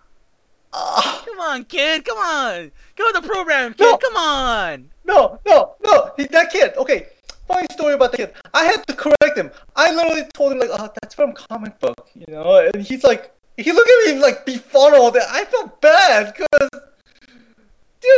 Ah, 0.72 1.22
come 1.24 1.38
on, 1.40 1.64
kid, 1.64 2.04
come 2.04 2.18
on. 2.18 2.72
Go 2.96 3.04
with 3.06 3.22
the 3.22 3.28
program, 3.28 3.72
kid, 3.74 3.84
No. 3.84 3.96
come 3.96 4.16
on. 4.16 4.90
no, 5.04 5.38
no, 5.46 5.74
no. 5.84 6.10
He, 6.16 6.24
that 6.26 6.50
kid. 6.50 6.74
Okay. 6.76 7.06
Funny 7.46 7.66
story 7.70 7.94
about 7.94 8.10
the 8.10 8.18
kid. 8.18 8.34
I 8.52 8.64
had 8.64 8.86
to 8.88 8.92
correct 8.92 9.38
him. 9.38 9.50
I 9.76 9.92
literally 9.94 10.24
told 10.34 10.52
him 10.52 10.58
like, 10.58 10.68
"Oh, 10.70 10.90
that's 11.00 11.14
from 11.14 11.32
comic 11.32 11.78
book," 11.80 12.10
you 12.14 12.26
know. 12.28 12.68
And 12.74 12.84
he's 12.84 13.02
like, 13.04 13.32
he 13.56 13.72
looked 13.72 13.88
at 13.88 14.14
me 14.14 14.20
like 14.20 14.44
befuddled. 14.44 15.16
I 15.16 15.46
felt 15.46 15.80
bad 15.80 16.34
because, 16.34 16.68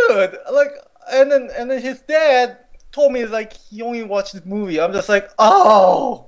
dude, 0.08 0.36
like, 0.52 0.70
and 1.12 1.30
then 1.30 1.50
and 1.56 1.70
then 1.70 1.80
his 1.80 2.00
dad 2.02 2.58
told 2.92 3.12
me 3.12 3.24
like 3.26 3.52
he 3.52 3.82
only 3.82 4.02
watched 4.02 4.34
the 4.34 4.42
movie. 4.48 4.80
I'm 4.80 4.92
just 4.92 5.08
like, 5.08 5.30
oh. 5.38 6.26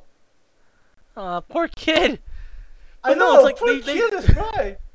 Aw, 1.16 1.40
poor 1.40 1.68
kid. 1.68 2.20
I 3.04 3.10
But 3.10 3.18
no, 3.18 3.32
know. 3.32 3.34
it's 3.36 3.44
like 3.44 3.56
poor 3.58 3.74
they- 3.74 3.80
they- 3.80 3.94
kid 3.94 4.14
is 4.14 4.28
right. 4.36 4.78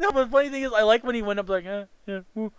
No, 0.00 0.10
but 0.10 0.24
the 0.24 0.30
funny 0.30 0.48
thing 0.48 0.62
is, 0.64 0.72
I 0.72 0.82
like 0.82 1.04
when 1.04 1.14
he 1.14 1.22
went 1.22 1.38
up 1.38 1.48
like, 1.48 1.64
uh, 1.66 1.84
yeah, 2.06 2.20
who, 2.34 2.52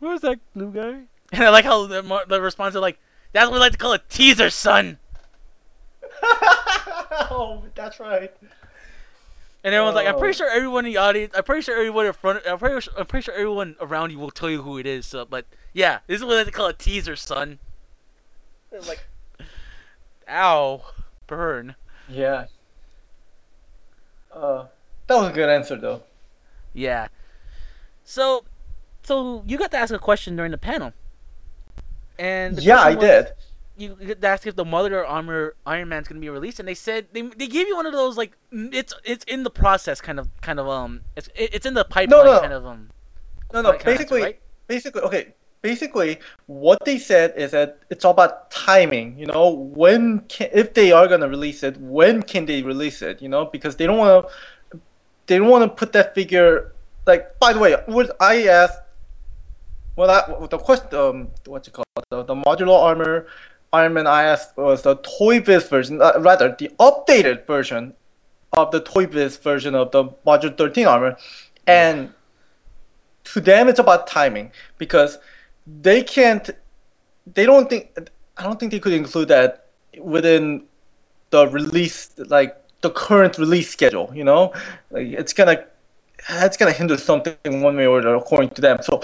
who's 0.00 0.20
that 0.22 0.40
blue 0.54 0.72
guy? 0.72 1.02
And 1.32 1.44
I 1.44 1.50
like 1.50 1.64
how 1.64 1.86
the, 1.86 2.02
the 2.26 2.40
response 2.42 2.74
is 2.74 2.80
like, 2.80 2.98
that's 3.32 3.46
what 3.46 3.54
we 3.54 3.60
like 3.60 3.70
to 3.72 3.78
call 3.78 3.92
a 3.92 3.98
teaser, 4.08 4.50
son. 4.50 4.98
oh, 7.30 7.62
that's 7.76 8.00
right. 8.00 8.32
And 9.62 9.74
everyone's 9.74 9.94
like, 9.94 10.06
I'm 10.06 10.18
pretty 10.18 10.30
Oh. 10.30 10.38
sure 10.38 10.50
everyone 10.50 10.86
in 10.86 10.92
the 10.92 10.98
audience, 10.98 11.34
I'm 11.36 11.44
pretty 11.44 11.60
sure 11.62 11.76
everyone 11.76 12.06
in 12.06 12.12
front, 12.14 12.40
I'm 12.46 12.58
pretty, 12.58 12.80
sure, 12.80 12.94
I'm 12.98 13.06
pretty 13.06 13.24
sure 13.24 13.34
everyone 13.34 13.76
around 13.80 14.10
you 14.10 14.18
will 14.18 14.30
tell 14.30 14.48
you 14.48 14.62
who 14.62 14.78
it 14.78 14.86
is. 14.86 15.04
So, 15.06 15.24
but 15.26 15.44
yeah, 15.74 15.98
this 16.06 16.18
is 16.20 16.24
what 16.24 16.44
they 16.44 16.50
call 16.50 16.66
a 16.68 16.72
teaser, 16.72 17.14
son. 17.14 17.58
It's 18.72 18.88
like, 18.88 19.04
ow, 20.28 20.82
burn. 21.26 21.74
Yeah. 22.08 22.46
Uh, 24.32 24.66
that 25.06 25.16
was 25.16 25.28
a 25.28 25.32
good 25.32 25.48
answer 25.48 25.76
though. 25.76 26.02
Yeah. 26.72 27.08
So, 28.04 28.44
so 29.02 29.42
you 29.46 29.58
got 29.58 29.70
to 29.72 29.76
ask 29.76 29.92
a 29.92 29.98
question 29.98 30.36
during 30.36 30.52
the 30.52 30.58
panel. 30.58 30.92
And 32.18 32.62
Yeah, 32.62 32.80
I 32.80 32.94
did. 32.94 33.32
You 33.80 33.96
get 33.96 34.22
asked 34.22 34.46
if 34.46 34.56
the 34.56 34.64
Modular 34.64 35.08
Armor 35.08 35.54
Iron 35.64 35.88
Man's 35.88 36.06
gonna 36.06 36.20
be 36.20 36.28
released, 36.28 36.60
and 36.60 36.68
they 36.68 36.74
said 36.74 37.06
they, 37.12 37.22
they 37.22 37.46
gave 37.46 37.66
you 37.66 37.76
one 37.76 37.86
of 37.86 37.94
those 37.94 38.18
like 38.18 38.36
it's 38.52 38.92
it's 39.04 39.24
in 39.24 39.42
the 39.42 39.50
process 39.50 40.02
kind 40.02 40.20
of 40.20 40.28
kind 40.42 40.60
of 40.60 40.68
um 40.68 41.00
it's 41.16 41.30
it's 41.34 41.64
in 41.64 41.72
the 41.72 41.84
pipeline 41.84 42.26
no. 42.26 42.40
kind 42.40 42.52
of 42.52 42.66
um 42.66 42.90
No, 43.54 43.62
no. 43.62 43.72
Kinda 43.72 43.78
answer, 43.78 43.84
Basically, 43.96 44.22
right? 44.22 44.40
basically, 44.66 45.02
okay. 45.02 45.34
Basically, 45.62 46.20
what 46.46 46.84
they 46.84 46.98
said 46.98 47.34
is 47.36 47.50
that 47.52 47.78
it's 47.90 48.04
all 48.04 48.12
about 48.12 48.50
timing. 48.50 49.18
You 49.18 49.26
know, 49.26 49.50
when 49.50 50.20
can 50.28 50.48
if 50.52 50.74
they 50.74 50.92
are 50.92 51.08
gonna 51.08 51.28
release 51.28 51.62
it, 51.62 51.76
when 51.78 52.22
can 52.22 52.44
they 52.46 52.62
release 52.62 53.00
it? 53.02 53.20
You 53.20 53.28
know, 53.28 53.46
because 53.46 53.76
they 53.76 53.86
don't 53.86 53.98
want 53.98 54.26
to, 54.26 54.80
they 55.26 55.38
don't 55.38 55.48
want 55.48 55.64
to 55.64 55.68
put 55.68 55.92
that 55.92 56.14
figure. 56.14 56.72
Like, 57.06 57.38
by 57.38 57.52
the 57.52 57.58
way, 57.58 57.76
what 57.86 58.14
I 58.20 58.46
asked, 58.46 58.78
well, 59.96 60.10
I, 60.10 60.46
the 60.46 60.58
question, 60.58 60.94
um, 60.94 61.28
what's 61.46 61.68
it 61.68 61.72
called, 61.72 61.86
the, 62.10 62.22
the 62.24 62.34
modular 62.34 62.78
armor 62.78 63.26
Iron 63.72 63.94
Man 63.94 64.06
IS 64.06 64.48
was 64.56 64.82
the 64.82 64.96
Toy 64.96 65.40
Biz 65.40 65.68
version, 65.68 66.02
uh, 66.02 66.12
rather 66.18 66.54
the 66.58 66.70
updated 66.80 67.46
version 67.46 67.94
of 68.52 68.70
the 68.72 68.80
Toy 68.80 69.06
Biz 69.06 69.36
version 69.36 69.74
of 69.74 69.92
the 69.92 70.04
Module 70.26 70.56
13 70.56 70.86
armor, 70.86 71.16
and 71.66 72.12
to 73.24 73.40
them 73.40 73.68
it's 73.68 73.78
about 73.78 74.06
timing 74.06 74.50
because 74.78 75.18
they 75.66 76.02
can't 76.02 76.50
they 77.34 77.44
don't 77.44 77.68
think 77.68 78.10
i 78.38 78.42
don't 78.42 78.58
think 78.58 78.72
they 78.72 78.80
could 78.80 78.94
include 78.94 79.28
that 79.28 79.66
within 80.00 80.64
the 81.28 81.46
release 81.48 82.10
like 82.28 82.56
the 82.80 82.90
current 82.90 83.38
release 83.38 83.70
schedule 83.70 84.10
you 84.14 84.24
know? 84.24 84.52
Like 84.90 85.06
it's 85.06 85.32
gonna 85.32 85.64
it's 86.28 86.56
gonna 86.56 86.72
hinder 86.72 86.96
something 86.96 87.62
one 87.62 87.76
way 87.76 87.86
or 87.86 87.98
another 87.98 88.16
according 88.16 88.50
to 88.50 88.60
them. 88.60 88.78
So 88.82 89.00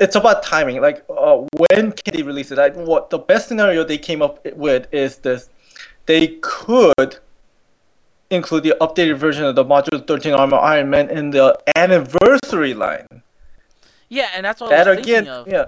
it's 0.00 0.16
about 0.16 0.42
timing 0.42 0.80
like 0.80 1.04
uh, 1.10 1.46
when 1.58 1.92
can 1.92 2.14
they 2.14 2.22
release 2.22 2.50
it 2.50 2.58
like 2.58 2.74
what 2.74 3.10
the 3.10 3.18
best 3.18 3.48
scenario 3.48 3.84
they 3.84 3.98
came 3.98 4.22
up 4.22 4.44
with 4.56 4.86
is 4.92 5.18
this 5.18 5.48
they 6.06 6.38
could 6.40 7.18
include 8.30 8.62
the 8.62 8.74
updated 8.80 9.16
version 9.16 9.44
of 9.44 9.54
the 9.54 9.64
module 9.64 10.04
13 10.06 10.32
armor 10.32 10.56
iron 10.56 10.90
man 10.90 11.08
in 11.10 11.30
the 11.30 11.56
anniversary 11.76 12.74
line 12.74 13.06
yeah, 14.10 14.30
and 14.34 14.44
that's 14.44 14.60
what 14.60 14.70
that 14.70 14.88
I 14.88 14.90
was 14.90 14.98
again 14.98 15.24
thinking 15.24 15.32
of. 15.32 15.48
yeah 15.48 15.64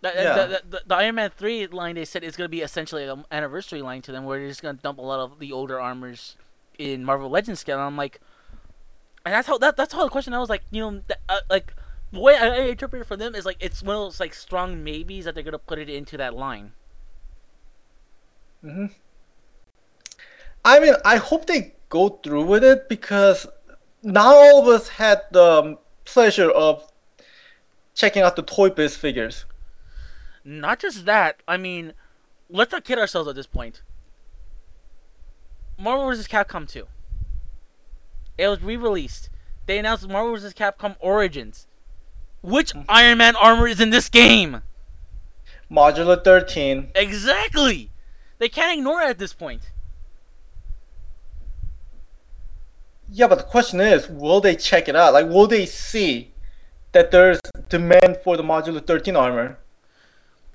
The, 0.00 0.12
yeah. 0.14 0.80
the, 0.86 0.94
Iron 0.96 1.16
Man 1.16 1.30
three 1.30 1.66
line 1.66 1.96
they 1.96 2.04
said 2.04 2.24
is 2.24 2.36
gonna 2.36 2.48
be 2.48 2.60
essentially 2.60 3.04
an 3.04 3.24
anniversary 3.30 3.82
line 3.82 4.02
to 4.02 4.12
them, 4.12 4.24
where 4.24 4.38
they're 4.38 4.48
just 4.48 4.62
gonna 4.62 4.78
dump 4.80 4.98
a 4.98 5.02
lot 5.02 5.20
of 5.20 5.38
the 5.38 5.52
older 5.52 5.80
armors 5.80 6.36
in 6.78 7.04
Marvel 7.04 7.28
Legends 7.28 7.60
scale. 7.60 7.76
And 7.76 7.84
I'm 7.84 7.96
like, 7.96 8.20
and 9.24 9.34
that's 9.34 9.46
how 9.48 9.58
that 9.58 9.76
that's 9.76 9.92
how 9.92 10.04
the 10.04 10.10
question 10.10 10.32
I 10.32 10.38
was 10.38 10.48
like, 10.48 10.62
you 10.70 10.80
know, 10.80 11.02
uh, 11.28 11.40
like 11.50 11.74
the 12.12 12.20
way 12.20 12.36
I, 12.36 12.48
I 12.48 12.60
interpret 12.66 13.02
it 13.02 13.06
for 13.06 13.16
them 13.16 13.34
is 13.34 13.44
like 13.46 13.56
it's 13.60 13.82
one 13.82 13.96
of 13.96 14.02
those 14.02 14.20
like 14.20 14.34
strong 14.34 14.84
maybes 14.84 15.24
that 15.24 15.34
they're 15.34 15.42
gonna 15.44 15.58
put 15.58 15.78
it 15.78 15.88
into 15.90 16.16
that 16.18 16.34
line. 16.34 16.72
hmm 18.62 18.86
I 20.64 20.80
mean, 20.80 20.94
I 21.04 21.16
hope 21.16 21.46
they 21.46 21.74
go 21.88 22.08
through 22.08 22.44
with 22.46 22.64
it 22.64 22.88
because 22.88 23.46
not 24.02 24.34
all 24.34 24.62
of 24.62 24.68
us 24.68 24.88
had 24.88 25.22
the 25.30 25.78
pleasure 26.04 26.50
of 26.50 26.90
checking 27.94 28.22
out 28.22 28.36
the 28.36 28.42
Toy 28.42 28.70
Biz 28.70 28.96
figures. 28.96 29.44
Not 30.44 30.78
just 30.78 31.04
that, 31.06 31.42
I 31.48 31.56
mean, 31.56 31.94
let's 32.48 32.72
not 32.72 32.84
kid 32.84 32.98
ourselves 32.98 33.28
at 33.28 33.34
this 33.34 33.46
point. 33.48 33.82
Marvel 35.76 36.06
vs. 36.06 36.28
Capcom 36.28 36.66
2. 36.66 36.88
It 38.36 38.48
was 38.48 38.62
re-released. 38.62 39.30
They 39.66 39.78
announced 39.78 40.06
Marvel 40.08 40.32
vs. 40.32 40.54
Capcom 40.54 40.96
Origins. 41.00 41.66
Which 42.42 42.72
Iron 42.88 43.18
Man 43.18 43.36
armor 43.36 43.68
is 43.68 43.80
in 43.80 43.90
this 43.90 44.08
game? 44.08 44.62
Modular 45.70 46.22
13. 46.22 46.90
Exactly. 46.94 47.90
They 48.38 48.48
can't 48.48 48.78
ignore 48.78 49.00
it 49.00 49.08
at 49.08 49.18
this 49.18 49.32
point. 49.32 49.70
Yeah, 53.08 53.28
but 53.28 53.38
the 53.38 53.44
question 53.44 53.80
is, 53.80 54.08
will 54.08 54.40
they 54.40 54.56
check 54.56 54.88
it 54.88 54.96
out? 54.96 55.12
Like, 55.12 55.28
will 55.28 55.46
they 55.46 55.66
see 55.66 56.32
that 56.92 57.10
there's 57.10 57.38
demand 57.68 58.18
for 58.24 58.36
the 58.36 58.42
Modular 58.42 58.84
13 58.84 59.14
armor? 59.14 59.58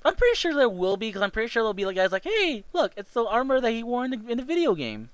I'm 0.04 0.14
pretty 0.14 0.36
sure 0.36 0.54
there 0.54 0.68
will 0.68 0.96
be, 0.96 1.08
because 1.08 1.22
I'm 1.22 1.30
pretty 1.30 1.48
sure 1.48 1.62
there'll 1.62 1.74
be 1.74 1.84
like 1.86 1.96
guys 1.96 2.12
like, 2.12 2.24
hey, 2.24 2.64
look, 2.72 2.92
it's 2.96 3.12
the 3.12 3.24
armor 3.24 3.60
that 3.60 3.70
he 3.70 3.82
wore 3.82 4.04
in 4.04 4.10
the, 4.10 4.20
in 4.28 4.38
the 4.38 4.44
video 4.44 4.74
game. 4.74 5.10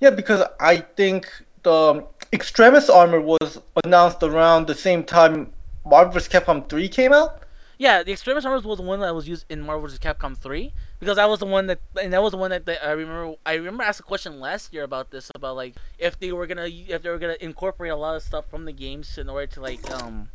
Yeah, 0.00 0.10
because 0.10 0.42
I 0.60 0.78
think 0.78 1.30
the 1.62 2.06
Extremis 2.32 2.90
armor 2.90 3.20
was 3.20 3.60
announced 3.84 4.22
around 4.22 4.66
the 4.66 4.74
same 4.74 5.04
time 5.04 5.52
Marvel 5.84 6.12
vs. 6.12 6.28
Capcom 6.28 6.68
3 6.68 6.88
came 6.88 7.12
out. 7.12 7.42
Yeah, 7.78 8.02
the 8.02 8.12
Extremis 8.12 8.44
armor 8.44 8.60
was 8.60 8.78
the 8.78 8.84
one 8.84 9.00
that 9.00 9.14
was 9.14 9.28
used 9.28 9.44
in 9.48 9.60
Marvel 9.60 9.82
vs. 9.82 9.98
Capcom 9.98 10.36
3 10.36 10.72
because 10.98 11.16
that 11.16 11.28
was 11.28 11.40
the 11.40 11.46
one 11.46 11.66
that 11.66 11.78
and 12.00 12.12
that 12.12 12.22
was 12.22 12.32
the 12.32 12.38
one 12.38 12.50
that, 12.50 12.68
I 12.82 12.90
remember. 12.92 13.36
I 13.44 13.54
remember 13.54 13.84
asked 13.84 14.00
a 14.00 14.02
question 14.02 14.40
last 14.40 14.72
year 14.72 14.82
about 14.82 15.10
this 15.10 15.30
about 15.34 15.56
like 15.56 15.74
if 15.98 16.18
they 16.18 16.32
were 16.32 16.46
gonna 16.46 16.66
if 16.66 17.02
they 17.02 17.10
were 17.10 17.18
gonna 17.18 17.36
incorporate 17.40 17.92
a 17.92 17.96
lot 17.96 18.16
of 18.16 18.22
stuff 18.22 18.48
from 18.50 18.64
the 18.64 18.72
games 18.72 19.18
in 19.18 19.28
order 19.28 19.46
to 19.46 19.60
like 19.60 19.88
um 19.90 20.30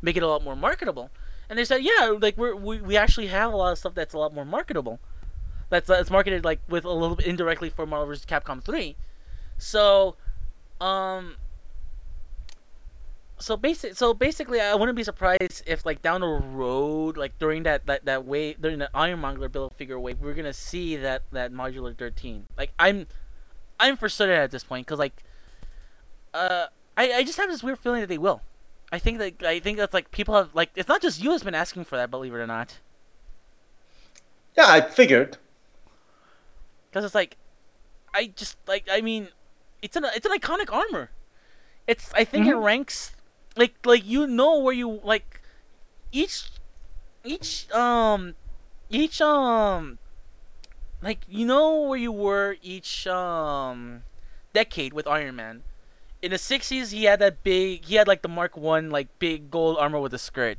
make 0.00 0.16
it 0.16 0.22
a 0.22 0.28
lot 0.28 0.42
more 0.42 0.56
marketable. 0.56 1.10
And 1.50 1.58
they 1.58 1.64
said, 1.64 1.82
yeah, 1.82 2.14
like 2.18 2.38
we're, 2.38 2.54
we 2.54 2.80
we 2.80 2.96
actually 2.96 3.26
have 3.26 3.52
a 3.52 3.56
lot 3.56 3.72
of 3.72 3.78
stuff 3.78 3.94
that's 3.94 4.14
a 4.14 4.18
lot 4.18 4.32
more 4.32 4.44
marketable. 4.44 5.00
That's 5.68 5.88
that's 5.88 6.10
marketed 6.10 6.44
like 6.44 6.60
with 6.68 6.84
a 6.84 6.92
little 6.92 7.16
bit 7.16 7.26
indirectly 7.26 7.70
for 7.70 7.86
Marvel 7.86 8.06
vs. 8.06 8.24
Capcom 8.24 8.62
3. 8.62 8.96
So, 9.58 10.16
um, 10.84 11.36
so 13.38 13.56
basic 13.56 13.94
so 13.96 14.14
basically 14.14 14.60
I 14.60 14.74
wouldn't 14.74 14.96
be 14.96 15.04
surprised 15.04 15.62
if 15.66 15.84
like 15.84 16.02
down 16.02 16.20
the 16.20 16.26
road 16.26 17.16
like 17.16 17.38
during 17.38 17.62
that 17.64 17.86
that, 17.86 18.04
that 18.04 18.24
wave 18.24 18.60
during 18.60 18.78
the 18.78 18.90
Ironmonger 18.94 19.48
build 19.48 19.74
figure 19.74 19.98
wave 19.98 20.20
we're 20.20 20.34
gonna 20.34 20.52
see 20.52 20.96
that 20.96 21.22
that 21.32 21.52
modular 21.52 21.96
13 21.96 22.46
like 22.56 22.72
I'm 22.78 23.06
I'm 23.80 23.96
for 23.96 24.08
certain 24.08 24.36
at 24.36 24.50
this 24.50 24.64
point 24.64 24.86
because 24.86 24.98
like 24.98 25.22
uh 26.32 26.66
I, 26.96 27.12
I 27.12 27.24
just 27.24 27.38
have 27.38 27.50
this 27.50 27.62
weird 27.62 27.78
feeling 27.78 28.00
that 28.02 28.06
they 28.06 28.18
will. 28.18 28.40
I 28.92 28.98
think 28.98 29.18
that 29.18 29.42
I 29.42 29.58
think 29.58 29.78
that's 29.78 29.94
like 29.94 30.10
people 30.10 30.34
have 30.36 30.54
like 30.54 30.70
it's 30.76 30.88
not 30.88 31.02
just 31.02 31.20
you 31.22 31.30
that's 31.30 31.42
been 31.42 31.54
asking 31.54 31.84
for 31.84 31.96
that 31.96 32.10
believe 32.10 32.34
it 32.34 32.38
or 32.38 32.46
not. 32.46 32.78
Yeah, 34.56 34.66
I 34.68 34.80
figured. 34.80 35.38
because 36.88 37.04
it's 37.04 37.14
like 37.14 37.36
I 38.14 38.26
just 38.36 38.56
like 38.68 38.86
I 38.90 39.00
mean 39.00 39.28
it's 39.84 39.96
an 39.96 40.04
it's 40.16 40.24
an 40.26 40.32
iconic 40.32 40.72
armor 40.72 41.10
it's 41.86 42.06
I 42.14 42.24
think 42.24 42.46
it 42.46 42.56
Mhm. 42.56 42.64
ranks 42.70 43.12
like 43.56 43.74
like 43.84 44.04
you 44.04 44.26
know 44.26 44.58
where 44.64 44.72
you 44.82 44.88
like 45.04 45.40
each 46.20 46.36
each 47.24 47.70
um 47.70 48.34
each 48.90 49.20
um 49.20 49.98
like 51.02 51.20
you 51.28 51.44
know 51.46 51.82
where 51.88 51.98
you 51.98 52.12
were 52.12 52.56
each 52.62 53.06
um 53.06 54.02
decade 54.52 54.92
with 54.92 55.06
Iron 55.06 55.36
Man. 55.36 55.62
In 56.22 56.30
the 56.32 56.38
sixties, 56.38 56.90
he 56.96 57.04
had 57.04 57.18
that 57.20 57.42
big. 57.44 57.84
He 57.84 57.96
had 57.96 58.08
like 58.08 58.22
the 58.22 58.28
Mark 58.32 58.56
One, 58.56 58.88
like 58.88 59.08
big 59.18 59.50
gold 59.50 59.76
armor 59.78 60.00
with 60.00 60.14
a 60.14 60.18
skirt. 60.18 60.58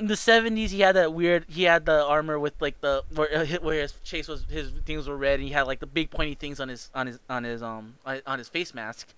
In 0.00 0.06
the 0.06 0.16
seventies, 0.16 0.70
he 0.70 0.80
had 0.80 0.96
that 0.96 1.12
weird. 1.12 1.44
He 1.46 1.64
had 1.64 1.84
the 1.84 2.02
armor 2.02 2.38
with 2.38 2.54
like 2.58 2.80
the 2.80 3.04
where, 3.14 3.28
uh, 3.36 3.46
where 3.60 3.82
his 3.82 3.92
chase 4.02 4.28
was 4.28 4.46
his 4.48 4.70
things 4.86 5.06
were 5.06 5.16
red, 5.16 5.40
and 5.40 5.46
he 5.46 5.52
had 5.52 5.66
like 5.66 5.80
the 5.80 5.86
big 5.86 6.10
pointy 6.10 6.34
things 6.34 6.58
on 6.58 6.70
his 6.70 6.88
on 6.94 7.06
his 7.06 7.18
on 7.28 7.44
his 7.44 7.62
um 7.62 7.96
on 8.26 8.38
his 8.38 8.48
face 8.48 8.72
mask. 8.72 9.08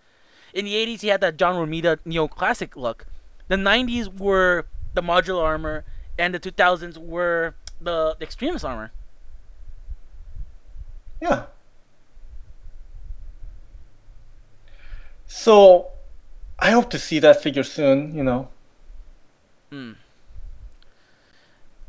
In 0.53 0.65
the 0.65 0.75
eighties, 0.75 1.01
he 1.03 1.07
had 1.07 1.21
that 1.21 1.37
John 1.37 1.55
Romita 1.55 2.01
neo 2.05 2.27
classic 2.27 2.77
look. 2.77 3.07
The 3.47 3.57
nineties 3.57 4.09
were 4.09 4.67
the 4.95 5.03
modular 5.03 5.45
armor, 5.45 5.85
and 6.19 6.35
the 6.35 6.41
two 6.41 6.51
thousands 6.51 6.99
were 6.99 7.55
the, 7.81 8.17
the 8.19 8.25
Extremis 8.25 8.65
armor. 8.65 8.91
Yeah. 11.21 11.45
So, 15.29 15.93
I 16.59 16.73
hope 16.73 16.91
to 16.91 16.99
see 16.99 17.21
that 17.21 17.41
figure 17.41 17.63
soon. 17.63 18.17
You 18.17 18.25
know. 18.25 18.49
Hmm. 19.71 19.93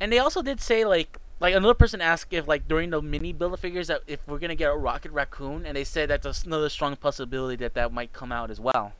And 0.04 0.12
they 0.12 0.20
also 0.20 0.42
did 0.42 0.60
say 0.60 0.84
like 0.84 1.18
like 1.40 1.56
another 1.56 1.74
person 1.74 2.02
asked 2.02 2.34
if 2.34 2.46
like 2.46 2.68
during 2.68 2.90
the 2.90 3.02
mini 3.02 3.32
build 3.32 3.58
figures 3.58 3.88
that 3.88 4.02
if 4.06 4.20
we're 4.28 4.38
gonna 4.38 4.54
get 4.54 4.70
a 4.70 4.76
Rocket 4.76 5.14
Raccoon, 5.14 5.66
and 5.66 5.78
they 5.78 5.86
said 5.86 6.10
that's 6.10 6.44
another 6.44 6.68
strong 6.68 6.98
possibility 6.98 7.56
that 7.64 7.74
that 7.76 7.94
might 7.94 8.12
come 8.12 8.30
out 8.30 8.52
as 8.52 8.60
well. 8.60 8.92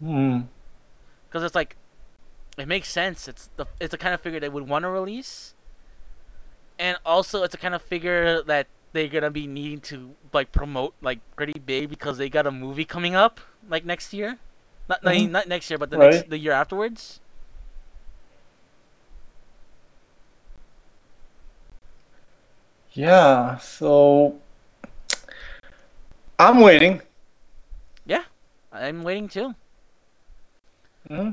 Hmm. 0.00 0.40
Because 1.28 1.44
it's 1.44 1.54
like, 1.54 1.76
it 2.58 2.66
makes 2.66 2.88
sense. 2.88 3.28
It's 3.28 3.50
the 3.54 3.66
it's 3.80 3.92
the 3.92 3.98
kind 3.98 4.14
of 4.14 4.20
figure 4.20 4.40
they 4.40 4.48
would 4.48 4.68
want 4.68 4.82
to 4.82 4.88
release, 4.88 5.54
and 6.76 6.98
also 7.06 7.44
it's 7.44 7.54
a 7.54 7.58
kind 7.58 7.72
of 7.72 7.82
figure 7.82 8.42
that 8.42 8.66
they're 8.92 9.06
gonna 9.06 9.30
be 9.30 9.46
needing 9.46 9.78
to 9.82 10.16
like 10.32 10.50
promote 10.50 10.92
like 11.00 11.20
pretty 11.36 11.60
big 11.60 11.88
because 11.88 12.18
they 12.18 12.28
got 12.28 12.48
a 12.48 12.50
movie 12.50 12.84
coming 12.84 13.14
up 13.14 13.38
like 13.68 13.84
next 13.84 14.12
year, 14.12 14.38
not 14.88 15.04
Mhm. 15.04 15.30
not 15.30 15.46
next 15.46 15.70
year, 15.70 15.78
but 15.78 15.90
the 15.90 15.98
Right. 15.98 16.14
next 16.14 16.30
the 16.30 16.38
year 16.38 16.52
afterwards. 16.52 17.20
Yeah. 22.96 23.58
So, 23.58 24.40
I'm 26.38 26.60
waiting. 26.60 27.02
Yeah, 28.06 28.24
I'm 28.72 29.02
waiting 29.02 29.28
too. 29.28 29.54
Hmm. 31.08 31.30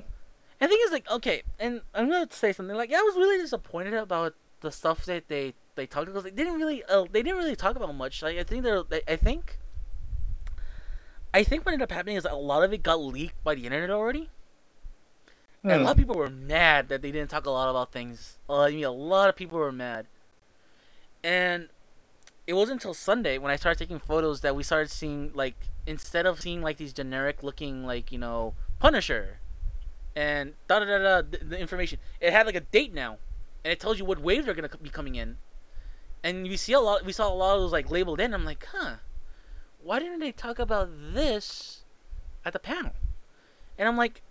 And 0.60 0.70
the 0.72 0.76
thing 0.76 0.82
is, 0.86 0.92
like, 0.92 1.10
okay, 1.12 1.44
and 1.60 1.82
I'm 1.94 2.10
gonna 2.10 2.28
say 2.32 2.54
something. 2.54 2.76
Like, 2.76 2.90
yeah, 2.90 3.00
I 3.00 3.04
was 3.04 3.16
really 3.16 3.38
disappointed 3.38 3.94
about 3.94 4.36
the 4.62 4.72
stuff 4.72 5.06
that 5.06 5.28
they 5.28 5.56
they 5.76 5.88
talked 5.88 6.10
about. 6.10 6.24
They 6.24 6.32
didn't 6.32 6.56
really, 6.56 6.84
uh, 6.86 7.06
they 7.12 7.24
didn't 7.24 7.38
really 7.38 7.56
talk 7.56 7.76
about 7.76 7.94
much. 7.96 8.22
Like, 8.24 8.38
I 8.38 8.44
think 8.44 8.64
they're, 8.64 8.84
they, 8.84 9.02
I 9.08 9.18
think, 9.18 9.60
I 11.34 11.44
think 11.44 11.66
what 11.66 11.74
ended 11.74 11.84
up 11.84 11.92
happening 11.92 12.16
is 12.18 12.26
a 12.26 12.36
lot 12.36 12.64
of 12.64 12.74
it 12.74 12.82
got 12.84 13.00
leaked 13.02 13.44
by 13.44 13.56
the 13.56 13.66
internet 13.66 13.92
already, 13.92 14.32
and 15.68 15.80
a 15.82 15.82
Hmm. 15.82 15.86
lot 15.86 15.92
of 15.92 15.98
people 15.98 16.16
were 16.16 16.30
mad 16.30 16.90
that 16.90 17.02
they 17.02 17.12
didn't 17.12 17.30
talk 17.30 17.46
a 17.46 17.52
lot 17.52 17.70
about 17.70 17.92
things. 17.92 18.38
Uh, 18.50 18.62
I 18.62 18.72
mean, 18.72 18.84
a 18.86 18.92
lot 18.92 19.30
of 19.30 19.36
people 19.36 19.58
were 19.60 19.72
mad, 19.72 20.08
and 21.24 21.70
it 22.46 22.54
wasn't 22.54 22.82
until 22.82 22.94
Sunday 22.94 23.38
when 23.38 23.52
I 23.52 23.56
started 23.56 23.80
taking 23.80 24.00
photos 24.00 24.42
that 24.42 24.56
we 24.56 24.64
started 24.64 24.92
seeing 24.92 25.32
like 25.34 25.56
instead 25.88 26.26
of 26.26 26.42
seeing 26.42 26.62
like 26.62 26.78
these 26.78 26.94
generic 26.94 27.44
looking 27.44 27.86
like 27.86 28.12
you 28.12 28.18
know 28.18 28.54
Punisher 28.80 29.40
and 30.16 30.54
da 30.68 30.80
da 30.80 30.86
da 30.86 30.98
da 30.98 31.38
the, 31.42 31.60
information. 31.60 32.00
It 32.20 32.32
had 32.32 32.46
like 32.46 32.56
a 32.56 32.62
date 32.62 32.94
now, 32.94 33.18
and 33.64 33.72
it 33.72 33.80
tells 33.80 34.00
you 34.00 34.06
what 34.06 34.20
waves 34.20 34.48
are 34.48 34.54
gonna 34.54 34.70
be 34.82 34.90
coming 34.90 35.16
in. 35.16 35.38
And 36.24 36.44
we 36.44 36.58
see 36.58 36.74
a 36.74 36.80
lot. 36.80 37.06
We 37.06 37.14
saw 37.14 37.28
a 37.28 37.34
lot 37.34 37.56
of 37.56 37.62
those 37.62 37.72
like 37.72 37.90
labeled 37.90 38.20
in. 38.20 38.34
I'm 38.34 38.46
like, 38.46 38.68
huh, 38.72 38.96
why 39.82 40.00
didn't 40.00 40.20
they 40.20 40.32
talk 40.32 40.60
about 40.60 40.90
this 41.14 41.84
at 42.46 42.54
the 42.54 42.60
panel? 42.60 42.94
And 43.78 43.88
I'm 43.88 43.98
like, 43.98 44.22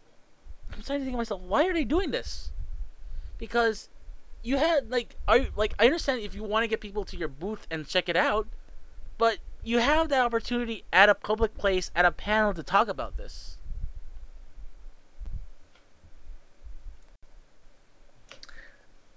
I'm 0.72 0.82
starting 0.82 1.02
to 1.02 1.04
think 1.06 1.14
to 1.14 1.18
myself, 1.18 1.40
why 1.42 1.66
are 1.66 1.74
they 1.74 1.84
doing 1.84 2.10
this? 2.10 2.50
Because 3.38 3.88
you 4.42 4.56
had 4.56 4.90
like, 4.90 5.16
are 5.28 5.46
like 5.56 5.74
I 5.78 5.86
understand 5.86 6.20
if 6.20 6.34
you 6.34 6.42
want 6.42 6.64
to 6.64 6.68
get 6.68 6.80
people 6.80 7.04
to 7.04 7.16
your 7.16 7.28
booth 7.28 7.66
and 7.70 7.86
check 7.86 8.08
it 8.08 8.16
out, 8.16 8.46
but 9.18 9.38
you 9.62 9.78
have 9.78 10.08
the 10.08 10.18
opportunity 10.18 10.84
at 10.92 11.08
a 11.08 11.14
public 11.14 11.56
place 11.56 11.90
at 11.94 12.04
a 12.04 12.10
panel 12.10 12.52
to 12.54 12.62
talk 12.62 12.88
about 12.88 13.16
this. 13.16 13.58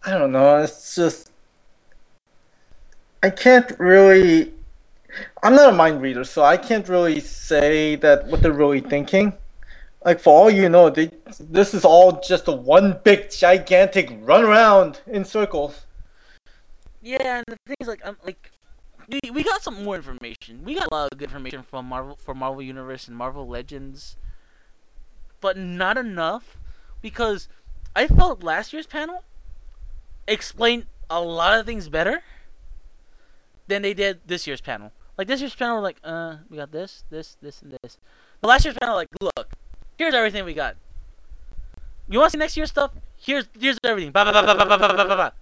I 0.05 0.11
don't 0.11 0.31
know. 0.31 0.57
It's 0.61 0.95
just 0.95 1.31
I 3.23 3.31
can't 3.31 3.71
really. 3.79 4.53
I'm 5.41 5.55
not 5.55 5.69
a 5.69 5.75
mind 5.75 6.01
reader, 6.01 6.23
so 6.23 6.43
I 6.43 6.57
can't 6.57 6.87
really 6.87 7.19
say 7.19 7.95
that 7.95 8.27
what 8.27 8.41
they're 8.43 8.51
really 8.51 8.81
thinking. 8.81 9.33
Like 10.05 10.19
for 10.19 10.31
all 10.39 10.51
you 10.51 10.69
know, 10.69 10.91
they, 10.91 11.09
this 11.39 11.73
is 11.73 11.83
all 11.83 12.21
just 12.21 12.47
a 12.47 12.51
one 12.51 12.99
big 13.03 13.31
gigantic 13.31 14.15
run 14.21 14.45
around 14.45 15.01
in 15.07 15.25
circles. 15.25 15.87
Yeah, 17.01 17.37
and 17.37 17.45
the 17.47 17.57
thing 17.65 17.77
is, 17.79 17.87
like, 17.87 18.01
I'm 18.05 18.15
like, 18.23 18.51
we, 19.09 19.19
we 19.31 19.43
got 19.43 19.63
some 19.63 19.83
more 19.83 19.95
information. 19.95 20.63
We 20.63 20.75
got 20.75 20.87
a 20.91 20.93
lot 20.93 21.11
of 21.11 21.17
good 21.17 21.29
information 21.29 21.63
from 21.63 21.87
Marvel 21.87 22.17
for 22.23 22.35
Marvel 22.35 22.61
Universe 22.61 23.07
and 23.07 23.17
Marvel 23.17 23.47
Legends, 23.47 24.15
but 25.41 25.57
not 25.57 25.97
enough 25.97 26.57
because 27.01 27.47
I 27.95 28.07
felt 28.07 28.43
last 28.43 28.73
year's 28.73 28.87
panel 28.87 29.23
explained 30.27 30.85
a 31.09 31.21
lot 31.21 31.59
of 31.59 31.65
things 31.65 31.89
better 31.89 32.23
than 33.67 33.81
they 33.81 33.95
did 33.95 34.21
this 34.27 34.45
year's 34.45 34.61
panel. 34.61 34.91
Like 35.17 35.27
this 35.27 35.41
year's 35.41 35.55
panel, 35.55 35.81
like, 35.81 35.97
uh, 36.03 36.37
we 36.49 36.57
got 36.57 36.71
this, 36.71 37.05
this, 37.09 37.37
this, 37.41 37.61
and 37.61 37.75
this. 37.81 37.97
The 38.41 38.47
last 38.47 38.65
year's 38.65 38.77
panel, 38.79 38.95
like, 38.95 39.07
look, 39.21 39.53
here's 39.97 40.13
everything 40.13 40.45
we 40.45 40.53
got. 40.53 40.75
You 42.09 42.19
want 42.19 42.31
to 42.31 42.37
see 42.37 42.39
next 42.39 42.55
year's 42.57 42.69
stuff? 42.69 42.91
Here's 43.17 43.45
here's 43.59 43.77
everything. 43.83 44.11
Ba, 44.11 44.25
ba, 44.25 44.31
ba, 44.31 44.43
ba, 44.45 44.55
ba, 44.55 44.65
ba, 44.65 44.77
ba, 44.77 44.87
ba, 44.95 45.05
ba, 45.07 45.15
ba. 45.15 45.33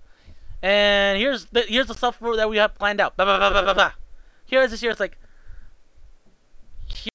And 0.62 1.18
here's 1.18 1.46
the 1.46 1.62
here's 1.62 1.88
the 1.88 1.94
stuff 1.94 2.20
that 2.20 2.50
we 2.50 2.58
have 2.58 2.76
planned 2.76 3.02
out. 3.02 3.16
Blah, 3.18 3.26
blah, 3.26 3.38
blah, 3.38 3.50
blah, 3.50 3.62
blah, 3.64 3.74
blah. 3.74 3.92
Here's 4.46 4.72
this 4.72 4.82
year. 4.82 4.92
It's 4.92 5.00
like 5.00 5.18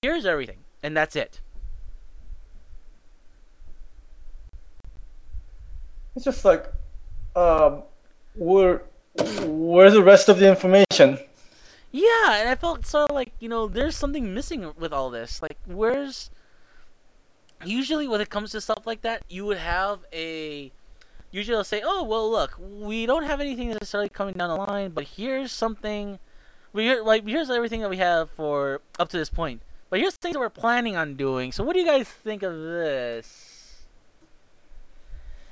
here's 0.03 0.27
everything, 0.27 0.59
and 0.83 0.97
that's 0.97 1.17
it. 1.17 1.41
It's 6.15 6.25
just 6.25 6.45
like, 6.45 6.67
um, 7.37 7.85
where 8.35 8.83
where's 9.45 9.93
the 9.93 10.03
rest 10.03 10.29
of 10.29 10.39
the 10.39 10.49
information? 10.49 11.19
Yeah, 11.91 12.35
and 12.35 12.49
I 12.49 12.55
felt 12.55 12.85
sort 12.85 13.11
of 13.11 13.15
like 13.15 13.33
you 13.39 13.49
know 13.49 13.67
there's 13.67 13.97
something 13.97 14.35
missing 14.35 14.73
with 14.77 14.93
all 14.93 15.11
this. 15.11 15.41
Like 15.41 15.57
where's 15.65 16.31
usually 17.65 18.09
when 18.09 18.21
it 18.21 18.31
comes 18.31 18.53
to 18.53 18.61
stuff 18.61 18.87
like 18.87 19.03
that, 19.03 19.23
you 19.29 19.45
would 19.47 19.59
have 19.59 20.01
a 20.13 20.73
usually 21.31 21.57
they'll 21.57 21.65
say, 21.65 21.83
oh 21.85 22.03
well, 22.03 22.31
look, 22.31 22.59
we 22.59 23.07
don't 23.07 23.25
have 23.25 23.41
anything 23.41 23.69
necessarily 23.69 24.09
coming 24.09 24.35
down 24.35 24.49
the 24.49 24.57
line, 24.57 24.91
but 24.91 25.05
here's 25.05 25.53
something. 25.53 26.19
We 26.73 26.85
here 26.85 27.03
like 27.03 27.27
here's 27.27 27.51
everything 27.51 27.81
that 27.81 27.91
we 27.91 27.99
have 27.99 28.31
for 28.31 28.81
up 28.99 29.09
to 29.11 29.19
this 29.19 29.31
point. 29.31 29.63
But 29.91 30.01
here's 30.01 30.17
things 30.17 30.35
that 30.35 30.41
we're 30.41 30.51
planning 30.51 30.97
on 30.97 31.15
doing. 31.15 31.51
So 31.53 31.65
what 31.65 31.73
do 31.73 31.81
you 31.81 31.87
guys 31.87 32.07
think 32.09 32.43
of 32.43 32.53
this? 32.53 33.85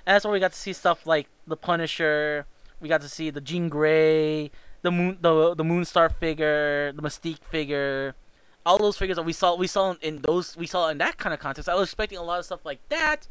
And 0.06 0.14
that's 0.14 0.24
where 0.24 0.32
we 0.32 0.40
got 0.40 0.52
to 0.52 0.58
see 0.58 0.72
stuff 0.72 1.06
like 1.06 1.28
the 1.46 1.56
Punisher. 1.56 2.46
We 2.80 2.88
got 2.88 3.00
to 3.00 3.08
see 3.08 3.30
the 3.30 3.40
Jean 3.40 3.68
Grey, 3.68 4.50
the 4.82 4.90
moon, 4.90 5.18
the 5.20 5.54
the 5.54 5.64
Moonstar 5.64 6.14
figure, 6.14 6.92
the 6.92 7.02
Mystique 7.02 7.42
figure, 7.50 8.14
all 8.66 8.78
those 8.78 8.98
figures 8.98 9.16
that 9.16 9.22
we 9.22 9.32
saw 9.32 9.54
we 9.54 9.68
saw 9.68 9.94
in 10.02 10.20
those 10.22 10.56
we 10.56 10.66
saw 10.66 10.88
in 10.88 10.98
that 10.98 11.16
kind 11.16 11.32
of 11.32 11.38
context. 11.40 11.68
I 11.68 11.74
was 11.74 11.88
expecting 11.88 12.18
a 12.18 12.22
lot 12.22 12.40
of 12.40 12.44
stuff 12.44 12.66
like 12.66 12.80
that, 12.88 13.28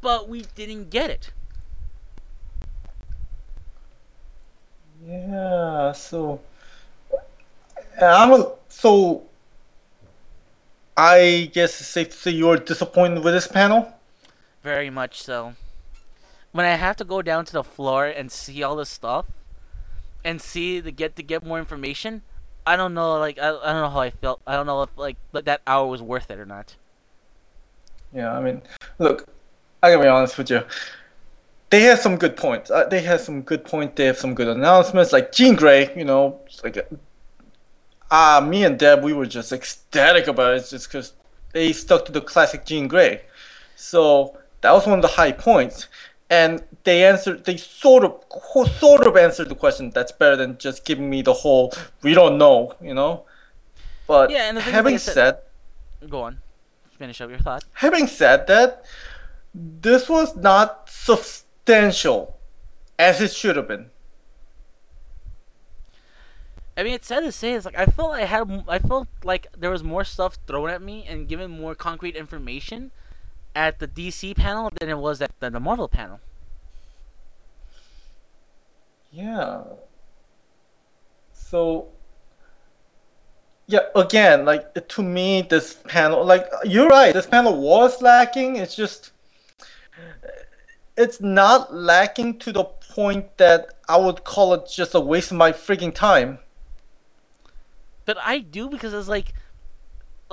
but 0.00 0.28
we 0.28 0.44
didn't 0.56 0.90
get 0.90 1.08
it. 1.08 1.32
Yeah, 5.06 5.92
so 5.92 6.40
I'm 8.00 8.32
a, 8.32 8.52
so 8.68 9.22
I 10.96 11.50
guess 11.52 11.80
it's 11.80 11.88
safe 11.88 12.10
to 12.10 12.16
say 12.16 12.30
you're 12.32 12.56
disappointed 12.56 13.24
with 13.24 13.34
this 13.34 13.46
panel. 13.46 13.94
Very 14.62 14.90
much 14.90 15.22
so. 15.22 15.54
When 16.50 16.66
I 16.66 16.74
have 16.74 16.96
to 16.96 17.04
go 17.04 17.22
down 17.22 17.44
to 17.46 17.52
the 17.52 17.64
floor 17.64 18.06
and 18.06 18.30
see 18.30 18.62
all 18.62 18.76
this 18.76 18.90
stuff, 18.90 19.26
and 20.24 20.40
see 20.40 20.80
to 20.80 20.90
get 20.90 21.16
to 21.16 21.22
get 21.22 21.44
more 21.44 21.58
information, 21.58 22.22
I 22.66 22.76
don't 22.76 22.94
know. 22.94 23.18
Like 23.18 23.38
I, 23.38 23.48
I 23.48 23.72
don't 23.72 23.82
know 23.82 23.90
how 23.90 24.00
I 24.00 24.10
felt. 24.10 24.40
I 24.46 24.54
don't 24.54 24.66
know 24.66 24.82
if 24.82 24.90
like 24.96 25.16
that- 25.32 25.62
hour 25.66 25.86
was 25.86 26.02
worth 26.02 26.30
it 26.30 26.38
or 26.38 26.46
not. 26.46 26.74
Yeah, 28.12 28.32
I 28.36 28.42
mean, 28.42 28.62
look, 28.98 29.26
I 29.82 29.90
gotta 29.90 30.02
be 30.02 30.08
honest 30.08 30.36
with 30.38 30.50
you. 30.50 30.62
They 31.70 31.80
have 31.82 31.98
some 31.98 32.16
good 32.16 32.36
points. 32.36 32.70
Uh, 32.70 32.86
they 32.86 33.00
have 33.00 33.22
some 33.22 33.40
good 33.40 33.64
points. 33.64 33.94
They 33.96 34.04
have 34.04 34.18
some 34.18 34.34
good 34.34 34.48
announcements. 34.48 35.12
Like 35.12 35.32
Jean 35.32 35.56
Grey, 35.56 35.90
you 35.96 36.04
know, 36.04 36.38
it's 36.44 36.62
like, 36.62 36.76
ah, 38.10 38.44
me 38.46 38.64
and 38.64 38.78
Deb, 38.78 39.02
we 39.02 39.14
were 39.14 39.24
just 39.24 39.52
ecstatic 39.52 40.26
about 40.26 40.54
it, 40.54 40.66
just 40.68 40.88
because 40.88 41.14
they 41.52 41.72
stuck 41.72 42.04
to 42.04 42.12
the 42.12 42.20
classic 42.20 42.66
Jean 42.66 42.88
Grey. 42.88 43.22
So 43.74 44.36
that 44.60 44.72
was 44.72 44.86
one 44.86 44.98
of 44.98 45.02
the 45.02 45.08
high 45.08 45.32
points. 45.32 45.88
And 46.32 46.64
they 46.84 47.04
answered. 47.04 47.44
They 47.44 47.58
sort 47.58 48.04
of 48.08 48.12
sort 48.80 49.06
of 49.06 49.16
answered 49.16 49.48
the 49.50 49.54
question. 49.54 49.90
That's 49.90 50.12
better 50.12 50.34
than 50.34 50.56
just 50.56 50.84
giving 50.86 51.08
me 51.10 51.20
the 51.20 51.34
whole 51.44 51.72
"we 52.02 52.14
don't 52.14 52.38
know," 52.38 52.74
you 52.80 52.94
know. 52.94 53.24
But 54.06 54.30
Yeah, 54.30 54.48
and 54.48 54.58
having 54.58 54.96
said- 54.98 55.14
said 56.00 56.10
Go 56.10 56.22
on. 56.22 56.40
Finish 56.98 57.20
up 57.20 57.30
your 57.30 57.38
thought. 57.38 57.64
having 57.84 58.06
said 58.06 58.46
that, 58.46 58.84
this 59.54 60.08
was 60.08 60.34
not 60.36 60.88
substantial 60.88 62.38
as 62.98 63.20
it 63.20 63.32
should 63.32 63.56
have 63.56 63.68
been. 63.68 63.90
I 66.76 66.82
mean, 66.84 66.94
it's 66.94 67.06
sad 67.08 67.20
to 67.24 67.32
say. 67.32 67.52
It's 67.52 67.66
like 67.66 67.76
I 67.76 67.86
felt 67.86 68.12
I 68.14 68.24
had. 68.24 68.64
I 68.66 68.78
felt 68.78 69.08
like 69.22 69.46
there 69.58 69.70
was 69.70 69.82
more 69.84 70.04
stuff 70.04 70.38
thrown 70.46 70.70
at 70.70 70.80
me 70.80 71.04
and 71.06 71.28
given 71.28 71.50
more 71.50 71.74
concrete 71.74 72.16
information 72.16 72.90
at 73.54 73.78
the 73.78 73.88
DC 73.88 74.36
panel 74.36 74.70
than 74.78 74.88
it 74.88 74.98
was 74.98 75.20
at 75.20 75.38
the, 75.40 75.50
the 75.50 75.60
Marvel 75.60 75.88
panel. 75.88 76.20
Yeah. 79.10 79.62
So 81.32 81.88
yeah, 83.66 83.80
again, 83.94 84.44
like 84.44 84.88
to 84.88 85.02
me 85.02 85.42
this 85.42 85.74
panel 85.86 86.24
like 86.24 86.46
you're 86.64 86.88
right, 86.88 87.12
this 87.12 87.26
panel 87.26 87.60
was 87.60 88.00
lacking. 88.00 88.56
It's 88.56 88.74
just 88.74 89.12
it's 90.96 91.20
not 91.20 91.74
lacking 91.74 92.38
to 92.40 92.52
the 92.52 92.64
point 92.64 93.36
that 93.38 93.74
I 93.88 93.96
would 93.96 94.24
call 94.24 94.54
it 94.54 94.68
just 94.70 94.94
a 94.94 95.00
waste 95.00 95.30
of 95.30 95.36
my 95.36 95.52
freaking 95.52 95.94
time. 95.94 96.38
But 98.04 98.18
I 98.20 98.38
do 98.38 98.68
because 98.68 98.92
it's 98.92 99.08
like, 99.08 99.32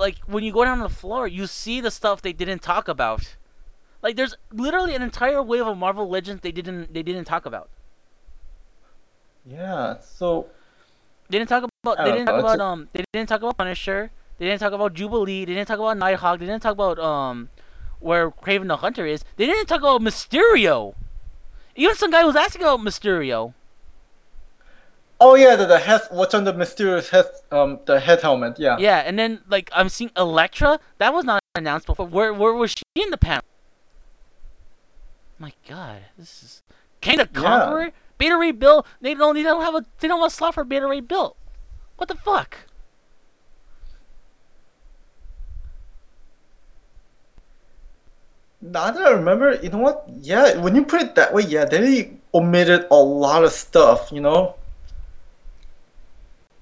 like 0.00 0.18
when 0.26 0.42
you 0.42 0.52
go 0.52 0.64
down 0.64 0.78
on 0.78 0.82
the 0.82 0.88
floor, 0.94 1.28
you 1.28 1.46
see 1.46 1.80
the 1.80 1.90
stuff 1.90 2.22
they 2.22 2.32
didn't 2.32 2.62
talk 2.62 2.88
about. 2.88 3.36
Like 4.02 4.16
there's 4.16 4.34
literally 4.50 4.94
an 4.94 5.02
entire 5.02 5.42
wave 5.42 5.66
of 5.66 5.76
Marvel 5.76 6.08
Legends 6.08 6.42
they 6.42 6.52
didn't 6.52 6.92
they 6.94 7.02
didn't 7.02 7.26
talk 7.26 7.44
about. 7.46 7.68
Yeah. 9.44 9.98
So 10.00 10.46
They 11.28 11.38
didn't 11.38 11.50
talk 11.50 11.68
about 11.84 11.98
they 12.04 12.12
didn't 12.12 12.26
know, 12.26 12.32
talk 12.32 12.40
about 12.40 12.60
um 12.60 12.88
they 12.92 13.04
didn't 13.12 13.28
talk 13.28 13.40
about 13.42 13.58
Punisher. 13.58 14.10
They 14.38 14.46
didn't 14.46 14.60
talk 14.60 14.72
about 14.72 14.94
Jubilee. 14.94 15.44
They 15.44 15.54
didn't 15.54 15.68
talk 15.68 15.78
about 15.78 15.98
Nighthawk. 15.98 16.40
They 16.40 16.46
didn't 16.46 16.62
talk 16.62 16.72
about 16.72 16.98
um 16.98 17.50
where 18.00 18.30
Kraven 18.30 18.68
the 18.68 18.78
Hunter 18.78 19.04
is. 19.06 19.22
They 19.36 19.46
didn't 19.46 19.66
talk 19.66 19.80
about 19.80 20.00
Mysterio. 20.00 20.94
Even 21.76 21.94
some 21.94 22.10
guy 22.10 22.24
was 22.24 22.36
asking 22.36 22.62
about 22.62 22.80
Mysterio. 22.80 23.54
Oh 25.20 25.34
yeah, 25.34 25.54
the, 25.54 25.66
the 25.66 25.78
head 25.78 26.00
what's 26.10 26.32
on 26.34 26.44
the 26.44 26.52
Mysterio's 26.54 27.10
head 27.10 27.26
um 27.52 27.78
the 27.84 28.00
head 28.00 28.22
helmet, 28.22 28.58
yeah. 28.58 28.76
Yeah, 28.78 28.98
and 29.04 29.18
then 29.18 29.42
like 29.48 29.70
I'm 29.74 29.88
seeing 29.88 30.10
Elektra. 30.16 30.80
That 30.98 31.12
was 31.12 31.24
not 31.24 31.42
announced 31.54 31.86
before. 31.86 32.06
Where 32.06 32.32
where 32.32 32.54
was 32.54 32.70
she 32.70 32.82
in 32.94 33.10
the 33.10 33.18
panel? 33.18 33.44
My 35.38 35.52
God, 35.68 36.02
this 36.18 36.42
is 36.42 36.62
Kang 37.00 37.18
the 37.18 37.28
Yeah. 37.34 37.40
Conqueror. 37.40 37.92
Beta 38.18 38.36
Ray 38.36 38.52
Bill. 38.52 38.84
They 39.00 39.14
don't. 39.14 39.34
They 39.34 39.42
don't 39.42 39.62
have 39.62 39.74
a. 39.74 39.84
They 39.98 40.08
don't 40.08 40.20
have 40.20 40.28
a 40.28 40.30
slot 40.30 40.54
for 40.54 40.64
Beta 40.64 40.86
Ray 40.86 41.00
Bill. 41.00 41.36
What 41.96 42.08
the 42.08 42.14
fuck? 42.14 42.56
Now 48.62 48.90
that 48.90 49.06
I 49.06 49.10
remember, 49.12 49.58
you 49.62 49.70
know 49.70 49.78
what? 49.78 50.04
Yeah, 50.20 50.58
when 50.58 50.74
you 50.74 50.84
put 50.84 51.00
it 51.00 51.14
that 51.14 51.32
way, 51.32 51.42
yeah, 51.44 51.64
they 51.64 52.12
omitted 52.34 52.86
a 52.90 52.96
lot 52.96 53.42
of 53.42 53.52
stuff, 53.52 54.12
you 54.12 54.20
know? 54.20 54.54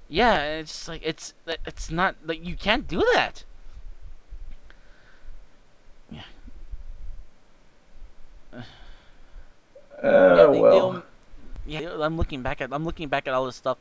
Yeah, 0.09 0.41
it's 0.59 0.71
just 0.73 0.87
like 0.87 1.01
it's 1.03 1.33
it's 1.65 1.91
not 1.91 2.15
like 2.25 2.43
you 2.43 2.55
can't 2.55 2.87
do 2.87 2.99
that. 3.13 3.43
Yeah, 6.11 6.23
Uh, 10.01 10.51
they- 10.51 10.59
well. 10.59 11.03
yeah, 11.65 11.89
I'm 12.01 12.17
looking 12.17 12.41
back 12.41 12.61
at 12.61 12.73
I'm 12.73 12.85
looking 12.85 13.07
back 13.09 13.27
at 13.27 13.33
all 13.33 13.45
this 13.45 13.55
stuff. 13.57 13.77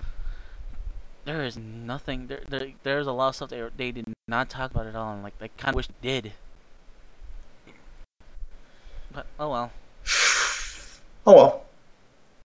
There 1.24 1.42
is 1.44 1.56
nothing. 1.56 2.26
There, 2.26 2.42
there 2.48 2.72
there's 2.82 3.06
a 3.06 3.12
lot 3.12 3.28
of 3.30 3.36
stuff 3.36 3.50
they 3.50 3.66
they 3.76 3.90
did 3.92 4.12
not 4.26 4.50
talk 4.50 4.70
about 4.72 4.86
at 4.86 4.96
all, 4.96 5.12
and 5.14 5.22
like 5.22 5.34
I 5.40 5.48
kind 5.56 5.70
of 5.70 5.76
wish 5.76 5.88
they 6.02 6.20
did. 6.20 6.32
But 9.12 9.26
oh 9.40 9.50
well. 9.50 9.72
Oh 11.26 11.34
well. 11.34 11.64